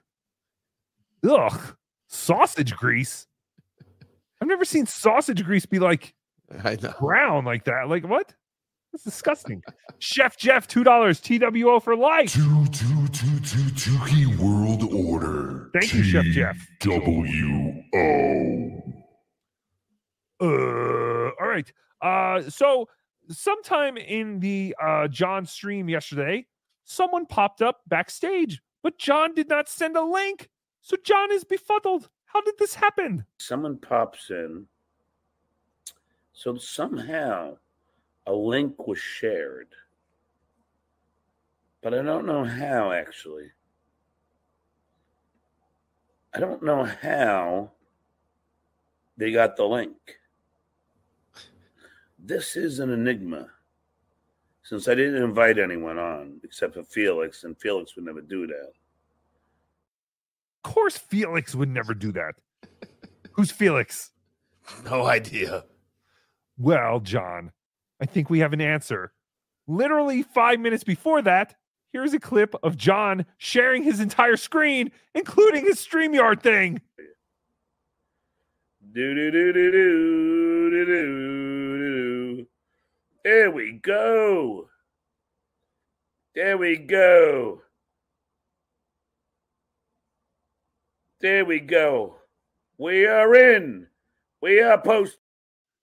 Ugh, 1.28 1.76
sausage 2.08 2.74
grease. 2.74 3.26
I've 4.40 4.48
never 4.48 4.64
seen 4.64 4.86
sausage 4.86 5.42
grease 5.44 5.66
be 5.66 5.78
like 5.78 6.14
I 6.64 6.76
know. 6.80 6.94
brown 7.00 7.44
like 7.44 7.64
that. 7.64 7.88
Like 7.88 8.06
what? 8.06 8.34
That's 8.92 9.04
disgusting. 9.04 9.62
Chef 9.98 10.36
Jeff, 10.36 10.68
two 10.68 10.84
dollars. 10.84 11.20
TWO 11.20 11.80
for 11.80 11.96
life. 11.96 12.32
Two, 12.32 12.64
two, 12.66 13.08
two, 13.08 13.40
two, 13.40 13.58
Tookie 13.74 14.36
World 14.38 14.84
Order. 14.94 15.70
Thank 15.72 15.92
you, 15.94 16.04
Chef 16.04 16.24
Jeff. 16.26 16.56
W 16.80 17.82
O. 17.94 18.82
Uh, 20.40 21.30
all 21.40 21.48
right. 21.48 21.72
Uh, 22.00 22.42
so 22.48 22.88
sometime 23.28 23.96
in 23.96 24.38
the 24.38 24.76
uh 24.80 25.08
John 25.08 25.44
stream 25.46 25.88
yesterday, 25.88 26.46
someone 26.84 27.26
popped 27.26 27.62
up 27.62 27.80
backstage, 27.88 28.60
but 28.82 28.98
John 28.98 29.34
did 29.34 29.48
not 29.48 29.68
send 29.68 29.96
a 29.96 30.04
link. 30.04 30.50
So 30.82 30.96
John 31.04 31.32
is 31.32 31.42
befuddled. 31.44 32.10
How 32.26 32.42
did 32.42 32.54
this 32.58 32.74
happen? 32.74 33.24
Someone 33.38 33.78
pops 33.78 34.30
in. 34.30 34.66
So 36.34 36.56
somehow 36.56 37.56
a 38.26 38.32
link 38.32 38.86
was 38.86 38.98
shared. 38.98 39.68
But 41.80 41.94
I 41.94 42.02
don't 42.02 42.26
know 42.26 42.44
how, 42.44 42.90
actually. 42.90 43.50
I 46.34 46.40
don't 46.40 46.62
know 46.62 46.84
how 46.84 47.70
they 49.16 49.30
got 49.30 49.56
the 49.56 49.64
link. 49.64 49.94
This 52.18 52.56
is 52.56 52.80
an 52.80 52.90
enigma. 52.90 53.48
Since 54.64 54.88
I 54.88 54.94
didn't 54.94 55.22
invite 55.22 55.58
anyone 55.58 55.98
on 55.98 56.40
except 56.42 56.74
for 56.74 56.82
Felix, 56.82 57.44
and 57.44 57.56
Felix 57.60 57.94
would 57.94 58.06
never 58.06 58.22
do 58.22 58.46
that. 58.48 58.72
Of 60.64 60.72
course, 60.72 60.96
Felix 60.96 61.54
would 61.54 61.68
never 61.68 61.94
do 61.94 62.10
that. 62.12 62.34
Who's 63.32 63.52
Felix? 63.52 64.10
No 64.86 65.04
idea. 65.04 65.64
Well, 66.58 67.00
John, 67.00 67.52
I 68.00 68.06
think 68.06 68.30
we 68.30 68.40
have 68.40 68.52
an 68.52 68.60
answer. 68.60 69.12
Literally 69.66 70.22
five 70.22 70.60
minutes 70.60 70.84
before 70.84 71.22
that, 71.22 71.56
here's 71.92 72.12
a 72.12 72.20
clip 72.20 72.54
of 72.62 72.76
John 72.76 73.26
sharing 73.38 73.82
his 73.82 74.00
entire 74.00 74.36
screen, 74.36 74.92
including 75.14 75.64
his 75.64 75.76
StreamYard 75.76 76.42
thing. 76.42 76.80
Do 78.92 79.14
do 79.14 79.30
do 79.30 79.52
do 79.52 79.72
do 79.72 80.70
do 80.70 80.84
do 80.84 81.78
do. 81.78 82.46
There 83.24 83.50
we 83.50 83.72
go. 83.72 84.68
There 86.34 86.58
we 86.58 86.76
go. 86.76 87.62
There 91.20 91.44
we 91.44 91.58
go. 91.58 92.16
We 92.76 93.06
are 93.06 93.34
in. 93.34 93.86
We 94.42 94.60
are 94.60 94.80
post. 94.80 95.16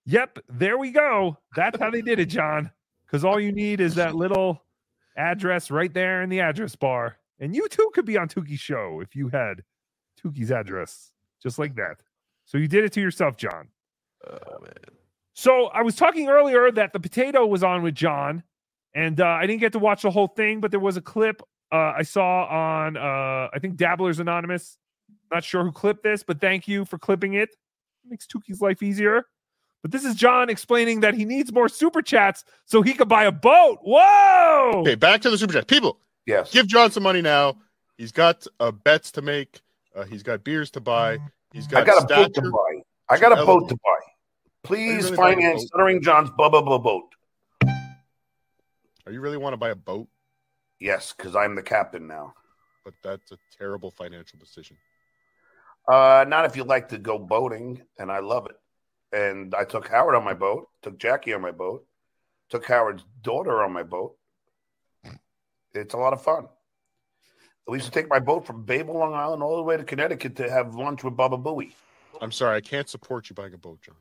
Yep, 0.06 0.40
there 0.48 0.78
we 0.78 0.90
go. 0.90 1.38
That's 1.54 1.78
how 1.78 1.90
they 1.90 2.02
did 2.02 2.18
it, 2.18 2.26
John. 2.26 2.70
Because 3.06 3.24
all 3.24 3.38
you 3.38 3.52
need 3.52 3.80
is 3.80 3.94
that 3.96 4.14
little 4.14 4.62
address 5.16 5.70
right 5.70 5.92
there 5.92 6.22
in 6.22 6.30
the 6.30 6.40
address 6.40 6.74
bar. 6.74 7.18
And 7.40 7.54
you 7.54 7.68
too 7.68 7.90
could 7.94 8.06
be 8.06 8.16
on 8.16 8.28
Tookie's 8.28 8.60
show 8.60 9.00
if 9.00 9.14
you 9.14 9.28
had 9.28 9.62
Tookie's 10.22 10.50
address, 10.50 11.12
just 11.42 11.58
like 11.58 11.74
that. 11.76 12.02
So 12.44 12.58
you 12.58 12.68
did 12.68 12.84
it 12.84 12.92
to 12.92 13.00
yourself, 13.00 13.36
John. 13.36 13.68
Oh 14.26 14.60
man. 14.60 14.72
So 15.34 15.66
I 15.68 15.82
was 15.82 15.96
talking 15.96 16.28
earlier 16.28 16.70
that 16.72 16.92
the 16.92 17.00
potato 17.00 17.46
was 17.46 17.62
on 17.62 17.82
with 17.82 17.94
John, 17.94 18.42
and 18.94 19.20
uh, 19.20 19.26
I 19.26 19.46
didn't 19.46 19.60
get 19.60 19.72
to 19.72 19.78
watch 19.78 20.02
the 20.02 20.10
whole 20.10 20.28
thing, 20.28 20.60
but 20.60 20.70
there 20.70 20.80
was 20.80 20.96
a 20.96 21.00
clip 21.00 21.42
uh, 21.72 21.94
I 21.96 22.02
saw 22.02 22.44
on 22.44 22.96
uh, 22.98 23.48
I 23.52 23.58
think 23.60 23.76
Dabblers 23.76 24.20
Anonymous. 24.20 24.76
Not 25.30 25.42
sure 25.42 25.64
who 25.64 25.72
clipped 25.72 26.02
this, 26.02 26.22
but 26.22 26.40
thank 26.40 26.68
you 26.68 26.84
for 26.84 26.98
clipping 26.98 27.34
it. 27.34 27.48
Makes 28.06 28.26
Tookie's 28.26 28.60
life 28.60 28.82
easier. 28.82 29.24
But 29.82 29.90
this 29.90 30.04
is 30.04 30.14
John 30.14 30.48
explaining 30.48 31.00
that 31.00 31.14
he 31.14 31.24
needs 31.24 31.52
more 31.52 31.68
super 31.68 32.02
chats 32.02 32.44
so 32.64 32.82
he 32.82 32.94
could 32.94 33.08
buy 33.08 33.24
a 33.24 33.32
boat. 33.32 33.80
Whoa! 33.82 34.70
Okay, 34.76 34.94
back 34.94 35.20
to 35.22 35.30
the 35.30 35.36
super 35.36 35.52
chat. 35.52 35.66
People, 35.66 35.98
yes, 36.24 36.52
give 36.52 36.68
John 36.68 36.90
some 36.92 37.02
money 37.02 37.20
now. 37.20 37.56
He's 37.98 38.12
got 38.12 38.46
uh, 38.60 38.70
bets 38.70 39.10
to 39.12 39.22
make. 39.22 39.60
Uh, 39.94 40.04
he's 40.04 40.22
got 40.22 40.44
beers 40.44 40.70
to 40.72 40.80
buy. 40.80 41.18
He's 41.52 41.66
got. 41.66 41.82
I 41.82 41.86
got 41.86 42.04
a 42.04 42.06
boat 42.06 42.34
to 42.34 42.42
buy. 42.42 42.82
I 43.08 43.18
got 43.18 43.32
a 43.32 43.36
to 43.36 43.44
boat 43.44 43.68
to 43.68 43.74
buy. 43.74 43.98
Please 44.62 45.04
really 45.04 45.16
buying 45.16 45.38
finance 45.38 45.62
boat? 45.62 45.66
Stuttering 45.68 46.02
John's 46.02 46.30
Bubba 46.30 46.64
Bubba 46.64 46.82
boat. 46.82 47.08
Are 49.04 49.12
you 49.12 49.20
really 49.20 49.36
want 49.36 49.52
to 49.52 49.56
buy 49.56 49.70
a 49.70 49.74
boat? 49.74 50.08
Yes, 50.78 51.12
because 51.16 51.34
I'm 51.34 51.56
the 51.56 51.62
captain 51.62 52.06
now. 52.06 52.34
But 52.84 52.94
that's 53.02 53.32
a 53.32 53.38
terrible 53.58 53.90
financial 53.90 54.38
decision. 54.38 54.76
Uh, 55.88 56.24
not 56.28 56.44
if 56.44 56.56
you 56.56 56.62
like 56.62 56.88
to 56.90 56.98
go 56.98 57.18
boating, 57.18 57.82
and 57.98 58.10
I 58.10 58.20
love 58.20 58.46
it. 58.46 58.56
And 59.12 59.54
I 59.54 59.64
took 59.64 59.88
Howard 59.88 60.14
on 60.14 60.24
my 60.24 60.34
boat, 60.34 60.68
took 60.82 60.98
Jackie 60.98 61.34
on 61.34 61.42
my 61.42 61.50
boat, 61.50 61.86
took 62.48 62.64
Howard's 62.64 63.04
daughter 63.22 63.62
on 63.62 63.72
my 63.72 63.82
boat. 63.82 64.16
It's 65.74 65.94
a 65.94 65.98
lot 65.98 66.12
of 66.12 66.22
fun. 66.22 66.48
We 67.66 67.78
used 67.78 67.86
to 67.86 67.92
take 67.92 68.08
my 68.08 68.18
boat 68.18 68.46
from 68.46 68.64
Babylon, 68.64 68.98
Long 69.12 69.14
Island, 69.14 69.42
all 69.42 69.56
the 69.56 69.62
way 69.62 69.76
to 69.76 69.84
Connecticut 69.84 70.36
to 70.36 70.50
have 70.50 70.74
lunch 70.74 71.04
with 71.04 71.16
Baba 71.16 71.36
Booey. 71.38 71.72
I'm 72.20 72.32
sorry, 72.32 72.56
I 72.56 72.60
can't 72.60 72.88
support 72.88 73.30
you 73.30 73.34
buying 73.34 73.54
a 73.54 73.58
boat, 73.58 73.80
John. 73.82 73.94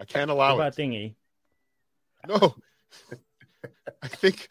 I 0.00 0.04
can't 0.04 0.28
What 0.28 0.34
allow 0.36 0.54
about 0.56 0.72
it. 0.72 0.76
dinghy? 0.76 1.16
No. 2.26 2.54
I 4.02 4.08
think 4.08 4.48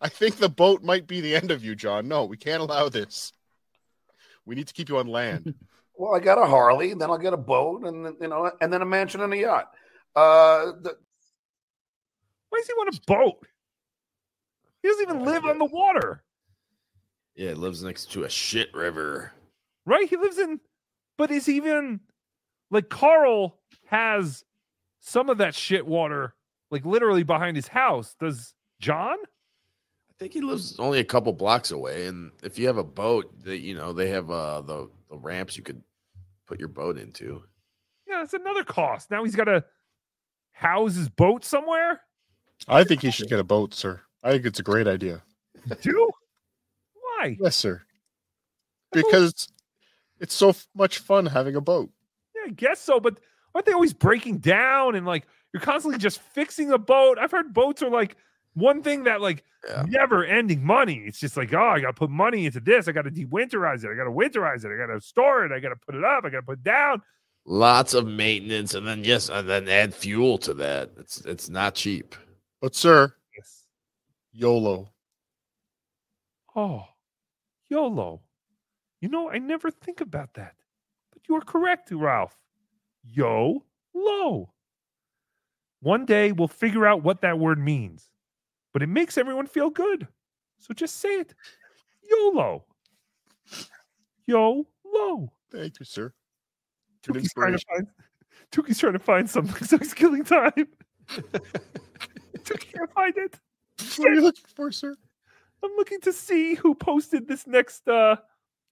I 0.00 0.08
think 0.08 0.36
the 0.36 0.48
boat 0.48 0.82
might 0.82 1.06
be 1.06 1.20
the 1.20 1.34
end 1.34 1.50
of 1.50 1.64
you, 1.64 1.74
John. 1.74 2.08
No, 2.08 2.24
we 2.24 2.36
can't 2.36 2.62
allow 2.62 2.88
this. 2.88 3.32
We 4.44 4.54
need 4.54 4.68
to 4.68 4.74
keep 4.74 4.88
you 4.88 4.98
on 4.98 5.06
land. 5.08 5.54
Well, 6.02 6.16
I 6.16 6.18
got 6.18 6.36
a 6.36 6.44
Harley, 6.46 6.94
then 6.94 7.10
I'll 7.10 7.16
get 7.16 7.32
a 7.32 7.36
boat, 7.36 7.84
and 7.84 8.04
then, 8.04 8.16
you 8.20 8.26
know, 8.26 8.50
and 8.60 8.72
then 8.72 8.82
a 8.82 8.84
mansion 8.84 9.20
and 9.20 9.32
a 9.32 9.36
yacht. 9.36 9.70
Uh, 10.16 10.72
the, 10.82 10.96
Why 12.48 12.58
does 12.58 12.66
he 12.66 12.72
want 12.74 12.96
a 12.96 13.00
boat? 13.06 13.46
He 14.82 14.88
doesn't 14.88 15.04
even 15.04 15.24
live 15.24 15.44
on 15.44 15.58
the 15.58 15.64
water, 15.64 16.24
Yeah, 17.36 17.50
he 17.50 17.54
lives 17.54 17.84
next 17.84 18.10
to 18.14 18.24
a 18.24 18.28
shit 18.28 18.74
river. 18.74 19.30
right? 19.86 20.08
He 20.10 20.16
lives 20.16 20.38
in, 20.38 20.58
but 21.16 21.30
is 21.30 21.48
even 21.48 22.00
like 22.72 22.88
Carl 22.88 23.60
has 23.86 24.42
some 24.98 25.30
of 25.30 25.38
that 25.38 25.54
shit 25.54 25.86
water, 25.86 26.34
like 26.72 26.84
literally 26.84 27.22
behind 27.22 27.54
his 27.56 27.68
house. 27.68 28.16
Does 28.18 28.54
John? 28.80 29.18
I 30.10 30.14
think 30.18 30.32
he 30.32 30.40
lives 30.40 30.80
only 30.80 30.98
a 30.98 31.04
couple 31.04 31.32
blocks 31.32 31.70
away, 31.70 32.06
and 32.08 32.32
if 32.42 32.58
you 32.58 32.66
have 32.66 32.76
a 32.78 32.82
boat, 32.82 33.44
that 33.44 33.58
you 33.58 33.76
know 33.76 33.92
they 33.92 34.08
have 34.08 34.32
uh 34.32 34.62
the 34.62 34.90
the 35.08 35.16
ramps 35.16 35.56
you 35.56 35.62
could 35.62 35.80
put 36.52 36.60
your 36.60 36.68
boat 36.68 36.98
into. 36.98 37.42
Yeah, 38.06 38.18
that's 38.18 38.34
another 38.34 38.62
cost. 38.62 39.10
Now 39.10 39.24
he's 39.24 39.34
got 39.34 39.44
to 39.44 39.64
house 40.52 40.96
his 40.96 41.08
boat 41.08 41.46
somewhere. 41.46 42.02
I 42.68 42.84
think 42.84 43.00
he 43.00 43.10
should 43.10 43.30
get 43.30 43.40
a 43.40 43.44
boat, 43.44 43.72
sir. 43.72 44.02
I 44.22 44.32
think 44.32 44.44
it's 44.44 44.60
a 44.60 44.62
great 44.62 44.86
idea. 44.86 45.22
Do 45.80 46.10
why? 46.92 47.38
Yes, 47.40 47.56
sir. 47.56 47.80
Because 48.92 49.48
it's 50.20 50.34
so 50.34 50.50
f- 50.50 50.68
much 50.74 50.98
fun 50.98 51.24
having 51.24 51.56
a 51.56 51.62
boat. 51.62 51.88
Yeah, 52.36 52.50
I 52.50 52.50
guess 52.50 52.80
so. 52.80 53.00
But 53.00 53.18
aren't 53.54 53.64
they 53.64 53.72
always 53.72 53.94
breaking 53.94 54.38
down 54.38 54.94
and 54.94 55.06
like 55.06 55.26
you're 55.54 55.62
constantly 55.62 55.98
just 55.98 56.20
fixing 56.20 56.70
a 56.70 56.78
boat? 56.78 57.16
I've 57.18 57.30
heard 57.30 57.54
boats 57.54 57.82
are 57.82 57.90
like 57.90 58.16
one 58.54 58.82
thing 58.82 59.04
that 59.04 59.20
like 59.20 59.44
never 59.86 60.24
ending 60.24 60.64
money. 60.64 61.02
It's 61.06 61.20
just 61.20 61.36
like, 61.36 61.52
oh, 61.52 61.60
I 61.60 61.80
gotta 61.80 61.92
put 61.92 62.10
money 62.10 62.46
into 62.46 62.60
this. 62.60 62.88
I 62.88 62.92
gotta 62.92 63.10
de-winterize 63.10 63.84
it. 63.84 63.90
I 63.90 63.94
gotta 63.94 64.10
winterize 64.10 64.64
it. 64.64 64.72
I 64.72 64.86
gotta 64.86 65.00
store 65.00 65.44
it. 65.44 65.52
I 65.52 65.60
gotta 65.60 65.76
put 65.76 65.94
it 65.94 66.04
up. 66.04 66.24
I 66.24 66.30
gotta 66.30 66.42
put 66.42 66.58
it 66.58 66.64
down. 66.64 67.02
Lots 67.44 67.94
of 67.94 68.06
maintenance, 68.06 68.74
and 68.74 68.86
then 68.86 69.02
yes, 69.04 69.28
and 69.28 69.48
then 69.48 69.68
add 69.68 69.94
fuel 69.94 70.38
to 70.38 70.54
that. 70.54 70.90
It's 70.98 71.24
it's 71.24 71.48
not 71.48 71.74
cheap. 71.74 72.14
But 72.60 72.74
sir, 72.74 73.12
YOLO. 74.32 74.90
Oh, 76.54 76.84
YOLO. 77.68 78.20
You 79.00 79.08
know, 79.08 79.30
I 79.30 79.38
never 79.38 79.70
think 79.70 80.00
about 80.00 80.34
that. 80.34 80.54
But 81.12 81.22
you 81.28 81.34
are 81.36 81.40
correct, 81.40 81.90
Ralph. 81.90 82.36
Yo 83.04 83.64
low. 83.94 84.52
One 85.80 86.04
day 86.04 86.32
we'll 86.32 86.48
figure 86.48 86.86
out 86.86 87.02
what 87.02 87.22
that 87.22 87.38
word 87.38 87.58
means, 87.58 88.08
but 88.72 88.82
it 88.82 88.88
makes 88.88 89.18
everyone 89.18 89.46
feel 89.46 89.70
good. 89.70 90.06
So 90.58 90.74
just 90.74 90.98
say 91.00 91.20
it. 91.20 91.34
YOLO. 92.08 92.64
Yo 94.26 94.66
low. 94.84 95.32
Thank 95.50 95.80
you, 95.80 95.84
sir. 95.84 96.12
Tookie's 97.02 97.32
trying 97.34 97.52
to 97.52 97.58
find 97.58 97.86
Tookie's 98.52 98.78
trying 98.80 98.92
to 98.92 98.98
find 98.98 99.28
something, 99.28 99.66
so 99.66 99.78
he's 99.78 99.94
killing 99.94 100.24
time. 100.24 100.52
Tookie 101.08 102.72
can't 102.72 102.92
find 102.92 103.16
it. 103.16 103.38
What 103.96 104.10
are 104.10 104.14
you 104.14 104.22
looking 104.22 104.44
for, 104.54 104.70
sir? 104.70 104.94
I'm 105.64 105.70
looking 105.76 106.00
to 106.02 106.12
see 106.12 106.54
who 106.54 106.74
posted 106.74 107.28
this 107.28 107.46
next 107.46 107.88
uh 107.88 108.16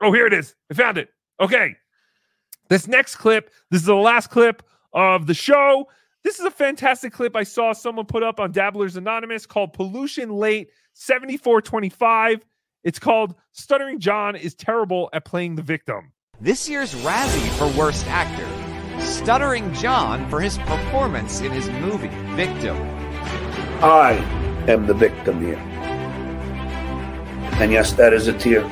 oh 0.01 0.13
here 0.13 0.27
it 0.27 0.33
is. 0.33 0.55
I 0.71 0.75
found 0.75 0.99
it. 0.99 1.09
Okay. 1.41 1.77
This 2.69 2.87
next 2.87 3.17
clip, 3.17 3.51
this 3.71 3.81
is 3.81 3.87
the 3.87 3.97
last 3.97 4.31
clip 4.31 4.63
of 4.93 5.27
the 5.27 5.35
show. 5.35 5.89
This 6.23 6.39
is 6.39 6.45
a 6.45 6.51
fantastic 6.51 7.15
clip 7.15 7.35
I 7.35 7.45
saw 7.45 7.73
someone 7.73 8.05
put 8.05 8.23
up 8.23 8.41
on 8.41 8.53
Dabblers 8.53 8.97
Anonymous 8.97 9.47
called 9.47 9.73
Pollution 9.73 10.31
Late 10.31 10.71
7425. 10.93 12.45
It's 12.85 12.99
called 12.99 13.35
Stuttering 13.53 14.01
John 14.01 14.37
is 14.37 14.55
terrible 14.55 15.09
at 15.15 15.25
playing 15.25 15.57
the 15.57 15.63
victim. 15.63 16.13
This 16.39 16.69
year's 16.69 16.95
Razzie 16.97 17.49
for 17.59 17.69
Worst 17.79 18.07
Actor, 18.07 18.47
Stuttering 19.03 19.73
John 19.73 20.29
for 20.29 20.41
his 20.41 20.59
performance 20.59 21.41
in 21.41 21.53
his 21.53 21.71
movie 21.71 22.09
Victim. 22.37 22.77
I 23.83 24.13
am 24.69 24.87
the 24.87 24.95
victim 24.95 25.41
here. 25.41 25.57
And 27.61 27.73
yes, 27.73 27.95
that 27.95 28.13
is 28.13 28.29
a 28.29 28.35
tear. 28.35 28.63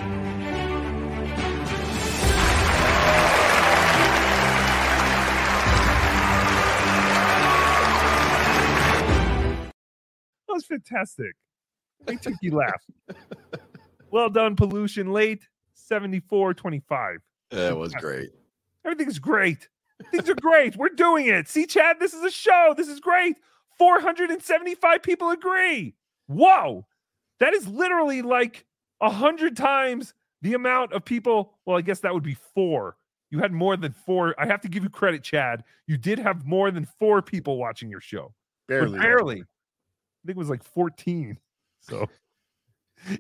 Fantastic. 10.69 11.35
Make 12.07 12.21
Tookie 12.21 12.53
laugh. 12.53 12.83
well 14.11 14.29
done, 14.29 14.57
Pollution 14.57 15.13
Late 15.13 15.49
7425. 15.75 17.21
That 17.51 17.77
was 17.77 17.95
great. 17.95 18.31
Everything's 18.85 19.19
great. 19.19 19.69
Things 20.11 20.29
are 20.29 20.35
great. 20.35 20.77
We're 20.77 20.91
doing 20.91 21.27
it. 21.27 21.49
See, 21.49 21.67
Chad, 21.67 21.97
this 21.99 22.15
is 22.15 22.23
a 22.23 22.31
show. 22.31 22.75
This 22.77 22.89
is 22.89 23.01
great. 23.01 23.37
475 23.79 25.03
people 25.03 25.31
agree. 25.31 25.95
Whoa. 26.27 26.87
That 27.41 27.55
is 27.55 27.67
literally 27.67 28.23
like 28.23 28.65
a 29.01 29.11
hundred 29.11 29.57
times 29.57 30.15
the 30.43 30.55
amount 30.55 30.93
of 30.93 31.05
people. 31.05 31.55
Well, 31.65 31.77
I 31.77 31.81
guess 31.81 32.01
that 32.01 32.15
would 32.15 32.23
be 32.23 32.37
four. 32.55 32.97
You 33.31 33.39
had 33.41 33.53
more 33.53 33.77
than 33.77 33.93
four. 33.93 34.35
I 34.39 34.47
have 34.47 34.61
to 34.63 34.69
give 34.69 34.83
you 34.83 34.89
credit, 34.89 35.23
Chad. 35.23 35.65
You 35.87 35.97
did 35.97 36.19
have 36.19 36.47
more 36.47 36.71
than 36.71 36.87
four 36.99 37.21
people 37.23 37.59
watching 37.59 37.91
your 37.91 38.01
show. 38.01 38.33
But 38.67 38.93
Barely. 38.93 39.45
Think 40.27 40.37
it 40.37 40.41
was 40.41 40.51
like 40.51 40.65
14. 40.65 41.39
So 41.81 42.09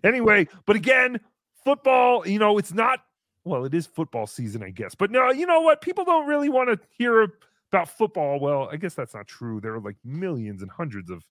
anyway, 0.05 0.49
but 0.67 0.77
again, 0.77 1.21
football, 1.65 2.27
you 2.27 2.39
know, 2.39 2.59
it's 2.59 2.73
not 2.73 3.01
well, 3.45 3.65
it 3.65 3.75
is 3.75 3.87
football 3.87 4.27
season, 4.27 4.63
I 4.63 4.71
guess. 4.71 4.95
But 4.95 5.11
no, 5.11 5.31
you 5.31 5.47
know 5.47 5.61
what? 5.61 5.81
People 5.81 6.05
don't 6.05 6.27
really 6.27 6.49
want 6.49 6.69
to 6.69 6.79
hear 6.91 7.33
about 7.73 7.89
football. 7.89 8.39
Well, 8.39 8.69
I 8.71 8.77
guess 8.77 8.95
that's 8.95 9.15
not 9.15 9.27
true. 9.27 9.61
There 9.61 9.75
are 9.75 9.81
like 9.81 9.97
millions 10.05 10.63
and 10.63 10.71
hundreds 10.71 11.11
of 11.11 11.25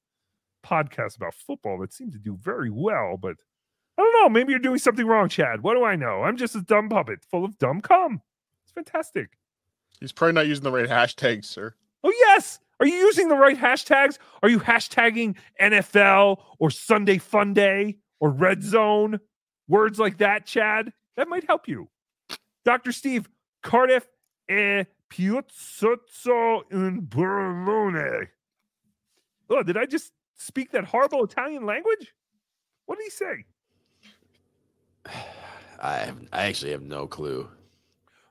podcasts 0.66 1.16
about 1.16 1.34
football 1.34 1.78
that 1.80 1.94
seem 1.94 2.12
to 2.12 2.18
do 2.18 2.38
very 2.42 2.70
well, 2.70 3.18
but 3.18 3.38
I 3.98 4.02
don't 4.02 4.22
know. 4.22 4.30
Maybe 4.30 4.52
you're 4.52 4.60
doing 4.60 4.80
something 4.80 5.06
wrong, 5.06 5.30
Chad. 5.30 5.62
What 5.62 5.76
do 5.76 5.84
I 5.84 5.96
know? 5.96 6.24
I'm 6.24 6.38
just 6.38 6.56
a 6.56 6.62
dumb 6.62 6.90
puppet 6.90 7.20
full 7.30 7.46
of 7.46 7.58
dumb 7.58 7.82
cum. 7.82 8.22
It's 8.64 8.74
fantastic. 8.74 9.38
He's 10.00 10.12
probably 10.12 10.34
not 10.34 10.48
using 10.48 10.64
the 10.64 10.72
right 10.72 10.88
hashtags, 10.88 11.46
sir. 11.46 11.74
Oh, 12.04 12.14
yes. 12.16 12.60
Are 12.80 12.86
you 12.86 12.96
using 12.96 13.28
the 13.28 13.36
right 13.36 13.58
hashtags? 13.58 14.18
Are 14.44 14.50
you 14.50 14.60
hashtagging 14.60 15.36
NFL 15.60 16.38
or 16.60 16.70
Sunday 16.70 17.18
Fun 17.18 17.54
Day 17.54 17.98
or 18.20 18.30
Red 18.30 18.64
Zone? 18.64 19.20
Words 19.68 20.00
like 20.00 20.20
that, 20.20 20.46
Chad? 20.46 20.94
That 21.16 21.28
might 21.28 21.46
help 21.46 21.68
you. 21.68 21.90
Dr. 22.64 22.92
Steve, 22.92 23.28
Cardiff 23.64 24.08
eh, 24.50 24.82
e 24.82 24.86
Piuzzozzo 25.10 26.62
in 26.72 27.02
Barlone. 27.02 28.28
Oh, 29.50 29.64
did 29.64 29.78
I 29.78 29.86
just 29.86 30.12
speak 30.36 30.72
that 30.72 30.86
horrible 30.86 31.24
Italian 31.24 31.66
language? 31.66 32.14
What 32.86 33.00
did 33.00 33.06
he 33.06 33.10
say? 33.10 33.46
I 35.80 36.12
I 36.34 36.46
actually 36.46 36.72
have 36.72 36.82
no 36.82 37.08
clue. 37.08 37.50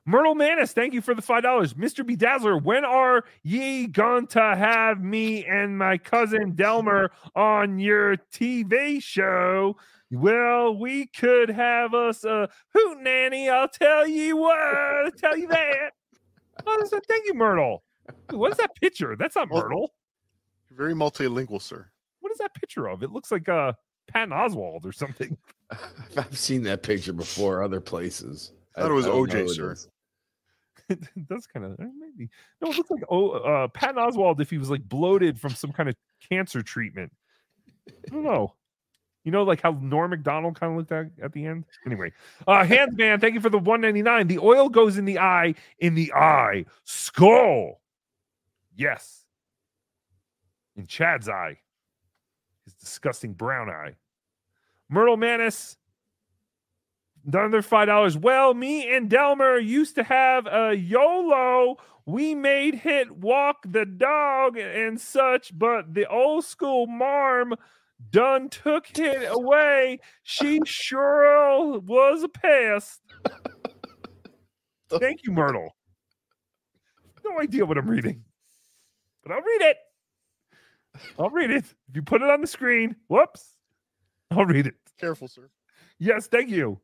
Myrtle 0.07 0.35
Manis, 0.35 0.71
thank 0.71 0.93
you 0.93 1.01
for 1.01 1.13
the 1.13 1.21
five 1.21 1.43
dollars. 1.43 1.73
Mr. 1.73 2.01
BeDabbler, 2.01 2.63
when 2.63 2.85
are 2.85 3.25
ye 3.43 3.87
going 3.87 4.25
to 4.27 4.39
have 4.39 5.03
me 5.03 5.45
and 5.45 5.77
my 5.77 5.97
cousin 5.97 6.53
Delmer 6.55 7.11
on 7.35 7.77
your 7.77 8.15
TV 8.31 9.03
show? 9.03 9.75
Well, 10.09 10.77
we 10.77 11.07
could 11.07 11.49
have 11.49 11.93
us 11.93 12.23
a 12.23 12.47
hoot 12.73 13.01
nanny. 13.01 13.49
I'll 13.49 13.67
tell 13.67 14.07
you 14.07 14.37
what. 14.37 14.57
I'll 14.57 15.11
tell 15.11 15.37
you 15.37 15.49
that. 15.49 15.91
Oh, 16.65 16.85
so 16.85 17.01
thank 17.05 17.27
you, 17.27 17.33
Myrtle. 17.33 17.83
Dude, 18.29 18.39
What 18.39 18.53
is 18.53 18.57
that 18.59 18.75
picture? 18.79 19.17
That's 19.17 19.35
not 19.35 19.49
Myrtle. 19.49 19.91
Very 20.71 20.93
multilingual, 20.93 21.61
sir. 21.61 21.85
What 22.21 22.31
is 22.31 22.37
that 22.37 22.53
picture 22.53 22.87
of? 22.87 23.03
It 23.03 23.11
looks 23.11 23.29
like 23.29 23.49
uh 23.49 23.73
Patton 24.07 24.29
Oswalt 24.33 24.85
or 24.85 24.93
something. 24.93 25.37
I've 26.17 26.37
seen 26.37 26.63
that 26.63 26.81
picture 26.81 27.11
before 27.11 27.61
other 27.61 27.81
places. 27.81 28.53
I 28.77 28.81
thought 28.83 28.91
it 28.91 28.93
was 28.93 29.05
OJ, 29.05 29.31
who 29.33 29.39
it 29.39 29.49
sir. 29.49 29.75
It 30.89 31.27
does 31.27 31.47
kind 31.47 31.65
of 31.65 31.77
maybe. 31.79 32.29
No 32.61 32.69
it 32.69 32.77
looks 32.77 32.89
like 32.89 33.03
oh 33.09 33.31
uh 33.31 33.67
patton 33.67 33.97
oswalt 33.97 34.39
if 34.39 34.49
he 34.49 34.57
was 34.57 34.69
like 34.69 34.87
bloated 34.87 35.39
from 35.39 35.53
some 35.53 35.71
kind 35.71 35.89
of 35.89 35.95
cancer 36.29 36.61
treatment. 36.61 37.11
I 37.89 38.09
don't 38.11 38.23
know. 38.23 38.53
You 39.23 39.31
know 39.31 39.43
like 39.43 39.61
how 39.61 39.77
norm 39.81 40.11
macdonald 40.11 40.57
kind 40.57 40.71
of 40.71 40.77
looked 40.77 40.91
at 40.93 41.07
at 41.21 41.33
the 41.33 41.45
end? 41.45 41.65
Anyway. 41.85 42.13
Uh 42.47 42.63
hands 42.63 42.95
man 42.95 43.19
thank 43.19 43.33
you 43.33 43.41
for 43.41 43.49
the 43.49 43.57
199 43.57 44.27
the 44.27 44.39
oil 44.39 44.69
goes 44.69 44.97
in 44.97 45.05
the 45.05 45.19
eye 45.19 45.55
in 45.79 45.93
the 45.93 46.13
eye. 46.13 46.65
Skull. 46.85 47.81
Yes. 48.75 49.25
In 50.77 50.87
chad's 50.87 51.27
eye. 51.27 51.57
His 52.63 52.75
disgusting 52.75 53.33
brown 53.33 53.69
eye. 53.69 53.95
Myrtle 54.89 55.17
manis 55.17 55.75
Another 57.27 57.61
five 57.61 57.87
dollars. 57.87 58.17
Well, 58.17 58.53
me 58.53 58.95
and 58.95 59.09
Delmer 59.09 59.57
used 59.57 59.95
to 59.95 60.03
have 60.03 60.47
a 60.47 60.73
YOLO. 60.73 61.77
We 62.05 62.33
made 62.33 62.75
hit 62.75 63.11
walk 63.11 63.57
the 63.67 63.85
dog 63.85 64.57
and 64.57 64.99
such, 64.99 65.57
but 65.57 65.93
the 65.93 66.07
old 66.09 66.45
school 66.45 66.87
marm 66.87 67.53
done 68.11 68.47
took 68.47 68.87
hit 68.95 69.27
away. 69.29 69.99
She 70.23 70.61
sure 70.63 71.79
was 71.79 72.23
a 72.23 72.29
pest. 72.29 73.01
Thank 74.89 75.25
you, 75.25 75.33
Myrtle. 75.33 75.75
No 77.25 77.41
idea 77.41 77.65
what 77.65 77.77
I'm 77.77 77.89
reading, 77.89 78.23
but 79.21 79.33
I'll 79.33 79.41
read 79.41 79.61
it. 79.63 79.77
I'll 81.19 81.29
read 81.29 81.51
it. 81.51 81.65
If 81.89 81.95
you 81.95 82.01
put 82.03 82.21
it 82.21 82.29
on 82.29 82.39
the 82.39 82.47
screen, 82.47 82.95
whoops, 83.09 83.57
I'll 84.31 84.45
read 84.45 84.65
it. 84.65 84.75
Careful, 84.97 85.27
sir. 85.27 85.49
Yes, 85.99 86.27
thank 86.27 86.49
you. 86.49 86.79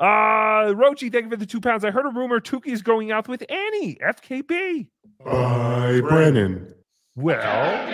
Uh 0.00 0.72
Rochi, 0.72 1.12
thank 1.12 1.24
you 1.24 1.30
for 1.30 1.36
the 1.36 1.44
two 1.44 1.60
pounds. 1.60 1.84
I 1.84 1.90
heard 1.90 2.06
a 2.06 2.08
rumor 2.08 2.40
Tookie 2.40 2.68
is 2.68 2.80
going 2.80 3.12
out 3.12 3.28
with 3.28 3.44
Annie, 3.50 3.98
FKB. 4.02 4.86
By 5.22 6.00
Brennan. 6.00 6.74
Well, 7.16 7.86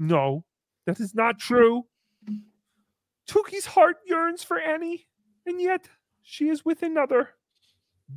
no, 0.00 0.44
that 0.86 0.98
is 0.98 1.14
not 1.14 1.38
true. 1.38 1.84
Tookie's 3.28 3.66
heart 3.66 3.98
yearns 4.04 4.42
for 4.42 4.58
Annie, 4.58 5.06
and 5.46 5.60
yet 5.60 5.88
she 6.22 6.48
is 6.48 6.64
with 6.64 6.82
another. 6.82 7.28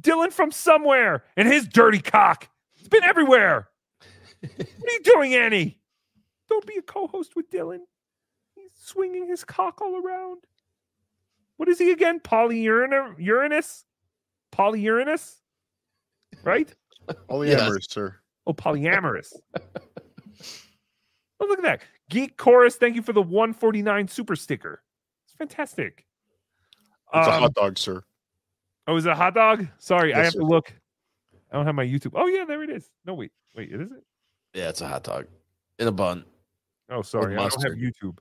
Dylan 0.01 0.33
from 0.33 0.51
somewhere 0.51 1.25
and 1.37 1.47
his 1.47 1.67
dirty 1.67 1.99
cock. 1.99 2.49
It's 2.77 2.87
been 2.87 3.03
everywhere. 3.03 3.69
what 4.41 4.51
are 4.59 4.91
you 4.91 5.03
doing, 5.03 5.35
Annie? 5.35 5.79
Don't 6.49 6.65
be 6.65 6.77
a 6.77 6.81
co 6.81 7.05
host 7.05 7.35
with 7.35 7.51
Dylan. 7.51 7.81
He's 8.55 8.71
swinging 8.73 9.27
his 9.27 9.43
cock 9.43 9.79
all 9.81 10.01
around. 10.03 10.39
What 11.57 11.69
is 11.69 11.79
he 11.79 11.91
again? 11.91 12.19
Polyuranus? 12.19 13.15
Uranus? 13.17 13.85
Polyuranus? 14.51 15.35
Right? 16.43 16.73
Polyamorous, 17.29 17.89
sir. 17.89 18.15
Oh, 18.47 18.53
polyamorous. 18.53 19.33
oh, 21.39 21.45
look 21.47 21.59
at 21.59 21.63
that. 21.63 21.81
Geek 22.09 22.37
Chorus, 22.37 22.75
thank 22.75 22.95
you 22.95 23.01
for 23.01 23.13
the 23.13 23.21
149 23.21 24.07
super 24.07 24.35
sticker. 24.35 24.83
It's 25.25 25.33
fantastic. 25.35 26.05
It's 27.13 27.27
a 27.27 27.31
Um, 27.33 27.41
hot 27.41 27.53
dog, 27.53 27.77
sir. 27.77 28.03
Oh, 28.87 28.95
is 28.97 29.05
it 29.05 29.11
a 29.11 29.15
hot 29.15 29.33
dog? 29.33 29.67
Sorry, 29.79 30.13
I 30.13 30.23
have 30.23 30.33
sir. 30.33 30.39
to 30.39 30.45
look. 30.45 30.73
I 31.51 31.55
don't 31.57 31.65
have 31.65 31.75
my 31.75 31.85
YouTube. 31.85 32.11
Oh, 32.13 32.27
yeah, 32.27 32.45
there 32.45 32.61
it 32.63 32.69
is. 32.69 32.89
No, 33.05 33.13
wait. 33.15 33.31
Wait, 33.55 33.71
it 33.71 33.81
is 33.81 33.91
it? 33.91 34.03
Yeah, 34.53 34.69
it's 34.69 34.81
a 34.81 34.87
hot 34.87 35.03
dog 35.03 35.25
in 35.79 35.87
a 35.87 35.91
bun. 35.91 36.25
Oh, 36.89 37.01
sorry. 37.01 37.35
I 37.35 37.47
don't 37.47 37.63
have. 37.63 37.73
YouTube. 37.73 38.17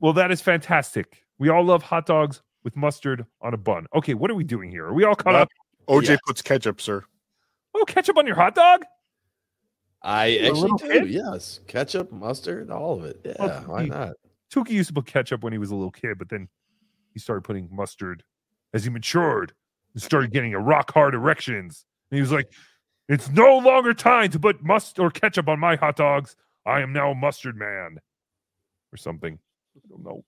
Well, 0.00 0.12
that 0.12 0.30
is 0.30 0.40
fantastic. 0.40 1.24
We 1.42 1.48
all 1.48 1.64
love 1.64 1.82
hot 1.82 2.06
dogs 2.06 2.40
with 2.62 2.76
mustard 2.76 3.26
on 3.40 3.52
a 3.52 3.56
bun. 3.56 3.88
Okay, 3.96 4.14
what 4.14 4.30
are 4.30 4.36
we 4.36 4.44
doing 4.44 4.70
here? 4.70 4.86
Are 4.86 4.92
we 4.94 5.02
all 5.02 5.16
caught 5.16 5.34
up? 5.34 5.48
OJ 5.88 6.16
puts 6.24 6.40
ketchup, 6.40 6.80
sir. 6.80 7.02
Oh, 7.74 7.84
ketchup 7.84 8.16
on 8.16 8.28
your 8.28 8.36
hot 8.36 8.54
dog? 8.54 8.84
I 10.02 10.26
You 10.26 10.38
a 10.46 10.48
actually 10.50 10.70
do. 10.78 10.88
kid? 11.00 11.10
Yes, 11.10 11.58
ketchup, 11.66 12.12
mustard, 12.12 12.70
all 12.70 12.96
of 12.96 13.04
it. 13.06 13.20
Oh, 13.26 13.28
yeah, 13.44 13.58
Well, 13.58 13.62
why 13.66 13.82
he- 13.82 13.88
not? 13.88 14.12
Tookie 14.54 14.70
used 14.70 14.86
to 14.90 14.94
put 14.94 15.06
ketchup 15.06 15.42
when 15.42 15.52
he 15.52 15.58
was 15.58 15.72
a 15.72 15.74
little 15.74 15.90
kid, 15.90 16.16
but 16.16 16.28
then 16.28 16.46
he 17.12 17.18
started 17.18 17.42
putting 17.42 17.68
mustard 17.72 18.22
as 18.72 18.84
he 18.84 18.90
matured 18.90 19.52
and 19.94 20.00
started 20.00 20.30
getting 20.32 20.54
a 20.54 20.60
rock 20.60 20.92
hard 20.94 21.12
erections. 21.12 21.84
And 22.12 22.18
he 22.18 22.20
was 22.20 22.30
like, 22.30 22.52
It's 23.08 23.28
no 23.30 23.58
longer 23.58 23.94
time 23.94 24.30
to 24.30 24.38
put 24.38 24.62
must 24.62 25.00
or 25.00 25.10
ketchup 25.10 25.48
on 25.48 25.58
my 25.58 25.74
hot 25.74 25.96
dogs. 25.96 26.36
I 26.64 26.82
am 26.82 26.92
now 26.92 27.10
a 27.10 27.14
mustard 27.16 27.56
man. 27.56 27.98
Or 28.92 28.96
something. 28.96 29.40
I 29.76 29.80
don't 29.88 30.04
know. 30.04 30.24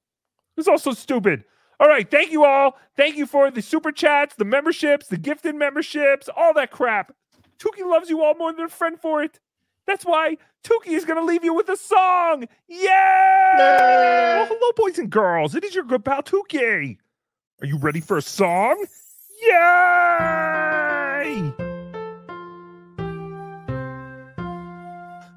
It's 0.57 0.69
also 0.69 0.93
stupid. 0.93 1.45
All 1.81 1.89
right. 1.89 2.09
Thank 2.09 2.33
you 2.33 2.45
all. 2.45 2.77
Thank 2.97 3.17
you 3.17 3.27
for 3.27 3.51
the 3.51 3.63
super 3.63 3.93
chats, 3.93 4.37
the 4.37 4.45
memberships, 4.45 5.09
the 5.09 5.17
gifted 5.17 5.55
memberships, 5.55 6.29
all 6.35 6.55
that 6.55 6.71
crap. 6.71 7.15
Tookie 7.59 7.89
loves 7.89 8.11
you 8.11 8.23
all 8.23 8.35
more 8.35 8.53
than 8.53 8.67
a 8.67 8.69
friend 8.69 8.99
for 9.01 9.23
it. 9.23 9.41
That's 9.87 10.05
why 10.05 10.39
Tookie 10.65 10.93
is 10.93 11.05
going 11.05 11.19
to 11.19 11.25
leave 11.25 11.45
you 11.45 11.55
with 11.55 11.69
a 11.69 11.77
song. 11.77 12.47
Yay! 12.69 12.89
Oh, 13.59 14.47
hello, 14.49 14.73
boys 14.77 14.99
and 14.99 15.11
girls. 15.11 15.55
It 15.55 15.65
is 15.65 15.75
your 15.75 15.85
good 15.85 16.05
pal 16.05 16.23
Tookie. 16.23 16.99
Are 17.61 17.67
you 17.67 17.79
ready 17.79 18.01
for 18.01 18.17
a 18.17 18.23
song? 18.23 18.85
Yay! 19.43 21.74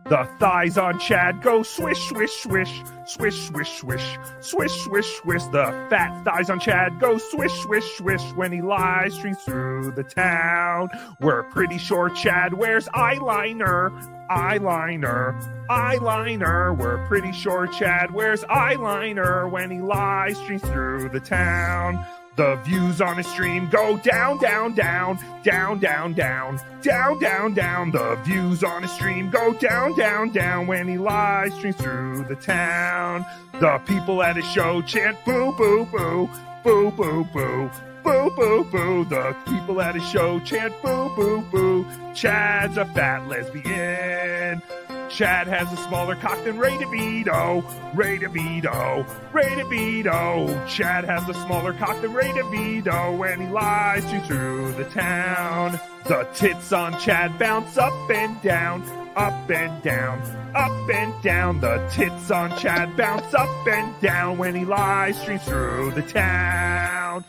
The 0.09 0.23
thighs 0.39 0.77
on 0.77 0.99
Chad 0.99 1.41
go 1.41 1.63
swish, 1.63 2.07
swish, 2.07 2.31
swish, 2.31 2.81
swish, 3.05 3.35
swish, 3.41 3.77
swish, 3.77 4.17
swish, 4.39 4.71
swish, 4.71 5.05
swish. 5.17 5.43
The 5.51 5.65
fat 5.89 6.23
thighs 6.23 6.49
on 6.49 6.61
Chad 6.61 6.97
go 6.97 7.17
swish, 7.17 7.51
swish, 7.59 7.97
swish 7.97 8.21
when 8.35 8.53
he 8.53 8.61
live 8.61 9.11
streams 9.11 9.43
through 9.43 9.91
the 9.97 10.03
town. 10.03 10.87
We're 11.19 11.43
pretty 11.43 11.77
sure 11.77 12.09
Chad 12.09 12.53
wears 12.53 12.87
eyeliner, 12.95 13.91
eyeliner, 14.29 15.67
eyeliner. 15.67 16.77
We're 16.77 17.05
pretty 17.07 17.33
sure 17.33 17.67
Chad 17.67 18.11
wears 18.11 18.45
eyeliner 18.45 19.51
when 19.51 19.69
he 19.69 19.81
live 19.81 20.37
streams 20.37 20.61
through 20.61 21.09
the 21.09 21.19
town. 21.19 22.05
The 22.37 22.55
views 22.57 23.01
on 23.01 23.17
his 23.17 23.25
stream 23.25 23.67
go 23.67 23.97
down, 23.97 24.37
down, 24.37 24.75
down, 24.75 25.17
down, 25.41 25.79
down, 25.79 26.13
down, 26.13 26.59
down, 26.83 27.17
down, 27.19 27.53
down. 27.55 27.89
The 27.89 28.15
views 28.23 28.63
on 28.63 28.83
his 28.83 28.91
stream 28.91 29.31
go 29.31 29.53
down, 29.53 29.97
down, 29.97 30.29
down 30.29 30.67
when 30.67 30.87
he 30.87 30.99
live 30.99 31.51
streams 31.55 31.77
through 31.77 32.25
the 32.25 32.35
town. 32.35 33.25
The 33.59 33.79
people 33.87 34.21
at 34.21 34.35
his 34.35 34.45
show 34.45 34.83
chant 34.83 35.17
boo, 35.25 35.51
boo, 35.57 35.87
boo, 35.91 36.29
boo, 36.63 36.91
boo, 36.91 37.23
boo. 37.33 37.71
Boo, 38.03 38.29
boo, 38.35 38.63
boo. 38.65 39.05
The 39.05 39.35
people 39.47 39.81
at 39.81 39.95
his 39.95 40.07
show 40.07 40.39
chant 40.41 40.79
boo, 40.83 41.11
boo, 41.15 41.41
boo. 41.51 41.87
Chad's 42.13 42.77
a 42.77 42.85
fat 42.85 43.27
lesbian. 43.27 44.61
Chad 45.09 45.47
has 45.47 45.71
a 45.71 45.77
smaller 45.87 46.15
cock 46.15 46.43
than 46.43 46.57
Ray 46.59 46.71
DeVito. 46.71 47.63
Ray 47.95 48.17
DeVito. 48.17 49.33
Ray 49.33 49.45
DeVito. 49.45 50.67
Chad 50.67 51.05
has 51.05 51.27
a 51.29 51.33
smaller 51.33 51.73
cock 51.73 52.01
than 52.01 52.13
Ray 52.13 52.29
DeVito 52.29 53.17
when 53.17 53.41
he 53.41 53.47
lies 53.47 54.03
to 54.11 54.19
through 54.21 54.73
the 54.73 54.83
town. 54.85 55.79
The 56.05 56.27
tits 56.33 56.71
on 56.71 56.99
Chad 56.99 57.39
bounce 57.39 57.77
up 57.77 57.93
and 58.09 58.41
down, 58.41 58.83
up 59.15 59.49
and 59.49 59.81
down, 59.81 60.19
up 60.55 60.89
and 60.89 61.23
down. 61.23 61.59
The 61.61 61.87
tits 61.91 62.29
on 62.29 62.57
Chad 62.57 62.95
bounce 62.97 63.33
up 63.33 63.67
and 63.67 63.99
down 64.01 64.37
when 64.37 64.55
he 64.55 64.65
live 64.65 65.15
streams 65.15 65.43
through 65.43 65.91
the 65.91 66.03
town. 66.03 67.25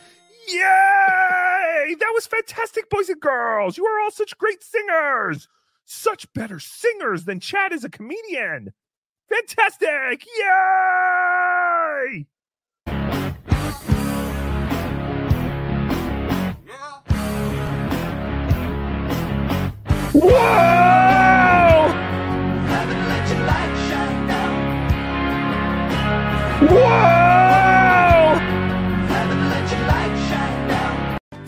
Yay! 0.47 1.95
That 1.99 2.11
was 2.13 2.27
fantastic, 2.27 2.89
boys 2.89 3.09
and 3.09 3.21
girls. 3.21 3.77
You 3.77 3.85
are 3.85 3.99
all 3.99 4.11
such 4.11 4.37
great 4.37 4.63
singers. 4.63 5.47
Such 5.91 6.31
better 6.33 6.59
singers 6.59 7.25
than 7.25 7.39
Chad 7.39 7.73
is 7.73 7.83
a 7.83 7.89
comedian. 7.89 8.73
Fantastic! 9.27 10.23
Yay! 10.37 12.27
Whoa! 20.13 20.29
Whoa! 26.67 27.09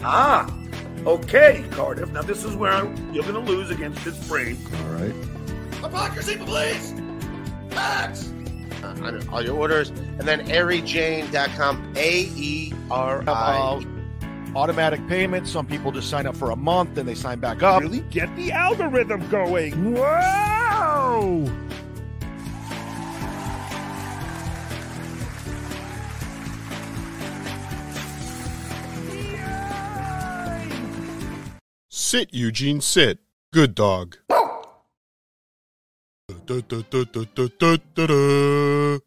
Ah, 0.03 0.61
okay, 1.06 1.64
Cardiff. 1.72 2.11
Now 2.11 2.22
this 2.22 2.44
is 2.44 2.56
where 2.56 2.72
I'm, 2.72 3.14
you're 3.14 3.23
going 3.23 3.36
to 3.36 3.52
lose 3.52 3.69
against 3.69 3.99
his 3.99 4.18
brain. 4.28 4.57
All 4.76 4.94
right. 4.94 5.15
Hypocrisy, 5.82 6.38
please! 6.38 6.94
Facts! 7.69 8.32
Uh, 8.84 9.22
all 9.32 9.44
your 9.44 9.57
orders. 9.57 9.90
And 9.90 10.22
then 10.22 10.48
airyjane.com, 10.48 11.94
A 11.95 12.19
E 12.36 12.73
R 12.90 13.23
I. 13.28 13.57
Uh, 13.57 13.82
automatic 14.56 15.06
payments. 15.07 15.52
Some 15.52 15.65
people 15.65 15.91
just 15.91 16.10
sign 16.10 16.26
up 16.26 16.36
for 16.36 16.52
a 16.52 16.56
month 16.56 16.98
and 16.98 17.07
they 17.07 17.15
sign 17.15 17.40
back 17.40 17.64
up. 17.64 17.82
Really 17.82 18.02
get 18.02 18.34
the 18.36 18.52
algorithm 18.52 19.28
going. 19.30 19.94
Whoa! 19.94 21.49
Sit, 32.12 32.34
Eugene, 32.34 32.82
sit. 32.82 33.20
Good 33.54 33.74
dog. 33.74 34.18